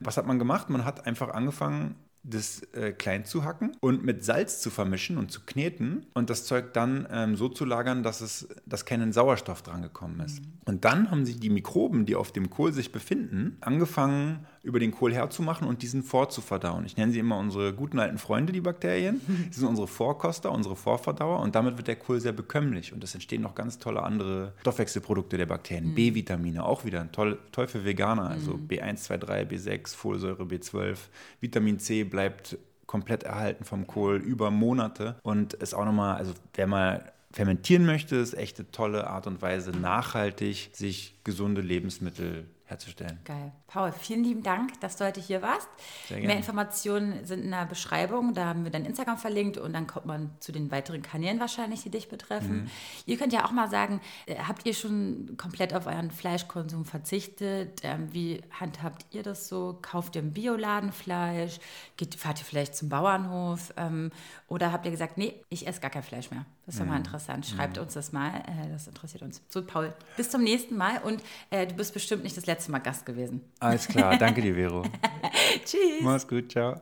Was 0.00 0.16
hat 0.16 0.26
man 0.26 0.38
gemacht? 0.38 0.70
Man 0.70 0.84
hat 0.86 1.06
einfach 1.06 1.30
angefangen, 1.30 1.94
das 2.22 2.62
äh, 2.72 2.92
klein 2.92 3.24
zu 3.24 3.44
hacken 3.44 3.76
und 3.80 4.04
mit 4.04 4.24
Salz 4.24 4.60
zu 4.60 4.70
vermischen 4.70 5.18
und 5.18 5.30
zu 5.30 5.40
kneten 5.46 6.06
und 6.14 6.30
das 6.30 6.44
Zeug 6.44 6.72
dann 6.74 7.06
ähm, 7.10 7.36
so 7.36 7.48
zu 7.48 7.64
lagern, 7.64 8.02
dass 8.02 8.20
es, 8.20 8.48
dass 8.66 8.84
kein 8.84 9.12
Sauerstoff 9.12 9.62
dran 9.62 9.82
gekommen 9.82 10.20
ist. 10.20 10.42
Und 10.64 10.84
dann 10.84 11.10
haben 11.10 11.24
sich 11.24 11.40
die 11.40 11.50
Mikroben, 11.50 12.06
die 12.06 12.16
auf 12.16 12.32
dem 12.32 12.50
Kohl 12.50 12.72
sich 12.72 12.92
befinden, 12.92 13.56
angefangen 13.60 14.46
über 14.62 14.78
den 14.80 14.90
Kohl 14.90 15.14
herzumachen 15.14 15.66
und 15.66 15.82
diesen 15.82 16.02
vorzuverdauen. 16.02 16.84
Ich 16.84 16.96
nenne 16.96 17.12
sie 17.12 17.18
immer 17.18 17.38
unsere 17.38 17.72
guten 17.72 17.98
alten 17.98 18.18
Freunde, 18.18 18.52
die 18.52 18.60
Bakterien. 18.60 19.20
Sie 19.50 19.60
sind 19.60 19.68
unsere 19.68 19.88
Vorkoster, 19.88 20.52
unsere 20.52 20.76
Vorverdauer 20.76 21.40
und 21.40 21.54
damit 21.54 21.76
wird 21.76 21.88
der 21.88 21.96
Kohl 21.96 22.20
sehr 22.20 22.32
bekömmlich 22.32 22.92
und 22.92 23.02
es 23.04 23.14
entstehen 23.14 23.42
noch 23.42 23.54
ganz 23.54 23.78
tolle 23.78 24.02
andere 24.02 24.52
Stoffwechselprodukte 24.60 25.36
der 25.36 25.46
Bakterien. 25.46 25.94
B-Vitamine, 25.94 26.64
auch 26.64 26.84
wieder 26.84 27.10
toll, 27.12 27.38
toll 27.52 27.68
für 27.68 27.84
Veganer, 27.84 28.28
also 28.28 28.52
B1, 28.52 28.96
2, 28.96 29.16
3, 29.18 29.42
B6, 29.42 29.94
Folsäure, 29.94 30.44
B12. 30.44 30.96
Vitamin 31.40 31.78
C 31.78 32.04
bleibt 32.04 32.58
komplett 32.86 33.22
erhalten 33.22 33.64
vom 33.64 33.86
Kohl 33.86 34.16
über 34.16 34.50
Monate 34.50 35.16
und 35.22 35.54
ist 35.54 35.74
auch 35.74 35.84
nochmal, 35.84 36.16
also 36.16 36.32
wer 36.54 36.66
mal 36.66 37.12
fermentieren 37.32 37.84
möchte, 37.84 38.16
ist 38.16 38.34
echt 38.34 38.58
eine 38.58 38.70
tolle 38.70 39.06
Art 39.06 39.26
und 39.26 39.42
Weise, 39.42 39.70
nachhaltig 39.70 40.70
sich 40.72 41.14
gesunde 41.24 41.60
Lebensmittel 41.60 42.46
herzustellen. 42.68 43.18
Geil. 43.24 43.52
Paul, 43.66 43.92
vielen 43.92 44.24
lieben 44.24 44.42
Dank, 44.42 44.78
dass 44.80 44.96
du 44.96 45.04
heute 45.04 45.20
hier 45.20 45.42
warst. 45.42 45.68
Sehr 46.06 46.18
Mehr. 46.18 46.36
Informationen 46.36 47.24
sind 47.24 47.44
in 47.44 47.50
der 47.50 47.66
Beschreibung. 47.66 48.34
Da 48.34 48.46
haben 48.46 48.64
wir 48.64 48.70
dein 48.70 48.84
Instagram 48.84 49.18
verlinkt 49.18 49.56
und 49.56 49.72
dann 49.72 49.86
kommt 49.86 50.06
man 50.06 50.30
zu 50.40 50.52
den 50.52 50.70
weiteren 50.70 51.02
Kanälen 51.02 51.40
wahrscheinlich, 51.40 51.82
die 51.82 51.90
dich 51.90 52.08
betreffen. 52.08 52.64
Mhm. 52.64 52.70
Ihr 53.06 53.16
könnt 53.16 53.32
ja 53.32 53.46
auch 53.46 53.52
mal 53.52 53.70
sagen, 53.70 54.00
äh, 54.26 54.36
habt 54.36 54.66
ihr 54.66 54.74
schon 54.74 55.36
komplett 55.36 55.74
auf 55.74 55.86
euren 55.86 56.10
Fleischkonsum 56.10 56.84
verzichtet? 56.84 57.80
Ähm, 57.82 58.12
wie 58.12 58.42
handhabt 58.58 59.06
ihr 59.10 59.22
das 59.22 59.48
so? 59.48 59.78
Kauft 59.80 60.16
ihr 60.16 60.22
im 60.22 60.32
Bioladen 60.32 60.92
Fleisch? 60.92 61.58
Geht, 61.96 62.14
fahrt 62.14 62.40
ihr 62.40 62.44
vielleicht 62.44 62.76
zum 62.76 62.88
Bauernhof? 62.88 63.72
Ähm, 63.76 64.10
oder 64.46 64.72
habt 64.72 64.84
ihr 64.84 64.92
gesagt, 64.92 65.16
nee, 65.16 65.34
ich 65.48 65.66
esse 65.66 65.80
gar 65.80 65.90
kein 65.90 66.02
Fleisch 66.02 66.30
mehr? 66.30 66.44
Das 66.68 66.74
ist 66.74 66.80
doch 66.82 66.86
mal 66.86 66.98
Mhm. 66.98 67.04
interessant. 67.06 67.46
Schreibt 67.46 67.78
uns 67.78 67.94
das 67.94 68.12
mal. 68.12 68.28
Äh, 68.40 68.68
das 68.70 68.86
interessiert 68.86 69.22
uns. 69.22 69.40
So, 69.48 69.64
Paul, 69.64 69.94
bis 70.18 70.28
zum 70.28 70.42
nächsten 70.42 70.76
Mal 70.76 70.98
und 71.02 71.22
äh, 71.48 71.66
du 71.66 71.72
bist 71.74 71.94
bestimmt 71.94 72.24
nicht 72.24 72.36
das 72.36 72.44
letzte 72.44 72.70
Mal 72.70 72.80
Gast 72.80 73.06
gewesen. 73.06 73.40
Alles 73.58 73.88
klar, 73.88 74.16
danke 74.18 74.42
dir, 74.42 74.54
Vero. 74.54 74.82
Tschüss. 75.64 76.02
Mach's 76.02 76.28
gut, 76.28 76.52
ciao. 76.52 76.78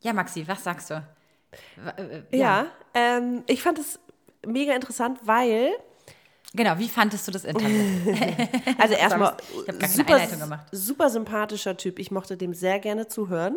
Ja, 0.00 0.12
Maxi, 0.12 0.46
was 0.46 0.62
sagst 0.62 0.90
du? 0.90 1.02
W- 1.76 2.02
äh, 2.32 2.36
Ja, 2.36 2.66
Ähm, 2.92 3.44
ich 3.46 3.62
fand 3.62 3.78
es 3.78 3.98
mega 4.46 4.74
interessant, 4.74 5.18
weil, 5.22 5.70
Genau, 6.52 6.78
wie 6.78 6.88
fandest 6.90 7.26
du 7.26 7.32
das 7.32 7.44
Interview? 7.46 7.82
also 8.78 8.94
erstmal, 8.94 9.36
ich 9.50 9.58
hab 9.60 9.66
gar 9.66 9.74
keine 9.78 9.88
super, 9.88 10.14
Einleitung 10.16 10.38
gemacht. 10.40 10.66
super 10.70 11.08
sympathischer 11.10 11.76
Typ. 11.78 11.98
Ich 11.98 12.10
mochte 12.10 12.36
dem 12.36 12.52
sehr 12.52 12.78
gerne 12.78 13.08
zuhören. 13.08 13.56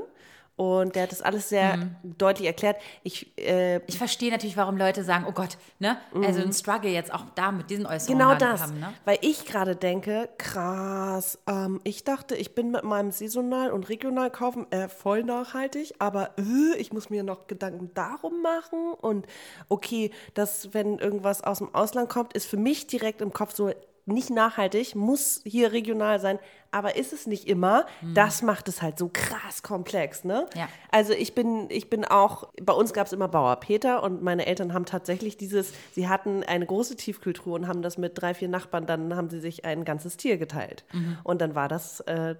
Und 0.58 0.96
der 0.96 1.04
hat 1.04 1.12
das 1.12 1.22
alles 1.22 1.50
sehr 1.50 1.78
deutlich 2.04 2.48
erklärt. 2.48 2.78
Ich, 3.04 3.38
äh, 3.38 3.80
Ich 3.86 4.00
verstehe 4.00 4.32
natürlich, 4.32 4.58
warum 4.58 4.76
Leute 4.76 5.04
sagen, 5.04 5.26
oh 5.30 5.32
Gott, 5.32 5.58
ne? 5.78 5.98
Also 6.26 6.42
ein 6.42 6.52
Struggle 6.52 6.90
jetzt 6.90 7.14
auch 7.14 7.26
da 7.36 7.52
mit 7.52 7.70
diesen 7.70 7.86
Äußerungen 7.86 8.18
Genau 8.18 8.32
haben, 8.32 8.40
das, 8.40 8.62
haben, 8.62 8.80
ne? 8.80 8.92
weil 9.06 9.20
ich 9.22 9.46
gerade 9.46 9.76
denke, 9.76 10.30
krass, 10.40 11.38
ähm, 11.48 11.80
ich 11.84 12.04
dachte, 12.04 12.36
ich 12.36 12.56
bin 12.56 12.72
mit 12.72 12.84
meinem 12.84 13.12
saisonal 13.12 13.70
und 13.72 13.88
regional 13.90 14.32
kaufen 14.32 14.66
äh, 14.72 14.90
voll 14.90 15.24
nachhaltig, 15.24 15.94
aber 16.00 16.32
äh, 16.40 16.76
ich 16.78 16.92
muss 16.92 17.12
mir 17.12 17.22
noch 17.22 17.46
Gedanken 17.46 17.92
darum 17.94 18.42
machen 18.42 18.94
und 19.00 19.28
okay, 19.70 20.10
dass 20.34 20.74
wenn 20.74 20.98
irgendwas 20.98 21.44
aus 21.44 21.60
dem 21.60 21.74
Ausland 21.76 22.10
kommt, 22.10 22.34
ist 22.34 22.48
für 22.48 22.58
mich 22.58 22.88
direkt 22.88 23.22
im 23.22 23.32
Kopf 23.32 23.54
so 23.54 23.72
nicht 24.08 24.30
nachhaltig, 24.30 24.96
muss 24.96 25.42
hier 25.44 25.72
regional 25.72 26.20
sein, 26.20 26.40
aber 26.72 26.96
ist 26.96 27.14
es 27.14 27.28
nicht 27.28 27.48
immer. 27.48 27.86
Das 28.14 28.42
macht 28.42 28.68
es 28.68 28.82
halt 28.82 28.98
so 28.98 29.10
krass 29.12 29.64
komplex, 29.64 30.24
ne? 30.24 30.46
Ja. 30.56 30.68
Also 30.92 31.14
ich 31.14 31.36
bin, 31.36 31.68
ich 31.70 31.90
bin 31.90 32.06
auch, 32.06 32.50
bei 32.62 32.74
uns 32.74 32.94
gab 32.94 33.08
es 33.08 33.14
immer 33.14 33.28
Bauer 33.28 33.56
Peter 33.58 34.04
und 34.04 34.22
meine 34.22 34.46
Eltern 34.46 34.74
haben 34.74 34.86
tatsächlich 34.86 35.38
dieses, 35.38 35.74
sie 35.94 36.08
hatten 36.08 36.44
eine 36.44 36.66
große 36.66 36.96
Tiefkühltruhe 36.96 37.56
und 37.56 37.68
haben 37.68 37.82
das 37.82 37.98
mit 37.98 38.20
drei, 38.22 38.34
vier 38.34 38.48
Nachbarn, 38.50 38.86
dann 38.86 39.16
haben 39.16 39.30
sie 39.30 39.40
sich 39.40 39.66
ein 39.66 39.86
ganzes 39.86 40.18
Tier 40.18 40.38
geteilt. 40.38 40.86
Und 41.24 41.42
dann 41.42 41.56
war 41.56 41.68
das, 41.68 42.00
äh? 42.02 42.36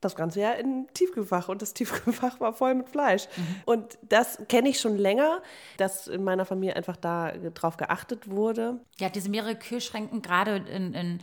Das 0.00 0.16
ganze 0.16 0.40
Jahr 0.40 0.56
im 0.56 0.86
Tiefkühlfach 0.94 1.48
und 1.48 1.60
das 1.60 1.74
Tiefkühlfach 1.74 2.40
war 2.40 2.52
voll 2.54 2.74
mit 2.74 2.88
Fleisch. 2.88 3.28
Und 3.66 3.98
das 4.08 4.38
kenne 4.48 4.68
ich 4.70 4.80
schon 4.80 4.96
länger, 4.96 5.42
dass 5.76 6.06
in 6.08 6.24
meiner 6.24 6.44
Familie 6.46 6.74
einfach 6.76 6.96
da 6.96 7.32
drauf 7.54 7.76
geachtet 7.76 8.30
wurde. 8.30 8.80
Ja, 8.98 9.08
diese 9.10 9.28
mehrere 9.28 9.56
Kühlschränken, 9.56 10.22
gerade 10.22 10.56
in, 10.56 10.94
in, 10.94 11.18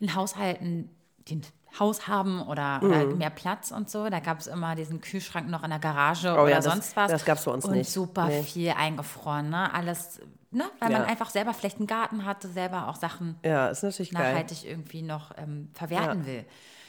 in 0.00 0.14
Haushalten, 0.14 0.90
die 1.28 1.36
ein 1.36 1.42
Haus 1.80 2.06
haben 2.06 2.42
oder, 2.42 2.80
oder 2.82 3.06
Mhm. 3.06 3.16
mehr 3.18 3.30
Platz 3.30 3.70
und 3.70 3.88
so, 3.88 4.06
da 4.10 4.20
gab 4.20 4.40
es 4.40 4.46
immer 4.46 4.74
diesen 4.74 5.00
Kühlschrank 5.00 5.48
noch 5.48 5.62
in 5.64 5.70
der 5.70 5.78
Garage 5.78 6.28
Oh 6.32 6.42
oder 6.42 6.48
ja, 6.50 6.56
das- 6.56 6.64
sonst 6.66 6.96
was. 6.96 7.10
das 7.10 7.24
gab's 7.24 7.44
bei 7.44 7.50
uns 7.52 7.64
und 7.64 7.72
nicht. 7.72 7.90
super 7.90 8.26
Nee. 8.26 8.42
viel 8.42 8.70
eingefroren, 8.72 9.48
ne? 9.48 9.72
Alles, 9.72 10.20
ne? 10.50 10.64
Weil 10.80 10.92
Ja. 10.92 10.98
man 10.98 11.08
einfach 11.08 11.30
selber 11.30 11.54
vielleicht 11.54 11.78
einen 11.78 11.86
Garten 11.86 12.26
hatte, 12.26 12.48
selber 12.48 12.88
auch 12.88 12.96
Sachen 12.96 13.36
Ja, 13.42 13.68
natürlich 13.72 14.10
geil. 14.10 14.32
nachhaltig 14.32 14.66
irgendwie 14.66 15.00
noch 15.00 15.30
ähm, 15.38 15.70
verwerten 15.72 16.26
will. 16.26 16.44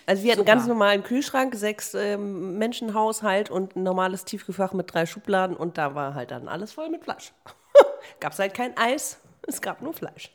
Also 0.06 0.24
wir 0.24 0.32
hatten 0.32 0.42
einen 0.42 0.46
ganz 0.48 0.68
normalen 0.68 1.04
Kühlschrank, 1.04 1.56
sechs 1.56 1.94
ähm, 1.94 2.58
Menschenhaushalt 2.58 3.50
und 3.50 3.76
ein 3.76 3.84
normales 3.84 4.26
Tiefkühlfach 4.26 4.74
mit 4.74 4.94
drei 4.94 5.06
Schubladen 5.06 5.56
und 5.56 5.78
da 5.78 5.96
war 5.96 6.14
halt 6.16 6.32
dann 6.32 6.48
alles 6.48 6.74
voll 6.74 6.90
mit 6.90 7.04
Fleisch. 7.04 7.32
Gab 8.20 8.34
es 8.34 8.40
halt 8.40 8.54
kein 8.54 8.76
Eis, 8.78 9.18
es 9.48 9.62
gab 9.62 9.82
nur 9.82 9.94
Fleisch. 9.94 10.32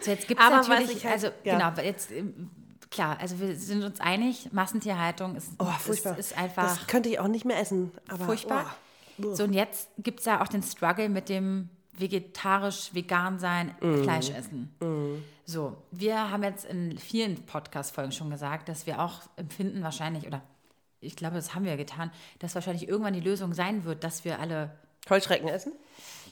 So, 0.00 0.10
jetzt 0.10 0.28
gibt 0.28 0.40
es 0.40 0.48
natürlich, 0.48 0.96
ich 0.96 1.04
halt- 1.04 1.14
also 1.14 1.28
ja. 1.44 1.58
genau, 1.58 1.82
jetzt 1.82 2.10
ähm, 2.10 2.50
klar, 2.90 3.16
also 3.20 3.38
wir 3.40 3.56
sind 3.56 3.84
uns 3.84 4.00
einig, 4.00 4.50
Massentierhaltung 4.52 5.36
ist, 5.36 5.50
Oh, 5.58 5.64
furchtbar. 5.80 6.18
ist, 6.18 6.32
ist 6.32 6.38
einfach 6.38 6.62
das 6.76 6.86
könnte 6.86 7.08
ich 7.08 7.18
auch 7.18 7.28
nicht 7.28 7.44
mehr 7.44 7.58
essen. 7.58 7.90
Aber, 8.08 8.24
furchtbar. 8.24 8.74
Oh. 9.22 9.34
So, 9.34 9.44
und 9.44 9.52
jetzt 9.52 9.88
gibt 9.98 10.20
es 10.20 10.26
ja 10.26 10.42
auch 10.42 10.48
den 10.48 10.62
Struggle 10.62 11.08
mit 11.08 11.28
dem 11.28 11.68
vegetarisch, 11.98 12.90
vegan 12.94 13.38
sein, 13.38 13.74
Mhm. 13.80 14.02
Fleisch 14.02 14.30
essen. 14.30 14.74
So, 15.44 15.76
wir 15.90 16.30
haben 16.30 16.42
jetzt 16.42 16.64
in 16.64 16.98
vielen 16.98 17.44
Podcast-Folgen 17.44 18.12
schon 18.12 18.30
gesagt, 18.30 18.68
dass 18.68 18.86
wir 18.86 19.00
auch 19.00 19.20
empfinden 19.36 19.82
wahrscheinlich, 19.82 20.26
oder 20.26 20.42
ich 21.00 21.16
glaube, 21.16 21.36
das 21.36 21.54
haben 21.54 21.64
wir 21.64 21.76
getan, 21.76 22.10
dass 22.38 22.54
wahrscheinlich 22.54 22.88
irgendwann 22.88 23.12
die 23.12 23.20
Lösung 23.20 23.52
sein 23.52 23.84
wird, 23.84 24.04
dass 24.04 24.24
wir 24.24 24.38
alle 24.40 24.70
Heuschrecken 25.10 25.48
essen? 25.48 25.72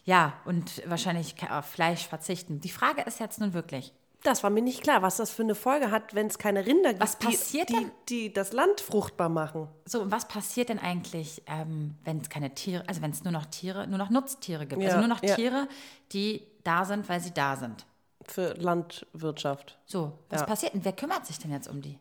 ja, 0.04 0.32
und 0.46 0.82
wahrscheinlich 0.88 1.36
auf 1.48 1.66
Fleisch 1.66 2.08
verzichten. 2.08 2.60
Die 2.60 2.70
Frage 2.70 3.02
ist 3.02 3.20
jetzt 3.20 3.38
nun 3.38 3.52
wirklich, 3.52 3.92
Das 4.24 4.42
war 4.44 4.50
mir 4.50 4.62
nicht 4.62 4.82
klar, 4.82 5.02
was 5.02 5.16
das 5.16 5.30
für 5.30 5.42
eine 5.42 5.54
Folge 5.54 5.90
hat, 5.90 6.14
wenn 6.14 6.28
es 6.28 6.38
keine 6.38 6.64
Rinder 6.64 6.90
gibt, 6.90 7.02
Was 7.02 7.16
passiert 7.16 7.68
die, 7.70 7.74
die, 7.74 7.80
denn? 7.80 7.90
die 8.08 8.32
das 8.32 8.52
Land 8.52 8.80
fruchtbar 8.80 9.28
machen. 9.28 9.68
So, 9.84 10.00
und 10.02 10.12
was 10.12 10.28
passiert 10.28 10.68
denn 10.68 10.78
eigentlich, 10.78 11.42
ähm, 11.46 11.96
wenn 12.04 12.18
es 12.20 12.28
keine 12.30 12.54
Tiere, 12.54 12.84
also 12.88 13.02
wenn 13.02 13.10
es 13.10 13.24
nur 13.24 13.32
noch 13.32 13.46
Tiere, 13.46 13.86
nur 13.88 13.98
noch 13.98 14.10
Nutztiere 14.10 14.66
gibt? 14.66 14.80
Ja, 14.80 14.88
also 14.88 14.98
nur 15.00 15.08
noch 15.08 15.22
ja. 15.22 15.34
Tiere, 15.34 15.66
die 16.12 16.46
da 16.62 16.84
sind, 16.84 17.08
weil 17.08 17.20
sie 17.20 17.32
da 17.32 17.56
sind. 17.56 17.84
Für 18.24 18.54
Landwirtschaft. 18.54 19.78
So, 19.86 20.12
was 20.28 20.42
Ja. 20.42 20.46
passiert 20.46 20.74
denn? 20.74 20.84
Wer 20.84 20.92
kümmert 20.92 21.26
sich 21.26 21.38
denn 21.40 21.50
jetzt 21.50 21.66
um 21.68 21.82
die? 21.82 21.98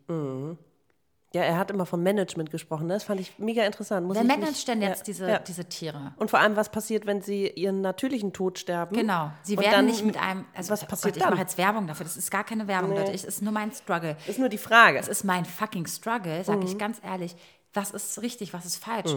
Ja, 1.34 1.44
er 1.44 1.58
hat 1.58 1.72
immer 1.72 1.86
vom 1.86 2.04
Management 2.04 2.52
gesprochen. 2.52 2.88
ne? 2.88 2.94
Das 2.96 3.04
fand 3.06 3.22
ich 3.22 3.40
mega 3.40 3.64
interessant. 3.66 4.06
Muss 4.06 4.16
Wer 4.18 4.24
ich 4.24 4.28
managt 4.28 4.68
denn 4.68 4.82
ja, 4.82 4.90
jetzt 4.90 5.08
diese, 5.08 5.30
ja. 5.30 5.40
diese 5.40 5.64
Tiere? 5.64 6.12
Und 6.18 6.30
vor 6.30 6.40
allem, 6.40 6.58
was 6.58 6.70
passiert, 6.70 7.06
wenn 7.06 7.22
sie 7.22 7.48
ihren 7.48 7.80
natürlichen 7.80 8.34
Tod 8.34 8.60
sterben? 8.60 8.94
Genau. 8.96 9.32
Sie 9.42 9.58
werden 9.58 9.72
dann- 9.72 9.86
nicht 9.86 10.04
mit 10.04 10.18
einem. 10.22 10.44
Also, 10.54 10.72
was 10.72 10.84
oh 10.84 10.88
passiert 10.88 11.14
Gott, 11.14 11.18
ich 11.18 11.24
dann? 11.24 11.32
mache 11.32 11.42
jetzt 11.42 11.58
Werbung 11.58 11.88
dafür. 11.88 12.04
Das 12.04 12.18
ist 12.18 12.32
gar 12.32 12.44
keine 12.44 12.68
Werbung, 12.68 12.92
Leute. 12.96 13.14
Es 13.14 13.24
ist 13.24 13.42
nur 13.42 13.54
mein 13.54 13.72
Struggle. 13.72 14.18
Ist 14.28 14.40
nur 14.40 14.50
die 14.50 14.58
Frage. 14.58 14.98
Es 15.00 15.08
ist 15.08 15.24
mein 15.24 15.46
fucking 15.46 15.88
Struggle, 15.88 16.44
sage 16.44 16.60
Mhm. 16.60 16.66
ich 16.68 16.78
ganz 16.78 17.00
ehrlich. 17.04 17.36
Was 17.74 17.92
ist 17.92 18.22
richtig, 18.22 18.52
was 18.54 18.66
ist 18.66 18.84
falsch? 18.84 19.16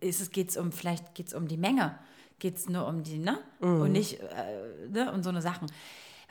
Ist 0.00 0.20
es 0.20 0.32
geht's 0.32 0.56
um 0.56 0.72
vielleicht 0.72 1.14
geht's 1.14 1.32
um 1.32 1.46
die 1.46 1.56
Menge, 1.56 1.96
geht 2.40 2.56
es 2.56 2.68
nur 2.68 2.88
um 2.88 3.04
die 3.04 3.18
ne 3.18 3.38
Mhm. 3.60 3.80
und 3.82 3.92
nicht 3.92 4.18
äh, 4.20 4.88
ne 4.90 5.12
und 5.12 5.22
so 5.22 5.28
eine 5.28 5.40
Sachen. 5.40 5.68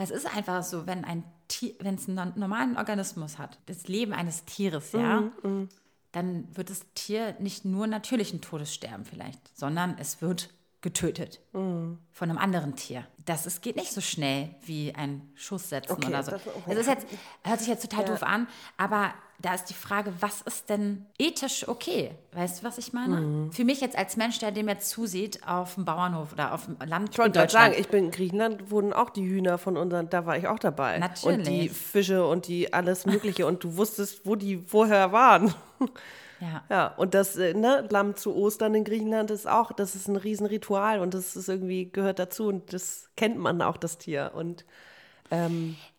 Es 0.02 0.12
ist 0.12 0.26
einfach 0.26 0.64
so, 0.64 0.88
wenn 0.88 1.06
ein 1.06 1.24
Tier, 1.48 1.74
wenn 1.80 1.96
es 1.96 2.08
einen 2.10 2.34
normalen 2.36 2.78
Organismus 2.78 3.38
hat, 3.38 3.60
das 3.68 3.88
Leben 3.88 4.14
eines 4.14 4.46
Tieres, 4.46 4.92
ja, 4.94 5.22
Mhm, 5.44 5.70
dann 6.12 6.48
wird 6.58 6.70
das 6.70 6.86
Tier 6.94 7.36
nicht 7.40 7.64
nur 7.64 7.88
natürlichen 7.88 8.42
Todes 8.42 8.74
sterben 8.74 9.06
vielleicht, 9.06 9.58
sondern 9.58 9.96
es 9.98 10.22
wird 10.22 10.50
getötet 10.82 11.40
Mhm. 11.54 12.00
von 12.12 12.30
einem 12.30 12.40
anderen 12.40 12.76
Tier. 12.76 13.06
Das 13.26 13.46
ist, 13.46 13.62
geht 13.62 13.76
nicht 13.76 13.92
so 13.94 14.02
schnell 14.02 14.50
wie 14.66 14.94
ein 14.96 15.30
Schuss 15.36 15.70
setzen 15.70 15.92
Okay, 15.94 16.08
oder 16.08 16.24
so. 16.24 16.32
das- 16.32 16.42
Das 16.66 16.78
ist 16.78 16.88
jetzt, 16.88 17.06
hört 17.44 17.60
sich 17.60 17.68
jetzt 17.68 17.88
total 17.90 18.06
doof 18.06 18.24
an, 18.24 18.48
aber 18.78 19.14
da 19.40 19.54
ist 19.56 19.66
die 19.66 19.74
Frage, 19.76 20.12
was 20.20 20.42
ist 20.42 20.70
denn 20.70 21.06
ethisch 21.20 21.68
okay? 21.68 22.12
Weißt 22.34 22.62
du, 22.62 22.64
was 22.68 22.78
ich 22.80 22.94
meine? 22.94 23.22
Mhm. 23.22 23.52
Für 23.52 23.64
mich 23.64 23.80
jetzt 23.82 23.96
als 23.96 24.18
Mensch, 24.18 24.40
der 24.40 24.52
dem 24.52 24.68
jetzt 24.70 24.90
zusieht 24.90 25.48
auf 25.48 25.76
dem 25.76 25.86
Bauernhof 25.86 26.34
oder 26.34 26.54
auf 26.54 26.66
dem 26.66 26.78
Land 26.88 27.10
Ich 27.12 27.18
wollte 27.20 27.40
gerade 27.40 27.52
sagen, 27.52 27.76
ich 27.78 27.88
bin 27.88 28.06
in 28.06 28.12
Griechenland, 28.12 28.70
wurden 28.72 28.92
auch 28.94 29.10
die 29.12 29.24
Hühner 29.28 29.58
von 29.60 29.78
unseren, 29.78 30.10
da 30.10 30.26
war 30.26 30.38
ich 30.38 30.48
auch 30.48 30.60
dabei. 30.60 30.98
Natürlich. 31.00 31.38
Und 31.40 31.48
die 31.48 31.70
Fische 31.70 32.26
und 32.26 32.48
die 32.48 32.74
alles 32.74 33.06
Mögliche 33.06 33.46
und 33.46 33.64
du 33.64 33.78
wusstest, 33.78 34.26
wo 34.26 34.36
die 34.36 34.58
vorher 34.58 35.12
waren. 35.12 35.54
Ja. 36.42 36.64
Ja, 36.70 36.88
und 36.98 37.14
das 37.14 37.36
äh, 37.38 37.54
ne, 37.54 37.88
Lamm 37.90 38.16
zu 38.16 38.36
Ostern 38.36 38.76
in 38.76 38.84
Griechenland 38.84 39.32
ist 39.32 39.48
auch, 39.48 39.72
das 39.72 39.96
ist 39.96 40.08
ein 40.08 40.16
Riesenritual 40.18 41.00
und 41.00 41.14
das 41.14 41.36
ist 41.36 41.48
irgendwie, 41.48 41.90
gehört 41.92 42.20
dazu 42.20 42.48
und 42.48 42.74
das 42.74 43.10
kennt 43.16 43.38
man 43.38 43.62
auch, 43.62 43.78
das 43.78 43.98
Tier. 43.98 44.32
Und 44.36 44.66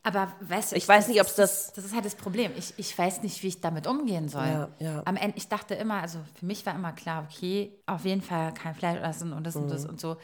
Aber 0.05 0.31
weißt 0.41 0.73
du, 0.73 0.75
Ich 0.75 0.87
weiß 0.87 1.07
nicht, 1.07 1.21
ob 1.21 1.27
ist- 1.27 1.39
das- 1.39 1.73
Das 1.73 1.85
ist 1.85 1.95
halt 1.95 2.05
das 2.05 2.15
Problem. 2.15 2.51
Ich, 2.57 2.73
ich 2.77 2.97
weiß 2.97 3.23
nicht, 3.23 3.41
wie 3.41 3.47
ich 3.47 3.61
damit 3.61 3.87
umgehen 3.87 4.27
soll. 4.29 4.45
Ja, 4.47 4.69
ja. 4.79 5.01
Am 5.05 5.15
Ende, 5.15 5.37
ich 5.37 5.47
dachte 5.47 5.73
immer, 5.75 6.01
also 6.01 6.19
für 6.37 6.45
mich 6.45 6.65
war 6.65 6.75
immer 6.75 6.91
klar, 6.91 7.25
okay, 7.29 7.71
auf 7.85 8.05
jeden 8.05 8.21
Fall 8.21 8.53
kein 8.53 8.75
Fleisch 8.75 8.99
essen 9.01 9.33
und 9.33 9.45
das 9.47 9.55
und 9.55 9.65
Mhm. 9.65 9.69
das 9.69 9.85
und 9.85 9.99
so. 9.99 10.17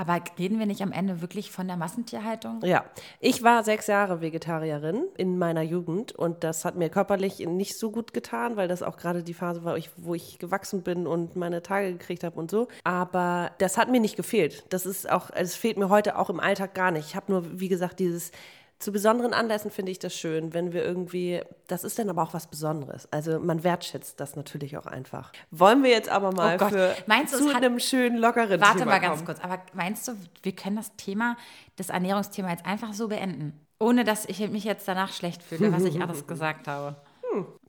Aber 0.00 0.18
reden 0.38 0.58
wir 0.58 0.64
nicht 0.64 0.80
am 0.80 0.92
Ende 0.92 1.20
wirklich 1.20 1.50
von 1.50 1.66
der 1.66 1.76
Massentierhaltung? 1.76 2.60
Ja, 2.64 2.86
ich 3.18 3.42
war 3.42 3.62
sechs 3.64 3.86
Jahre 3.86 4.22
Vegetarierin 4.22 5.04
in 5.18 5.36
meiner 5.36 5.60
Jugend 5.60 6.12
und 6.12 6.42
das 6.42 6.64
hat 6.64 6.74
mir 6.74 6.88
körperlich 6.88 7.40
nicht 7.40 7.78
so 7.78 7.90
gut 7.90 8.14
getan, 8.14 8.56
weil 8.56 8.66
das 8.66 8.82
auch 8.82 8.96
gerade 8.96 9.22
die 9.22 9.34
Phase 9.34 9.62
war, 9.62 9.76
wo 9.98 10.14
ich 10.14 10.38
gewachsen 10.38 10.80
bin 10.80 11.06
und 11.06 11.36
meine 11.36 11.62
Tage 11.62 11.92
gekriegt 11.92 12.24
habe 12.24 12.40
und 12.40 12.50
so. 12.50 12.68
Aber 12.82 13.50
das 13.58 13.76
hat 13.76 13.90
mir 13.90 14.00
nicht 14.00 14.16
gefehlt. 14.16 14.64
Das 14.70 14.86
ist 14.86 15.10
auch, 15.10 15.28
es 15.34 15.54
fehlt 15.54 15.76
mir 15.76 15.90
heute 15.90 16.16
auch 16.16 16.30
im 16.30 16.40
Alltag 16.40 16.72
gar 16.72 16.92
nicht. 16.92 17.08
Ich 17.08 17.14
habe 17.14 17.30
nur, 17.30 17.60
wie 17.60 17.68
gesagt, 17.68 17.98
dieses 17.98 18.32
zu 18.80 18.90
besonderen 18.92 19.32
Anlässen 19.34 19.70
finde 19.70 19.92
ich 19.92 19.98
das 20.00 20.14
schön, 20.14 20.52
wenn 20.54 20.72
wir 20.72 20.82
irgendwie, 20.84 21.42
das 21.68 21.84
ist 21.84 21.98
dann 21.98 22.08
aber 22.10 22.22
auch 22.22 22.34
was 22.34 22.46
Besonderes. 22.48 23.06
Also 23.12 23.38
man 23.38 23.62
wertschätzt 23.62 24.18
das 24.18 24.34
natürlich 24.36 24.76
auch 24.78 24.86
einfach. 24.86 25.30
Wollen 25.50 25.82
wir 25.84 25.90
jetzt 25.90 26.08
aber 26.08 26.32
mal 26.32 26.56
Oh 26.60 26.68
für 26.68 26.96
Meinst 27.06 27.34
du, 27.34 27.38
zu 27.38 27.48
hat- 27.50 27.56
einem 27.62 27.78
schönen 27.78 28.16
lockeren 28.16 28.60
Warte 28.60 28.78
Thema 28.80 28.92
mal 28.92 28.98
ganz 29.00 29.16
kommen. 29.16 29.26
kurz, 29.26 29.40
aber 29.40 29.60
meinst 29.74 30.08
du, 30.08 30.12
wir 30.42 30.52
können 30.56 30.76
das 30.76 30.96
Thema, 30.96 31.36
das 31.76 31.90
Ernährungsthema 31.90 32.50
jetzt 32.50 32.64
einfach 32.66 32.92
so 32.94 33.08
beenden? 33.08 33.52
Ohne 33.78 34.02
dass 34.04 34.24
ich 34.26 34.40
mich 34.50 34.64
jetzt 34.64 34.88
danach 34.88 35.12
schlecht 35.12 35.42
fühle, 35.42 35.72
was 35.72 35.84
ich 35.84 36.00
alles 36.02 36.26
gesagt 36.26 36.66
habe. 36.66 36.96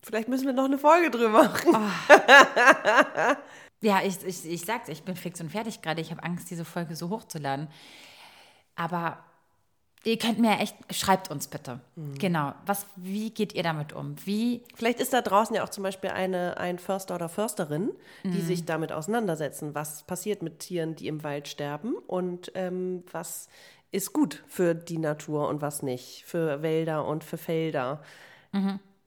Vielleicht 0.02 0.30
müssen 0.30 0.48
wir 0.48 0.54
noch 0.54 0.66
eine 0.66 0.78
Folge 0.80 1.12
drüber 1.12 1.30
machen. 1.44 1.76
Ja, 3.84 4.00
ich, 4.04 4.24
ich, 4.24 4.46
ich 4.48 4.62
sag's, 4.62 4.90
ich 4.90 5.02
bin 5.04 5.16
fix 5.16 5.42
und 5.42 5.50
fertig 5.52 5.82
gerade. 5.82 6.02
Ich 6.02 6.12
habe 6.12 6.22
Angst, 6.22 6.52
diese 6.52 6.66
Folge 6.66 6.96
so 6.96 7.10
hochzuladen. 7.10 7.68
Aber 8.76 9.18
ihr 10.04 10.18
könnt 10.18 10.40
mir 10.40 10.60
echt, 10.60 10.76
schreibt 10.90 11.30
uns 11.30 11.48
bitte. 11.48 11.80
Genau. 12.18 12.54
Was, 12.66 12.86
wie 12.96 13.30
geht 13.30 13.54
ihr 13.54 13.64
damit 13.64 13.94
um? 13.94 14.16
Wie, 14.26 14.64
Vielleicht 14.76 15.00
ist 15.00 15.14
da 15.14 15.22
draußen 15.22 15.56
ja 15.56 15.64
auch 15.64 15.70
zum 15.70 15.84
Beispiel 15.84 16.10
eine, 16.10 16.58
ein 16.58 16.80
Förster 16.80 17.16
oder 17.16 17.30
Försterin, 17.30 17.92
die 18.24 18.42
sich 18.42 18.66
damit 18.66 18.92
auseinandersetzen, 18.92 19.76
was 19.76 20.04
passiert 20.04 20.42
mit 20.42 20.60
Tieren, 20.60 20.96
die 20.96 21.08
im 21.08 21.24
Wald 21.24 21.48
sterben 21.48 21.96
und 22.08 22.52
ähm, 22.56 23.04
was 23.12 23.48
ist 23.92 24.14
gut 24.14 24.44
für 24.48 24.74
die 24.74 24.98
Natur 24.98 25.48
und 25.50 25.62
was 25.62 25.84
nicht, 25.84 26.24
für 26.26 26.62
Wälder 26.62 27.06
und 27.06 27.24
für 27.24 27.38
Felder. 27.38 28.02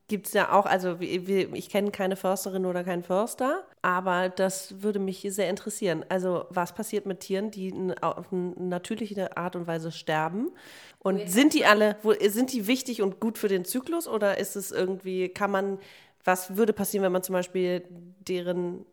Gibt 0.09 0.27
es 0.27 0.35
ja 0.35 0.53
auch, 0.53 0.67
also 0.67 0.99
ich 1.01 1.71
kenne 1.71 1.91
keine 1.91 2.17
Försterin 2.17 2.67
oder 2.67 2.85
keinen 2.85 3.03
Förster, 3.03 3.65
aber 3.85 4.31
das 4.31 4.83
würde 4.83 4.99
mich 4.99 5.27
sehr 5.29 5.51
interessieren. 5.51 6.07
Also 6.09 6.47
was 6.49 6.75
passiert 6.75 7.05
mit 7.05 7.21
Tieren, 7.21 7.51
die 7.51 7.71
auf 8.01 8.33
eine 8.33 8.55
natürliche 8.57 9.37
Art 9.37 9.57
und 9.57 9.67
Weise 9.67 9.93
sterben? 9.93 10.53
Und 11.01 11.29
sind 11.29 11.53
die 11.53 11.67
alle, 11.67 11.99
sind 12.31 12.55
die 12.55 12.67
wichtig 12.67 13.03
und 13.03 13.21
gut 13.21 13.37
für 13.37 13.49
den 13.49 13.67
Zyklus 13.67 14.09
oder 14.09 14.39
ist 14.39 14.57
es 14.57 14.71
irgendwie, 14.71 15.29
kann 15.29 15.51
man, 15.51 15.79
was 16.25 16.57
würde 16.57 16.73
passieren, 16.73 17.05
wenn 17.05 17.13
man 17.13 17.23
zum 17.23 17.35
Beispiel 17.35 17.85
deren, 18.27 18.87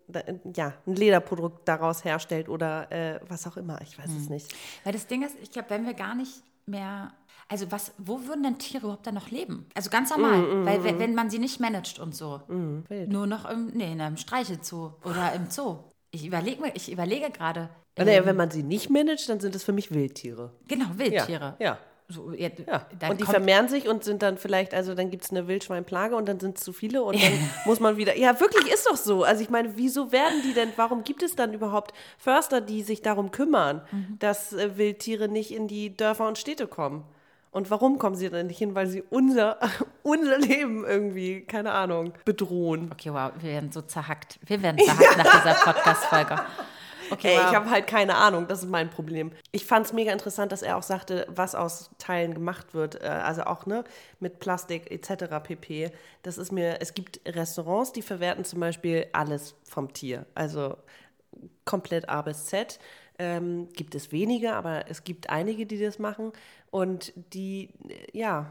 ja, 0.53 0.73
ein 0.85 0.95
Lederprodukt 0.97 1.65
daraus 1.69 2.03
herstellt 2.03 2.49
oder 2.49 2.91
äh, 2.91 3.21
was 3.29 3.47
auch 3.47 3.55
immer, 3.55 3.79
ich 3.81 3.97
weiß 3.97 4.09
es 4.19 4.27
nicht. 4.29 4.53
weil 4.83 4.91
das 4.91 5.07
Ding 5.07 5.23
ist, 5.23 5.37
ich 5.41 5.51
glaube, 5.51 5.69
wenn 5.69 5.85
wir 5.85 5.93
gar 5.93 6.15
nicht 6.15 6.43
mehr, 6.65 7.13
also 7.51 7.69
was, 7.71 7.91
wo 7.97 8.25
würden 8.27 8.43
denn 8.43 8.57
Tiere 8.57 8.83
überhaupt 8.85 9.05
dann 9.05 9.15
noch 9.15 9.29
leben? 9.29 9.65
Also 9.75 9.89
ganz 9.89 10.09
normal, 10.09 10.65
weil 10.65 10.83
wenn, 10.85 10.99
wenn 10.99 11.13
man 11.13 11.29
sie 11.29 11.37
nicht 11.39 11.59
managt 11.59 11.99
und 11.99 12.15
so. 12.15 12.39
wild. 12.47 13.09
Nur 13.09 13.27
noch 13.27 13.43
im, 13.49 13.67
nee, 13.73 13.91
in 13.91 13.99
einem 14.01 14.15
Streichelzoo 14.17 14.93
oder 15.03 15.33
im 15.35 15.49
Zoo. 15.49 15.77
Ich 16.11 16.25
überlege 16.25 16.61
mir, 16.61 16.71
ich 16.75 16.91
überlege 16.91 17.29
gerade. 17.29 17.69
ähm, 17.97 18.05
Naja, 18.05 18.25
wenn 18.25 18.35
man 18.37 18.49
sie 18.51 18.63
nicht 18.63 18.89
managt, 18.89 19.27
dann 19.29 19.39
sind 19.41 19.53
es 19.55 19.63
für 19.63 19.73
mich 19.73 19.91
Wildtiere. 19.91 20.51
Genau, 20.67 20.85
Wildtiere. 20.95 21.55
Ja. 21.59 21.77
So, 22.07 22.33
ja, 22.33 22.49
Ja, 22.67 22.85
und 23.09 23.21
die 23.21 23.25
vermehren 23.25 23.69
sich 23.69 23.87
und 23.87 24.03
sind 24.03 24.21
dann 24.21 24.37
vielleicht, 24.37 24.73
also 24.73 24.93
dann 24.95 25.09
gibt 25.11 25.23
es 25.23 25.31
eine 25.31 25.47
Wildschweinplage 25.47 26.17
und 26.17 26.27
dann 26.27 26.41
sind 26.41 26.57
es 26.57 26.63
zu 26.65 26.73
viele 26.73 27.03
und 27.03 27.15
dann 27.21 27.31
muss 27.65 27.79
man 27.79 27.95
wieder. 27.95 28.17
Ja, 28.17 28.37
wirklich 28.41 28.67
ist 28.73 28.85
doch 28.85 28.97
so. 28.97 29.23
Also 29.23 29.41
ich 29.43 29.49
meine, 29.49 29.77
wieso 29.77 30.11
werden 30.11 30.41
die 30.45 30.53
denn, 30.53 30.69
warum 30.75 31.05
gibt 31.05 31.23
es 31.23 31.37
dann 31.37 31.53
überhaupt 31.53 31.93
Förster, 32.17 32.59
die 32.59 32.83
sich 32.83 33.01
darum 33.01 33.31
kümmern, 33.31 33.81
Mhm. 33.93 34.17
dass 34.19 34.51
äh, 34.51 34.77
Wildtiere 34.77 35.29
nicht 35.29 35.51
in 35.51 35.69
die 35.69 35.95
Dörfer 35.95 36.27
und 36.27 36.37
Städte 36.37 36.67
kommen? 36.67 37.05
Und 37.51 37.69
warum 37.69 37.99
kommen 37.99 38.15
sie 38.15 38.29
dann 38.29 38.47
nicht 38.47 38.57
hin? 38.57 38.75
Weil 38.75 38.87
sie 38.87 39.03
unser, 39.09 39.57
unser 40.03 40.39
Leben 40.39 40.85
irgendwie, 40.85 41.41
keine 41.41 41.73
Ahnung, 41.73 42.13
bedrohen. 42.25 42.89
Okay, 42.91 43.13
wow, 43.13 43.31
wir 43.39 43.49
werden 43.51 43.71
so 43.71 43.81
zerhackt. 43.81 44.39
Wir 44.45 44.61
werden 44.61 44.79
zerhackt 44.79 45.17
nach 45.17 45.41
dieser 45.41 45.53
Podcast-Folge. 45.55 46.39
Okay, 47.11 47.33
Ey, 47.33 47.37
wow. 47.39 47.49
ich 47.49 47.55
habe 47.55 47.69
halt 47.69 47.87
keine 47.87 48.15
Ahnung, 48.15 48.47
das 48.47 48.63
ist 48.63 48.69
mein 48.69 48.89
Problem. 48.89 49.33
Ich 49.51 49.65
fand 49.65 49.85
es 49.85 49.91
mega 49.91 50.13
interessant, 50.13 50.53
dass 50.53 50.61
er 50.61 50.77
auch 50.77 50.83
sagte, 50.83 51.27
was 51.29 51.55
aus 51.55 51.91
Teilen 51.97 52.33
gemacht 52.33 52.73
wird, 52.73 53.03
äh, 53.03 53.07
also 53.07 53.43
auch 53.43 53.65
ne, 53.65 53.83
mit 54.21 54.39
Plastik 54.39 54.89
etc. 54.89 55.25
pp. 55.43 55.91
Das 56.23 56.37
ist 56.37 56.53
mir, 56.53 56.77
es 56.79 56.93
gibt 56.93 57.19
Restaurants, 57.27 57.91
die 57.91 58.01
verwerten 58.01 58.45
zum 58.45 58.61
Beispiel 58.61 59.07
alles 59.11 59.55
vom 59.65 59.91
Tier, 59.91 60.25
also 60.35 60.77
komplett 61.65 62.07
A 62.07 62.21
bis 62.21 62.45
Z. 62.45 62.79
Ähm, 63.19 63.69
gibt 63.73 63.93
es 63.93 64.11
wenige, 64.11 64.53
aber 64.53 64.89
es 64.89 65.03
gibt 65.03 65.29
einige, 65.29 65.65
die 65.65 65.79
das 65.79 65.99
machen. 65.99 66.31
Und 66.71 67.13
die, 67.33 67.69
äh, 67.87 68.17
ja, 68.17 68.47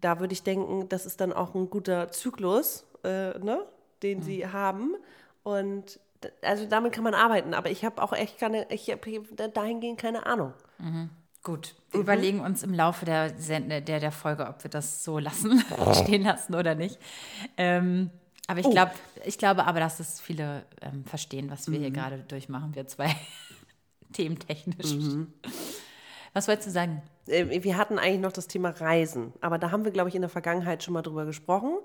da 0.00 0.20
würde 0.20 0.34
ich 0.34 0.42
denken, 0.42 0.88
das 0.88 1.06
ist 1.06 1.20
dann 1.20 1.32
auch 1.32 1.54
ein 1.54 1.70
guter 1.70 2.10
Zyklus, 2.10 2.84
äh, 3.04 3.38
ne, 3.38 3.64
den 4.02 4.22
sie 4.22 4.46
haben. 4.46 4.96
Und 5.42 5.98
also 6.42 6.66
damit 6.66 6.92
kann 6.92 7.04
man 7.04 7.14
arbeiten, 7.14 7.54
aber 7.54 7.70
ich 7.70 7.84
habe 7.84 8.02
auch 8.02 8.12
echt 8.12 8.38
keine, 8.38 8.70
ich 8.70 8.90
habe 8.90 9.22
dahingehend 9.52 9.98
keine 9.98 10.26
Ahnung. 10.26 10.54
Gut, 11.42 11.74
wir 11.90 12.00
überlegen 12.00 12.40
uns 12.40 12.62
im 12.62 12.72
Laufe 12.72 13.04
der, 13.04 13.38
Sende, 13.38 13.82
der, 13.82 14.00
der 14.00 14.12
Folge, 14.12 14.46
ob 14.46 14.64
wir 14.64 14.70
das 14.70 15.04
so 15.04 15.18
lassen, 15.18 15.62
stehen 16.02 16.22
lassen 16.22 16.54
oder 16.54 16.74
nicht. 16.74 16.98
Ähm, 17.58 18.10
aber 18.46 18.60
ich, 18.60 18.70
glaub, 18.70 18.90
ich 19.24 19.36
glaube 19.36 19.66
aber, 19.66 19.80
dass 19.80 20.00
es 20.00 20.20
viele 20.20 20.64
ähm, 20.80 21.04
verstehen, 21.04 21.50
was 21.50 21.70
wir 21.70 21.78
hier 21.78 21.90
gerade 21.90 22.18
durchmachen, 22.18 22.74
wir 22.74 22.86
zwei 22.86 23.14
thementechnisch. 24.14 24.96
Was 26.32 26.48
wolltest 26.48 26.68
du 26.68 26.72
sagen? 26.72 27.02
Äh, 27.26 27.62
Wir 27.62 27.76
hatten 27.76 27.98
eigentlich 27.98 28.20
noch 28.20 28.32
das 28.32 28.48
Thema 28.48 28.70
Reisen, 28.70 29.32
aber 29.40 29.58
da 29.58 29.70
haben 29.70 29.84
wir, 29.84 29.92
glaube 29.92 30.08
ich, 30.08 30.14
in 30.14 30.22
der 30.22 30.28
Vergangenheit 30.30 30.82
schon 30.82 30.94
mal 30.94 31.02
drüber 31.02 31.24
gesprochen. 31.24 31.78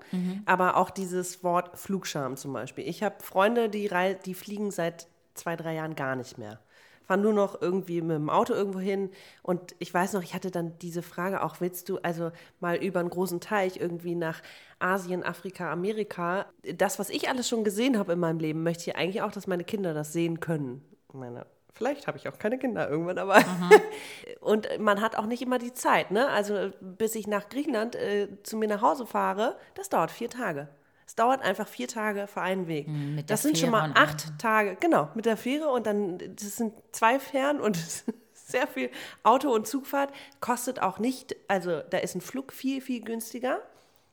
Aber 0.46 0.76
auch 0.76 0.90
dieses 0.90 1.44
Wort 1.44 1.78
Flugscham 1.78 2.36
zum 2.36 2.52
Beispiel. 2.52 2.86
Ich 2.88 3.02
habe 3.02 3.16
Freunde, 3.22 3.68
die, 3.68 3.90
die 4.24 4.34
fliegen 4.34 4.70
seit 4.70 5.08
zwei, 5.34 5.56
drei 5.56 5.74
Jahren 5.74 5.94
gar 5.94 6.16
nicht 6.16 6.36
mehr. 6.38 6.58
Fahren 7.04 7.22
nur 7.22 7.32
noch 7.32 7.60
irgendwie 7.60 8.02
mit 8.02 8.16
dem 8.16 8.30
Auto 8.30 8.52
irgendwo 8.52 8.78
hin. 8.78 9.10
Und 9.42 9.74
ich 9.78 9.92
weiß 9.92 10.12
noch, 10.12 10.22
ich 10.22 10.34
hatte 10.34 10.52
dann 10.52 10.78
diese 10.78 11.02
Frage 11.02 11.42
auch, 11.42 11.60
willst 11.60 11.88
du 11.88 11.98
also 11.98 12.30
mal 12.60 12.76
über 12.76 13.00
einen 13.00 13.10
großen 13.10 13.40
Teich 13.40 13.78
irgendwie 13.78 14.14
nach 14.14 14.42
Asien, 14.78 15.24
Afrika, 15.24 15.72
Amerika? 15.72 16.46
Das, 16.76 17.00
was 17.00 17.10
ich 17.10 17.28
alles 17.28 17.48
schon 17.48 17.64
gesehen 17.64 17.98
habe 17.98 18.12
in 18.12 18.20
meinem 18.20 18.38
Leben, 18.38 18.62
möchte 18.62 18.90
ich 18.90 18.96
eigentlich 18.96 19.22
auch, 19.22 19.32
dass 19.32 19.48
meine 19.48 19.64
Kinder 19.64 19.92
das 19.94 20.12
sehen 20.12 20.38
können. 20.38 20.84
Meine 21.12 21.46
Vielleicht 21.72 22.06
habe 22.06 22.18
ich 22.18 22.28
auch 22.28 22.38
keine 22.38 22.58
Kinder 22.58 22.88
irgendwann, 22.88 23.18
aber. 23.18 23.42
Und 24.40 24.68
man 24.78 25.00
hat 25.00 25.16
auch 25.16 25.26
nicht 25.26 25.42
immer 25.42 25.58
die 25.58 25.72
Zeit, 25.72 26.10
ne? 26.10 26.28
Also, 26.28 26.70
bis 26.80 27.14
ich 27.14 27.26
nach 27.26 27.48
Griechenland 27.48 27.94
äh, 27.94 28.28
zu 28.42 28.56
mir 28.56 28.68
nach 28.68 28.82
Hause 28.82 29.06
fahre, 29.06 29.56
das 29.74 29.88
dauert 29.88 30.10
vier 30.10 30.30
Tage. 30.30 30.68
Es 31.10 31.16
dauert 31.16 31.42
einfach 31.42 31.66
vier 31.66 31.88
Tage 31.88 32.28
für 32.28 32.40
einen 32.40 32.68
Weg. 32.68 32.86
Hm, 32.86 33.16
mit 33.16 33.30
das 33.30 33.42
sind 33.42 33.58
schon 33.58 33.70
Fähre 33.70 33.82
mal 33.82 33.88
und 33.88 33.96
acht 33.96 34.38
Tage, 34.38 34.76
genau, 34.78 35.08
mit 35.14 35.26
der 35.26 35.36
Fähre 35.36 35.68
und 35.68 35.84
dann, 35.86 36.18
das 36.18 36.56
sind 36.56 36.72
zwei 36.92 37.18
Fähren 37.18 37.60
und 37.60 37.76
sehr 38.32 38.68
viel 38.68 38.90
Auto- 39.24 39.52
und 39.52 39.66
Zugfahrt. 39.66 40.12
Kostet 40.40 40.80
auch 40.80 41.00
nicht, 41.00 41.34
also 41.48 41.80
da 41.90 41.98
ist 41.98 42.14
ein 42.14 42.20
Flug 42.20 42.52
viel, 42.52 42.80
viel 42.80 43.02
günstiger. 43.02 43.60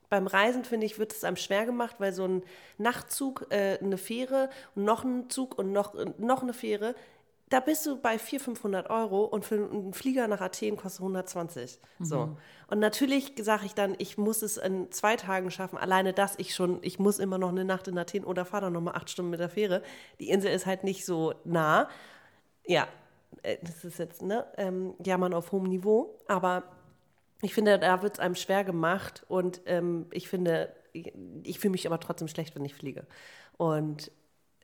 Beim 0.09 0.25
Reisen, 0.25 0.63
finde 0.63 0.87
ich, 0.87 0.97
wird 0.97 1.11
es 1.11 1.23
einem 1.23 1.35
schwer 1.35 1.65
gemacht, 1.65 1.97
weil 1.99 2.13
so 2.13 2.25
ein 2.25 2.43
Nachtzug, 2.79 3.45
äh, 3.49 3.77
eine 3.77 3.97
Fähre, 3.97 4.49
noch 4.73 5.03
ein 5.03 5.29
Zug 5.29 5.57
und 5.57 5.73
noch, 5.73 5.93
noch 6.17 6.41
eine 6.41 6.53
Fähre, 6.53 6.95
da 7.49 7.61
bist 7.61 7.85
du 7.85 7.97
bei 7.97 8.19
400, 8.19 8.43
500 8.57 8.89
Euro 8.89 9.23
und 9.23 9.45
für 9.45 9.55
einen 9.55 9.93
Flieger 9.93 10.27
nach 10.27 10.41
Athen 10.41 10.75
kostet 10.75 11.01
120. 11.01 11.79
So. 11.99 12.37
Und 12.67 12.79
natürlich 12.79 13.33
sage 13.41 13.65
ich 13.65 13.73
dann, 13.73 13.95
ich 13.99 14.17
muss 14.17 14.41
es 14.41 14.57
in 14.57 14.91
zwei 14.91 15.15
Tagen 15.15 15.49
schaffen. 15.49 15.77
Alleine 15.77 16.11
das, 16.11 16.35
ich 16.37 16.53
schon, 16.53 16.79
ich 16.81 16.99
muss 16.99 17.19
immer 17.19 17.37
noch 17.37 17.49
eine 17.49 17.63
Nacht 17.63 17.87
in 17.87 17.97
Athen 17.97 18.25
oder 18.25 18.43
fahre 18.43 18.65
dann 18.65 18.73
nochmal 18.73 18.95
acht 18.95 19.09
Stunden 19.09 19.31
mit 19.31 19.39
der 19.39 19.49
Fähre. 19.49 19.81
Die 20.19 20.29
Insel 20.29 20.51
ist 20.51 20.65
halt 20.65 20.83
nicht 20.83 21.05
so 21.05 21.33
nah. 21.45 21.89
Ja, 22.65 22.87
äh, 23.43 23.57
das 23.61 23.85
ist 23.85 23.97
jetzt, 23.97 24.21
ne, 24.21 24.45
ähm, 24.57 24.95
Jammern 25.03 25.33
auf 25.33 25.53
hohem 25.53 25.69
Niveau. 25.69 26.19
Aber 26.27 26.63
ich 27.41 27.53
finde, 27.53 27.79
da 27.79 28.01
wird 28.01 28.15
es 28.15 28.19
einem 28.19 28.35
schwer 28.35 28.65
gemacht 28.65 29.23
und 29.29 29.61
ähm, 29.67 30.07
ich 30.11 30.27
finde, 30.27 30.73
ich, 30.91 31.13
ich 31.43 31.59
fühle 31.59 31.71
mich 31.71 31.87
aber 31.87 31.99
trotzdem 31.99 32.27
schlecht, 32.27 32.55
wenn 32.55 32.65
ich 32.65 32.75
fliege. 32.75 33.05
Und 33.55 34.11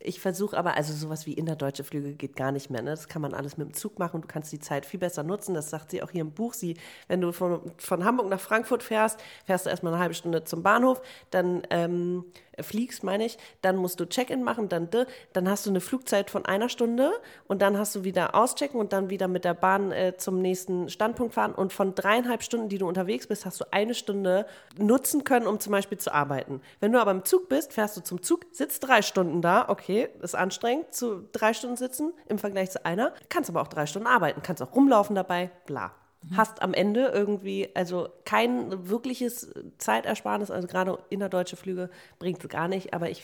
ich 0.03 0.19
versuche 0.19 0.57
aber, 0.57 0.75
also 0.75 0.93
sowas 0.93 1.25
wie 1.25 1.33
innerdeutsche 1.33 1.83
Flüge 1.83 2.13
geht 2.13 2.35
gar 2.35 2.51
nicht 2.51 2.69
mehr. 2.69 2.81
Ne? 2.81 2.91
Das 2.91 3.07
kann 3.07 3.21
man 3.21 3.33
alles 3.33 3.57
mit 3.57 3.67
dem 3.67 3.73
Zug 3.73 3.99
machen. 3.99 4.21
Du 4.21 4.27
kannst 4.27 4.51
die 4.51 4.59
Zeit 4.59 4.85
viel 4.85 4.99
besser 4.99 5.23
nutzen. 5.23 5.55
Das 5.55 5.69
sagt 5.69 5.91
sie 5.91 6.03
auch 6.03 6.11
hier 6.11 6.21
im 6.21 6.31
Buch. 6.31 6.53
Sie, 6.53 6.75
wenn 7.07 7.21
du 7.21 7.31
von, 7.31 7.71
von 7.77 8.05
Hamburg 8.05 8.29
nach 8.29 8.39
Frankfurt 8.39 8.83
fährst, 8.83 9.19
fährst 9.45 9.65
du 9.65 9.69
erstmal 9.69 9.93
eine 9.93 10.01
halbe 10.01 10.13
Stunde 10.13 10.43
zum 10.43 10.61
Bahnhof, 10.61 11.01
dann 11.31 11.63
ähm, 11.69 12.25
äh, 12.51 12.52
fliegst, 12.61 13.03
meine 13.03 13.25
ich, 13.25 13.37
dann 13.61 13.77
musst 13.77 13.99
du 13.99 14.05
Check-in 14.05 14.43
machen, 14.43 14.69
dann, 14.69 14.89
dann 15.33 15.49
hast 15.49 15.65
du 15.65 15.69
eine 15.69 15.81
Flugzeit 15.81 16.29
von 16.29 16.45
einer 16.45 16.69
Stunde 16.69 17.11
und 17.47 17.61
dann 17.61 17.77
hast 17.77 17.95
du 17.95 18.03
wieder 18.03 18.35
auschecken 18.35 18.79
und 18.79 18.93
dann 18.93 19.09
wieder 19.09 19.27
mit 19.27 19.45
der 19.45 19.53
Bahn 19.53 19.91
äh, 19.91 20.15
zum 20.17 20.41
nächsten 20.41 20.89
Standpunkt 20.89 21.33
fahren. 21.33 21.53
Und 21.53 21.73
von 21.73 21.95
dreieinhalb 21.95 22.43
Stunden, 22.43 22.69
die 22.69 22.77
du 22.77 22.87
unterwegs 22.87 23.27
bist, 23.27 23.45
hast 23.45 23.61
du 23.61 23.65
eine 23.71 23.95
Stunde 23.95 24.45
nutzen 24.77 25.23
können, 25.23 25.47
um 25.47 25.59
zum 25.59 25.71
Beispiel 25.71 25.97
zu 25.97 26.13
arbeiten. 26.13 26.61
Wenn 26.79 26.91
du 26.91 26.99
aber 26.99 27.11
im 27.11 27.25
Zug 27.25 27.49
bist, 27.49 27.73
fährst 27.73 27.97
du 27.97 28.01
zum 28.01 28.21
Zug, 28.21 28.45
sitzt 28.51 28.87
drei 28.87 29.01
Stunden 29.01 29.41
da, 29.41 29.69
okay, 29.69 30.09
ist 30.21 30.35
anstrengend, 30.35 30.93
zu 30.93 31.27
drei 31.31 31.53
Stunden 31.53 31.77
sitzen 31.77 32.13
im 32.27 32.37
Vergleich 32.37 32.71
zu 32.71 32.85
einer, 32.85 33.13
kannst 33.29 33.49
aber 33.49 33.61
auch 33.61 33.67
drei 33.67 33.85
Stunden 33.85 34.07
arbeiten, 34.07 34.41
kannst 34.43 34.61
auch 34.61 34.75
rumlaufen 34.75 35.15
dabei, 35.15 35.51
bla 35.65 35.93
hast 36.35 36.61
am 36.61 36.73
Ende 36.73 37.07
irgendwie, 37.07 37.69
also 37.75 38.09
kein 38.25 38.89
wirkliches 38.89 39.53
Zeitersparnis, 39.77 40.51
also 40.51 40.67
gerade 40.67 40.97
innerdeutsche 41.09 41.55
Flüge 41.55 41.89
bringt 42.19 42.43
es 42.43 42.49
gar 42.49 42.67
nicht, 42.67 42.93
aber 42.93 43.09
ich, 43.09 43.23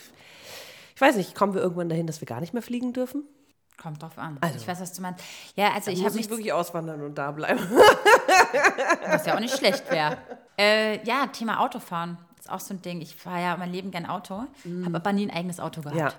ich 0.95 1.01
weiß 1.01 1.15
nicht, 1.15 1.35
kommen 1.35 1.53
wir 1.53 1.61
irgendwann 1.61 1.89
dahin, 1.89 2.07
dass 2.07 2.21
wir 2.21 2.25
gar 2.25 2.41
nicht 2.41 2.53
mehr 2.53 2.63
fliegen 2.63 2.93
dürfen? 2.93 3.23
Kommt 3.81 4.01
drauf 4.01 4.17
an. 4.17 4.37
Also. 4.41 4.57
ich 4.57 4.67
weiß, 4.67 4.81
was 4.81 4.93
du 4.93 5.01
meinst. 5.01 5.23
Ja, 5.55 5.71
also 5.73 5.89
ich 5.89 5.99
habe 5.99 6.09
ich 6.09 6.15
mich 6.15 6.29
wirklich 6.29 6.51
auswandern 6.51 7.01
und 7.01 7.17
da 7.17 7.31
bleiben? 7.31 7.59
Was 9.07 9.25
ja 9.25 9.35
auch 9.35 9.39
nicht 9.39 9.57
schlecht 9.57 9.89
wäre. 9.89 10.17
Äh, 10.57 11.01
ja, 11.05 11.27
Thema 11.27 11.61
Autofahren. 11.61 12.17
ist 12.37 12.51
auch 12.51 12.59
so 12.59 12.73
ein 12.73 12.81
Ding. 12.81 12.99
Ich 12.99 13.15
fahre 13.15 13.41
ja 13.41 13.57
mein 13.57 13.71
Leben 13.71 13.91
gern 13.91 14.05
Auto, 14.05 14.43
habe 14.83 14.95
aber 14.95 15.13
nie 15.13 15.27
ein 15.27 15.33
eigenes 15.33 15.61
Auto 15.61 15.79
gehabt. 15.81 15.97
Ja. 15.97 16.11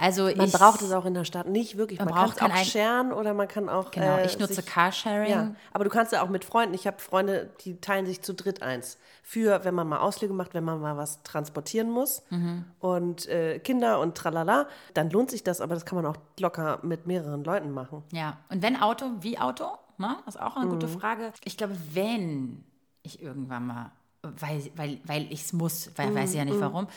Also 0.00 0.24
Man 0.24 0.46
ich, 0.46 0.52
braucht 0.52 0.80
es 0.82 0.90
auch 0.92 1.04
in 1.04 1.14
der 1.14 1.24
Stadt 1.24 1.46
nicht 1.48 1.76
wirklich. 1.76 1.98
Man, 1.98 2.06
Man 2.08 2.14
kann 2.14 2.24
braucht 2.30 2.36
es 2.40 2.42
auch 2.42 2.64
sharen 2.64 3.12
oder 3.12 3.34
man 3.34 3.46
kann 3.48 3.68
auch. 3.68 3.90
Genau, 3.90 4.16
äh, 4.16 4.24
ich 4.26 4.38
nutze 4.38 4.54
sich- 4.54 4.66
Carsharing. 4.66 5.30
Ja, 5.30 5.54
aber 5.72 5.84
du 5.84 5.90
kannst 5.90 6.12
ja 6.12 6.22
auch 6.22 6.28
mit 6.30 6.44
Freunden. 6.44 6.74
Ich 6.74 6.86
habe 6.86 6.98
Freunde, 6.98 7.50
die 7.64 7.80
teilen 7.80 8.06
sich 8.06 8.22
zu 8.22 8.32
dritt 8.34 8.62
eins. 8.62 8.98
Für, 9.22 9.64
wenn 9.64 9.74
man 9.74 9.86
mal 9.88 9.98
Ausflüge 9.98 10.32
macht, 10.32 10.54
wenn 10.54 10.64
man 10.64 10.80
mal 10.80 10.96
was 10.96 11.22
transportieren 11.22 11.90
muss 11.90 12.22
Mhm. 12.30 12.64
und 12.80 13.28
äh, 13.28 13.58
Kinder 13.60 14.00
und 14.00 14.16
tralala, 14.16 14.66
dann 14.94 15.10
lohnt 15.10 15.30
sich 15.30 15.44
das, 15.44 15.60
aber 15.60 15.74
das 15.74 15.84
kann 15.84 15.96
man 15.96 16.06
auch 16.06 16.16
locker 16.40 16.78
mit 16.82 17.06
mehreren 17.06 17.44
Leuten 17.44 17.70
machen. 17.70 18.02
Ja, 18.12 18.38
und 18.48 18.62
wenn 18.62 18.80
Auto, 18.80 19.04
wie 19.20 19.38
Auto? 19.38 19.66
Ne? 19.98 20.16
Das 20.24 20.34
ist 20.36 20.40
auch 20.40 20.56
eine 20.56 20.68
gute 20.70 20.86
Mhm. 20.86 20.98
Frage. 20.98 21.32
Ich 21.44 21.56
glaube, 21.58 21.76
wenn 21.92 22.64
ich 23.02 23.22
irgendwann 23.22 23.66
mal, 23.66 23.92
weil, 24.22 24.70
weil, 24.76 25.00
weil 25.04 25.32
ich 25.32 25.42
es 25.42 25.52
muss, 25.52 25.90
weil 25.96 26.14
weiß 26.14 26.30
ich 26.30 26.36
ja 26.36 26.44
nicht 26.44 26.60
warum, 26.60 26.88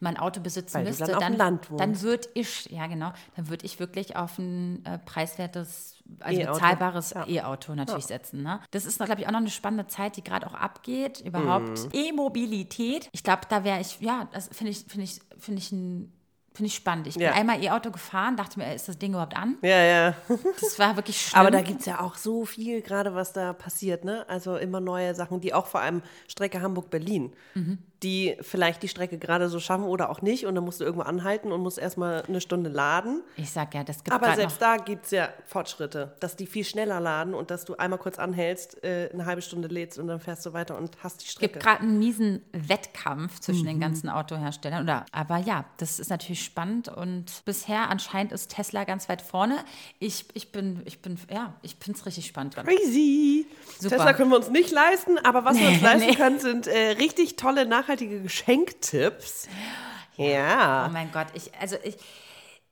mein 0.00 0.16
Auto 0.16 0.40
besitzen 0.40 0.74
Weil 0.74 0.84
müsste, 0.84 1.06
dann 1.06 1.36
dann, 1.36 1.60
dann 1.76 2.00
würde 2.00 2.28
ich, 2.34 2.70
ja 2.70 2.86
genau, 2.86 3.12
dann 3.36 3.48
würde 3.48 3.66
ich 3.66 3.78
wirklich 3.78 4.16
auf 4.16 4.38
ein 4.38 4.84
äh, 4.86 4.98
preiswertes, 4.98 5.96
also 6.20 6.40
E-Auto. 6.40 6.54
bezahlbares 6.54 7.10
Ja. 7.10 7.26
E-Auto 7.28 7.74
natürlich 7.74 8.06
setzen. 8.06 8.42
Ne? 8.42 8.60
Das 8.70 8.86
ist, 8.86 8.98
glaube 8.98 9.20
ich, 9.20 9.26
auch 9.26 9.32
noch 9.32 9.40
eine 9.40 9.50
spannende 9.50 9.86
Zeit, 9.88 10.16
die 10.16 10.24
gerade 10.24 10.46
auch 10.46 10.54
abgeht. 10.54 11.20
Überhaupt 11.20 11.84
Mhm. 11.84 11.90
E-Mobilität. 11.92 13.08
Ich 13.12 13.22
glaube, 13.22 13.42
da 13.48 13.62
wäre 13.62 13.80
ich, 13.80 14.00
ja, 14.00 14.28
das 14.32 14.48
finde 14.48 14.72
ich, 14.72 14.84
finde 14.88 15.04
ich, 15.04 15.20
finde 15.38 15.58
ich 15.60 15.72
ein 15.72 16.12
Finde 16.60 16.66
ich 16.68 16.74
spannend. 16.74 17.06
Ich 17.06 17.14
bin 17.14 17.22
Ja. 17.22 17.32
einmal 17.32 17.64
E-Auto 17.64 17.90
gefahren, 17.90 18.36
dachte 18.36 18.58
mir, 18.58 18.74
ist 18.74 18.86
das 18.86 18.98
Ding 18.98 19.12
überhaupt 19.12 19.34
an? 19.34 19.56
Ja, 19.62 19.78
ja. 19.82 20.14
Das 20.60 20.78
war 20.78 20.94
wirklich 20.96 21.18
schlimm. 21.18 21.40
Aber 21.40 21.50
da 21.50 21.62
gibt 21.62 21.80
es 21.80 21.86
ja 21.86 22.00
auch 22.02 22.16
so 22.16 22.44
viel 22.44 22.82
gerade, 22.82 23.14
was 23.14 23.32
da 23.32 23.54
passiert, 23.54 24.04
ne? 24.04 24.26
Also 24.28 24.56
immer 24.58 24.78
neue 24.78 25.14
Sachen, 25.14 25.40
die 25.40 25.54
auch 25.54 25.64
vor 25.66 25.80
allem 25.80 26.02
Strecke 26.28 26.60
Hamburg-Berlin, 26.60 27.32
Mhm. 27.54 27.78
Die 28.02 28.36
vielleicht 28.40 28.82
die 28.82 28.88
Strecke 28.88 29.18
gerade 29.18 29.48
so 29.48 29.60
schaffen 29.60 29.84
oder 29.84 30.08
auch 30.10 30.22
nicht. 30.22 30.46
Und 30.46 30.54
dann 30.54 30.64
musst 30.64 30.80
du 30.80 30.84
irgendwo 30.84 31.02
anhalten 31.04 31.52
und 31.52 31.60
musst 31.62 31.78
erstmal 31.78 32.22
eine 32.22 32.40
Stunde 32.40 32.70
laden. 32.70 33.22
Ich 33.36 33.50
sag 33.50 33.74
ja, 33.74 33.84
das 33.84 34.02
gibt 34.02 34.12
Aber 34.14 34.34
selbst 34.34 34.60
da 34.62 34.76
gibt 34.78 35.04
es 35.04 35.10
ja 35.10 35.28
Fortschritte, 35.46 36.14
dass 36.20 36.36
die 36.36 36.46
viel 36.46 36.64
schneller 36.64 36.98
laden 37.00 37.34
und 37.34 37.50
dass 37.50 37.64
du 37.64 37.76
einmal 37.76 37.98
kurz 37.98 38.18
anhältst, 38.18 38.82
äh, 38.82 39.10
eine 39.12 39.26
halbe 39.26 39.42
Stunde 39.42 39.68
lädst 39.68 39.98
und 39.98 40.06
dann 40.06 40.18
fährst 40.20 40.46
du 40.46 40.52
weiter 40.52 40.78
und 40.78 40.96
hast 41.02 41.20
die 41.20 41.24
gibt 41.26 41.32
Strecke. 41.32 41.58
gerade 41.58 41.82
einen 41.82 41.98
miesen 41.98 42.42
Wettkampf 42.52 43.40
zwischen 43.40 43.62
Mhm. 43.64 43.68
den 43.68 43.80
ganzen 43.80 44.08
Autoherstellern. 44.08 44.84
Oder, 44.84 45.04
aber 45.12 45.36
ja, 45.38 45.64
das 45.76 46.00
ist 46.00 46.08
natürlich 46.10 46.42
spannend 46.44 46.88
und 46.88 47.42
bisher 47.44 47.90
anscheinend 47.90 48.32
ist 48.32 48.50
Tesla 48.50 48.84
ganz 48.84 49.08
weit 49.08 49.20
vorne. 49.22 49.56
Ich, 49.98 50.24
ich 50.34 50.52
bin, 50.52 50.80
ich 50.86 51.00
bin, 51.02 51.18
ja, 51.30 51.54
ich 51.62 51.76
finde 51.78 51.98
es 51.98 52.06
richtig 52.06 52.26
spannend 52.26 52.56
dran. 52.56 52.66
Crazy. 52.66 53.46
Super. 53.78 53.96
Tesla 53.96 54.12
können 54.14 54.30
wir 54.30 54.36
uns 54.36 54.48
nicht 54.50 54.70
leisten, 54.70 55.18
aber 55.18 55.44
was 55.44 55.58
wir 55.58 55.68
uns 55.68 55.76
Nee, 55.80 55.84
leisten 55.86 56.06
nee. 56.10 56.14
können, 56.16 56.38
sind 56.40 56.66
äh, 56.66 56.90
richtig 56.92 57.36
tolle, 57.36 57.66
nachhaltige 57.90 58.22
Geschenktipps. 58.22 59.48
Ja. 60.16 60.86
Oh 60.88 60.92
mein 60.92 61.10
Gott, 61.12 61.26
ich, 61.34 61.50
also 61.60 61.76
ich, 61.82 61.96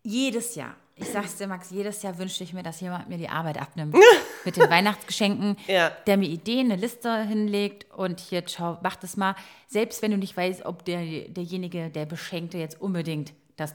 jedes 0.02 0.54
Jahr, 0.54 0.74
ich 0.94 1.08
sag's 1.08 1.36
dir, 1.36 1.46
Max, 1.46 1.70
jedes 1.70 2.02
Jahr 2.02 2.18
wünschte 2.18 2.44
ich 2.44 2.52
mir, 2.52 2.62
dass 2.62 2.80
jemand 2.80 3.08
mir 3.08 3.18
die 3.18 3.28
Arbeit 3.28 3.60
abnimmt 3.60 3.96
mit 4.44 4.56
den 4.56 4.68
Weihnachtsgeschenken, 4.70 5.56
Ja. 5.66 5.90
der 6.06 6.16
mir 6.18 6.28
Ideen, 6.28 6.70
eine 6.70 6.80
Liste 6.80 7.22
hinlegt 7.24 7.90
und 7.94 8.20
hier, 8.20 8.42
schau, 8.46 8.78
mach 8.82 8.96
das 8.96 9.16
mal. 9.16 9.34
Selbst 9.66 10.02
wenn 10.02 10.10
du 10.10 10.18
nicht 10.18 10.36
weißt, 10.36 10.64
ob 10.66 10.84
der, 10.84 11.00
derjenige, 11.28 11.90
der 11.90 12.06
Beschenkte 12.06 12.58
jetzt 12.58 12.80
unbedingt 12.80 13.32
das 13.56 13.74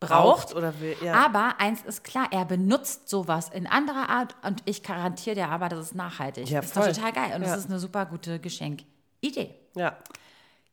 braucht. 0.00 0.54
oder 0.54 0.78
will. 0.80 0.96
Ja. 1.02 1.14
Aber 1.14 1.56
eins 1.58 1.82
ist 1.82 2.04
klar, 2.04 2.28
er 2.30 2.44
benutzt 2.44 3.08
sowas 3.08 3.48
in 3.48 3.66
anderer 3.66 4.08
Art 4.10 4.36
und 4.42 4.62
ich 4.66 4.82
garantiere 4.82 5.34
dir 5.36 5.48
aber, 5.48 5.68
das 5.68 5.80
ist 5.80 5.94
nachhaltig. 5.94 6.48
Ja, 6.48 6.60
das 6.60 6.66
ist 6.70 6.76
doch 6.76 6.86
total 6.86 7.12
geil 7.12 7.32
und 7.34 7.42
Ja. 7.42 7.48
das 7.48 7.58
ist 7.64 7.70
eine 7.70 7.78
super 7.78 8.06
gute 8.06 8.38
Geschenkidee. 8.38 9.54
ja. 9.74 9.96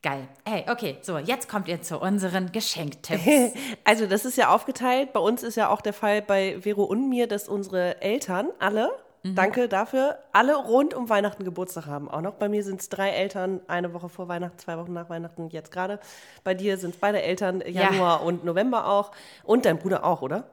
Geil. 0.03 0.27
Hey, 0.45 0.65
okay, 0.69 0.97
so, 1.01 1.17
jetzt 1.17 1.47
kommt 1.47 1.69
ihr 1.69 1.81
zu 1.81 1.97
unseren 1.97 2.51
Geschenktipps. 2.51 3.23
Also 3.85 4.05
das 4.05 4.25
ist 4.25 4.37
ja 4.37 4.53
aufgeteilt. 4.53 5.13
Bei 5.13 5.19
uns 5.21 5.43
ist 5.43 5.55
ja 5.55 5.69
auch 5.69 5.79
der 5.81 5.93
Fall 5.93 6.21
bei 6.21 6.57
Vero 6.61 6.83
und 6.83 7.07
mir, 7.09 7.25
dass 7.27 7.47
unsere 7.47 8.01
Eltern 8.01 8.49
alle, 8.59 8.91
Mhm. 9.25 9.35
danke 9.35 9.69
dafür, 9.69 10.17
alle 10.33 10.55
rund 10.57 10.93
um 10.93 11.07
Weihnachten 11.09 11.45
Geburtstag 11.45 11.85
haben. 11.85 12.09
Auch 12.11 12.19
noch 12.19 12.33
bei 12.33 12.49
mir 12.49 12.61
sind 12.61 12.81
es 12.81 12.89
drei 12.89 13.09
Eltern, 13.11 13.61
eine 13.67 13.93
Woche 13.93 14.09
vor 14.09 14.27
Weihnachten, 14.27 14.59
zwei 14.59 14.77
Wochen 14.77 14.91
nach 14.91 15.09
Weihnachten, 15.09 15.47
jetzt 15.49 15.71
gerade. 15.71 15.99
Bei 16.43 16.53
dir 16.53 16.77
sind 16.77 16.93
es 16.95 16.99
beide 16.99 17.21
Eltern, 17.21 17.63
Januar 17.65 18.23
und 18.23 18.43
November 18.43 18.85
auch. 18.89 19.11
Und 19.45 19.63
dein 19.65 19.79
Bruder 19.79 20.03
auch, 20.03 20.21
oder? 20.21 20.43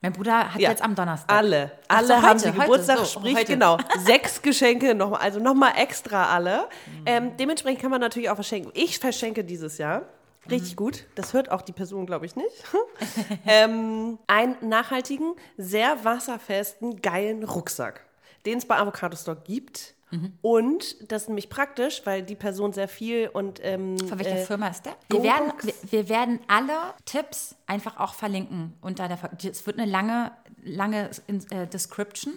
Mein 0.00 0.12
Bruder 0.12 0.54
hat 0.54 0.60
Ja. 0.60 0.70
jetzt 0.70 0.82
am 0.82 0.94
Donnerstag. 0.94 1.36
Alle. 1.36 1.72
Ach 1.88 1.98
Alle 1.98 2.16
haben 2.22 2.28
heute, 2.28 2.38
sie 2.38 2.48
heute, 2.50 2.58
Geburtstag, 2.60 2.98
so, 2.98 3.04
sprich 3.04 3.34
heute. 3.36 3.52
genau, 3.52 3.78
sechs 4.04 4.40
Geschenke, 4.42 4.94
noch, 4.94 5.10
mal- 5.10 5.16
also 5.18 5.40
nochmal 5.40 5.72
extra 5.76 6.32
alle. 6.32 6.68
Mhm. 6.86 7.02
Ähm, 7.06 7.36
dementsprechend 7.36 7.80
kann 7.82 7.90
man 7.90 8.00
natürlich 8.00 8.30
auch 8.30 8.36
verschenken. 8.36 8.70
Ich 8.74 8.98
verschenke 9.00 9.42
dieses 9.42 9.76
Jahr, 9.78 10.02
Mhm. 10.44 10.50
richtig 10.52 10.76
gut, 10.76 11.04
das 11.16 11.32
hört 11.32 11.50
auch 11.50 11.62
die 11.62 11.72
Person, 11.72 12.06
glaube 12.06 12.26
ich, 12.26 12.36
nicht, 12.36 12.46
ähm, 13.46 14.18
einen 14.28 14.56
nachhaltigen, 14.60 15.34
sehr 15.56 16.04
wasserfesten, 16.04 17.02
geilen 17.02 17.42
Rucksack, 17.42 18.04
den 18.46 18.58
es 18.58 18.66
bei 18.66 18.76
Avocado 18.76 19.16
Store 19.16 19.36
gibt. 19.44 19.94
Mhm. 20.10 20.32
Und 20.42 21.10
das 21.12 21.22
ist 21.22 21.28
nämlich 21.28 21.50
praktisch, 21.50 22.02
weil 22.04 22.22
die 22.22 22.34
Person 22.34 22.72
sehr 22.72 22.88
viel 22.88 23.28
und 23.28 23.60
ähm, 23.62 23.98
Von 23.98 24.18
welcher 24.18 24.38
äh, 24.38 24.44
Firma 24.44 24.68
ist 24.68 24.86
der? 24.86 24.96
Wir 25.10 25.22
werden, 25.22 25.52
wir, 25.62 25.74
wir 25.90 26.08
werden 26.08 26.40
alle 26.48 26.94
Tipps 27.04 27.56
einfach 27.66 27.98
auch 27.98 28.14
verlinken 28.14 28.74
unter 28.80 29.08
der. 29.08 29.18
Es 29.44 29.66
wird 29.66 29.78
eine 29.78 29.90
lange, 29.90 30.32
lange 30.62 31.10
äh, 31.50 31.66
Description. 31.66 32.34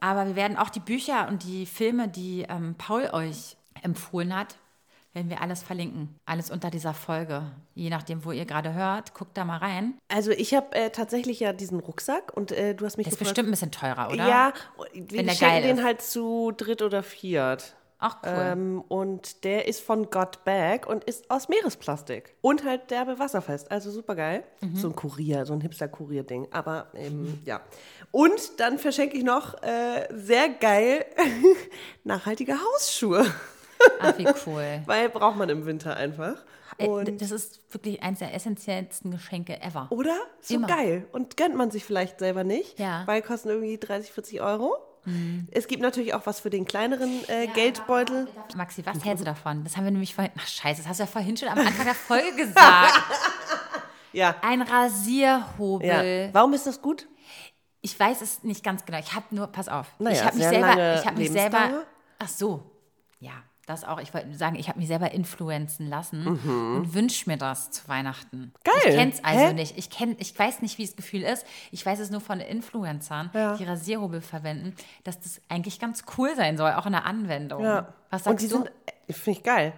Aber 0.00 0.26
wir 0.26 0.36
werden 0.36 0.56
auch 0.56 0.70
die 0.70 0.80
Bücher 0.80 1.28
und 1.28 1.44
die 1.44 1.66
Filme, 1.66 2.08
die 2.08 2.46
ähm, 2.48 2.74
Paul 2.76 3.10
euch 3.12 3.56
empfohlen 3.82 4.36
hat, 4.36 4.56
werden 5.12 5.28
wir 5.28 5.40
alles 5.42 5.62
verlinken. 5.62 6.18
Alles 6.24 6.50
unter 6.50 6.70
dieser 6.70 6.94
Folge. 6.94 7.42
Je 7.74 7.90
nachdem, 7.90 8.24
wo 8.24 8.32
ihr 8.32 8.44
gerade 8.44 8.74
hört, 8.74 9.12
guckt 9.14 9.36
da 9.36 9.44
mal 9.44 9.58
rein. 9.58 9.94
Also 10.08 10.30
ich 10.30 10.54
habe 10.54 10.72
äh, 10.74 10.90
tatsächlich 10.90 11.40
ja 11.40 11.52
diesen 11.52 11.80
Rucksack 11.80 12.32
und 12.36 12.52
äh, 12.52 12.74
du 12.74 12.84
hast 12.86 12.96
mich 12.96 13.06
Ist 13.08 13.18
gefragt, 13.18 13.30
bestimmt 13.30 13.48
ein 13.48 13.52
bisschen 13.52 13.72
teurer, 13.72 14.08
oder? 14.12 14.28
Ja, 14.28 14.52
Wenn 14.94 15.28
schenken 15.28 15.40
geil 15.40 15.62
den 15.62 15.78
ist. 15.78 15.84
halt 15.84 16.02
zu 16.02 16.52
dritt 16.56 16.82
oder 16.82 17.02
viert. 17.02 17.74
Ach 18.02 18.18
cool. 18.24 18.32
Ähm, 18.34 18.84
und 18.88 19.44
der 19.44 19.68
ist 19.68 19.82
von 19.82 20.08
Got 20.08 20.42
Bag 20.44 20.86
und 20.86 21.04
ist 21.04 21.30
aus 21.30 21.50
Meeresplastik. 21.50 22.34
Und 22.40 22.64
halt 22.64 22.90
derbe 22.90 23.18
wasserfest. 23.18 23.70
Also 23.70 23.90
super 23.90 24.14
geil. 24.16 24.42
Mhm. 24.62 24.76
So 24.76 24.88
ein 24.88 24.96
Kurier, 24.96 25.44
so 25.44 25.52
ein 25.52 25.60
Hipster-Kurier-Ding. 25.60 26.48
Aber 26.50 26.86
ähm, 26.94 27.40
ja. 27.44 27.60
Und 28.10 28.58
dann 28.58 28.78
verschenke 28.78 29.18
ich 29.18 29.24
noch 29.24 29.62
äh, 29.62 30.08
sehr 30.14 30.48
geil 30.48 31.04
nachhaltige 32.04 32.54
Hausschuhe. 32.54 33.26
Ach, 34.00 34.18
wie 34.18 34.26
cool. 34.46 34.82
Weil 34.86 35.08
braucht 35.08 35.36
man 35.36 35.48
im 35.48 35.66
Winter 35.66 35.96
einfach. 35.96 36.34
Äh, 36.78 36.86
Und, 36.88 37.20
das 37.20 37.30
ist 37.30 37.60
wirklich 37.72 38.02
eines 38.02 38.20
der 38.20 38.34
essentiellsten 38.34 39.10
Geschenke 39.10 39.60
ever. 39.62 39.86
oder? 39.90 40.16
So 40.40 40.54
Immer. 40.54 40.66
geil. 40.66 41.06
Und 41.12 41.36
gönnt 41.36 41.56
man 41.56 41.70
sich 41.70 41.84
vielleicht 41.84 42.18
selber 42.18 42.44
nicht. 42.44 42.78
Ja. 42.78 43.02
Weil 43.06 43.22
kosten 43.22 43.48
irgendwie 43.48 43.78
30, 43.78 44.12
40 44.12 44.40
Euro. 44.40 44.76
Es 45.50 45.66
gibt 45.66 45.80
natürlich 45.82 46.12
auch 46.12 46.26
was 46.26 46.40
für 46.40 46.50
den 46.50 46.66
kleineren 46.66 47.26
äh, 47.28 47.46
Geldbeutel. 47.46 48.28
Maxi, 48.54 48.84
was 48.84 49.02
hältst 49.02 49.22
du 49.22 49.24
davon? 49.24 49.64
Das 49.64 49.78
haben 49.78 49.84
wir 49.84 49.90
nämlich 49.92 50.14
vorhin. 50.14 50.30
Ach, 50.38 50.46
Scheiße, 50.46 50.82
das 50.82 50.88
hast 50.90 50.98
du 51.00 51.04
ja 51.04 51.06
vorhin 51.06 51.38
schon 51.38 51.48
am 51.48 51.58
Anfang 51.58 51.86
der 51.86 51.94
Folge 51.94 52.36
gesagt. 52.36 53.00
Ja. 54.12 54.34
Ein 54.42 54.60
Rasierhobel. 54.60 55.88
ja. 55.88 56.34
Warum 56.34 56.52
ist 56.52 56.66
das 56.66 56.82
gut? 56.82 57.08
Ich 57.80 57.98
weiß 57.98 58.20
es 58.20 58.42
nicht 58.44 58.62
ganz 58.62 58.84
genau. 58.84 58.98
Ich 58.98 59.14
habe 59.14 59.24
nur, 59.30 59.46
pass 59.46 59.68
auf. 59.70 59.86
Naja, 59.98 60.16
ich 60.16 60.24
habe 60.24 60.36
mich 60.36 60.46
selber, 60.46 60.94
ich 61.00 61.06
habe 61.06 61.16
mich 61.16 61.32
selber. 61.32 61.84
Ach 62.18 62.28
so, 62.28 62.62
ja, 63.20 63.32
das 63.70 63.84
auch. 63.84 63.98
Ich 64.00 64.12
wollte 64.12 64.34
sagen, 64.36 64.56
ich 64.56 64.68
habe 64.68 64.78
mich 64.78 64.88
selber 64.88 65.12
influenzen 65.12 65.88
lassen 65.88 66.26
und 66.26 66.92
wünsche 66.94 67.28
mir 67.30 67.36
das 67.38 67.70
zu 67.70 67.88
Weihnachten. 67.88 68.36
Mhm. 68.38 68.52
Geil. 68.64 68.74
Ich 68.90 68.94
kenne 68.96 69.12
es 69.12 69.24
also 69.24 69.40
Hä? 69.46 69.52
nicht. 69.54 69.78
Ich 69.78 69.88
kenn, 69.90 70.16
ich 70.18 70.38
weiß 70.38 70.60
nicht, 70.62 70.76
wie 70.78 70.84
das 70.84 70.96
Gefühl 70.96 71.22
ist. 71.22 71.46
Ich 71.70 71.84
weiß 71.86 71.98
es 72.00 72.10
nur 72.10 72.20
von 72.20 72.40
Influencern, 72.40 73.30
Ja. 73.32 73.56
die 73.56 73.64
Rasierhobel 73.64 74.20
verwenden, 74.20 74.74
dass 75.04 75.20
das 75.20 75.40
eigentlich 75.48 75.78
ganz 75.80 76.04
cool 76.18 76.34
sein 76.36 76.56
soll, 76.56 76.72
auch 76.72 76.86
in 76.86 76.92
der 76.92 77.06
Anwendung. 77.06 77.62
Was 77.62 78.26
und 78.26 78.38
sagst 78.40 78.44
die 78.44 78.48
du? 78.48 78.56
sind, 78.56 78.70
äh, 79.06 79.12
finde 79.12 79.38
ich 79.38 79.44
geil. 79.44 79.72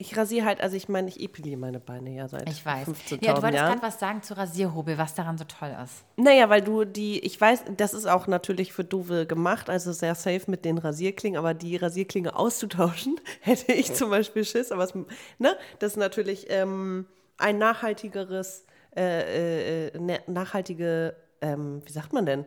Ich 0.00 0.16
rasiere 0.16 0.46
halt, 0.46 0.60
also 0.60 0.76
ich 0.76 0.88
meine, 0.88 1.08
ich 1.08 1.20
epiliere 1.20 1.58
meine 1.58 1.80
Beine 1.80 2.10
ja 2.10 2.28
seit 2.28 2.48
Ich 2.48 2.64
weiß. 2.64 2.86
15.000 2.86 3.24
Ja, 3.24 3.34
du 3.34 3.42
wolltest 3.42 3.64
gerade 3.64 3.82
was 3.82 3.98
sagen 3.98 4.22
zu 4.22 4.36
Rasierhobel, 4.36 4.96
was 4.96 5.16
daran 5.16 5.36
so 5.36 5.42
toll 5.42 5.76
ist. 5.82 6.04
Naja, 6.16 6.48
weil 6.48 6.62
du 6.62 6.84
die, 6.84 7.18
ich 7.18 7.40
weiß, 7.40 7.64
das 7.76 7.94
ist 7.94 8.06
auch 8.06 8.28
natürlich 8.28 8.72
für 8.72 8.84
Dove 8.84 9.26
gemacht, 9.26 9.68
also 9.68 9.90
sehr 9.90 10.14
safe 10.14 10.42
mit 10.46 10.64
den 10.64 10.78
Rasierklingen, 10.78 11.36
aber 11.36 11.52
die 11.52 11.76
Rasierklinge 11.76 12.36
auszutauschen, 12.36 13.20
hätte 13.40 13.72
ich 13.72 13.92
zum 13.92 14.10
Beispiel 14.10 14.44
Schiss, 14.44 14.70
aber 14.70 14.84
es, 14.84 14.94
ne, 15.38 15.56
das 15.80 15.92
ist 15.92 15.96
natürlich 15.96 16.46
ähm, 16.48 17.06
ein 17.36 17.58
nachhaltigeres, 17.58 18.66
äh, 18.96 19.88
äh, 19.88 19.98
ne, 19.98 20.20
nachhaltige, 20.28 21.16
ähm, 21.40 21.82
wie 21.84 21.92
sagt 21.92 22.12
man 22.12 22.24
denn, 22.24 22.44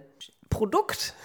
Produkt. 0.49 1.15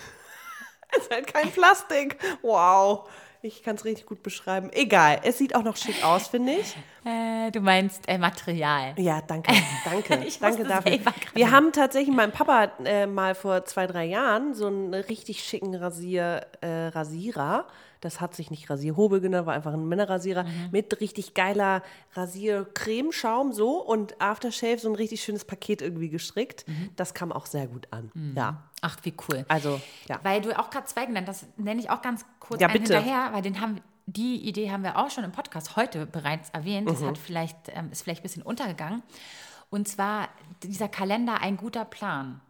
es 0.90 1.04
ist 1.04 1.10
halt 1.10 1.32
kein 1.32 1.52
Plastik. 1.52 2.18
Wow. 2.42 3.08
Ich 3.46 3.62
kann 3.62 3.76
es 3.76 3.84
richtig 3.84 4.06
gut 4.06 4.24
beschreiben. 4.24 4.70
Egal, 4.72 5.20
es 5.22 5.38
sieht 5.38 5.54
auch 5.54 5.62
noch 5.62 5.76
schick 5.76 6.04
aus, 6.04 6.28
finde 6.28 6.52
ich. 6.54 6.76
Äh, 7.06 7.52
du 7.52 7.60
meinst 7.60 8.02
äh, 8.08 8.18
Material. 8.18 8.92
Ja, 8.96 9.22
danke, 9.24 9.52
danke, 9.84 10.24
Ich 10.26 10.40
danke 10.40 10.64
dafür. 10.64 10.98
Wir 11.34 11.52
haben 11.52 11.70
tatsächlich, 11.70 12.12
mein 12.12 12.32
Papa 12.32 12.72
äh, 12.84 13.06
mal 13.06 13.36
vor 13.36 13.64
zwei, 13.64 13.86
drei 13.86 14.06
Jahren 14.06 14.54
so 14.54 14.66
einen 14.66 14.92
richtig 14.92 15.44
schicken 15.44 15.76
Rasier, 15.76 16.44
äh, 16.62 16.88
Rasierer, 16.88 17.68
das 18.00 18.20
hat 18.20 18.34
sich 18.34 18.50
nicht 18.50 18.68
Rasierhobel 18.70 19.20
genannt, 19.20 19.46
war 19.46 19.54
einfach 19.54 19.72
ein 19.72 19.86
Männerrasierer, 19.88 20.44
Mhm. 20.44 20.68
mit 20.72 21.00
richtig 21.00 21.34
geiler 21.34 21.82
Rasiercremeschaum 22.14 23.52
so 23.52 23.82
und 23.82 24.20
Aftershave 24.20 24.78
so 24.78 24.88
ein 24.88 24.94
richtig 24.94 25.22
schönes 25.22 25.44
Paket 25.44 25.82
irgendwie 25.82 26.08
gestrickt. 26.08 26.66
Mhm. 26.68 26.90
Das 26.96 27.14
kam 27.14 27.32
auch 27.32 27.46
sehr 27.46 27.66
gut 27.66 27.88
an. 27.90 28.10
Ja, 28.36 28.62
Ach, 28.82 28.96
wie 29.02 29.14
cool. 29.28 29.44
also, 29.48 29.80
ja. 30.08 30.20
Weil 30.22 30.40
du 30.40 30.58
auch 30.58 30.70
gerade 30.70 30.86
zwei 30.86 31.06
genannt, 31.06 31.28
das 31.28 31.46
nenne 31.56 31.80
ich 31.80 31.90
auch 31.90 32.02
ganz 32.02 32.24
kurz 32.40 32.60
Ja, 32.60 32.68
hinterher, 32.68 33.30
weil 33.32 33.42
den 33.42 33.60
haben, 33.60 33.80
die 34.06 34.36
Idee 34.48 34.70
haben 34.70 34.82
wir 34.84 34.96
auch 34.98 35.10
schon 35.10 35.24
im 35.24 35.32
Podcast 35.32 35.76
heute 35.76 36.06
bereits 36.06 36.50
erwähnt. 36.50 36.86
Mhm. 36.86 36.92
Das 36.92 37.02
hat 37.02 37.18
vielleicht, 37.18 37.56
ähm, 37.74 37.90
ist 37.90 38.02
vielleicht 38.02 38.20
ein 38.20 38.22
bisschen 38.24 38.42
untergegangen. 38.42 39.02
Und 39.70 39.88
zwar 39.88 40.28
dieser 40.62 40.88
Kalender 40.88 41.40
Ein 41.40 41.56
guter 41.56 41.84
Plan. 41.84 42.40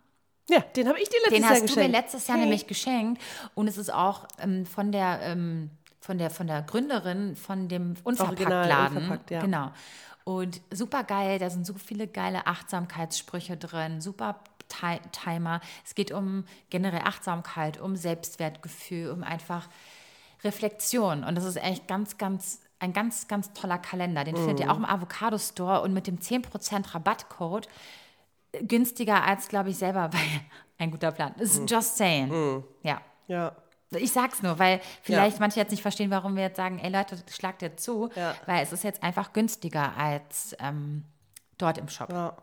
Ja, 0.48 0.60
den 0.60 0.88
habe 0.88 1.00
ich 1.00 1.08
dir 1.08 1.18
letztes 1.22 1.32
Den 1.34 1.42
Jahr 1.42 1.50
hast 1.50 1.60
du 1.62 1.66
geschenkt. 1.66 1.90
mir 1.92 1.98
letztes 2.00 2.26
Jahr 2.28 2.36
nämlich 2.38 2.66
geschenkt. 2.66 3.22
Und 3.54 3.66
es 3.68 3.78
ist 3.78 3.92
auch 3.92 4.26
ähm, 4.38 4.64
von 4.66 4.92
der 4.92 5.20
ähm, 5.22 5.70
von 6.00 6.18
der 6.18 6.30
von 6.30 6.46
der 6.46 6.62
Gründerin 6.62 7.34
von 7.34 7.68
dem 7.68 7.94
Unverpacktladen. 8.04 8.96
Unverpackt, 8.98 9.30
ja. 9.32 9.40
Genau. 9.40 9.70
Und 10.24 10.60
super 10.72 11.02
geil, 11.04 11.38
da 11.38 11.50
sind 11.50 11.66
so 11.66 11.74
viele 11.74 12.06
geile 12.08 12.46
Achtsamkeitssprüche 12.46 13.56
drin, 13.56 14.00
super 14.00 14.40
Ti- 14.68 15.00
Timer. 15.12 15.60
Es 15.84 15.94
geht 15.94 16.10
um 16.12 16.44
generell 16.70 17.02
Achtsamkeit, 17.04 17.80
um 17.80 17.94
Selbstwertgefühl, 17.96 19.10
um 19.10 19.22
einfach 19.22 19.68
Reflexion. 20.44 21.24
Und 21.24 21.34
das 21.36 21.44
ist 21.44 21.56
echt 21.56 21.86
ganz, 21.88 22.18
ganz, 22.18 22.60
ein 22.78 22.92
ganz, 22.92 23.28
ganz 23.28 23.52
toller 23.52 23.78
Kalender. 23.78 24.24
Den 24.24 24.36
findet 24.36 24.60
ihr 24.60 24.70
auch 24.70 24.76
im 24.76 24.84
Avocado 24.84 25.38
Store 25.38 25.82
und 25.82 25.92
mit 25.92 26.06
dem 26.06 26.18
10% 26.18 26.94
Rabattcode 26.94 27.68
günstiger 28.62 29.24
als, 29.24 29.48
glaube 29.48 29.70
ich, 29.70 29.78
selber 29.78 30.08
bei 30.12 30.18
ein 30.78 30.90
guter 30.90 31.12
Plan. 31.12 31.34
Ist 31.38 31.68
just 31.70 31.96
saying. 31.96 32.62
Ja. 32.82 33.00
Ja. 33.28 33.52
Ich 33.90 34.12
sag's 34.12 34.42
nur, 34.42 34.58
weil 34.58 34.80
vielleicht 35.02 35.38
manche 35.40 35.60
jetzt 35.60 35.70
nicht 35.70 35.80
verstehen, 35.82 36.10
warum 36.10 36.34
wir 36.36 36.42
jetzt 36.42 36.56
sagen, 36.56 36.78
ey 36.80 36.90
Leute, 36.90 37.16
schlagt 37.30 37.62
ihr 37.62 37.76
zu, 37.76 38.10
Ja. 38.16 38.34
weil 38.46 38.62
es 38.62 38.72
ist 38.72 38.82
jetzt 38.84 39.02
einfach 39.02 39.32
günstiger 39.32 39.96
als 39.96 40.56
ähm, 40.58 41.04
dort 41.56 41.78
im 41.78 41.88
Shop. 41.88 42.10
Ja. 42.10 42.36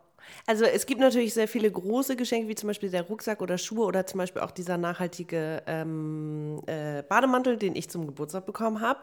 Also 0.48 0.66
es 0.66 0.86
gibt 0.86 1.00
natürlich 1.02 1.34
sehr 1.34 1.48
viele 1.48 1.72
große 1.72 2.16
Geschenke, 2.16 2.48
wie 2.48 2.56
zum 2.56 2.68
Beispiel 2.68 2.90
der 2.90 3.04
Rucksack 3.04 3.41
oder 3.41 3.58
Schuhe 3.58 3.86
oder 3.86 4.06
zum 4.06 4.18
Beispiel 4.20 4.41
auch 4.41 4.52
dieser 4.52 4.78
nachhaltige 4.78 5.64
ähm, 5.68 6.62
äh, 6.68 7.04
Bademantel, 7.04 7.58
den 7.58 7.76
ich 7.76 7.90
zum 7.90 8.06
Geburtstag 8.06 8.45
bekommen 8.45 8.82
habe 8.82 9.00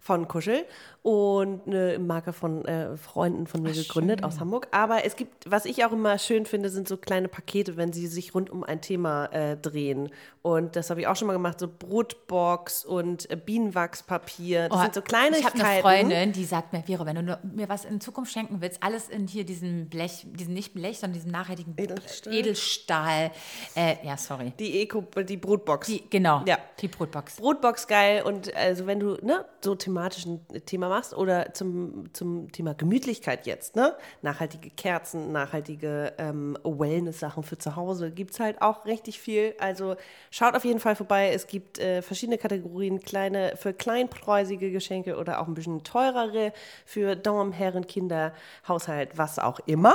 von 0.00 0.28
Kuschel 0.28 0.64
und 1.02 1.66
eine 1.66 1.98
Marke 1.98 2.32
von 2.32 2.64
äh, 2.64 2.96
Freunden 2.96 3.46
von 3.46 3.62
mir 3.62 3.72
gegründet 3.72 4.24
aus 4.24 4.40
Hamburg. 4.40 4.68
Aber 4.70 5.04
es 5.04 5.16
gibt, 5.16 5.50
was 5.50 5.64
ich 5.64 5.84
auch 5.84 5.92
immer 5.92 6.18
schön 6.18 6.46
finde, 6.46 6.68
sind 6.68 6.88
so 6.88 6.96
kleine 6.96 7.28
Pakete, 7.28 7.76
wenn 7.76 7.92
sie 7.92 8.06
sich 8.06 8.34
rund 8.34 8.50
um 8.50 8.64
ein 8.64 8.80
Thema 8.80 9.26
äh, 9.26 9.56
drehen. 9.56 10.10
Und 10.42 10.76
das 10.76 10.90
habe 10.90 11.00
ich 11.00 11.06
auch 11.06 11.16
schon 11.16 11.26
mal 11.26 11.32
gemacht, 11.34 11.58
so 11.58 11.68
Brotbox 11.68 12.84
und 12.84 13.28
äh, 13.30 13.36
Bienenwachspapier. 13.36 14.68
Das 14.68 14.78
Oh, 14.78 14.82
sind 14.82 14.94
so 14.94 15.00
Ich 15.00 15.06
Kleinigkeiten. 15.06 15.60
habe 15.60 15.68
eine 15.68 15.80
Freundin, 15.80 16.32
die 16.32 16.44
sagt 16.44 16.72
mir, 16.72 16.82
Vero, 16.82 17.06
wenn 17.06 17.16
du 17.26 17.38
mir 17.42 17.68
was 17.68 17.84
in 17.84 18.00
Zukunft 18.00 18.32
schenken 18.32 18.60
willst, 18.60 18.82
alles 18.82 19.08
in 19.08 19.26
hier 19.26 19.44
diesem 19.44 19.88
Blech, 19.88 20.26
diesen 20.32 20.54
nicht 20.56 20.74
Blech, 20.74 20.98
sondern 20.98 21.14
diesem 21.14 21.30
nachhaltigen 21.30 21.74
Edelstahl. 21.76 22.32
Edelstahl. 22.34 23.30
Äh, 23.76 23.96
ja, 24.04 24.16
sorry. 24.16 24.52
Die 24.58 24.80
Eco, 24.82 25.02
die 25.22 25.36
Brotbox. 25.36 25.86
Die, 25.86 26.02
genau, 26.10 26.42
Ja. 26.46 26.58
die 26.80 26.88
Brotbox. 26.88 27.36
Brotbox 27.36 27.86
geil 27.86 28.22
und 28.22 28.54
also 28.56 28.86
wenn 28.86 28.98
du 28.98 29.16
ne, 29.22 29.44
so 29.62 29.74
thematisch 29.74 30.26
ein 30.26 30.40
Thema 30.66 30.88
machst 30.88 31.14
oder 31.14 31.52
zum, 31.54 32.12
zum 32.12 32.50
Thema 32.50 32.74
Gemütlichkeit 32.74 33.46
jetzt, 33.46 33.76
ne? 33.76 33.94
Nachhaltige 34.22 34.70
Kerzen, 34.70 35.30
nachhaltige 35.32 36.12
ähm, 36.18 36.56
Wellness-Sachen 36.64 37.42
für 37.42 37.58
zu 37.58 37.76
Hause, 37.76 38.10
gibt 38.10 38.32
es 38.32 38.40
halt 38.40 38.60
auch 38.62 38.86
richtig 38.86 39.20
viel. 39.20 39.54
Also 39.58 39.96
schaut 40.30 40.54
auf 40.56 40.64
jeden 40.64 40.80
Fall 40.80 40.96
vorbei. 40.96 41.30
Es 41.32 41.46
gibt 41.46 41.78
äh, 41.78 42.02
verschiedene 42.02 42.38
Kategorien, 42.38 43.00
kleine 43.00 43.56
für 43.56 43.72
kleinpreisige 43.74 44.70
Geschenke 44.72 45.16
oder 45.18 45.40
auch 45.40 45.46
ein 45.48 45.54
bisschen 45.54 45.84
teurere 45.84 46.52
für 46.84 47.14
Damen, 47.16 47.52
Herren, 47.52 47.86
Kinder, 47.86 48.32
Haushalt, 48.66 49.18
was 49.18 49.38
auch 49.38 49.60
immer. 49.66 49.94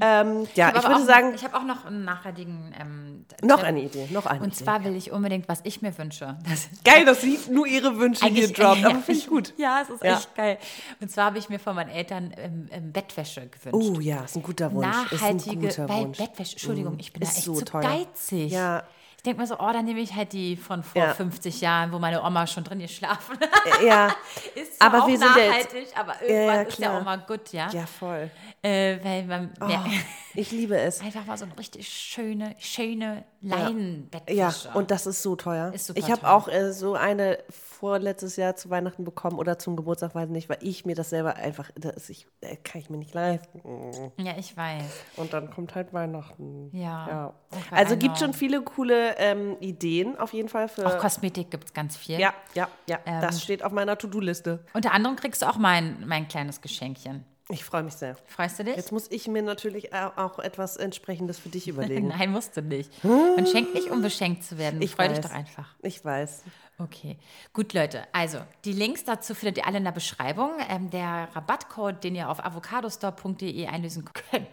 Ähm, 0.00 0.46
ja, 0.54 0.68
ich 0.70 0.76
aber 0.76 0.88
würde 0.88 0.94
auch, 1.02 1.06
sagen, 1.06 1.32
ich 1.34 1.44
habe 1.44 1.56
auch 1.56 1.64
noch 1.64 1.84
einen 1.84 2.04
nachhaltigen 2.04 2.74
ähm, 2.78 3.24
noch 3.42 3.62
eine 3.62 3.82
Idee, 3.82 4.08
noch 4.10 4.26
eine 4.26 4.40
Und 4.40 4.48
Idee. 4.54 4.64
zwar 4.64 4.84
will 4.84 4.94
ich 4.96 5.10
unbedingt, 5.12 5.48
was 5.48 5.60
ich 5.64 5.82
mir 5.82 5.96
wünsche. 5.98 6.36
Das 6.48 6.68
Geil, 6.84 7.04
dass 7.04 7.20
sie 7.22 7.38
nur 7.50 7.66
ihre 7.66 7.98
Wünsche 7.98 8.26
hier 8.26 8.44
Eigentlich- 8.44 8.52
droppt, 8.52 8.84
aber 8.84 8.94
ja, 8.94 9.00
finde 9.00 9.20
ich 9.20 9.26
gut. 9.26 9.54
Ja, 9.58 9.80
es 9.82 9.90
ist 9.90 10.04
Ja. 10.04 10.16
echt 10.16 10.34
geil. 10.34 10.58
Und 11.00 11.10
zwar 11.10 11.26
habe 11.26 11.38
ich 11.38 11.48
mir 11.48 11.58
von 11.58 11.74
meinen 11.74 11.90
Eltern 11.90 12.32
ähm, 12.36 12.68
ähm, 12.70 12.92
Bettwäsche 12.92 13.48
gewünscht. 13.48 13.90
Oh 13.96 14.00
ja, 14.00 14.24
ist 14.24 14.36
ein 14.36 14.42
guter 14.42 14.72
Wunsch. 14.72 14.86
ist 14.86 15.22
ein 15.22 15.36
Nachhaltige, 15.36 15.68
guter 15.68 15.88
Wunsch. 15.88 16.18
Bettwäsche, 16.18 16.52
Entschuldigung, 16.52 16.96
ich 16.98 17.12
bin 17.12 17.22
Ist 17.22 17.32
da 17.32 17.36
echt 17.36 17.44
so 17.46 17.54
zu 17.54 17.64
teuer. 17.64 17.82
geizig. 17.82 18.52
Ja. 18.52 18.82
Ich 19.20 19.24
denke 19.24 19.42
mir 19.42 19.46
so, 19.46 19.56
oh, 19.58 19.70
dann 19.70 19.84
nehme 19.84 20.00
ich 20.00 20.14
halt 20.14 20.32
die 20.32 20.56
von 20.56 20.82
vor 20.82 21.02
Ja. 21.02 21.12
50 21.12 21.60
Jahren, 21.60 21.92
wo 21.92 21.98
meine 21.98 22.22
Oma 22.22 22.46
schon 22.46 22.64
drin 22.64 22.78
geschlafen 22.78 23.38
hat. 23.38 23.82
Ja, 23.84 24.06
Ist 24.54 24.78
zwar 24.78 24.86
Aber 24.94 25.02
auch 25.02 25.08
wir 25.08 25.18
sind 25.18 25.28
ja 25.36 25.42
jetzt- 25.42 25.74
nachhaltig, 25.74 25.88
aber 25.94 26.22
irgendwann 26.22 26.54
ja, 26.56 26.62
ist 26.62 26.78
ja 26.78 26.98
auch 26.98 27.04
mal 27.04 27.18
gut, 27.18 27.52
ja. 27.52 27.68
ja 27.70 27.84
voll. 27.84 28.30
Äh, 28.62 28.96
weil 29.04 29.24
man 29.24 29.52
ja, 29.68 29.84
Oh, 29.86 29.90
ich 30.32 30.50
liebe 30.52 30.78
es. 30.78 31.00
einfach 31.02 31.26
mal 31.26 31.36
so 31.36 31.44
eine 31.44 31.58
richtig 31.58 31.86
schöne, 31.86 32.54
schöne 32.58 33.24
Ja, 33.42 33.56
Leinenbettwäsche. 33.58 34.70
und 34.72 34.90
das 34.90 35.04
ist 35.06 35.22
so 35.22 35.36
teuer. 35.36 35.70
Ist 35.74 35.88
super 35.88 35.98
ich 36.00 36.10
habe 36.10 36.26
auch 36.26 36.48
äh, 36.48 36.72
so 36.72 36.94
eine 36.94 37.38
vorletztes 37.80 38.36
Jahr 38.36 38.56
zu 38.56 38.68
Weihnachten 38.68 39.04
bekommen 39.04 39.38
oder 39.38 39.58
zum 39.58 39.74
Geburtstag, 39.74 40.14
weiß 40.14 40.28
nicht, 40.28 40.50
weil 40.50 40.58
ich 40.60 40.84
mir 40.84 40.94
das 40.94 41.08
selber 41.10 41.36
einfach, 41.36 41.70
das 41.76 42.10
ich, 42.10 42.26
äh, 42.42 42.56
kann 42.56 42.82
ich 42.82 42.90
mir 42.90 42.98
nicht 42.98 43.14
leisten. 43.14 44.12
ja, 44.18 44.34
ich 44.38 44.54
weiß. 44.54 44.84
Und 45.16 45.32
dann 45.32 45.50
kommt 45.50 45.74
halt 45.74 45.94
Weihnachten. 45.94 46.70
Ja. 46.76 47.08
ja. 47.08 47.34
Okay, 47.50 47.62
Also 47.74 47.96
gibt 47.96 48.18
schon 48.18 48.34
viele 48.34 48.60
coole 48.60 49.16
ähm, 49.16 49.56
Ideen 49.60 50.18
auf 50.18 50.34
jeden 50.34 50.50
Fall 50.50 50.68
für. 50.68 50.86
Auch 50.86 50.98
Kosmetik 50.98 51.50
gibt 51.50 51.64
es 51.64 51.72
ganz 51.72 51.96
viel. 51.96 52.20
ja, 52.20 52.34
ja, 52.54 52.68
ja. 52.86 52.98
Ähm, 53.06 53.22
das 53.22 53.42
steht 53.42 53.64
auf 53.64 53.72
meiner 53.72 53.96
To-Do-Liste. 53.96 54.62
Unter 54.74 54.92
anderem 54.92 55.16
kriegst 55.16 55.40
du 55.40 55.46
auch 55.46 55.56
mein, 55.56 56.06
mein 56.06 56.28
kleines 56.28 56.60
Geschenkchen. 56.60 57.24
Ich 57.50 57.64
freue 57.64 57.82
mich 57.82 57.94
sehr. 57.94 58.16
Freust 58.26 58.58
du 58.58 58.64
dich? 58.64 58.76
Jetzt 58.76 58.92
muss 58.92 59.10
ich 59.10 59.26
mir 59.28 59.42
natürlich 59.42 59.92
auch 59.94 60.38
etwas 60.38 60.76
entsprechendes 60.76 61.38
für 61.38 61.48
dich 61.48 61.68
überlegen. 61.68 62.08
Nein, 62.16 62.30
musst 62.30 62.56
du 62.56 62.62
nicht. 62.62 63.04
Man 63.04 63.46
schenkt 63.46 63.74
nicht, 63.74 63.90
um 63.90 64.02
beschenkt 64.02 64.44
zu 64.44 64.56
werden. 64.58 64.80
Ich 64.82 64.94
Freu 64.94 65.08
dich 65.08 65.20
doch 65.20 65.30
einfach. 65.32 65.74
Ich 65.82 66.04
weiß. 66.04 66.44
Okay, 66.78 67.18
gut 67.52 67.74
Leute. 67.74 68.04
Also 68.12 68.38
die 68.64 68.72
Links 68.72 69.04
dazu 69.04 69.34
findet 69.34 69.58
ihr 69.58 69.66
alle 69.66 69.76
in 69.78 69.84
der 69.84 69.92
Beschreibung. 69.92 70.52
Ähm, 70.70 70.88
der 70.90 71.28
Rabattcode, 71.34 72.02
den 72.02 72.14
ihr 72.14 72.30
auf 72.30 72.42
avocadostore.de 72.42 73.66
einlösen 73.66 74.04
könnt, 74.30 74.46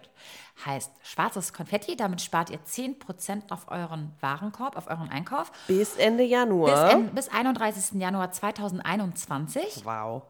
heißt 0.65 0.91
schwarzes 1.03 1.53
Konfetti. 1.53 1.95
Damit 1.95 2.21
spart 2.21 2.49
ihr 2.49 2.59
10% 2.59 3.49
auf 3.51 3.71
euren 3.71 4.11
Warenkorb, 4.19 4.75
auf 4.75 4.87
euren 4.87 5.09
Einkauf. 5.09 5.51
Bis 5.67 5.95
Ende 5.95 6.23
Bis, 6.23 6.31
Januar. 6.31 6.91
en- 6.91 7.13
bis 7.15 7.29
31. 7.29 8.01
Januar 8.01 8.31
2021. 8.31 9.85
wow. 9.85 10.23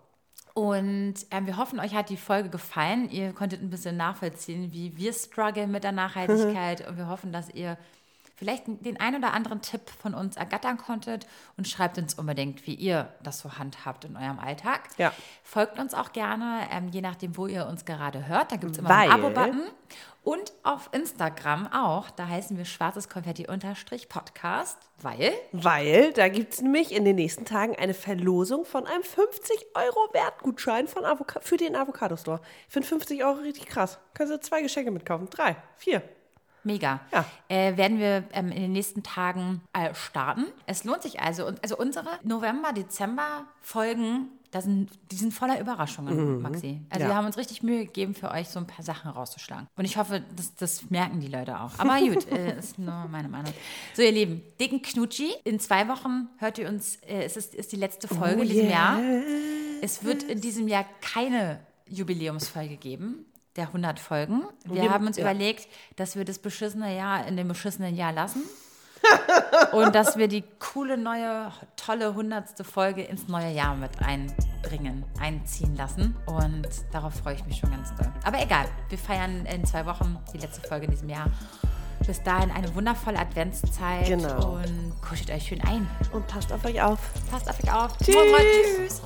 Und 0.57 1.13
ähm, 1.29 1.45
wir 1.45 1.55
hoffen, 1.57 1.79
euch 1.79 1.93
hat 1.93 2.09
die 2.09 2.17
Folge 2.17 2.49
gefallen. 2.49 3.11
Ihr 3.11 3.31
konntet 3.31 3.61
ein 3.61 3.69
bisschen 3.69 3.95
nachvollziehen, 3.95 4.73
wie 4.73 4.97
wir 4.97 5.13
strugglen 5.13 5.69
mit 5.69 5.83
der 5.83 5.91
Nachhaltigkeit. 5.91 6.87
Und 6.87 6.97
wir 6.97 7.07
hoffen, 7.09 7.31
dass 7.31 7.51
ihr 7.51 7.77
vielleicht 8.35 8.63
den 8.67 8.99
ein 8.99 9.15
oder 9.15 9.33
anderen 9.35 9.61
Tipp 9.61 9.81
von 10.01 10.15
uns 10.15 10.35
ergattern 10.35 10.79
konntet. 10.79 11.27
Und 11.57 11.67
schreibt 11.67 11.99
uns 11.99 12.15
unbedingt, 12.15 12.65
wie 12.65 12.73
ihr 12.73 13.07
das 13.21 13.37
so 13.37 13.59
handhabt 13.59 14.05
in 14.05 14.17
eurem 14.17 14.39
Alltag. 14.39 14.81
Ja. 14.97 15.13
Folgt 15.43 15.77
uns 15.77 15.93
auch 15.93 16.11
gerne, 16.11 16.61
ähm, 16.71 16.89
je 16.89 17.01
nachdem, 17.01 17.37
wo 17.37 17.45
ihr 17.45 17.67
uns 17.67 17.85
gerade 17.85 18.27
hört. 18.27 18.51
Da 18.51 18.55
gibt 18.55 18.71
es 18.71 18.79
immer 18.79 18.89
Weil- 18.89 19.11
einen 19.11 19.25
Abo-Button. 19.25 19.61
Und 20.27 20.51
auf 20.63 20.89
Instagram 20.91 21.67
auch. 21.67 22.09
Da 22.09 22.27
heißen 22.27 22.57
wir 22.57 22.65
schwarzes 22.65 23.07
Konfetti-Podcast, 23.07 24.77
weil 25.01 25.31
Weil 25.53 26.11
da 26.11 26.27
gibt 26.27 26.55
es 26.55 26.61
nämlich 26.61 26.91
in 26.93 27.05
den 27.05 27.15
nächsten 27.15 27.45
Tagen 27.45 27.77
eine 27.77 27.93
Verlosung 27.93 28.65
von 28.65 28.85
einem 28.87 29.03
50 29.03 29.67
Euro 29.73 30.13
Wertgutschein 30.13 30.89
von 30.89 31.05
Avoca 31.05 31.39
für 31.39 31.55
den 31.55 31.77
Avocado 31.77 32.17
Store. 32.17 32.41
Ich 32.67 32.73
finde 32.73 32.89
50 32.89 33.23
Euro 33.23 33.39
richtig 33.39 33.67
krass. 33.67 33.99
Kannst 34.15 34.33
du 34.33 34.39
zwei 34.41 34.61
Geschenke 34.61 34.91
mitkaufen. 34.91 35.29
Drei, 35.29 35.55
vier. 35.77 36.03
Mega. 36.65 36.99
Ja. 37.13 37.23
Äh, 37.47 37.77
werden 37.77 37.97
wir 37.97 38.25
ähm, 38.33 38.51
in 38.51 38.63
den 38.63 38.73
nächsten 38.73 39.03
Tagen 39.03 39.61
äh, 39.71 39.95
starten. 39.95 40.47
Es 40.65 40.83
lohnt 40.83 41.03
sich 41.03 41.21
also. 41.21 41.47
Und, 41.47 41.63
also 41.63 41.77
unsere 41.77 42.19
November, 42.23 42.73
Das 44.51 44.63
sind, 44.63 44.89
die 45.11 45.15
sind 45.17 45.33
voller 45.33 45.59
Überraschungen, 45.59 46.41
Maxi. 46.41 46.79
Also 46.89 47.03
Ja. 47.03 47.09
wir 47.09 47.15
haben 47.15 47.25
uns 47.25 47.37
richtig 47.37 47.63
Mühe 47.63 47.85
gegeben, 47.85 48.15
für 48.15 48.31
euch 48.31 48.47
so 48.47 48.59
ein 48.59 48.65
paar 48.67 48.83
Sachen 48.83 49.11
rauszuschlagen. 49.11 49.67
Und 49.75 49.83
ich 49.85 49.97
hoffe, 49.97 50.23
das, 50.35 50.55
das 50.55 50.89
merken 50.89 51.19
die 51.19 51.27
Leute 51.27 51.59
auch. 51.59 51.77
Aber 51.77 51.99
gut, 51.99 52.25
äh, 52.31 52.57
ist 52.57 52.79
nur 52.79 53.07
meine 53.09 53.27
Meinung. 53.27 53.51
So, 53.93 54.01
ihr 54.03 54.11
Lieben, 54.13 54.41
dicken 54.59 54.81
Knutschi. 54.81 55.31
In 55.43 55.59
zwei 55.59 55.87
Wochen 55.89 56.29
hört 56.37 56.57
ihr 56.59 56.69
uns, 56.69 56.95
äh, 56.97 57.23
es 57.23 57.35
ist, 57.35 57.55
ist 57.55 57.71
die 57.73 57.75
letzte 57.75 58.07
Folge 58.07 58.41
in 58.43 58.47
diesem 58.49 58.69
Jahr. 58.69 58.99
Es 59.81 60.03
wird 60.03 60.23
in 60.23 60.39
diesem 60.39 60.67
Jahr 60.67 60.85
keine 61.01 61.59
Jubiläumsfolge 61.87 62.77
geben, 62.77 63.25
der 63.57 63.67
100 63.67 63.99
Folgen. 63.99 64.43
Wir 64.65 64.83
wir- 64.83 64.89
haben 64.91 65.07
uns 65.07 65.17
ja. 65.17 65.23
überlegt, 65.23 65.67
dass 65.97 66.15
wir 66.15 66.23
das 66.25 66.39
beschissene 66.39 66.95
Jahr 66.95 67.27
in 67.27 67.35
dem 67.37 67.47
beschissenen 67.49 67.95
Jahr 67.95 68.13
lassen. 68.13 68.43
Und 69.71 69.93
dass 69.95 70.17
wir 70.17 70.27
die 70.27 70.43
coole, 70.59 70.97
neue, 70.97 71.51
tolle 71.75 72.09
100. 72.09 72.65
Folge 72.65 73.03
ins 73.03 73.27
neue 73.27 73.51
Jahr 73.51 73.75
mit 73.75 73.91
einbringen, 74.01 75.05
einziehen 75.19 75.75
lassen. 75.75 76.15
Und 76.25 76.67
darauf 76.91 77.13
freue 77.15 77.35
ich 77.35 77.45
mich 77.45 77.57
schon 77.57 77.71
ganz 77.71 77.93
doll. 77.95 78.11
Aber 78.23 78.41
egal, 78.41 78.65
wir 78.89 78.97
feiern 78.97 79.45
in 79.45 79.65
zwei 79.65 79.85
Wochen 79.85 80.17
die 80.33 80.37
letzte 80.39 80.67
Folge 80.67 80.85
in 80.85 80.91
diesem 80.91 81.09
Jahr. 81.09 81.27
Bis 82.05 82.21
dahin 82.23 82.51
eine 82.51 82.73
wundervolle 82.75 83.19
Adventszeit 83.19 84.05
Genau. 84.07 84.55
und 84.57 84.93
kuschelt 85.01 85.31
euch 85.31 85.47
schön 85.47 85.61
ein. 85.61 85.87
Und 86.13 86.27
passt 86.27 86.51
auf 86.53 86.63
euch 86.65 86.81
auf. 86.81 86.99
Passt 87.31 87.49
auf 87.49 87.61
euch 87.63 87.73
auf. 87.73 87.97
Tschüss. 87.97 88.15
Tschüss. 88.77 89.01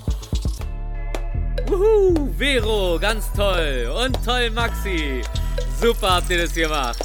Wuhu, 1.68 2.30
Vero, 2.38 2.99
ganz 2.99 3.31
toll. 3.34 3.89
Und 4.05 4.23
toll, 4.26 4.49
Maxi. 4.51 5.22
Super 5.80 6.15
habt 6.15 6.30
ihr 6.30 6.41
das 6.41 6.53
gemacht. 6.53 6.97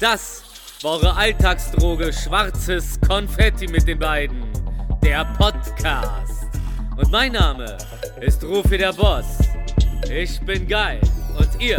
Das 0.00 0.42
eure 0.86 1.16
Alltagsdroge 1.16 2.12
Schwarzes 2.12 3.00
Konfetti 3.00 3.66
mit 3.66 3.88
den 3.88 3.98
beiden. 3.98 4.44
Der 5.02 5.24
Podcast. 5.36 6.46
Und 6.96 7.10
mein 7.10 7.32
Name 7.32 7.76
ist 8.20 8.44
Rufi 8.44 8.78
der 8.78 8.92
Boss. 8.92 9.38
Ich 10.08 10.40
bin 10.42 10.68
geil. 10.68 11.00
Und 11.36 11.60
ihr 11.60 11.78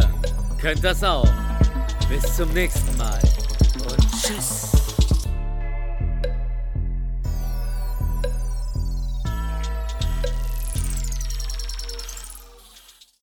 könnt 0.60 0.84
das 0.84 1.04
auch. 1.04 1.28
Bis 2.10 2.36
zum 2.36 2.52
nächsten 2.54 2.98
Mal. 2.98 3.20
Und 3.90 4.12
tschüss. 4.22 4.77